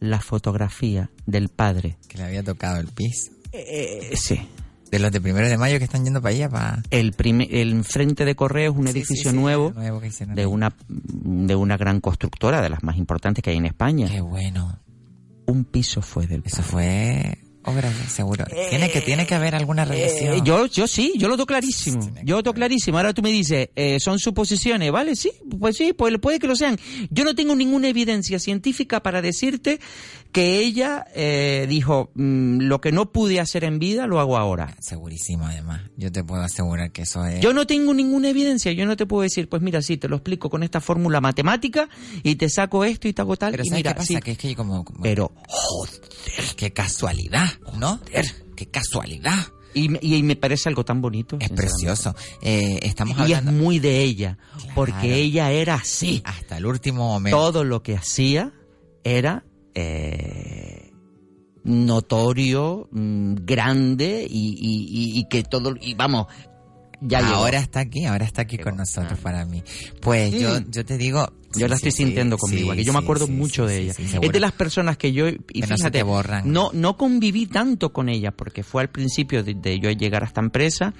la 0.00 0.20
fotografía 0.20 1.10
del 1.26 1.48
padre, 1.48 1.96
Que 2.08 2.18
le 2.18 2.24
había 2.24 2.42
tocado 2.42 2.78
el 2.80 2.88
piso. 2.88 3.30
eh, 3.52 4.10
sí, 4.16 4.40
De 4.90 4.98
los 4.98 5.12
de 5.12 5.20
primero 5.20 5.48
de 5.48 5.56
mayo 5.58 5.78
que 5.78 5.84
están 5.84 6.04
yendo 6.04 6.20
para 6.22 6.34
allá, 6.34 6.48
para... 6.48 6.82
el, 6.90 7.14
el 7.50 7.84
frente 7.84 8.24
de 8.24 8.34
correos, 8.34 8.74
un 8.76 8.84
Sí, 8.86 8.92
edificio 8.92 9.30
sí, 9.30 9.36
sí, 9.36 9.36
nuevo 9.36 9.72
nuevo 9.72 10.00
de 10.34 10.46
una 10.46 10.74
de 10.88 11.54
una 11.54 11.76
gran 11.76 12.00
constructora, 12.00 12.60
de 12.62 12.70
las 12.70 12.82
más 12.82 12.96
importantes 12.96 13.42
que 13.44 13.50
hay 13.50 13.56
en 13.58 13.66
España. 13.66 14.08
Qué 14.08 14.20
bueno. 14.20 14.78
Un 15.46 15.64
piso 15.64 16.02
fue 16.02 16.26
del 16.26 16.42
Eso 16.46 16.56
padre. 16.62 16.70
fue 16.70 17.41
seguro. 18.08 18.44
tiene 18.70 18.90
que 18.90 19.00
tiene 19.00 19.26
que 19.26 19.34
haber 19.34 19.54
alguna. 19.54 19.86
Eh, 19.92 20.40
yo, 20.44 20.66
yo 20.66 20.86
sí, 20.86 21.12
yo 21.16 21.28
lo 21.28 21.36
tengo 21.36 21.46
clarísimo. 21.46 22.10
Yo 22.24 22.36
lo 22.36 22.42
tengo 22.42 22.54
clarísimo. 22.54 22.98
Ahora 22.98 23.12
tú 23.14 23.22
me 23.22 23.30
dices, 23.30 23.68
eh, 23.76 23.98
son 24.00 24.18
suposiciones, 24.18 24.90
¿vale? 24.90 25.16
Sí, 25.16 25.32
pues 25.58 25.76
sí, 25.76 25.92
pues 25.92 26.12
puede 26.18 26.38
que 26.38 26.46
lo 26.46 26.56
sean. 26.56 26.78
Yo 27.10 27.24
no 27.24 27.34
tengo 27.34 27.54
ninguna 27.54 27.88
evidencia 27.88 28.38
científica 28.38 29.02
para 29.02 29.22
decirte 29.22 29.80
que 30.32 30.58
ella 30.60 31.06
eh, 31.14 31.66
dijo, 31.68 32.10
mm, 32.14 32.60
lo 32.62 32.80
que 32.80 32.90
no 32.90 33.12
pude 33.12 33.38
hacer 33.38 33.64
en 33.64 33.78
vida 33.78 34.06
lo 34.06 34.18
hago 34.18 34.38
ahora. 34.38 34.74
Segurísimo, 34.80 35.46
además. 35.46 35.82
Yo 35.96 36.10
te 36.10 36.24
puedo 36.24 36.42
asegurar 36.42 36.90
que 36.90 37.02
eso 37.02 37.24
es... 37.26 37.40
Yo 37.40 37.52
no 37.52 37.66
tengo 37.66 37.92
ninguna 37.94 38.30
evidencia, 38.30 38.72
yo 38.72 38.86
no 38.86 38.96
te 38.96 39.04
puedo 39.06 39.22
decir, 39.22 39.48
pues 39.48 39.60
mira, 39.62 39.82
sí, 39.82 39.98
te 39.98 40.08
lo 40.08 40.16
explico 40.16 40.48
con 40.50 40.62
esta 40.62 40.80
fórmula 40.80 41.20
matemática 41.20 41.88
y 42.22 42.36
te 42.36 42.48
saco 42.48 42.84
esto 42.84 43.08
y 43.08 43.12
te 43.12 43.20
hago 43.22 43.36
tal. 43.36 43.50
Pero 43.52 43.62
y 43.64 43.68
¿sabes 43.68 43.78
mira, 43.78 43.92
qué 43.92 43.96
pasa? 43.98 44.06
sí. 44.14 44.20
Que 44.20 44.30
es 44.32 44.38
que 44.38 44.56
como... 44.56 44.84
como- 44.84 45.02
Pero, 45.02 45.32
Qué 46.56 46.72
casualidad, 46.72 47.48
¿no? 47.78 48.00
Qué 48.56 48.66
casualidad. 48.66 49.38
y, 49.74 49.88
me- 49.88 49.98
y 50.02 50.22
me 50.22 50.36
parece 50.36 50.68
algo 50.68 50.84
tan 50.84 51.00
bonito. 51.02 51.36
Es 51.40 51.50
precioso. 51.50 52.14
Eh, 52.42 52.78
estamos 52.82 53.16
Y 53.18 53.32
es 53.32 53.38
hablando... 53.38 53.52
muy 53.52 53.78
de 53.80 54.02
ella, 54.02 54.38
Claro. 54.56 54.72
porque 54.74 55.14
ella 55.16 55.50
era 55.50 55.74
así. 55.74 56.22
Hasta 56.24 56.58
el 56.58 56.66
último 56.66 57.08
momento. 57.08 57.36
todo 57.36 57.64
lo 57.64 57.82
que 57.82 57.96
hacía 57.96 58.52
era 59.04 59.44
eh, 59.74 60.90
notorio, 61.64 62.88
mm, 62.90 63.34
grande 63.44 64.26
y, 64.28 64.48
y- 64.58 65.14
y- 65.16 65.18
y 65.20 65.24
que 65.28 65.42
todo, 65.44 65.74
y 65.80 65.94
vamos, 65.94 66.26
ya 67.00 67.20
llegó. 67.20 67.34
ahora 67.36 67.58
está 67.58 67.80
aquí, 67.80 68.04
ahora 68.04 68.24
está 68.24 68.42
aquí 68.42 68.58
con 68.58 68.76
nosotros 68.76 69.18
para 69.20 69.44
mí. 69.44 69.62
Pues 70.00 70.32
yo, 70.32 70.60
yo 70.70 70.84
te 70.84 70.98
digo... 70.98 71.32
Yo 71.54 71.68
la 71.68 71.74
estoy 71.74 71.90
sí, 71.90 72.04
sintiendo 72.04 72.38
conmigo, 72.38 72.72
que 72.72 72.82
yo 72.82 72.94
me 72.94 73.00
acuerdo 73.00 73.28
mucho 73.28 73.66
de 73.66 73.76
ella. 73.80 73.92
es 73.98 74.32
de 74.32 74.40
las 74.40 74.52
personas 74.52 74.96
que 74.96 75.12
yo, 75.12 75.28
y 75.28 75.36
Que 75.60 75.66
no 75.66 75.76
se 75.76 75.90
te 75.90 76.02
borran. 76.02 76.50
no, 76.50 76.70
no 76.72 76.96
conviví 76.96 77.44
tanto 77.44 77.92
con 77.92 78.08
ella, 78.08 78.30
porque 78.30 78.62
fue 78.62 78.80
al 78.80 78.88
principio 78.88 79.44
de, 79.44 79.52
de 79.52 79.78
yo 79.78 79.90
llegar 79.90 80.22
a 80.22 80.26
esta 80.26 80.40
empresa 80.40 80.94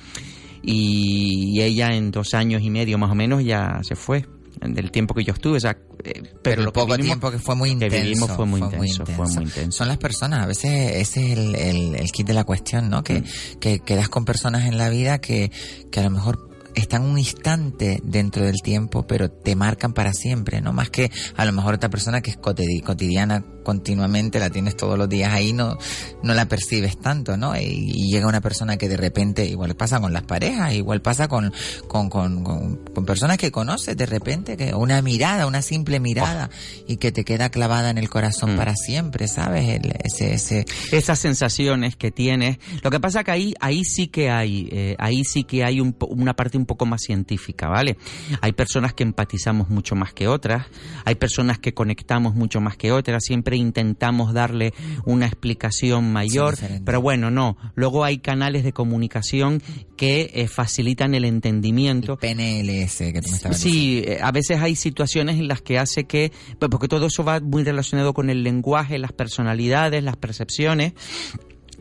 y, 0.63 1.59
ella 1.63 1.89
en 1.95 2.11
dos 2.11 2.35
años 2.35 2.61
y 2.63 2.69
medio 2.69 2.99
más 2.99 3.11
o 3.11 3.15
menos 3.15 3.43
ya 3.43 3.81
se 3.83 3.95
fue, 3.97 4.27
del 4.69 4.91
tiempo 4.91 5.15
que 5.15 5.25
yo 5.25 5.33
estuve, 5.33 5.57
o 5.57 5.61
sea, 5.61 5.73
eh, 6.05 6.13
pero, 6.23 6.41
Pero 6.43 6.61
el 6.61 6.65
lo 6.67 6.73
que 6.73 6.81
poco 6.81 6.87
vivimos- 6.95 7.07
tiempo 7.07 7.31
que 7.31 7.39
fue 7.39 7.55
muy 7.57 7.69
que 7.71 7.73
intenso. 7.87 7.97
vivimos 8.05 8.31
fue 8.33 8.47
muy 8.47 8.61
intenso, 8.61 9.07
fue 9.07 9.27
muy 9.27 9.45
intenso. 9.45 9.79
Son 9.79 9.89
las 9.89 9.99
personas, 9.99 10.43
a 10.43 10.47
veces 10.47 10.97
ese 10.97 11.33
es 11.33 11.39
el, 11.39 11.55
el, 11.57 11.95
el 11.97 12.13
kit 12.13 12.27
de 12.27 12.35
la 12.35 12.45
cuestión, 12.45 12.89
¿no? 12.91 13.03
Que, 13.03 13.23
que 13.61 13.81
quedas 13.81 14.09
con 14.09 14.25
personas 14.25 14.67
en 14.67 14.79
la 14.79 14.89
vida 14.89 15.21
que, 15.21 15.51
que 15.91 16.01
a 16.01 16.05
lo 16.05 16.11
mejor 16.11 16.49
están 16.75 17.03
un 17.03 17.19
instante 17.19 18.01
dentro 18.05 18.45
del 18.45 18.63
tiempo, 18.63 19.07
pero 19.07 19.31
te 19.31 19.55
marcan 19.57 19.93
para 19.93 20.13
siempre, 20.13 20.61
¿no? 20.61 20.73
Más 20.73 20.91
que 20.91 21.11
a 21.37 21.45
lo 21.45 21.53
mejor 21.53 21.75
otra 21.75 21.91
persona 21.91 22.21
que 22.21 22.31
es 22.31 22.39
cotidi- 22.39 22.83
cotidiana 22.83 23.45
continuamente, 23.63 24.41
la 24.41 24.51
tienes 24.51 24.77
todos 24.77 24.99
los 24.99 25.09
días 25.09 25.33
ahí, 25.33 25.53
no, 25.53 25.79
no 26.25 26.35
la 26.35 26.47
percibes 26.47 26.99
tanto, 26.99 27.37
¿no? 27.37 27.57
Y, 27.57 27.61
y 27.95 28.11
llega 28.13 28.27
una 28.27 28.41
persona 28.41 28.77
que 28.77 28.89
de 28.89 28.97
repente, 28.97 29.47
igual 29.47 29.77
pasa 29.77 30.01
con 30.01 30.13
las 30.13 30.25
parejas, 30.25 30.75
igual 30.75 31.01
pasa 31.01 31.29
con, 31.29 31.53
con, 31.87 32.09
con, 32.11 32.43
con, 32.43 32.77
con 32.93 33.07
personas 33.07 33.39
que 33.39 33.53
conoces 33.53 33.97
de 33.97 34.07
repente, 34.07 34.57
que 34.57 34.75
una 34.75 35.01
mirada, 35.03 35.47
una 35.47 35.63
simple 35.63 36.01
mirada, 36.01 36.51
y 36.89 36.97
que 36.97 37.13
te 37.13 37.25
queda 37.25 37.51
clavada 37.51 37.91
en 37.91 37.99
el 37.99 38.09
corazón 38.11 38.55
Mm. 38.55 38.57
para 38.57 38.75
siempre, 38.75 39.29
¿sabes? 39.29 39.69
El- 39.69 39.93
ese, 40.03 40.35
ese, 40.35 40.65
esas 40.91 41.19
sensaciones 41.21 41.95
que 41.97 42.11
tienes. 42.11 42.59
Lo 42.83 42.91
que 42.91 42.99
pasa 42.99 43.23
que 43.23 43.31
ahí, 43.31 43.55
ahí 43.61 43.85
sí 43.85 44.09
que 44.09 44.31
hay, 44.31 44.69
eh, 44.73 44.97
ahí 44.99 45.23
sí 45.25 45.45
que 45.45 45.63
hay 45.65 45.81
un 45.81 45.95
una 46.09 46.35
parte 46.35 46.57
un 46.63 46.67
poco 46.67 46.87
más 46.87 47.03
científica, 47.03 47.69
¿vale? 47.69 47.97
Hay 48.41 48.53
personas 48.53 48.95
que 48.95 49.03
empatizamos 49.03 49.69
mucho 49.69 49.95
más 49.95 50.13
que 50.13 50.29
otras, 50.29 50.67
hay 51.05 51.17
personas 51.17 51.59
que 51.59 51.75
conectamos 51.75 52.35
mucho 52.35 52.61
más 52.61 52.77
que 52.77 52.93
otras, 52.93 53.25
siempre 53.25 53.57
intentamos 53.57 54.33
darle 54.33 54.73
una 55.05 55.27
explicación 55.27 56.13
mayor, 56.13 56.57
pero 56.85 57.01
bueno, 57.01 57.31
no. 57.31 57.57
Luego 57.75 58.05
hay 58.05 58.19
canales 58.19 58.65
de 58.65 58.73
comunicación 58.73 59.63
que 59.97 60.31
eh, 60.35 60.49
facilitan 60.49 61.15
el 61.15 61.25
entendimiento. 61.25 62.17
PNLS 62.17 62.99
que 62.99 63.21
tú 63.23 63.31
me 63.31 63.37
estabas 63.37 63.59
Sí, 63.59 64.03
eh, 64.07 64.19
a 64.23 64.33
veces 64.33 64.61
hay 64.61 64.77
situaciones 64.77 65.37
en 65.37 65.49
las 65.49 65.63
que 65.63 65.79
hace 65.79 66.05
que, 66.05 66.33
pues, 66.59 66.71
porque 66.71 66.89
todo 66.89 67.07
eso 67.07 67.25
va 67.25 67.41
muy 67.41 67.65
relacionado 67.65 68.15
con 68.15 68.31
el 68.31 68.43
lenguaje, 68.43 68.99
las 68.99 69.13
personalidades, 69.13 70.03
las 70.03 70.17
percepciones 70.17 70.95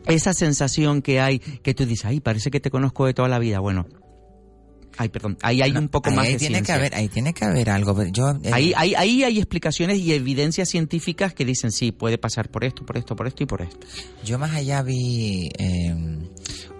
esa 0.06 0.34
sensación 0.34 1.02
que 1.02 1.20
hay, 1.20 1.38
que 1.38 1.74
tú 1.74 1.86
dices, 1.86 2.06
ay, 2.06 2.20
parece 2.20 2.50
que 2.50 2.60
te 2.60 2.70
conozco 2.70 3.06
de 3.06 3.14
toda 3.14 3.28
la 3.28 3.38
vida. 3.38 3.60
Bueno, 3.60 3.86
Ay, 4.98 5.08
perdón. 5.08 5.38
Ahí 5.42 5.62
hay 5.62 5.72
un 5.76 5.88
poco 5.88 6.10
ahí, 6.10 6.16
más 6.16 6.26
ahí 6.26 6.32
de 6.34 6.38
tiene 6.38 6.54
ciencia. 6.56 6.74
que 6.74 6.78
haber, 6.80 6.94
ahí 6.94 7.08
tiene 7.08 7.32
que 7.32 7.44
haber 7.44 7.70
algo. 7.70 7.94
pero 7.96 8.10
Yo, 8.10 8.30
eh, 8.42 8.50
Ahí, 8.52 8.72
ahí, 8.76 8.94
ahí 8.94 9.24
hay 9.24 9.38
explicaciones 9.38 9.98
y 9.98 10.12
evidencias 10.12 10.68
científicas 10.68 11.32
que 11.34 11.44
dicen 11.44 11.72
sí, 11.72 11.92
puede 11.92 12.18
pasar 12.18 12.50
por 12.50 12.64
esto, 12.64 12.84
por 12.84 12.96
esto, 12.98 13.16
por 13.16 13.26
esto 13.26 13.42
y 13.42 13.46
por 13.46 13.62
esto. 13.62 13.86
Yo 14.24 14.38
más 14.38 14.52
allá 14.54 14.82
vi 14.82 15.48
eh, 15.58 15.94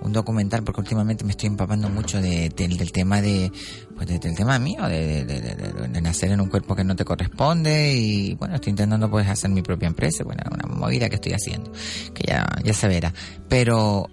un 0.02 0.12
documental 0.12 0.62
porque 0.64 0.80
últimamente 0.80 1.24
me 1.24 1.30
estoy 1.30 1.46
empapando 1.48 1.88
mucho 1.88 2.20
de, 2.20 2.48
del- 2.50 2.76
del 2.76 2.92
tema 2.92 3.22
de, 3.22 3.50
pues 3.96 4.06
de- 4.08 4.18
del 4.18 4.34
tema 4.34 4.58
mío, 4.58 4.82
de 4.86 6.00
nacer 6.02 6.30
en 6.32 6.40
un 6.40 6.48
cuerpo 6.48 6.74
que 6.74 6.84
no 6.84 6.94
te 6.96 7.04
corresponde 7.04 7.94
y 7.94 8.34
bueno, 8.34 8.56
estoy 8.56 8.70
intentando 8.70 9.10
pues 9.10 9.26
hacer 9.28 9.50
mi 9.50 9.62
propia 9.62 9.86
empresa, 9.88 10.24
bueno, 10.24 10.42
una 10.50 10.66
movida 10.74 11.08
que 11.08 11.14
estoy 11.16 11.32
haciendo, 11.32 11.72
que 12.14 12.24
ya, 12.28 12.44
ya 12.64 12.74
se 12.74 12.88
verá. 12.88 13.12
Pero, 13.48 14.08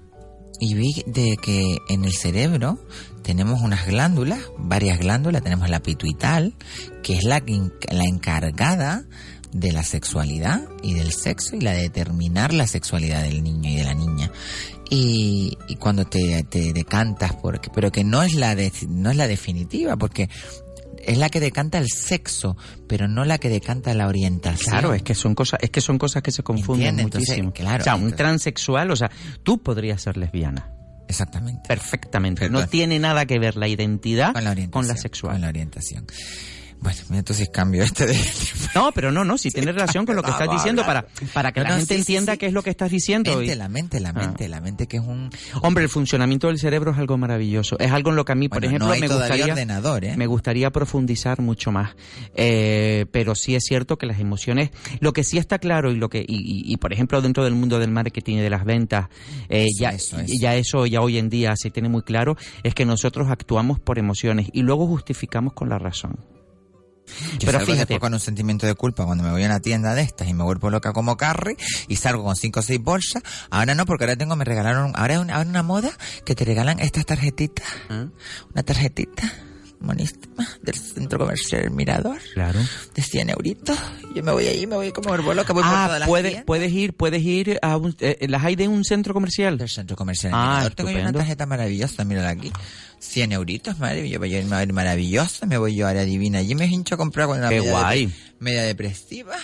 y 0.59 0.73
vi 0.73 1.03
de 1.05 1.37
que 1.41 1.77
en 1.89 2.03
el 2.05 2.13
cerebro 2.13 2.79
tenemos 3.23 3.61
unas 3.61 3.85
glándulas, 3.87 4.39
varias 4.57 4.99
glándulas, 4.99 5.43
tenemos 5.43 5.69
la 5.69 5.81
pituital, 5.81 6.53
que 7.03 7.17
es 7.17 7.23
la, 7.23 7.41
la 7.91 8.03
encargada 8.03 9.03
de 9.51 9.71
la 9.71 9.83
sexualidad 9.83 10.61
y 10.83 10.93
del 10.93 11.11
sexo 11.11 11.55
y 11.55 11.61
la 11.61 11.71
de 11.73 11.81
determinar 11.83 12.53
la 12.53 12.67
sexualidad 12.67 13.23
del 13.23 13.43
niño 13.43 13.69
y 13.69 13.75
de 13.77 13.83
la 13.83 13.93
niña. 13.95 14.31
Y, 14.91 15.57
y 15.67 15.75
cuando 15.75 16.05
te, 16.05 16.43
te 16.43 16.73
decantas, 16.73 17.33
porque, 17.35 17.69
pero 17.73 17.91
que 17.91 18.03
no 18.03 18.23
es 18.23 18.33
la 18.33 18.55
de- 18.55 18.71
no 18.87 19.11
es 19.11 19.17
la 19.17 19.27
definitiva, 19.27 19.97
porque 19.97 20.29
es 21.05 21.17
la 21.17 21.29
que 21.29 21.39
decanta 21.39 21.77
el 21.77 21.87
sexo, 21.89 22.57
pero 22.87 23.07
no 23.07 23.25
la 23.25 23.37
que 23.37 23.49
decanta 23.49 23.93
la 23.93 24.07
orientación. 24.07 24.71
Claro, 24.71 24.93
es 24.93 25.03
que 25.03 25.15
son 25.15 25.35
cosas, 25.35 25.59
es 25.61 25.69
que 25.69 25.81
son 25.81 25.97
cosas 25.97 26.21
que 26.23 26.31
se 26.31 26.43
confunden 26.43 26.95
muchísimo. 26.97 27.51
claro, 27.53 27.81
o 27.81 27.83
sea, 27.83 27.95
un 27.95 28.11
transexual, 28.13 28.91
o 28.91 28.95
sea, 28.95 29.11
tú 29.43 29.61
podrías 29.61 30.01
ser 30.01 30.17
lesbiana. 30.17 30.71
Exactamente. 31.07 31.67
Perfectamente. 31.67 32.41
Perfecto. 32.41 32.61
No 32.61 32.67
tiene 32.67 32.99
nada 32.99 33.25
que 33.25 33.39
ver 33.39 33.55
la 33.55 33.67
identidad 33.67 34.31
Con 34.33 34.43
la 34.43 34.51
orientación. 34.51 34.97
sexual. 34.97 35.33
Con 35.33 35.41
la 35.41 35.47
orientación. 35.49 36.05
Bueno, 36.81 36.97
entonces 37.11 37.49
cambio 37.49 37.83
este 37.83 38.05
de... 38.05 38.17
No, 38.75 38.91
pero 38.93 39.11
no, 39.11 39.25
no, 39.25 39.37
si 39.37 39.51
tiene 39.51 39.71
relación 39.73 40.05
con 40.05 40.15
lo 40.15 40.23
que 40.23 40.31
estás 40.31 40.49
diciendo 40.49 40.85
para, 40.85 41.05
para 41.33 41.51
que 41.51 41.59
No, 41.59 41.69
la 41.69 41.75
gente 41.77 41.95
sí, 41.95 41.99
entienda 41.99 42.33
sí. 42.33 42.37
qué 42.37 42.45
es 42.45 42.53
lo 42.53 42.63
que 42.63 42.69
estás 42.69 42.89
diciendo. 42.91 43.35
Mente, 43.35 43.53
y- 43.53 43.55
la 43.57 43.67
mente, 43.67 43.99
la 43.99 44.09
Ah. 44.09 44.13
mente, 44.13 44.47
la 44.47 44.61
mente 44.61 44.87
que 44.87 44.97
es 44.97 45.03
un... 45.03 45.29
Hombre, 45.61 45.83
el 45.83 45.89
funcionamiento 45.89 46.47
del 46.47 46.57
cerebro 46.57 46.91
es 46.91 46.97
algo 46.97 47.17
maravilloso. 47.17 47.77
Es 47.79 47.91
algo 47.91 48.11
en 48.11 48.15
lo 48.15 48.23
que 48.23 48.31
a 48.31 48.35
mí, 48.35 48.47
por 48.47 48.63
ejemplo, 48.63 48.87
no 48.87 48.93
hay 48.93 49.01
me 49.01 49.07
gustaría 49.09 49.45
ordenador, 49.53 50.05
¿eh? 50.05 50.15
me 50.15 50.25
gustaría 50.27 50.69
profundizar 50.71 51.41
mucho 51.41 51.71
más. 51.71 51.95
Eh, 52.35 53.05
pero 53.11 53.35
sí 53.35 53.55
es 53.55 53.63
cierto 53.65 53.97
que 53.97 54.05
las 54.05 54.19
emociones, 54.19 54.69
lo 55.01 55.11
que 55.11 55.23
sí 55.25 55.37
está 55.37 55.59
claro 55.59 55.91
y 55.91 55.95
lo 55.95 56.09
que 56.09 56.19
y, 56.19 56.35
y- 56.37 56.71
y, 56.73 56.77
por 56.77 56.93
ejemplo 56.93 57.21
dentro 57.21 57.43
del 57.43 57.55
mundo 57.55 57.79
del 57.79 57.91
marketing 57.91 58.37
y 58.37 58.39
de 58.41 58.49
las 58.49 58.63
ventas, 58.63 59.07
eh, 59.49 59.65
Eso, 59.65 59.81
ya 59.81 59.89
eso, 59.89 60.19
eso. 60.19 60.33
ya 60.39 60.55
eso 60.55 60.85
ya 60.85 61.01
hoy 61.01 61.17
en 61.17 61.29
día 61.29 61.53
se 61.57 61.71
tiene 61.71 61.89
muy 61.89 62.03
claro 62.03 62.37
es 62.63 62.73
que 62.73 62.85
nosotros 62.85 63.27
actuamos 63.29 63.79
por 63.79 63.99
emociones 63.99 64.47
y 64.53 64.61
luego 64.61 64.87
justificamos 64.87 65.53
con 65.53 65.67
la 65.69 65.77
razón. 65.77 66.17
Yo 67.33 67.37
Pero 67.47 67.51
salgo 67.59 67.73
fíjate, 67.73 67.99
con 67.99 68.13
un 68.13 68.19
sentimiento 68.19 68.65
de 68.67 68.75
culpa 68.75 69.05
cuando 69.05 69.23
me 69.23 69.31
voy 69.31 69.43
a 69.43 69.45
una 69.47 69.59
tienda 69.59 69.93
de 69.95 70.01
estas 70.03 70.27
y 70.27 70.33
me 70.33 70.43
vuelvo 70.43 70.69
loca 70.69 70.93
como 70.93 71.17
Carrie 71.17 71.57
y 71.87 71.95
salgo 71.95 72.23
con 72.23 72.35
cinco 72.35 72.59
o 72.61 72.63
seis 72.63 72.79
bolsas. 72.81 73.23
Ahora 73.49 73.75
no, 73.75 73.85
porque 73.85 74.05
ahora 74.05 74.15
tengo, 74.15 74.35
me 74.35 74.45
regalaron, 74.45 74.93
ahora 74.95 75.13
es 75.15 75.19
una, 75.19 75.35
ahora 75.35 75.49
una 75.49 75.63
moda 75.63 75.91
que 76.25 76.35
te 76.35 76.45
regalan 76.45 76.79
estas 76.79 77.05
tarjetitas. 77.05 77.65
¿Ah? 77.89 78.07
Una 78.53 78.63
tarjetita 78.63 79.31
monísima 79.81 80.45
del 80.61 80.75
centro 80.75 81.17
comercial 81.19 81.61
El 81.63 81.71
Mirador 81.71 82.19
Claro. 82.33 82.59
de 82.93 83.01
100 83.01 83.29
euritos. 83.29 83.77
Yo 84.13 84.21
me 84.23 84.33
voy 84.33 84.45
allí, 84.47 84.67
me 84.67 84.75
voy 84.75 84.91
como 84.91 85.07
vuelvo 85.07 85.33
loca, 85.33 85.53
voy 85.53 85.63
Ah, 85.65 85.95
las 85.99 86.07
puedes, 86.07 86.31
tiendas. 86.31 86.45
puedes 86.45 86.71
ir, 86.73 86.93
puedes 86.93 87.21
ir 87.23 87.59
a 87.61 87.77
un, 87.77 87.95
eh, 88.01 88.27
las 88.27 88.43
hay 88.43 88.57
de 88.57 88.67
un 88.67 88.83
centro 88.83 89.13
comercial. 89.13 89.57
Del 89.57 89.69
centro 89.69 89.95
comercial 89.95 90.33
El 90.33 90.37
Ah, 90.39 90.47
Mirador. 90.55 90.73
Tengo 90.75 90.89
una 90.91 91.13
tarjeta 91.13 91.45
maravillosa, 91.45 92.03
mírala 92.03 92.29
aquí. 92.31 92.51
100 92.99 93.31
euritos, 93.31 93.79
madre, 93.79 94.09
yo 94.09 94.19
voy 94.19 94.33
a 94.33 94.39
irme 94.39 94.55
a 94.55 94.59
ver 94.59 94.73
maravillosa, 94.73 95.45
me 95.45 95.57
voy 95.57 95.75
yo 95.75 95.87
a 95.87 95.91
área 95.91 96.03
divina. 96.03 96.39
Allí 96.39 96.55
me 96.55 96.65
hincho 96.65 96.95
a 96.95 96.97
comprar 96.97 97.27
con 97.27 97.41
la 97.41 97.49
Qué 97.49 97.59
media, 97.59 97.71
guay. 97.71 98.13
media 98.39 98.63
depresiva. 98.63 99.35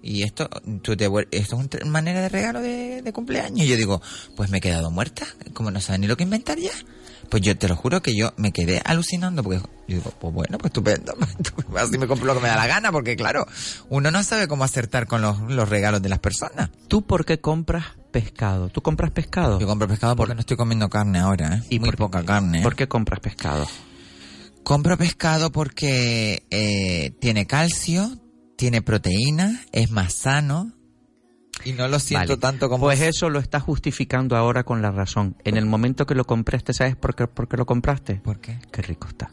Y 0.00 0.22
esto, 0.22 0.48
tú 0.82 0.96
te 0.96 1.10
esto 1.32 1.60
es 1.60 1.82
una 1.82 1.90
manera 1.90 2.20
de 2.20 2.28
regalo 2.28 2.60
de, 2.60 3.02
de 3.02 3.12
cumpleaños. 3.12 3.66
Y 3.66 3.68
yo 3.68 3.76
digo, 3.76 4.00
pues 4.36 4.48
me 4.48 4.58
he 4.58 4.60
quedado 4.60 4.90
muerta. 4.90 5.26
Como 5.52 5.70
no 5.70 5.80
saben 5.80 6.02
ni 6.02 6.06
lo 6.06 6.16
que 6.16 6.22
inventar 6.22 6.58
ya. 6.58 6.70
Pues 7.28 7.42
yo 7.42 7.56
te 7.58 7.68
lo 7.68 7.76
juro 7.76 8.00
que 8.00 8.16
yo 8.16 8.32
me 8.36 8.52
quedé 8.52 8.80
alucinando 8.84 9.42
porque 9.42 9.58
yo 9.88 9.96
digo, 9.96 10.12
pues 10.18 10.32
bueno, 10.32 10.56
pues 10.56 10.70
estupendo. 10.70 11.14
Así 11.76 11.98
me 11.98 12.06
compro 12.06 12.26
lo 12.26 12.34
que 12.34 12.40
me 12.40 12.48
da 12.48 12.56
la 12.56 12.66
gana 12.66 12.90
porque 12.90 13.16
claro, 13.16 13.46
uno 13.90 14.10
no 14.10 14.22
sabe 14.22 14.48
cómo 14.48 14.64
acertar 14.64 15.06
con 15.06 15.20
los, 15.20 15.40
los 15.50 15.68
regalos 15.68 16.00
de 16.00 16.08
las 16.08 16.20
personas. 16.20 16.70
¿Tú 16.86 17.02
por 17.02 17.26
qué 17.26 17.40
compras 17.40 17.84
pescado? 18.10 18.68
¿Tú 18.68 18.80
compras 18.82 19.10
pescado? 19.10 19.58
Yo 19.60 19.66
compro 19.66 19.86
pescado 19.88 20.16
porque 20.16 20.34
no 20.34 20.40
estoy 20.40 20.56
comiendo 20.56 20.88
carne 20.88 21.18
ahora, 21.18 21.56
¿eh? 21.56 21.62
¿Y 21.70 21.78
Muy 21.78 21.88
por- 21.90 21.96
poca 21.98 22.24
carne. 22.24 22.60
¿eh? 22.60 22.62
¿Por 22.62 22.74
qué 22.76 22.88
compras 22.88 23.20
pescado? 23.20 23.66
Compro 24.62 24.96
pescado 24.98 25.50
porque 25.52 26.44
eh, 26.50 27.10
tiene 27.20 27.46
calcio, 27.46 28.10
tiene 28.56 28.82
proteína, 28.82 29.62
es 29.72 29.90
más 29.90 30.12
sano 30.14 30.72
y 31.64 31.72
no 31.72 31.88
lo 31.88 31.98
siento 31.98 32.28
Vale. 32.34 32.40
tanto 32.40 32.68
como... 32.68 32.84
Pues 32.84 33.00
eso 33.00 33.30
lo 33.30 33.38
estás 33.40 33.62
justificando 33.62 34.36
ahora 34.36 34.64
con 34.64 34.82
la 34.82 34.90
razón. 34.90 35.36
En 35.44 35.56
el 35.56 35.66
momento 35.66 36.06
que 36.06 36.14
lo 36.14 36.24
compraste, 36.24 36.72
¿sabes 36.74 36.96
por 36.96 37.14
qué, 37.14 37.26
por 37.26 37.48
qué 37.48 37.56
lo 37.56 37.66
compraste? 37.66 38.16
¿Por 38.16 38.40
qué? 38.40 38.58
Qué 38.70 38.82
rico 38.82 39.08
está. 39.08 39.30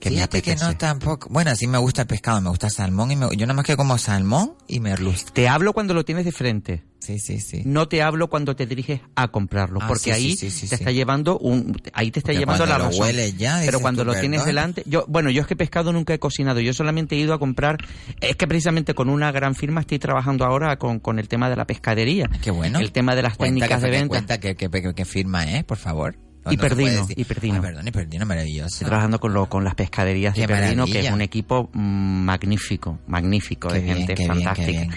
Que 0.00 0.10
me 0.10 0.16
Fíjate 0.16 0.42
que 0.42 0.56
no 0.56 0.76
tampoco... 0.76 1.28
Bueno, 1.30 1.54
sí 1.56 1.66
me 1.66 1.76
gusta 1.78 2.02
el 2.02 2.08
pescado, 2.08 2.40
me 2.40 2.48
gusta 2.48 2.70
salmón 2.70 3.10
y 3.12 3.16
me- 3.16 3.28
yo 3.36 3.46
nada 3.46 3.54
más 3.54 3.66
que 3.66 3.76
como 3.76 3.98
salmón 3.98 4.54
y 4.66 4.80
merluz. 4.80 5.26
Te 5.32 5.46
hablo 5.48 5.72
cuando 5.74 5.92
lo 5.94 6.04
tienes 6.04 6.24
de 6.24 6.32
frente. 6.32 6.84
Sí, 7.00 7.18
sí, 7.18 7.40
sí. 7.40 7.62
No 7.64 7.88
te 7.88 8.02
hablo 8.02 8.28
cuando 8.28 8.54
te 8.56 8.66
diriges 8.66 9.00
a 9.14 9.28
comprarlo, 9.28 9.78
Ah, 9.82 9.88
porque 9.88 10.04
sí, 10.04 10.10
ahí 10.10 10.30
sí, 10.36 10.50
sí, 10.50 10.60
sí, 10.60 10.68
te 10.68 10.74
está 10.74 10.90
llevando 10.90 11.38
un, 11.38 11.80
ahí 11.94 12.10
te 12.10 12.18
está 12.20 12.28
Porque 12.28 12.38
llevando 12.40 12.66
la 12.66 12.76
lo 12.78 12.84
razón. 12.86 13.00
hueles 13.00 13.36
ya, 13.38 13.60
Pero 13.64 13.80
cuando 13.80 14.04
lo 14.04 14.14
tienes 14.14 14.44
delante, 14.44 14.82
yo, 14.86 15.04
bueno, 15.08 15.30
yo 15.30 15.40
es 15.40 15.46
que 15.46 15.56
pescado 15.56 15.92
nunca 15.94 16.12
he 16.12 16.18
cocinado, 16.18 16.60
yo 16.60 16.74
solamente 16.74 17.16
he 17.16 17.18
ido 17.18 17.32
a 17.32 17.38
comprar, 17.38 17.78
es 18.20 18.36
que 18.36 18.46
precisamente 18.46 18.94
con 18.94 19.08
una 19.08 19.32
gran 19.32 19.54
firma 19.54 19.80
estoy 19.80 19.98
trabajando 19.98 20.44
ahora 20.44 20.78
con, 20.78 20.98
con 21.00 21.18
el 21.18 21.26
tema 21.28 21.48
de 21.48 21.56
la 21.56 21.66
pescadería. 21.66 22.28
Qué 22.42 22.50
bueno. 22.50 22.78
El 22.80 22.92
tema 22.92 23.14
de 23.16 23.22
las 23.22 23.36
Cuenta 23.38 23.66
técnicas 23.66 23.80
que- 23.80 23.86
de 23.86 23.90
venta. 23.90 24.08
Cuenta 24.08 24.38
que, 24.40 24.54
que, 24.56 24.68
que- 24.70 24.94
que 24.94 25.04
firma, 25.06 25.50
¿eh? 25.50 25.64
Por 25.64 25.78
favor. 25.78 26.16
No, 26.44 26.44
no 26.44 26.50
se 26.50 26.54
Hiperdino, 26.54 26.90
puede 26.90 27.00
decir. 27.02 27.18
Hiperdino. 27.20 27.54
Ah, 27.56 27.60
perdón, 27.60 27.88
Hiperdino, 27.88 28.26
maravilloso. 28.26 28.66
Estoy 28.68 28.86
trabajando 28.86 29.20
con, 29.20 29.34
lo, 29.34 29.46
con 29.46 29.62
las 29.62 29.74
pescaderías 29.74 30.34
de 30.34 30.46
Perdino, 30.48 30.86
que 30.86 31.00
es 31.00 31.10
un 31.10 31.20
equipo 31.20 31.68
mm, 31.72 32.24
magnífico, 32.24 32.98
magnífico, 33.06 33.68
Qué 33.68 33.74
de 33.74 33.80
bien, 33.82 33.96
gente 33.98 34.14
bien, 34.14 34.28
fantástica. 34.28 34.70
bien. 34.70 34.90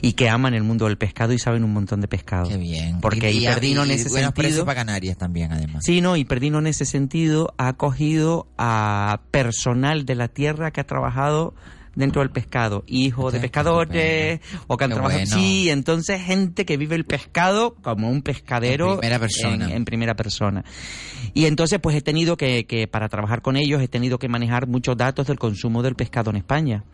Y 0.00 0.12
que 0.14 0.28
aman 0.30 0.54
el 0.54 0.62
mundo 0.62 0.86
del 0.86 0.96
pescado 0.96 1.32
y 1.34 1.38
saben 1.38 1.64
un 1.64 1.72
montón 1.74 2.00
de 2.00 2.08
pescado. 2.08 2.48
Qué 2.48 2.56
bien. 2.56 3.00
Porque 3.00 3.30
y, 3.30 3.38
y- 3.38 3.42
Hiperdino 3.46 3.84
en 3.84 3.90
y 3.90 3.94
ese 3.94 4.08
sentido... 4.08 4.64
para 4.64 4.80
Canarias 4.80 5.18
también, 5.18 5.52
además. 5.52 5.82
Sí, 5.84 6.00
no, 6.00 6.16
y 6.16 6.24
Perdino 6.24 6.58
en 6.60 6.66
ese 6.66 6.86
sentido 6.86 7.52
ha 7.58 7.68
acogido 7.68 8.46
a 8.56 9.20
personal 9.30 10.06
de 10.06 10.14
la 10.14 10.28
tierra 10.28 10.70
que 10.70 10.80
ha 10.80 10.86
trabajado 10.86 11.54
dentro 11.96 12.20
del 12.22 12.30
pescado, 12.30 12.84
hijos 12.86 13.32
de 13.32 13.40
pescadores 13.40 14.40
o 14.68 14.76
que 14.76 14.84
han 14.84 14.90
trabajado. 14.90 15.24
bueno. 15.24 15.36
Sí, 15.36 15.70
entonces 15.70 16.22
gente 16.22 16.64
que 16.64 16.76
vive 16.76 16.94
el 16.94 17.04
pescado 17.04 17.74
como 17.82 18.08
un 18.08 18.22
pescadero 18.22 18.94
En 18.94 18.98
primera 19.00 19.18
persona. 19.18 19.64
En, 19.64 19.72
en 19.72 19.84
primera 19.84 20.14
persona. 20.14 20.64
Y 21.34 21.46
entonces 21.46 21.80
pues 21.82 21.96
he 21.96 22.02
tenido 22.02 22.36
que, 22.36 22.66
que, 22.66 22.86
para 22.86 23.08
trabajar 23.08 23.42
con 23.42 23.56
ellos, 23.56 23.82
he 23.82 23.88
tenido 23.88 24.18
que 24.18 24.28
manejar 24.28 24.68
muchos 24.68 24.96
datos 24.96 25.26
del 25.26 25.38
consumo 25.38 25.82
del 25.82 25.96
pescado 25.96 26.30
en 26.30 26.36
España. 26.36 26.84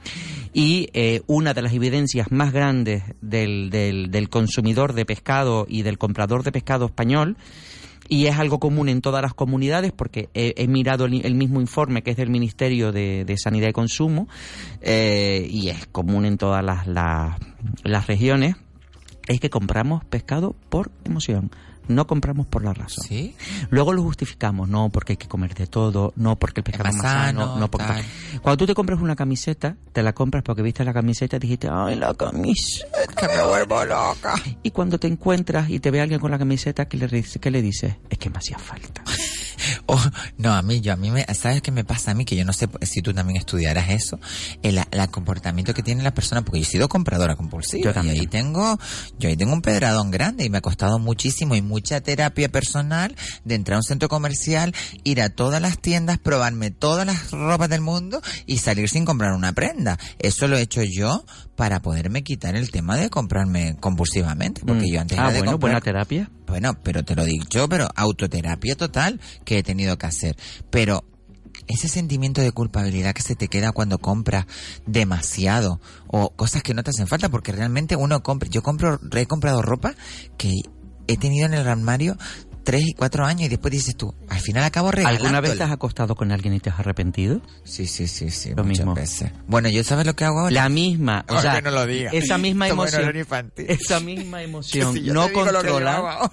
Y 0.54 0.88
eh, 0.92 1.22
una 1.26 1.52
de 1.52 1.62
las 1.62 1.72
evidencias 1.72 2.30
más 2.30 2.52
grandes 2.52 3.02
del, 3.20 3.70
del, 3.70 4.10
del 4.10 4.28
consumidor 4.28 4.92
de 4.92 5.04
pescado 5.04 5.66
y 5.68 5.82
del 5.82 5.98
comprador 5.98 6.44
de 6.44 6.52
pescado 6.52 6.86
español 6.86 7.36
y 8.08 8.26
es 8.26 8.38
algo 8.38 8.58
común 8.58 8.88
en 8.88 9.00
todas 9.00 9.22
las 9.22 9.34
comunidades 9.34 9.92
porque 9.92 10.28
he, 10.34 10.66
mirado 10.68 11.04
el, 11.04 11.34
mismo 11.34 11.60
informe 11.60 12.02
que 12.02 12.12
es 12.12 12.16
del 12.16 12.30
Ministerio 12.30 12.92
de, 12.92 13.24
de 13.24 13.38
Sanidad 13.38 13.68
y 13.68 13.72
Consumo 13.72 14.28
eh, 14.80 15.46
y 15.48 15.68
es 15.68 15.86
común 15.86 16.24
en 16.24 16.38
todas 16.38 16.64
las, 16.64 16.86
las 16.86 18.06
regiones, 18.06 18.56
es 19.28 19.40
que 19.40 19.50
compramos 19.50 20.04
pescado 20.04 20.54
por 20.68 20.90
emoción. 21.04 21.50
No 21.88 22.06
compramos 22.06 22.46
por 22.46 22.64
la 22.64 22.72
razón. 22.72 23.04
¿Sí? 23.06 23.34
Luego 23.70 23.92
lo 23.92 24.02
justificamos, 24.02 24.68
no 24.68 24.88
porque 24.90 25.14
hay 25.14 25.16
que 25.16 25.28
comer 25.28 25.54
de 25.54 25.66
todo, 25.66 26.12
no 26.16 26.36
porque 26.38 26.60
el 26.60 26.64
pescado 26.64 26.88
es 26.90 26.96
más 26.96 27.02
sano, 27.12 27.58
no 27.58 27.70
porque... 27.70 27.86
tal. 27.86 28.04
Cuando 28.40 28.56
tú 28.58 28.66
te 28.66 28.74
compras 28.74 29.00
una 29.00 29.16
camiseta, 29.16 29.76
te 29.92 30.02
la 30.02 30.12
compras 30.12 30.42
porque 30.44 30.62
viste 30.62 30.84
la 30.84 30.92
camiseta 30.92 31.36
y 31.36 31.40
dijiste, 31.40 31.68
ay, 31.70 31.96
la 31.96 32.14
camiseta. 32.14 32.86
Que 33.16 33.26
me 33.28 33.42
vuelvo 33.46 33.84
loca. 33.84 34.34
Y 34.62 34.70
cuando 34.70 34.98
te 34.98 35.08
encuentras 35.08 35.68
y 35.70 35.80
te 35.80 35.90
ve 35.90 36.00
alguien 36.00 36.20
con 36.20 36.30
la 36.30 36.38
camiseta, 36.38 36.86
¿qué 36.86 36.96
le, 36.96 37.08
dice- 37.08 37.38
qué 37.40 37.50
le 37.50 37.60
dices? 37.62 37.94
Es 38.08 38.18
que 38.18 38.30
me 38.30 38.38
hacía 38.38 38.58
falta. 38.58 39.02
Oh, 39.86 40.00
no, 40.38 40.54
a 40.54 40.62
mí, 40.62 40.80
yo, 40.80 40.92
a 40.92 40.96
mí 40.96 41.10
me, 41.10 41.26
¿sabes 41.34 41.60
qué 41.60 41.70
me 41.70 41.84
pasa 41.84 42.12
a 42.12 42.14
mí? 42.14 42.24
Que 42.24 42.36
yo 42.36 42.44
no 42.44 42.52
sé 42.52 42.68
si 42.82 43.02
tú 43.02 43.12
también 43.12 43.36
estudiarás 43.36 43.90
eso, 43.90 44.18
el, 44.62 44.78
el 44.90 45.10
comportamiento 45.10 45.74
que 45.74 45.82
tiene 45.82 46.02
la 46.02 46.14
persona, 46.14 46.42
porque 46.42 46.60
yo 46.60 46.66
he 46.66 46.70
sido 46.70 46.88
compradora 46.88 47.36
compulsiva. 47.36 47.92
Yo 47.92 48.02
y 48.02 48.10
ahí 48.10 48.26
tengo, 48.26 48.78
yo 49.18 49.28
ahí 49.28 49.36
tengo 49.36 49.52
un 49.52 49.62
pedradón 49.62 50.10
grande 50.10 50.44
y 50.44 50.50
me 50.50 50.58
ha 50.58 50.60
costado 50.60 50.98
muchísimo 50.98 51.54
y 51.54 51.62
mucha 51.62 52.00
terapia 52.00 52.48
personal 52.48 53.16
de 53.44 53.54
entrar 53.54 53.76
a 53.76 53.78
un 53.78 53.84
centro 53.84 54.08
comercial, 54.08 54.74
ir 55.04 55.20
a 55.20 55.30
todas 55.30 55.60
las 55.60 55.78
tiendas, 55.78 56.18
probarme 56.18 56.70
todas 56.70 57.06
las 57.06 57.30
ropas 57.30 57.68
del 57.68 57.80
mundo 57.80 58.22
y 58.46 58.58
salir 58.58 58.88
sin 58.88 59.04
comprar 59.04 59.32
una 59.32 59.52
prenda. 59.52 59.98
Eso 60.18 60.48
lo 60.48 60.56
he 60.56 60.62
hecho 60.62 60.82
yo 60.82 61.24
para 61.56 61.80
poderme 61.82 62.22
quitar 62.24 62.56
el 62.56 62.70
tema 62.70 62.96
de 62.96 63.10
comprarme 63.10 63.76
compulsivamente, 63.78 64.62
porque 64.66 64.84
Mm. 64.88 64.92
yo 64.94 65.00
antes 65.00 65.18
Ah, 65.18 65.22
era 65.24 65.32
de 65.32 65.38
bueno, 65.40 65.52
comprar- 65.52 65.70
buena 65.72 65.80
terapia. 65.80 66.30
Bueno, 66.46 66.74
pero 66.82 67.04
te 67.04 67.14
lo 67.14 67.24
digo 67.24 67.44
yo, 67.50 67.68
pero 67.68 67.88
autoterapia 67.94 68.74
total 68.76 69.20
que 69.44 69.58
he 69.58 69.62
tenido 69.62 69.96
que 69.98 70.06
hacer. 70.06 70.36
Pero 70.70 71.04
ese 71.68 71.88
sentimiento 71.88 72.40
de 72.40 72.50
culpabilidad 72.52 73.14
que 73.14 73.22
se 73.22 73.36
te 73.36 73.48
queda 73.48 73.72
cuando 73.72 73.98
compras 73.98 74.46
demasiado 74.86 75.80
o 76.08 76.30
cosas 76.30 76.62
que 76.62 76.74
no 76.74 76.82
te 76.82 76.90
hacen 76.90 77.06
falta, 77.06 77.28
porque 77.28 77.52
realmente 77.52 77.96
uno 77.96 78.22
compra, 78.22 78.48
yo 78.50 78.62
compro, 78.62 78.98
he 79.14 79.26
comprado 79.26 79.62
ropa 79.62 79.94
que 80.38 80.52
he 81.06 81.16
tenido 81.16 81.46
en 81.46 81.54
el 81.54 81.68
armario 81.68 82.16
tres 82.62 82.82
y 82.86 82.94
cuatro 82.94 83.24
años 83.24 83.42
y 83.42 83.48
después 83.48 83.72
dices 83.72 83.96
tú, 83.96 84.14
al 84.28 84.40
final 84.40 84.64
acabo 84.64 84.90
regalándola. 84.90 85.28
¿Alguna 85.28 85.40
vez 85.40 85.58
te 85.58 85.64
has 85.64 85.70
acostado 85.70 86.14
con 86.14 86.32
alguien 86.32 86.54
y 86.54 86.60
te 86.60 86.70
has 86.70 86.78
arrepentido? 86.78 87.40
Sí, 87.64 87.86
sí, 87.86 88.06
sí, 88.06 88.30
sí. 88.30 88.50
Lo 88.50 88.64
muchas 88.64 88.86
mismo. 88.86 88.94
veces. 88.94 89.32
Bueno, 89.46 89.68
yo 89.68 89.84
sabes 89.84 90.06
lo 90.06 90.14
que 90.14 90.24
hago 90.24 90.40
ahora. 90.40 90.52
La 90.52 90.68
misma, 90.68 91.24
o 91.28 91.40
sea, 91.40 91.60
no 91.60 91.70
lo 91.70 91.86
diga. 91.86 92.10
esa 92.12 92.38
misma 92.38 92.68
emoción, 92.68 93.12
esa 93.56 94.00
misma 94.00 94.42
emoción 94.42 94.94
si 94.94 95.00
no 95.02 95.30
controlada. 95.32 96.30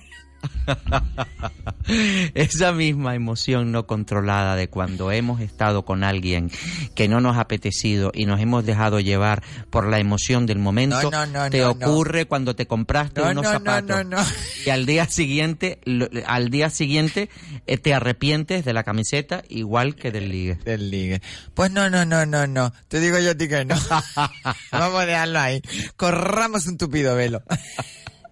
esa 2.34 2.72
misma 2.72 3.16
emoción 3.16 3.72
no 3.72 3.88
controlada 3.88 4.56
de 4.56 4.70
cuando 4.70 5.12
hemos 5.12 5.42
estado 5.42 5.84
con 5.86 6.04
alguien 6.04 6.52
que 6.96 7.08
no 7.08 7.22
nos 7.22 7.38
ha 7.38 7.42
apetecido 7.42 8.12
y 8.14 8.26
nos 8.26 8.40
hemos 8.40 8.66
dejado 8.66 9.00
llevar 9.00 9.44
por 9.70 9.88
la 9.88 10.00
emoción 10.00 10.46
del 10.46 10.60
momento, 10.60 11.12
No, 11.12 11.26
no, 11.26 11.44
no, 11.46 11.50
te 11.50 11.66
ocurre 11.66 12.26
cuando 12.26 12.56
te 12.56 12.68
compraste 12.68 13.22
No, 13.22 13.32
unos 13.32 13.44
no, 13.44 13.52
no, 13.52 13.60
zapatos 13.60 14.34
y 14.66 14.70
al 14.70 14.86
día 14.86 15.08
siguiente, 15.08 15.80
al 16.26 16.50
día 16.50 16.70
siguiente 16.70 17.30
eh, 17.68 17.78
te 17.78 17.94
arrepientes 17.94 18.66
de 18.66 18.74
la 18.74 18.84
camiseta 18.84 19.44
igual 19.50 19.96
que 19.96 20.12
del 20.12 20.30
ligue. 20.30 20.56
Del 20.56 20.92
ligue. 20.92 21.22
Pues 21.54 21.72
no, 21.72 21.90
no, 21.90 22.06
no, 22.06 22.26
no, 22.26 22.48
no. 22.48 22.74
Te 22.88 23.00
digo 23.00 23.20
yo 23.20 23.32
a 23.32 23.36
ti 23.36 23.48
que 23.48 23.66
no. 23.66 23.76
Vamos 24.72 25.02
a 25.02 25.06
dejarlo 25.06 25.40
ahí. 25.40 25.62
Corramos 25.96 26.68
un 26.68 26.78
tupido 26.78 27.16
velo. 27.16 27.44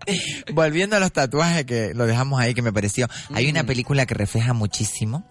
Volviendo 0.53 0.95
a 0.95 0.99
los 0.99 1.11
tatuajes 1.11 1.65
que 1.65 1.93
lo 1.93 2.05
dejamos 2.05 2.39
ahí 2.39 2.53
que 2.53 2.61
me 2.61 2.73
pareció. 2.73 3.07
Hay 3.33 3.49
una 3.49 3.63
película 3.63 4.05
que 4.05 4.13
refleja 4.13 4.53
muchísimo 4.53 5.25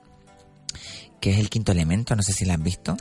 que 1.21 1.33
es 1.33 1.39
El 1.39 1.49
Quinto 1.49 1.73
Elemento, 1.73 2.15
no 2.15 2.23
sé 2.23 2.33
si 2.33 2.45
la 2.45 2.55
has 2.55 2.63
visto. 2.63 2.97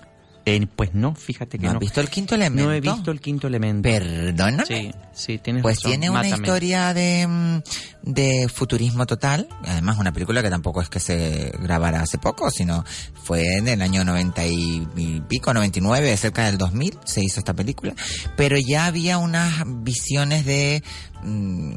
Eh, 0.48 0.68
pues 0.76 0.94
no, 0.94 1.16
fíjate 1.16 1.58
que 1.58 1.66
¿No 1.66 1.74
no. 1.74 1.78
has 1.78 1.82
visto 1.82 2.02
El 2.02 2.10
Quinto 2.10 2.36
Elemento? 2.36 2.66
No 2.66 2.72
he 2.72 2.80
visto 2.80 3.10
el 3.12 3.20
quinto 3.20 3.48
elemento. 3.48 3.82
Perdóname. 3.90 4.66
Sí, 4.68 4.92
sí, 5.14 5.38
tienes 5.40 5.64
Pues 5.64 5.78
razón. 5.78 5.92
tiene 5.92 6.10
una 6.12 6.22
Mátame. 6.22 6.36
historia 6.38 6.94
de, 6.94 7.28
mm, 7.28 7.62
de 8.04 8.48
futurismo 8.54 9.08
total. 9.08 9.48
Además, 9.66 9.98
una 9.98 10.14
película 10.14 10.44
que 10.44 10.52
tampoco 10.52 10.84
es 10.84 10.90
que 10.90 11.00
se 11.00 11.52
grabara 11.64 12.02
hace 12.02 12.20
poco, 12.20 12.52
sino 12.52 12.86
fue 13.24 13.58
en 13.58 13.68
el 13.68 13.82
año 13.82 14.06
90 14.06 14.46
y 14.46 14.88
y 14.96 15.20
pico, 15.22 15.52
99, 15.52 16.16
cerca 16.16 16.46
del 16.46 16.60
2000, 16.60 17.00
se 17.06 17.24
hizo 17.24 17.40
esta 17.40 17.56
película. 17.56 17.96
Pero 18.38 18.56
ya 18.60 18.86
había 18.86 19.18
unas 19.18 19.64
visiones 19.84 20.46
de, 20.46 20.84
mm, 21.24 21.72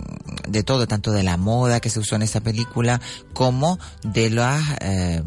de 0.48 0.62
todo, 0.62 0.86
tanto 0.86 1.10
de 1.12 1.22
la 1.22 1.38
moda 1.38 1.80
que 1.80 1.88
se 1.88 2.00
usó 2.00 2.16
en 2.16 2.22
esa 2.22 2.40
película, 2.42 3.00
como 3.32 3.78
de 4.02 4.28
las... 4.28 4.62
eh, 4.82 5.22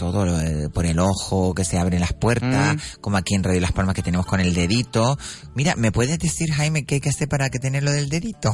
todo 0.00 0.24
lo 0.24 0.70
por 0.70 0.86
el 0.86 0.98
ojo, 0.98 1.54
que 1.54 1.62
se 1.66 1.78
abren 1.78 2.00
las 2.00 2.14
puertas, 2.14 2.74
Mm. 2.76 2.78
como 3.02 3.18
aquí 3.18 3.34
en 3.34 3.44
Radio 3.44 3.60
Las 3.60 3.72
Palmas 3.72 3.94
que 3.94 4.02
tenemos 4.02 4.24
con 4.24 4.40
el 4.40 4.54
dedito. 4.54 5.18
Mira, 5.54 5.76
¿me 5.76 5.92
puedes 5.92 6.18
decir, 6.18 6.50
Jaime, 6.54 6.86
qué 6.86 6.94
hay 6.94 7.00
que 7.02 7.10
hacer 7.10 7.28
para 7.28 7.50
que 7.50 7.58
tener 7.58 7.82
lo 7.82 7.92
del 7.92 8.08
dedito? 8.08 8.50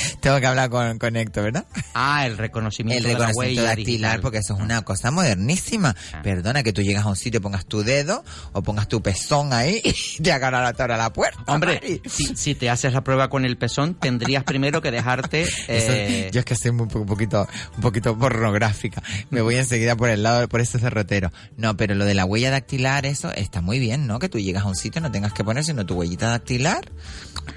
Tengo 0.20 0.38
que 0.40 0.46
hablar 0.46 0.70
con, 0.70 0.98
con 0.98 1.16
Héctor, 1.16 1.44
¿verdad? 1.44 1.66
Ah, 1.94 2.26
el 2.26 2.36
reconocimiento, 2.38 2.98
El 2.98 3.14
de 3.14 3.18
la 3.18 3.26
reconocimiento 3.28 3.62
huella 3.62 3.76
dactilar, 3.76 4.20
porque 4.20 4.38
eso 4.38 4.54
es 4.54 4.60
una 4.60 4.82
cosa 4.82 5.10
modernísima. 5.10 5.94
Ah. 6.12 6.22
Perdona 6.22 6.62
que 6.62 6.72
tú 6.72 6.82
llegas 6.82 7.04
a 7.04 7.08
un 7.08 7.16
sitio, 7.16 7.40
pongas 7.40 7.66
tu 7.66 7.82
dedo 7.82 8.24
o 8.52 8.62
pongas 8.62 8.88
tu 8.88 9.02
pezón 9.02 9.52
ahí 9.52 9.80
y 10.18 10.22
te 10.22 10.32
hagan 10.32 10.54
a 10.54 10.62
la 10.62 10.72
tora 10.72 10.96
la 10.96 11.12
puerta. 11.12 11.42
Hombre, 11.46 12.00
si, 12.06 12.36
si 12.36 12.54
te 12.54 12.70
haces 12.70 12.92
la 12.92 13.02
prueba 13.02 13.28
con 13.30 13.44
el 13.44 13.56
pezón, 13.56 13.94
tendrías 13.94 14.44
primero 14.44 14.80
que 14.82 14.90
dejarte... 14.90 15.42
Eso- 15.68 15.92
eh, 15.92 16.30
yo 16.32 16.40
es 16.40 16.44
que 16.46 16.54
soy 16.56 16.72
muy, 16.72 16.88
un 16.92 17.06
poquito, 17.06 17.46
un 17.76 17.80
poquito 17.80 18.16
pornográfica. 18.18 19.02
Me 19.30 19.40
voy 19.40 19.56
enseguida 19.56 19.96
por 19.96 20.08
el 20.10 20.22
lado, 20.22 20.48
por 20.48 20.60
ese 20.60 20.78
cerrotero. 20.78 21.32
No, 21.56 21.76
pero 21.76 21.94
lo 21.94 22.04
de 22.04 22.14
la 22.14 22.24
huella 22.24 22.50
dactilar, 22.50 23.06
eso 23.06 23.32
está 23.32 23.60
muy 23.60 23.78
bien, 23.78 24.06
¿no? 24.06 24.18
Que 24.18 24.28
tú 24.28 24.38
llegas 24.38 24.64
a 24.64 24.68
un 24.68 24.76
sitio 24.76 25.00
y 25.00 25.02
no 25.02 25.10
tengas 25.10 25.32
que 25.32 25.44
poner 25.44 25.64
sino 25.64 25.84
tu 25.86 25.94
huellita 25.94 26.28
dactilar 26.28 26.90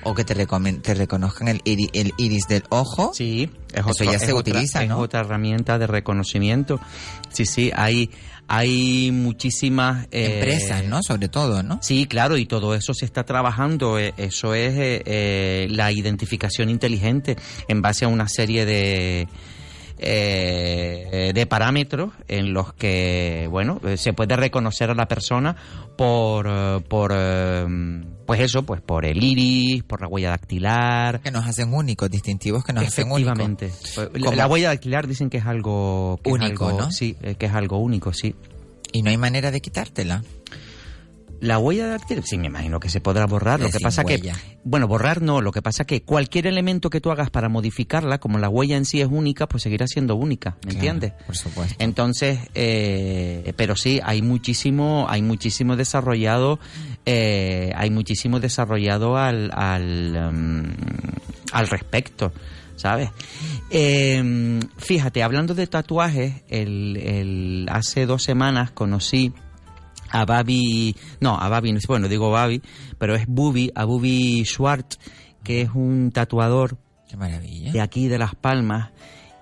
o 0.04 0.14
que 0.16 0.24
te, 0.24 0.36
te 0.36 0.94
reconozcan 0.94 1.48
el, 1.48 1.64
iri- 1.64 1.90
el 1.94 2.14
iris 2.30 2.48
del 2.48 2.64
ojo. 2.70 3.12
Sí, 3.14 3.50
es 3.74 3.80
Eso 3.80 3.90
otro- 3.90 4.06
ya 4.06 4.12
es 4.18 4.22
se 4.22 4.34
otra- 4.34 4.40
utiliza, 4.54 4.84
es 4.84 4.90
¿no? 4.90 5.00
otra 5.00 5.22
herramienta 5.22 5.78
de 5.80 5.88
reconocimiento. 5.88 6.80
Sí, 7.32 7.46
sí, 7.46 7.72
hay, 7.76 8.10
hay 8.48 9.12
muchísimas... 9.12 10.08
eh, 10.12 10.40
Empresas, 10.40 10.84
¿no? 10.86 11.02
Sobre 11.04 11.28
todo, 11.30 11.62
¿no? 11.64 11.80
Sí, 11.82 12.06
claro, 12.08 12.38
y 12.38 12.46
todo 12.46 12.74
eso 12.76 12.94
se 12.94 13.06
está 13.06 13.24
trabajando. 13.24 14.00
eh, 14.00 14.14
Eso 14.18 14.54
es 14.54 14.74
eh, 14.78 15.04
eh, 15.06 15.68
la 15.70 15.92
identificación 15.92 16.70
inteligente 16.70 17.36
en 17.68 17.82
base 17.82 18.06
a 18.06 18.08
una 18.08 18.28
serie 18.28 18.66
de 18.66 19.28
eh, 20.00 21.32
de 21.34 21.46
parámetros 21.46 22.12
en 22.28 22.54
los 22.54 22.74
que, 22.74 23.48
bueno, 23.50 23.80
eh, 23.86 23.98
se 23.98 24.14
puede 24.14 24.36
reconocer 24.36 24.90
a 24.90 24.96
la 24.96 25.08
persona 25.08 25.56
por, 25.98 26.48
eh, 26.50 26.80
por 26.88 27.12
eh, 27.16 27.66
pues 28.26 28.40
eso, 28.42 28.64
pues 28.64 28.82
por 28.82 29.06
el 29.06 29.24
iris, 29.24 29.84
por 29.84 30.02
la 30.02 30.08
huella 30.08 30.30
dactilar. 30.30 31.22
Que 31.22 31.32
nos 31.32 31.46
hacen 31.46 31.74
únicos, 31.74 32.10
distintivos 32.10 32.64
que 32.64 32.74
nos 32.74 32.86
hacen 32.86 33.12
únicos. 33.12 33.34
Efectivamente. 33.40 34.36
La, 34.36 34.48
huella 34.48 34.70
dactilar 34.70 35.08
dicen 35.08 35.30
que 35.30 35.38
es 35.38 35.46
algo 35.46 36.20
que 36.24 36.30
es 36.30 36.34
Único, 36.36 36.68
algo- 36.68 36.80
¿no? 36.80 36.92
Sí, 36.92 37.16
que 37.38 37.46
es 37.46 37.54
algo 37.54 37.80
único, 37.80 38.14
sí. 38.14 38.36
Y 38.92 39.04
no 39.04 39.10
hay 39.10 39.18
manera 39.18 39.52
de 39.52 39.62
quitártela. 39.62 40.24
La 41.42 41.58
huella 41.58 41.88
dactilar, 41.88 42.24
sí, 42.26 42.38
me 42.38 42.48
imagino 42.48 42.80
que 42.80 42.90
se 42.90 43.00
podrá 43.02 43.26
borrar. 43.26 43.60
Lo 43.60 43.70
que 43.70 43.80
pasa 43.80 44.04
huella. 44.04 44.34
que, 44.34 44.58
bueno, 44.64 44.88
borrar 44.88 45.22
no. 45.22 45.42
Lo 45.42 45.52
que 45.52 45.62
pasa 45.62 45.86
que 45.86 46.02
cualquier 46.02 46.48
elemento 46.48 46.90
que 46.90 47.00
tú 47.02 47.12
hagas 47.12 47.30
para 47.30 47.48
modificarla, 47.50 48.20
como 48.20 48.38
la 48.40 48.50
huella 48.50 48.76
en 48.76 48.86
sí 48.86 49.00
es 49.02 49.08
única, 49.10 49.48
pues 49.48 49.64
seguirá 49.64 49.88
siendo 49.88 50.16
única, 50.16 50.52
¿me 50.66 50.72
Claro, 50.72 50.76
entiendes? 50.76 51.14
Por 51.26 51.38
supuesto. 51.38 51.76
Entonces, 51.80 52.40
eh, 52.56 53.54
pero 53.56 53.76
sí, 53.76 54.00
hay 54.04 54.22
muchísimo, 54.22 55.06
hay 55.10 55.22
muchísimo 55.22 55.76
desarrollado, 55.76 56.60
eh, 57.06 57.72
hay 57.76 57.90
muchísimo 57.90 58.40
desarrollado 58.40 59.16
al, 59.18 59.50
al, 59.54 60.34
mm, 60.34 60.74
al 61.54 61.68
respecto, 61.68 62.34
¿sabes? 62.76 63.10
Eh, 63.70 64.60
fíjate, 64.78 65.24
hablando 65.24 65.54
de 65.54 65.68
tatuajes, 65.68 66.34
el, 66.50 66.98
el, 66.98 67.68
hace 67.72 68.06
dos 68.06 68.24
semanas 68.24 68.72
conocí 68.72 69.34
a 70.12 70.26
Babi, 70.26 70.96
no, 71.22 71.38
a 71.40 71.50
Babi, 71.50 71.78
bueno, 71.88 72.08
digo 72.08 72.30
Babi, 72.32 72.62
pero 72.98 73.16
es 73.16 73.26
Bubi, 73.28 73.72
a 73.76 73.86
Bubi 73.86 74.44
Schwartz, 74.46 74.98
que 75.44 75.62
es 75.62 75.70
un 75.74 76.12
tatuador 76.12 76.78
Qué 77.08 77.18
maravilla. 77.18 77.72
de 77.72 77.82
aquí 77.82 78.08
de 78.08 78.18
Las 78.20 78.36
Palmas. 78.36 78.90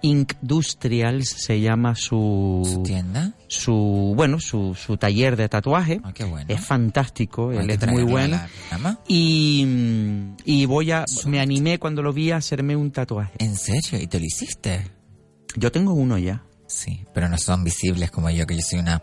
Industrials 0.01 1.27
se 1.29 1.59
llama 1.59 1.95
su, 1.95 2.61
¿Su 2.71 2.83
tienda? 2.83 3.33
su 3.47 4.13
bueno 4.15 4.39
su, 4.39 4.75
su 4.75 4.95
taller 4.97 5.35
de 5.35 5.49
tatuaje 5.49 5.99
Ah, 6.03 6.13
qué 6.13 6.23
bueno. 6.23 6.45
es 6.53 6.61
fantástico 6.63 7.49
Hay 7.49 7.57
él 7.57 7.69
es 7.71 7.87
muy 7.87 8.03
bueno 8.03 8.39
y, 9.07 9.65
y 10.45 10.65
voy 10.65 10.91
a 10.91 11.03
me 11.25 11.39
animé 11.39 11.79
cuando 11.79 12.03
lo 12.03 12.13
vi 12.13 12.29
a 12.31 12.37
hacerme 12.37 12.75
un 12.75 12.91
tatuaje 12.91 13.33
¿En 13.39 13.55
serio? 13.55 13.99
¿Y 13.99 14.07
te 14.07 14.19
lo 14.19 14.25
hiciste? 14.25 14.87
yo 15.55 15.71
tengo 15.71 15.93
uno 15.93 16.17
ya 16.17 16.43
Sí, 16.67 17.01
pero 17.13 17.29
no 17.29 17.37
son 17.37 17.63
visibles 17.63 18.11
como 18.11 18.29
yo, 18.29 18.45
que 18.45 18.53
yo 18.55 18.61
soy 18.61 18.79
una... 18.79 19.01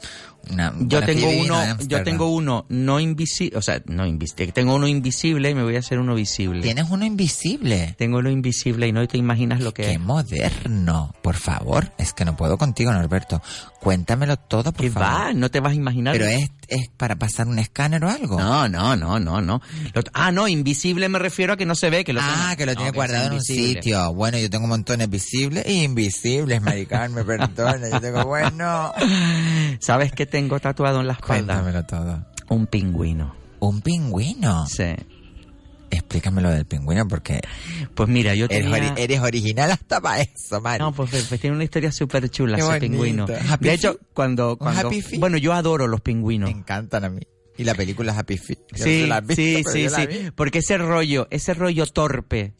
una 0.50 0.72
yo 0.80 1.02
tengo 1.04 1.28
uno 1.28 1.54
Ámsterdam. 1.56 1.88
yo 1.88 2.02
tengo 2.02 2.28
uno 2.28 2.66
no 2.68 3.00
invisible 3.00 3.56
o 3.58 3.62
sea 3.62 3.80
no 3.86 4.06
invisible 4.06 4.52
tengo 4.52 4.74
uno 4.74 4.86
invisible 4.86 5.50
y 5.50 5.54
me 5.54 5.62
voy 5.62 5.76
a 5.76 5.80
hacer 5.80 5.98
uno 5.98 6.14
visible 6.14 6.62
Tienes 6.62 6.86
uno 6.90 7.04
invisible. 7.04 7.94
tengo 7.98 8.18
uno 8.18 8.30
invisible 8.30 8.86
y 8.88 8.92
no 8.92 9.06
te 9.08 9.18
imaginas 9.18 9.60
lo 9.60 9.72
que 9.74 9.82
Qué 9.84 9.92
es 9.92 10.00
moderno. 10.00 11.14
Por 11.22 11.36
favor, 11.36 11.92
es 11.98 12.12
que 12.12 12.24
no 12.24 12.36
puedo 12.36 12.58
contigo, 12.58 12.92
Norberto. 12.92 13.42
Cuéntamelo 13.80 14.36
todo, 14.38 14.72
por 14.72 14.82
¿Qué 14.84 14.90
favor. 14.90 15.08
va? 15.08 15.32
No 15.34 15.50
te 15.50 15.60
vas 15.60 15.72
a 15.72 15.74
imaginar. 15.74 16.12
Pero 16.14 16.26
es, 16.26 16.50
es 16.68 16.88
para 16.96 17.16
pasar 17.16 17.46
un 17.48 17.58
escáner 17.58 18.02
o 18.04 18.08
algo. 18.10 18.38
No, 18.38 18.66
no, 18.68 18.96
no, 18.96 19.18
no, 19.20 19.40
no. 19.42 19.60
Lo- 19.92 20.02
ah, 20.14 20.32
no, 20.32 20.48
invisible 20.48 21.08
me 21.08 21.18
refiero 21.18 21.52
a 21.52 21.56
que 21.56 21.66
no 21.66 21.74
se 21.74 21.90
ve, 21.90 22.04
que 22.04 22.12
lo 22.14 22.20
ah, 22.22 22.54
que 22.56 22.64
lo 22.66 22.72
No, 22.72 22.76
tiene 22.76 22.92
que 22.92 22.96
guardado 22.96 23.26
en 23.26 23.32
un 23.34 23.42
sitio. 23.42 24.12
Bueno, 24.14 24.38
yo 24.38 24.48
tengo 24.48 24.66
montones 24.66 25.08
visibles 25.10 25.64
e 25.66 25.72
invisibles, 25.84 26.62
Maricar, 26.62 27.10
me 27.10 27.24
perdona. 27.24 27.88
Yo 27.90 28.00
tengo, 28.00 28.24
bueno. 28.24 28.92
¿Sabes 29.80 30.12
qué 30.12 30.24
tengo 30.34 30.58
tatuado 30.58 31.00
en 31.00 31.06
la 31.06 31.12
espalda? 31.12 31.62
Cuéntamelo 31.62 31.84
todo. 31.86 32.26
Un 32.48 32.66
pingüino. 32.66 33.36
¿Un 33.60 33.80
pingüino? 33.82 34.66
Sí. 34.66 34.94
Explícame 35.90 36.42
lo 36.42 36.50
del 36.50 36.64
pingüino 36.66 37.06
porque... 37.06 37.40
Pues 37.94 38.08
mira, 38.08 38.34
yo 38.34 38.46
eres, 38.46 38.68
tenía... 38.68 38.94
eres 38.96 39.20
original 39.20 39.70
hasta 39.70 40.00
para 40.00 40.22
eso, 40.22 40.60
Mari. 40.60 40.82
No, 40.82 40.92
pues, 40.92 41.10
pues, 41.28 41.40
tiene 41.40 41.54
una 41.54 41.62
historia 41.62 41.92
súper 41.92 42.28
chula 42.30 42.56
Qué 42.56 42.62
ese 42.62 42.68
bonito. 42.68 42.90
pingüino. 42.90 43.26
Happy 43.48 43.64
De 43.68 43.74
hecho, 43.74 43.92
Feet? 43.92 44.02
cuando... 44.12 44.50
¿Un 44.52 44.56
cuando 44.56 44.88
Happy 44.88 45.04
bueno, 45.18 45.36
yo 45.38 45.52
adoro 45.52 45.86
los 45.86 46.00
pingüinos. 46.00 46.50
Me 46.50 46.58
encantan 46.58 47.04
a 47.04 47.10
mí. 47.10 47.20
Y 47.56 47.62
la 47.62 47.76
película 47.76 48.12
Happy 48.18 48.36
Feet. 48.38 48.58
Sí, 48.74 49.06
la 49.06 49.20
visto, 49.20 49.36
sí, 49.36 49.62
sí, 49.72 49.88
la 49.88 49.98
sí. 49.98 50.08
Porque 50.34 50.58
ese 50.58 50.76
rollo, 50.78 51.28
ese 51.30 51.54
rollo 51.54 51.86
torpe, 51.86 52.54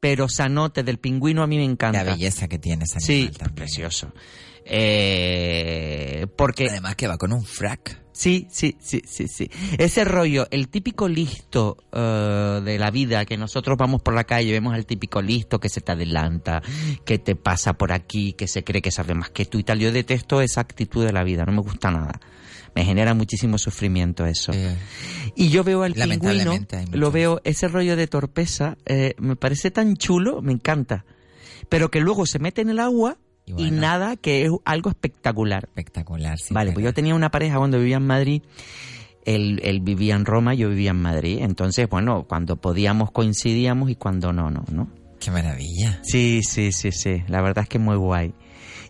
pero 0.00 0.30
sanote 0.30 0.82
del 0.82 0.98
pingüino 0.98 1.42
a 1.42 1.46
mí 1.46 1.58
me 1.58 1.64
encanta. 1.64 2.02
La 2.04 2.12
belleza 2.12 2.48
que 2.48 2.58
tiene 2.58 2.84
ese 2.84 3.00
Sí, 3.00 3.12
animal 3.14 3.36
también. 3.36 3.54
precioso. 3.56 4.12
Eh, 4.64 6.26
porque 6.36 6.68
Además 6.68 6.96
que 6.96 7.08
va 7.08 7.18
con 7.18 7.32
un 7.32 7.44
frac. 7.44 8.02
Sí, 8.12 8.46
sí, 8.50 8.76
sí, 8.78 9.02
sí, 9.06 9.26
sí. 9.26 9.50
Ese 9.78 10.04
rollo, 10.04 10.46
el 10.50 10.68
típico 10.68 11.08
listo 11.08 11.78
eh, 11.92 12.60
de 12.62 12.78
la 12.78 12.90
vida, 12.90 13.24
que 13.24 13.38
nosotros 13.38 13.78
vamos 13.78 14.02
por 14.02 14.14
la 14.14 14.24
calle 14.24 14.50
y 14.50 14.52
vemos 14.52 14.74
al 14.74 14.84
típico 14.84 15.22
listo 15.22 15.58
que 15.58 15.70
se 15.70 15.80
te 15.80 15.92
adelanta, 15.92 16.62
que 17.04 17.18
te 17.18 17.36
pasa 17.36 17.72
por 17.72 17.92
aquí, 17.92 18.34
que 18.34 18.46
se 18.46 18.64
cree 18.64 18.82
que 18.82 18.90
sabe 18.90 19.14
más 19.14 19.30
que 19.30 19.46
tú 19.46 19.58
y 19.58 19.64
tal. 19.64 19.78
Yo 19.80 19.90
detesto 19.92 20.42
esa 20.42 20.60
actitud 20.60 21.04
de 21.04 21.12
la 21.12 21.24
vida, 21.24 21.44
no 21.46 21.52
me 21.52 21.62
gusta 21.62 21.90
nada. 21.90 22.20
Me 22.74 22.84
genera 22.84 23.14
muchísimo 23.14 23.58
sufrimiento 23.58 24.24
eso. 24.26 24.52
Y 25.34 25.48
yo 25.48 25.64
veo 25.64 25.82
al 25.82 25.94
pingüino, 25.94 26.54
lo 26.92 27.10
veo, 27.10 27.40
ese 27.44 27.68
rollo 27.68 27.96
de 27.96 28.06
torpeza, 28.06 28.76
eh, 28.86 29.14
me 29.18 29.36
parece 29.36 29.70
tan 29.70 29.96
chulo, 29.96 30.42
me 30.42 30.52
encanta. 30.52 31.04
Pero 31.68 31.90
que 31.90 32.00
luego 32.00 32.26
se 32.26 32.38
mete 32.38 32.60
en 32.60 32.70
el 32.70 32.78
agua 32.78 33.18
y, 33.44 33.52
bueno. 33.52 33.80
nada, 33.80 34.16
que 34.16 34.44
es 34.44 34.50
algo 34.64 34.90
espectacular. 34.90 35.64
Espectacular, 35.64 36.38
sí. 36.38 36.54
Vale, 36.54 36.72
pues 36.72 36.84
yo 36.84 36.94
tenía 36.94 37.14
una 37.14 37.30
pareja 37.30 37.58
cuando 37.58 37.78
vivía 37.78 37.96
en 37.96 38.06
Madrid. 38.06 38.42
Él, 39.24 39.60
él 39.62 39.80
vivía 39.80 40.14
en 40.14 40.24
Roma, 40.24 40.54
yo 40.54 40.68
vivía 40.68 40.90
en 40.90 41.00
Madrid. 41.00 41.38
Entonces, 41.40 41.88
bueno, 41.88 42.26
cuando 42.28 42.56
podíamos 42.56 43.10
coincidíamos 43.10 43.90
y 43.90 43.96
cuando 43.96 44.32
no, 44.32 44.50
no, 44.50 44.64
¿no? 44.70 44.88
Qué 45.20 45.30
maravilla. 45.30 46.00
Sí, 46.02 46.40
sí, 46.42 46.72
sí, 46.72 46.90
sí. 46.90 47.22
La 47.28 47.42
verdad 47.42 47.62
es 47.62 47.68
que 47.68 47.78
muy 47.78 47.96
guay. 47.96 48.34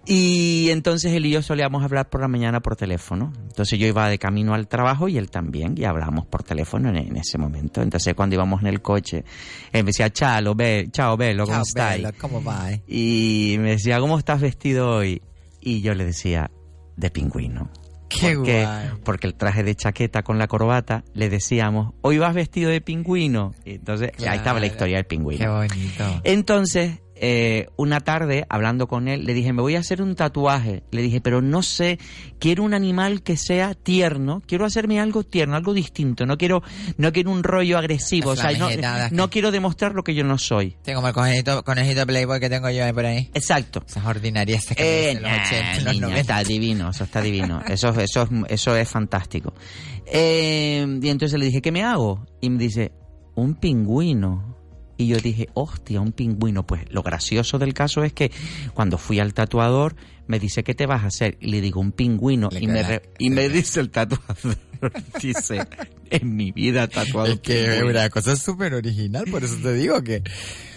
Y 0.04 0.68
entonces 0.70 1.12
él 1.12 1.26
y 1.26 1.30
yo 1.30 1.42
solíamos 1.42 1.84
hablar 1.84 2.08
por 2.08 2.20
la 2.20 2.28
mañana 2.28 2.60
por 2.60 2.74
teléfono. 2.76 3.32
Entonces 3.48 3.78
yo 3.78 3.86
iba 3.86 4.08
de 4.08 4.18
camino 4.18 4.52
al 4.54 4.66
trabajo 4.66 5.08
y 5.08 5.16
él 5.16 5.30
también, 5.30 5.74
y 5.76 5.84
hablábamos 5.84 6.26
por 6.26 6.42
teléfono 6.42 6.88
en, 6.88 6.96
en 6.96 7.16
ese 7.16 7.38
momento. 7.38 7.82
Entonces 7.82 8.14
cuando 8.14 8.34
íbamos 8.34 8.62
en 8.62 8.68
el 8.68 8.82
coche, 8.82 9.24
él 9.72 9.84
me 9.84 9.88
decía, 9.90 10.10
chao, 10.10 10.54
be, 10.54 10.88
chao, 10.90 11.16
Belo, 11.16 11.46
¿cómo 11.46 11.62
estás? 11.62 12.00
¿Cómo 12.20 12.42
va? 12.42 12.72
eh? 12.72 12.82
Y 12.88 13.56
me 13.60 13.70
decía, 13.70 14.00
¿cómo 14.00 14.18
estás 14.18 14.40
vestido 14.40 14.90
hoy? 14.90 15.22
Y 15.60 15.82
yo 15.82 15.94
le 15.94 16.04
decía, 16.04 16.50
de 16.96 17.10
pingüino. 17.10 17.70
Qué 18.08 18.34
¿Por 18.34 18.44
qué? 18.44 18.64
guay. 18.64 18.88
Porque 19.04 19.26
el 19.26 19.34
traje 19.34 19.62
de 19.62 19.74
chaqueta 19.74 20.22
con 20.22 20.36
la 20.38 20.46
corbata 20.48 21.04
le 21.14 21.30
decíamos, 21.30 21.94
hoy 22.02 22.18
vas 22.18 22.34
vestido 22.34 22.70
de 22.70 22.80
pingüino. 22.80 23.54
Y 23.64 23.76
entonces 23.76 24.10
ahí 24.26 24.36
estaba 24.36 24.60
la 24.60 24.66
historia 24.66 24.96
del 24.96 25.06
pingüino. 25.06 25.38
Qué 25.38 25.48
bonito. 25.48 26.20
Entonces, 26.24 27.00
eh, 27.24 27.68
una 27.76 28.00
tarde, 28.00 28.46
hablando 28.48 28.88
con 28.88 29.06
él, 29.06 29.24
le 29.24 29.32
dije, 29.32 29.52
me 29.52 29.62
voy 29.62 29.76
a 29.76 29.78
hacer 29.78 30.02
un 30.02 30.16
tatuaje. 30.16 30.82
Le 30.90 31.02
dije, 31.02 31.20
pero 31.20 31.40
no 31.40 31.62
sé, 31.62 32.00
quiero 32.40 32.64
un 32.64 32.74
animal 32.74 33.22
que 33.22 33.36
sea 33.36 33.74
tierno, 33.74 34.42
quiero 34.44 34.64
hacerme 34.64 34.98
algo 34.98 35.22
tierno, 35.22 35.54
algo 35.54 35.72
distinto. 35.72 36.26
No 36.26 36.36
quiero, 36.36 36.64
no 36.96 37.12
quiero 37.12 37.30
un 37.30 37.44
rollo 37.44 37.78
agresivo. 37.78 38.30
O 38.30 38.36
sea, 38.36 38.50
no, 38.58 38.68
que- 38.68 39.30
quiero 39.30 39.52
demostrar 39.52 39.94
lo 39.94 40.02
que 40.02 40.14
yo 40.14 40.24
no 40.24 40.36
soy. 40.36 40.76
Sí, 40.84 40.92
como 40.94 41.06
el 41.06 41.14
conejito, 41.14 41.62
conejito 41.62 42.04
Playboy 42.06 42.40
que 42.40 42.50
tengo 42.50 42.68
yo 42.70 42.84
ahí 42.84 42.92
por 42.92 43.06
ahí. 43.06 43.30
Exacto. 43.34 43.84
Esas 43.86 44.04
ordinarias 44.04 44.66
que 44.66 44.74
me 44.82 45.10
Eh, 45.10 45.14
los 45.14 45.22
nah, 45.22 45.42
80, 45.46 45.74
los 45.76 45.84
niña, 45.94 46.00
90. 46.08 46.20
está 46.20 46.42
divino, 46.42 46.90
eso 46.90 47.04
está 47.04 47.20
divino. 47.22 47.62
Eso, 47.68 47.90
eso, 48.00 48.22
es- 48.22 48.28
eso 48.48 48.76
es 48.76 48.88
fantástico. 48.88 49.54
Eh, 50.06 50.98
y 51.00 51.08
entonces 51.08 51.38
le 51.38 51.46
dije, 51.46 51.62
¿qué 51.62 51.70
me 51.70 51.84
hago? 51.84 52.26
Y 52.40 52.50
me 52.50 52.58
dice, 52.58 52.90
un 53.36 53.54
pingüino. 53.54 54.56
Y 55.02 55.08
yo 55.08 55.16
dije, 55.18 55.48
hostia, 55.54 56.00
un 56.00 56.12
pingüino. 56.12 56.66
Pues 56.66 56.82
lo 56.90 57.02
gracioso 57.02 57.58
del 57.58 57.74
caso 57.74 58.04
es 58.04 58.12
que 58.12 58.30
cuando 58.74 58.98
fui 58.98 59.18
al 59.20 59.34
tatuador, 59.34 59.94
me 60.26 60.38
dice, 60.38 60.62
¿qué 60.64 60.74
te 60.74 60.86
vas 60.86 61.02
a 61.02 61.06
hacer? 61.08 61.36
Y 61.40 61.48
le 61.50 61.60
digo, 61.60 61.80
un 61.80 61.92
pingüino. 61.92 62.48
Le 62.52 62.60
Y 62.60 62.66
me, 62.68 62.82
re- 62.82 63.02
y 63.18 63.30
me 63.30 63.48
dice 63.48 63.80
el 63.80 63.90
tatuador, 63.90 64.56
dice, 65.20 65.66
en 66.10 66.36
mi 66.36 66.52
vida 66.52 66.86
tatuado 66.88 67.32
Es 67.32 67.40
que 67.40 67.62
es 67.64 67.68
pingüino". 67.70 67.90
una 67.90 68.08
cosa 68.10 68.36
súper 68.36 68.74
original, 68.74 69.24
por 69.30 69.42
eso 69.44 69.56
te 69.62 69.72
digo 69.74 70.02
que... 70.02 70.22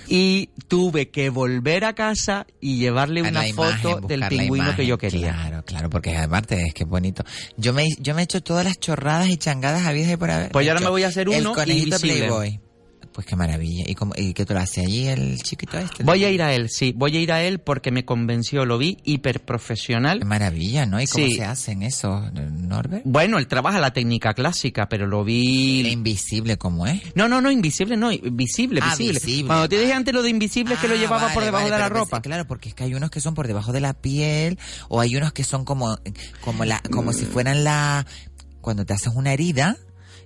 Y 0.07 0.49
tuve 0.68 1.10
que 1.10 1.30
volver 1.31 1.84
a 1.84 1.93
casa 1.93 2.45
y 2.61 2.77
llevarle 2.77 3.22
A 3.22 3.23
una 3.23 3.39
la 3.41 3.47
imagen, 3.47 3.81
foto 3.81 4.07
del 4.07 4.23
pingüino 4.27 4.76
que 4.76 4.85
yo 4.85 4.99
quería. 4.99 5.34
Claro, 5.34 5.64
claro, 5.65 5.89
porque 5.89 6.15
aparte 6.15 6.61
es 6.68 6.76
que 6.76 6.84
es 6.84 6.89
bonito. 6.89 7.23
Yo 7.57 7.73
me, 7.73 7.88
yo 7.97 8.14
me 8.14 8.22
he 8.22 8.23
hecho 8.26 8.43
todas 8.43 8.64
las 8.65 8.80
chorradas 8.80 9.30
y 9.30 9.38
changadas 9.38 9.88
habidas 9.88 10.11
y 10.11 10.18
por 10.18 10.30
haber. 10.30 10.52
Pues 10.52 10.64
yo 10.64 10.73
ahora 10.73 10.81
me 10.84 10.91
voy 10.91 11.02
a 11.03 11.07
hacer 11.07 11.27
El 11.27 11.41
uno 11.41 11.53
conejito 11.56 11.95
invisible. 11.95 12.18
Playboy. 12.27 12.60
Pues 13.15 13.25
qué 13.25 13.37
maravilla. 13.37 13.85
¿Y, 13.87 13.95
cómo, 13.95 14.13
¿Y 14.17 14.33
qué 14.33 14.45
te 14.45 14.53
lo 14.53 14.59
hace 14.59 14.81
allí 14.81 15.07
el 15.07 15.41
chiquito 15.41 15.77
este? 15.77 16.03
Voy 16.03 16.25
a 16.25 16.29
ir 16.29 16.41
a 16.41 16.53
él, 16.53 16.67
sí, 16.69 16.91
voy 16.93 17.15
a 17.15 17.21
ir 17.21 17.31
a 17.31 17.41
él 17.41 17.59
porque 17.59 17.89
me 17.89 18.03
convenció, 18.03 18.65
lo 18.65 18.77
vi 18.77 18.97
hiper 19.05 19.39
profesional. 19.39 20.19
Qué 20.19 20.25
maravilla, 20.25 20.85
¿no? 20.85 21.01
¿Y 21.01 21.07
cómo 21.07 21.25
Sí. 21.25 21.35
se 21.35 21.45
hacen 21.45 21.81
eso, 21.81 22.29
Norbert? 22.33 23.03
Bueno, 23.05 23.37
él 23.39 23.47
trabaja 23.47 23.79
la 23.79 23.93
técnica 23.93 24.33
clásica, 24.33 24.89
pero 24.89 25.07
lo 25.07 25.21
¿El 25.21 25.25
vi... 25.27 25.87
invisible 25.87 26.57
cómo 26.57 26.87
es? 26.87 27.01
No, 27.15 27.29
no, 27.29 27.39
no, 27.39 27.49
invisible, 27.51 27.95
no, 27.95 28.09
visible, 28.09 28.81
Ah, 28.83 28.89
visible. 28.89 29.19
visible. 29.23 29.47
Cuando 29.47 29.69
te 29.69 29.79
dije 29.79 29.93
antes 29.93 30.13
lo 30.13 30.21
de 30.21 30.29
invisible 30.31 30.73
es 30.73 30.81
que 30.81 30.89
lo 30.89 30.95
Ah, 30.95 30.97
llevaba 30.97 31.33
por 31.33 31.43
debajo 31.45 31.63
vale, 31.69 31.73
de 31.73 31.79
la 31.79 31.87
pensé- 31.89 31.93
ropa. 31.99 32.21
claro, 32.21 32.45
porque 32.47 32.67
es 32.67 32.75
que 32.75 32.83
hay 32.83 32.95
unos 32.95 33.11
que 33.11 33.21
son 33.21 33.33
por 33.33 33.47
debajo 33.47 33.71
de 33.71 33.79
la 33.79 33.93
piel 33.93 34.59
o 34.89 34.99
hay 34.99 35.15
unos 35.15 35.31
que 35.31 35.45
son 35.45 35.63
como 35.63 35.97
como 36.41 36.65
la 36.65 36.81
como 36.91 37.13
si 37.13 37.23
fueran 37.23 37.63
la 37.63 38.05
cuando 38.59 38.85
te 38.85 38.91
haces 38.93 39.13
una 39.15 39.31
herida 39.31 39.77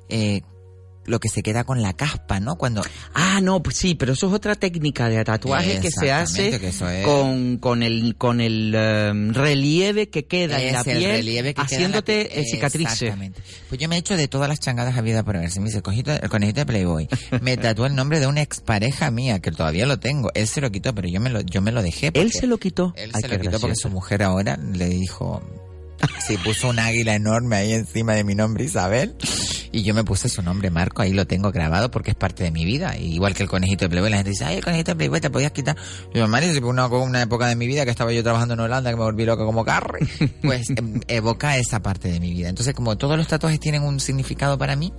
eh, 0.10 0.42
lo 1.10 1.20
que 1.20 1.28
se 1.30 1.42
queda 1.44 1.64
con 1.64 1.82
la 1.82 1.94
caspa, 1.94 2.40
¿no? 2.40 2.56
Cuando 2.58 2.82
Ah, 3.14 3.40
no, 3.42 3.62
pues 3.62 3.76
sí, 3.78 3.96
pero 3.96 4.14
eso 4.14 4.28
es 4.28 4.34
otra 4.34 4.56
técnica 4.56 5.10
de 5.10 5.24
tatuaje 5.24 5.80
que 5.80 5.92
se 5.92 6.12
hace 6.12 6.58
que 6.60 6.68
es- 6.70 6.82
con, 7.06 7.58
con 7.58 7.84
el, 7.84 8.16
con 8.18 8.40
el 8.42 8.74
em, 8.76 9.34
relieve 9.34 10.10
que 10.10 10.26
queda 10.26 10.62
en 10.62 10.74
la 10.74 10.80
Es 10.80 10.86
piel, 10.86 11.26
que 11.26 11.40
en 11.40 11.56
la 11.56 11.64
haciéndote 11.64 12.26
piel. 12.32 12.44
eh, 12.44 12.46
cicatrices. 12.50 12.94
Exactamente. 13.02 13.42
Pues 13.68 13.82
yo 13.82 13.90
me 13.90 13.96
he 13.96 14.00
hecho 14.00 14.16
de 14.16 14.28
todas 14.28 14.48
las 14.48 14.60
changadas 14.60 14.98
habidas 14.98 15.24
por 15.24 15.36
haber. 15.38 15.52
Se 15.52 15.60
me 15.60 15.66
dice, 15.66 15.78
el 15.78 15.84
conejito, 15.84 16.12
el 16.14 16.30
conejito 16.30 16.62
de 16.62 16.66
Playboy. 16.66 17.08
Me 17.42 17.58
tatuó 17.58 17.86
el 17.86 17.96
nombre 17.96 18.20
de 18.20 18.28
una 18.28 18.42
expareja 18.42 19.10
mía, 19.12 19.40
que 19.40 19.52
todavía 19.52 19.86
lo 19.86 20.00
tengo. 20.00 20.30
Él 20.36 20.48
se 20.48 20.62
lo 20.62 20.72
quitó, 20.72 20.94
pero 20.94 21.08
yo 21.08 21.20
me 21.20 21.30
lo, 21.30 21.42
yo 21.42 21.62
me 21.62 21.72
lo 21.72 21.82
dejé. 21.82 22.12
Él 22.14 22.32
se 22.32 22.48
lo 22.48 22.58
quitó. 22.58 22.94
Él 22.96 23.12
Ay, 23.14 23.22
se 23.22 23.28
lo 23.28 23.40
quitó 23.40 23.60
porque 23.60 23.76
su 23.76 23.90
mujer 23.90 24.24
ahora 24.24 24.58
le 24.58 24.88
dijo... 24.90 25.42
Sí, 26.26 26.38
puso 26.38 26.70
un 26.70 26.80
águila 26.80 27.16
enorme 27.16 27.56
ahí 27.56 27.74
encima 27.74 28.14
de 28.14 28.24
mi 28.24 28.36
nombre 28.36 28.64
Isabel 28.64 29.16
y 29.72 29.84
yo 29.84 29.94
me 29.94 30.04
puse 30.04 30.30
su 30.30 30.42
nombre 30.42 30.72
Marco, 30.72 31.02
ahí 31.02 31.14
lo 31.14 31.28
tengo 31.28 31.52
grabado 31.52 31.92
porque 31.92 32.12
es 32.12 32.16
parte 32.16 32.44
de 32.44 32.52
mi 32.52 32.66
vida. 32.66 32.98
Igual 32.98 33.36
que 33.36 33.44
el 33.44 33.50
conejito 33.50 33.86
de 33.86 33.90
Playboy, 33.90 34.10
la 34.10 34.18
gente 34.18 34.32
dice, 34.32 34.46
ay, 34.46 34.58
el 34.58 34.64
conejito 34.64 34.92
de 34.92 34.96
Playboy 34.96 35.22
te 35.22 35.30
podías 35.30 35.52
quitar. 35.52 35.76
Yo, 36.14 36.28
Mari, 36.28 36.54
si 36.54 36.60
fue 36.60 36.70
una, 36.70 36.88
una 36.88 37.22
época 37.22 37.48
de 37.48 37.56
mi 37.56 37.68
vida 37.68 37.86
que 37.86 37.92
estaba 37.92 38.12
yo 38.12 38.24
trabajando 38.24 38.56
en 38.56 38.62
Holanda, 38.62 38.90
que 38.90 38.96
me 38.96 39.04
volví 39.04 39.26
loca 39.26 39.46
como 39.46 39.64
Carrie, 39.64 40.08
pues 40.42 40.70
em, 40.72 41.00
evoca 41.08 41.58
esa 41.58 41.82
parte 41.82 42.12
de 42.12 42.20
mi 42.20 42.34
vida. 42.34 42.50
Entonces, 42.50 42.74
como 42.74 42.98
todos 42.98 43.18
los 43.18 43.28
tatuajes 43.28 43.60
tienen 43.60 43.84
un 43.84 44.00
significado 44.00 44.58
para 44.58 44.76
mí, 44.76 44.92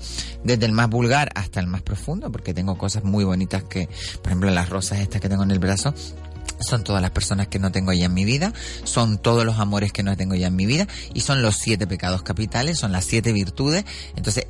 desde 0.44 0.66
el 0.66 0.72
más 0.72 0.89
vulgar 0.89 1.31
hasta 1.35 1.60
el 1.60 1.66
más 1.66 1.82
profundo, 1.82 2.31
porque 2.31 2.55
tengo 2.55 2.78
cosas 2.78 3.02
muy 3.02 3.24
bonitas 3.24 3.64
que, 3.64 3.89
por 4.18 4.27
ejemplo, 4.27 4.51
las 4.51 4.68
rosas 4.68 5.01
estas 5.01 5.20
que 5.20 5.28
tengo 5.28 5.43
en 5.43 5.51
el 5.51 5.59
brazo, 5.59 5.94
son 6.61 6.85
todas 6.85 7.03
las 7.03 7.11
personas 7.11 7.49
que 7.49 7.59
no 7.59 7.73
tengo 7.73 7.93
ya 7.93 8.07
en 8.07 8.15
mi 8.15 8.24
vida, 8.24 8.53
son 8.85 9.19
todos 9.19 9.45
los 9.45 9.59
amores 9.59 9.93
que 9.93 10.03
no 10.03 10.16
tengo 10.16 10.35
ya 10.35 10.49
en 10.49 10.57
mi 10.57 10.66
vida, 10.66 10.87
y 11.15 11.20
son 11.20 11.43
los 11.43 11.57
siete 11.57 11.87
pecados 11.87 12.23
capitales, 12.23 12.78
son 12.78 12.93
las 12.93 13.05
siete 13.05 13.32
virtudes. 13.32 13.85
Entonces, 14.16 14.47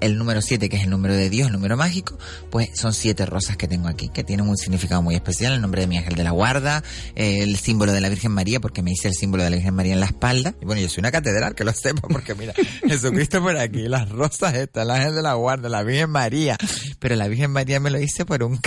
el 0.00 0.18
número 0.18 0.42
siete, 0.42 0.68
que 0.68 0.76
es 0.76 0.84
el 0.84 0.90
número 0.90 1.14
de 1.14 1.30
Dios, 1.30 1.46
el 1.46 1.52
número 1.52 1.76
mágico, 1.76 2.18
pues 2.50 2.70
son 2.74 2.92
siete 2.92 3.26
rosas 3.26 3.56
que 3.56 3.68
tengo 3.68 3.88
aquí, 3.88 4.08
que 4.08 4.24
tienen 4.24 4.48
un 4.48 4.56
significado 4.56 5.02
muy 5.02 5.14
especial, 5.14 5.52
el 5.52 5.60
nombre 5.60 5.82
de 5.82 5.86
mi 5.86 5.98
ángel 5.98 6.14
de 6.14 6.24
la 6.24 6.30
guarda, 6.30 6.82
eh, 7.14 7.42
el 7.42 7.56
símbolo 7.56 7.92
de 7.92 8.00
la 8.00 8.08
Virgen 8.08 8.32
María, 8.32 8.60
porque 8.60 8.82
me 8.82 8.92
hice 8.92 9.08
el 9.08 9.14
símbolo 9.14 9.44
de 9.44 9.50
la 9.50 9.56
Virgen 9.56 9.74
María 9.74 9.94
en 9.94 10.00
la 10.00 10.06
espalda. 10.06 10.54
Y 10.60 10.64
bueno, 10.64 10.80
yo 10.80 10.88
soy 10.88 11.00
una 11.00 11.12
catedral, 11.12 11.54
que 11.54 11.64
lo 11.64 11.72
sepa, 11.72 12.02
porque 12.08 12.34
mira, 12.34 12.54
Jesucristo 12.86 13.40
por 13.42 13.56
aquí, 13.56 13.88
las 13.88 14.08
rosas 14.08 14.54
estas, 14.54 14.84
el 14.84 14.90
ángel 14.90 15.14
de 15.14 15.22
la 15.22 15.34
guarda, 15.34 15.68
la 15.68 15.82
Virgen 15.82 16.10
María. 16.10 16.56
Pero 16.98 17.16
la 17.16 17.28
Virgen 17.28 17.50
María 17.50 17.80
me 17.80 17.90
lo 17.90 18.00
hice 18.00 18.24
por 18.24 18.42
un, 18.42 18.60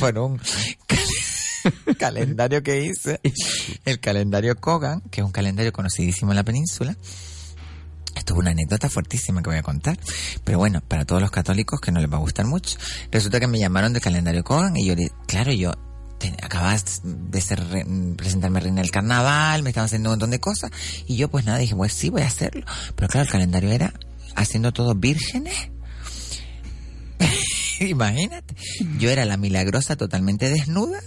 por 0.00 0.18
un 0.18 0.40
calendario 2.06 2.62
que 2.62 2.84
hice, 2.84 3.20
el 3.84 4.00
calendario 4.00 4.56
Kogan, 4.56 5.00
que 5.10 5.20
es 5.20 5.24
un 5.24 5.32
calendario 5.32 5.72
conocidísimo 5.72 6.32
en 6.32 6.36
la 6.36 6.44
península. 6.44 6.96
Esto 8.14 8.34
es 8.34 8.38
una 8.40 8.50
anécdota 8.50 8.90
fuertísima 8.90 9.42
que 9.42 9.48
voy 9.50 9.58
a 9.58 9.62
contar. 9.62 9.98
Pero 10.44 10.58
bueno, 10.58 10.80
para 10.86 11.04
todos 11.04 11.22
los 11.22 11.30
católicos 11.30 11.80
que 11.80 11.90
no 11.92 12.00
les 12.00 12.10
va 12.12 12.16
a 12.16 12.20
gustar 12.20 12.46
mucho. 12.46 12.76
Resulta 13.10 13.40
que 13.40 13.46
me 13.46 13.58
llamaron 13.58 13.92
del 13.92 14.02
calendario 14.02 14.44
Kogan 14.44 14.76
y 14.76 14.84
yo, 14.86 14.94
le- 14.94 15.10
claro, 15.26 15.50
yo 15.52 15.72
acabas 16.42 17.00
de 17.04 17.40
ser 17.40 17.58
re- 17.70 17.86
presentarme 18.16 18.60
reina 18.60 18.82
del 18.82 18.90
carnaval, 18.90 19.62
me 19.62 19.70
estaban 19.70 19.86
haciendo 19.86 20.10
un 20.10 20.12
montón 20.12 20.30
de 20.30 20.40
cosas. 20.40 20.70
Y 21.06 21.16
yo 21.16 21.28
pues 21.30 21.44
nada, 21.46 21.58
dije, 21.58 21.74
pues 21.74 21.94
sí, 21.94 22.10
voy 22.10 22.22
a 22.22 22.26
hacerlo. 22.26 22.64
Pero 22.94 23.08
claro, 23.08 23.24
el 23.24 23.32
calendario 23.32 23.70
era 23.72 23.92
haciendo 24.36 24.72
todo 24.72 24.94
vírgenes. 24.94 25.54
Imagínate. 27.80 28.54
Yo 28.98 29.10
era 29.10 29.24
la 29.24 29.36
milagrosa 29.36 29.96
totalmente 29.96 30.48
desnuda 30.50 31.00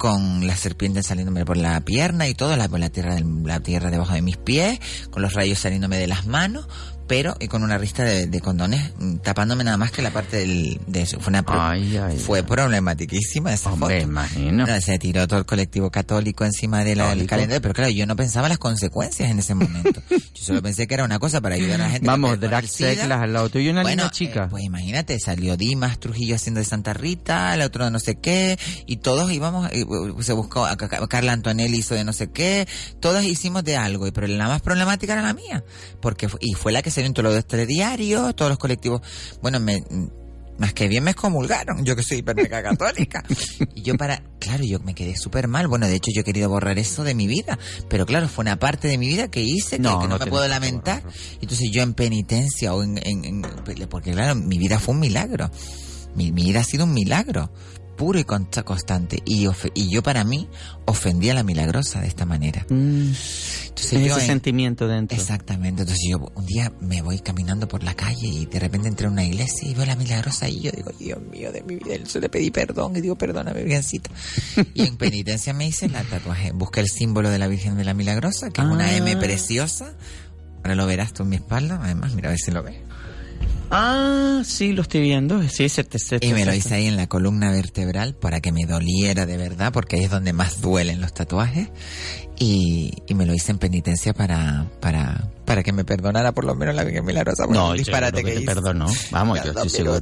con 0.00 0.46
las 0.46 0.60
serpientes 0.60 1.08
saliéndome 1.08 1.44
por 1.44 1.58
la 1.58 1.78
pierna 1.82 2.26
y 2.26 2.32
todo, 2.32 2.56
la, 2.56 2.70
por 2.70 2.80
la 2.80 2.88
tierra, 2.88 3.18
la 3.44 3.60
tierra 3.60 3.90
debajo 3.90 4.14
de 4.14 4.22
mis 4.22 4.38
pies, 4.38 4.80
con 5.10 5.20
los 5.20 5.34
rayos 5.34 5.58
saliéndome 5.58 5.98
de 5.98 6.06
las 6.06 6.24
manos, 6.24 6.66
pero 7.10 7.36
y 7.40 7.48
con 7.48 7.64
una 7.64 7.76
rista 7.76 8.04
de, 8.04 8.28
de 8.28 8.40
condones 8.40 8.92
mm, 9.00 9.16
tapándome 9.16 9.64
nada 9.64 9.76
más 9.76 9.90
que 9.90 10.00
la 10.00 10.12
parte 10.12 10.36
del, 10.36 10.80
de 10.86 11.02
eso. 11.02 11.18
Fue, 11.18 11.30
una 11.32 11.42
pro- 11.42 11.60
Ay, 11.60 11.96
ay, 11.96 12.16
fue 12.18 12.44
problematiquísima 12.44 13.52
esa 13.52 13.72
Hombre, 13.72 13.96
foto. 14.02 14.10
imagino. 14.12 14.64
No, 14.64 14.80
Se 14.80 14.96
tiró 15.00 15.26
todo 15.26 15.40
el 15.40 15.44
colectivo 15.44 15.90
católico 15.90 16.44
encima 16.44 16.84
de 16.84 16.94
la- 16.94 17.14
del 17.16 17.26
calendario, 17.26 17.60
pero 17.60 17.74
claro, 17.74 17.90
yo 17.90 18.06
no 18.06 18.14
pensaba 18.14 18.48
las 18.48 18.58
consecuencias 18.58 19.28
en 19.28 19.40
ese 19.40 19.54
momento. 19.56 20.00
Yo 20.10 20.44
solo 20.46 20.62
pensé 20.62 20.86
que 20.86 20.94
era 20.94 21.04
una 21.04 21.18
cosa 21.18 21.40
para 21.42 21.56
ayudar 21.56 21.80
a 21.82 21.84
la 21.84 21.90
gente. 21.90 22.06
Vamos, 22.06 22.38
drag 22.40 22.66
SIDA. 22.66 22.94
seglas 22.94 23.20
al 23.20 23.32
lado 23.32 23.48
tuyo 23.50 23.66
y 23.66 23.68
una 23.70 23.82
Bueno, 23.82 24.04
niña 24.04 24.10
chica. 24.12 24.44
eh, 24.44 24.48
pues 24.48 24.64
imagínate, 24.64 25.18
salió 25.20 25.56
Dimas 25.56 25.98
Trujillo 25.98 26.36
haciendo 26.36 26.60
de 26.60 26.64
Santa 26.64 26.94
Rita, 26.94 27.52
el 27.54 27.60
otro 27.62 27.84
de 27.84 27.90
no 27.90 27.98
sé 27.98 28.14
qué, 28.14 28.58
y 28.86 28.98
todos 28.98 29.30
íbamos, 29.32 29.68
eh, 29.72 29.84
se 30.20 30.32
buscó, 30.32 30.64
a- 30.64 30.70
a- 30.72 30.76
Carla 31.08 31.32
Antonelli 31.32 31.78
hizo 31.78 31.94
de 31.94 32.04
no 32.04 32.12
sé 32.14 32.30
qué, 32.30 32.66
todos 33.00 33.22
hicimos 33.24 33.64
de 33.64 33.76
algo, 33.76 34.06
y 34.06 34.12
pero 34.12 34.28
la 34.28 34.46
más 34.48 34.62
problemática 34.62 35.12
era 35.12 35.22
la 35.22 35.34
mía, 35.34 35.62
porque 36.00 36.28
y 36.40 36.54
fue 36.54 36.72
la 36.72 36.80
que 36.82 36.90
se 36.90 36.99
en 37.04 37.14
todos 37.14 37.32
los 37.34 37.46
telediarios, 37.46 38.34
todos 38.36 38.50
los 38.50 38.58
colectivos, 38.58 39.00
bueno, 39.42 39.60
me 39.60 39.82
más 40.58 40.74
que 40.74 40.88
bien 40.88 41.02
me 41.04 41.12
excomulgaron, 41.12 41.86
yo 41.86 41.96
que 41.96 42.02
soy 42.02 42.18
hiper 42.18 42.36
mega 42.36 42.62
católica. 42.62 43.24
Y 43.74 43.80
yo 43.82 43.96
para, 43.96 44.22
claro, 44.38 44.62
yo 44.62 44.78
me 44.80 44.94
quedé 44.94 45.16
súper 45.16 45.48
mal. 45.48 45.68
Bueno, 45.68 45.86
de 45.86 45.94
hecho 45.94 46.10
yo 46.14 46.20
he 46.20 46.24
querido 46.24 46.50
borrar 46.50 46.78
eso 46.78 47.02
de 47.02 47.14
mi 47.14 47.26
vida, 47.26 47.58
pero 47.88 48.04
claro, 48.04 48.28
fue 48.28 48.42
una 48.42 48.58
parte 48.58 48.86
de 48.86 48.98
mi 48.98 49.08
vida 49.08 49.30
que 49.30 49.40
hice 49.40 49.76
que 49.76 49.82
No, 49.82 50.00
que 50.00 50.08
no, 50.08 50.18
no 50.18 50.24
me 50.24 50.30
puedo 50.30 50.46
lamentar. 50.46 51.02
Entonces 51.40 51.70
yo 51.72 51.82
en 51.82 51.94
penitencia 51.94 52.74
o 52.74 52.82
en, 52.82 52.98
en- 53.02 53.24
en- 53.24 53.42
porque 53.88 54.12
claro, 54.12 54.34
mi 54.34 54.58
vida 54.58 54.78
fue 54.78 54.92
un 54.94 55.00
milagro. 55.00 55.50
Mi, 56.14 56.30
mi 56.30 56.42
vida 56.42 56.60
ha 56.60 56.64
sido 56.64 56.84
un 56.84 56.92
milagro 56.92 57.50
puro 58.00 58.18
y 58.18 58.24
consta- 58.24 58.62
constante 58.64 59.22
y, 59.26 59.46
yo 59.90 60.02
para 60.02 60.24
mí 60.24 60.48
ofendí 60.86 61.28
a 61.28 61.34
la 61.34 61.42
milagrosa 61.42 62.00
de 62.00 62.06
esta 62.08 62.24
manera. 62.24 62.64
Mm, 62.70 63.12
Entonces 63.12 63.92
es 63.92 64.00
yo 64.06 64.12
ese 64.16 64.20
en- 64.22 64.26
sentimiento 64.26 64.88
dentro. 64.88 65.18
Exactamente. 65.18 65.82
Entonces 65.82 66.06
yo 66.08 66.18
un 66.34 66.46
día 66.46 66.72
me 66.80 67.02
voy 67.02 67.18
caminando 67.18 67.68
por 67.68 67.82
la 67.84 67.92
calle 67.92 68.26
y 68.26 68.46
de 68.46 68.58
repente 68.58 68.88
entré 68.88 69.06
a 69.06 69.10
una 69.10 69.22
iglesia 69.22 69.68
y 69.68 69.74
veo 69.74 69.82
a 69.82 69.86
la 69.86 69.96
milagrosa 69.96 70.48
y 70.48 70.60
yo 70.62 70.70
digo, 70.72 70.90
Dios 70.98 71.18
mío, 71.30 71.52
de 71.52 71.62
mi 71.62 71.76
vida, 71.76 71.96
yo 71.96 72.20
le 72.20 72.30
pedí 72.30 72.50
perdón 72.50 72.96
y 72.96 73.02
digo, 73.02 73.16
perdóname, 73.16 73.62
Virgencita. 73.64 74.10
y 74.74 74.86
en 74.86 74.96
penitencia 74.96 75.52
me 75.52 75.66
hice 75.68 75.86
la 75.90 76.02
tatuaje. 76.02 76.52
Busqué 76.52 76.80
el 76.80 76.88
símbolo 76.88 77.28
de 77.28 77.38
la 77.38 77.48
Virgen 77.48 77.76
de 77.76 77.84
la 77.84 77.92
Milagrosa, 77.92 78.48
que 78.48 78.62
es 78.62 78.66
una 78.66 78.86
Ah. 78.86 78.96
M 78.96 79.14
preciosa. 79.18 79.92
Ahora 80.62 80.74
lo 80.74 80.86
verás 80.86 81.12
tú 81.12 81.22
en 81.24 81.28
mi 81.28 81.36
espalda. 81.36 81.80
Además, 81.82 82.14
mira 82.14 82.28
a 82.28 82.32
ver 82.32 82.38
si 82.38 82.50
lo 82.50 82.62
ves. 82.62 82.76
Ah, 83.72 84.42
sí, 84.44 84.72
lo 84.72 84.82
estoy 84.82 85.00
viendo. 85.02 85.40
Sí, 85.48 85.68
se 85.68 85.84
te, 85.84 85.98
se 85.98 86.18
te- 86.18 86.26
Y 86.26 86.32
me 86.32 86.44
lo 86.44 86.52
hice 86.52 86.74
ahí 86.74 86.86
en 86.86 86.96
la 86.96 87.06
columna 87.06 87.52
vertebral 87.52 88.14
para 88.14 88.40
que 88.40 88.50
me 88.50 88.64
doliera 88.66 89.26
de 89.26 89.36
verdad, 89.36 89.72
porque 89.72 89.96
ahí 89.96 90.04
es 90.04 90.10
donde 90.10 90.32
más 90.32 90.60
duelen 90.60 91.00
los 91.00 91.14
tatuajes. 91.14 91.68
Y, 92.36 92.94
y 93.06 93.14
me 93.14 93.26
lo 93.26 93.34
hice 93.34 93.52
en 93.52 93.58
penitencia 93.58 94.12
para, 94.14 94.66
para, 94.80 95.28
para 95.44 95.62
que 95.62 95.72
me 95.72 95.84
perdonara 95.84 96.32
por 96.32 96.44
lo 96.44 96.54
menos 96.54 96.74
la 96.74 96.84
Virgen 96.84 97.04
Milagrosa 97.04 97.44
No, 97.46 97.74
disparate 97.74 98.22
que 98.24 98.30
que, 98.30 98.36
te 98.38 98.42
hice. 98.44 98.54
perdonó. 98.54 98.86
Vamos, 99.10 99.38
yo 99.44 99.50
estoy 99.52 99.68
seguro. 99.68 100.00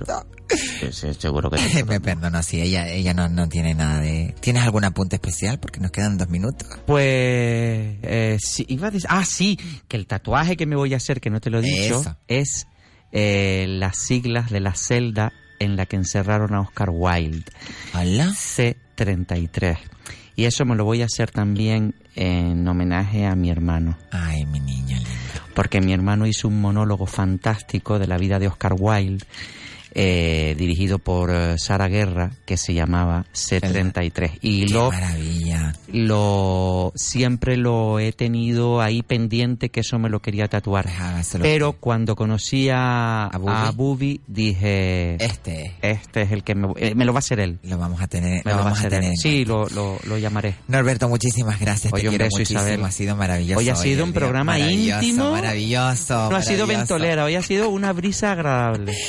sí, 0.93 1.12
seguro 1.19 1.51
que 1.51 1.56
te 1.59 1.62
me 1.85 2.01
perdonó. 2.01 2.20
perdonó, 2.20 2.43
sí, 2.44 2.60
ella, 2.62 2.89
ella 2.89 3.12
no, 3.12 3.28
no 3.28 3.48
tiene 3.48 3.74
nada 3.74 4.01
de... 4.01 4.35
¿Tienes 4.40 4.62
algún 4.62 4.85
apunte 4.85 5.16
especial? 5.16 5.59
Porque 5.59 5.81
nos 5.81 5.90
quedan 5.90 6.16
dos 6.16 6.28
minutos. 6.28 6.69
Pues, 6.86 7.02
eh, 8.02 8.39
sí, 8.40 8.65
iba 8.69 8.86
a 8.86 8.90
decir, 8.93 9.09
ah, 9.10 9.24
sí, 9.27 9.59
que 9.89 9.97
el 9.97 10.06
tatuaje 10.06 10.56
que 10.56 10.65
me 10.65 10.77
voy 10.77 10.94
a 10.94 10.98
hacer, 10.98 11.20
que 11.20 11.31
no 11.31 11.40
te 11.40 11.51
lo 11.51 11.59
he 11.59 11.62
dicho, 11.62 12.01
Eso. 12.01 12.16
es 12.28 12.66
eh, 13.12 13.66
las 13.68 13.98
siglas 13.98 14.51
de 14.51 14.60
la 14.60 14.74
celda 14.74 15.32
en 15.59 15.76
la 15.76 15.86
que 15.86 15.97
encerraron 15.97 16.55
a 16.55 16.60
Oscar 16.60 16.90
Wilde. 16.93 17.51
¿Hola? 17.94 18.26
C33. 18.26 19.78
Y 20.36 20.44
eso 20.44 20.64
me 20.64 20.76
lo 20.76 20.85
voy 20.85 21.02
a 21.02 21.06
hacer 21.06 21.30
también 21.30 21.94
en 22.14 22.66
homenaje 22.68 23.26
a 23.26 23.35
mi 23.35 23.51
hermano. 23.51 23.98
Ay, 24.12 24.47
mi 24.47 24.60
niño 24.60 24.97
lindo. 24.97 25.10
Porque 25.55 25.80
mi 25.80 25.93
hermano 25.93 26.26
hizo 26.26 26.47
un 26.47 26.60
monólogo 26.60 27.06
fantástico 27.06 27.98
de 27.98 28.06
la 28.06 28.18
vida 28.18 28.39
de 28.39 28.47
Oscar 28.47 28.74
Wilde, 28.78 29.24
eh, 30.01 30.55
dirigido 30.57 31.01
por 31.01 31.31
eh, 31.35 31.59
Sara 31.59 31.89
Guerra, 31.89 32.31
que 32.47 32.57
se 32.57 32.73
llamaba 32.73 33.27
C33. 33.35 34.39
Y 34.43 34.66
Qué 34.66 34.73
lo, 34.73 34.93
maravilla. 34.93 35.75
lo 35.93 36.93
siempre 36.95 37.57
lo 37.57 37.99
he 37.99 38.12
tenido 38.12 38.81
ahí 38.81 39.03
pendiente 39.03 39.70
que 39.70 39.81
eso 39.81 39.99
me 39.99 40.09
lo 40.09 40.20
quería 40.20 40.47
tatuar. 40.47 40.87
Hágaselo. 40.87 41.43
Pero 41.43 41.73
cuando 41.73 42.15
conocí 42.15 42.69
a, 42.70 43.25
¿A 43.25 43.70
Bubi? 43.73 44.20
dije, 44.29 45.16
Este 45.23 45.75
este 45.83 46.23
es 46.23 46.31
el 46.33 46.45
que 46.45 46.55
me, 46.55 46.69
eh, 46.77 46.95
me 46.95 47.05
lo 47.05 47.12
va 47.12 47.19
a 47.19 47.20
hacer 47.20 47.41
él. 47.41 47.59
lo 47.65 47.77
vamos 47.77 48.01
a 48.01 48.07
tener, 48.07 48.45
Me 48.45 48.53
lo 48.53 48.59
lo 48.59 48.65
va 48.65 48.70
vamos 48.70 48.85
a 48.85 48.89
tener. 48.89 49.16
Sí, 49.16 49.45
lo, 49.45 49.69
lo, 49.70 49.99
lo 50.05 50.16
llamaré. 50.19 50.55
Norberto, 50.69 51.09
muchísimas 51.09 51.59
gracias. 51.59 51.93
Oye, 51.93 52.05
Te 52.05 52.09
quiero 52.11 52.25
muchísimo. 52.31 52.61
Isabel. 52.61 52.85
Ha 52.85 52.91
sido 52.93 53.16
maravilloso. 53.16 53.59
Hoy 53.59 53.69
ha 53.69 53.75
sido 53.75 54.05
un 54.05 54.12
programa 54.12 54.53
maravilloso, 54.53 55.03
íntimo. 55.03 55.33
Maravilloso. 55.33 56.31
No 56.31 56.37
ha 56.37 56.43
sido 56.43 56.66
maravilloso. 56.66 56.95
ventolera, 56.95 57.25
hoy 57.25 57.35
ha 57.35 57.43
sido 57.43 57.69
una 57.70 57.93
brisa 57.93 58.31
agradable. 58.31 58.95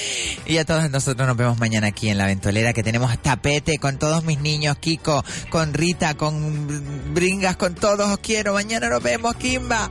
Y 0.46 0.58
a 0.58 0.66
todos 0.66 0.79
nosotros 0.88 1.28
nos 1.28 1.36
vemos 1.36 1.60
mañana 1.60 1.88
aquí 1.88 2.10
en 2.10 2.18
La 2.18 2.26
Ventolera, 2.26 2.74
que 2.74 2.84
tenemos 2.84 3.18
tapete 3.22 3.78
con 3.80 3.98
todos 4.00 4.24
mis 4.24 4.40
niños, 4.40 4.78
Kiko, 4.78 5.24
con 5.50 5.74
Rita, 5.74 6.16
con 6.16 7.14
Bringas, 7.14 7.58
con 7.58 7.76
todos. 7.76 8.10
Os 8.10 8.20
quiero. 8.20 8.54
Mañana 8.54 8.90
nos 8.90 9.04
vemos, 9.04 9.36
Kimba. 9.36 9.90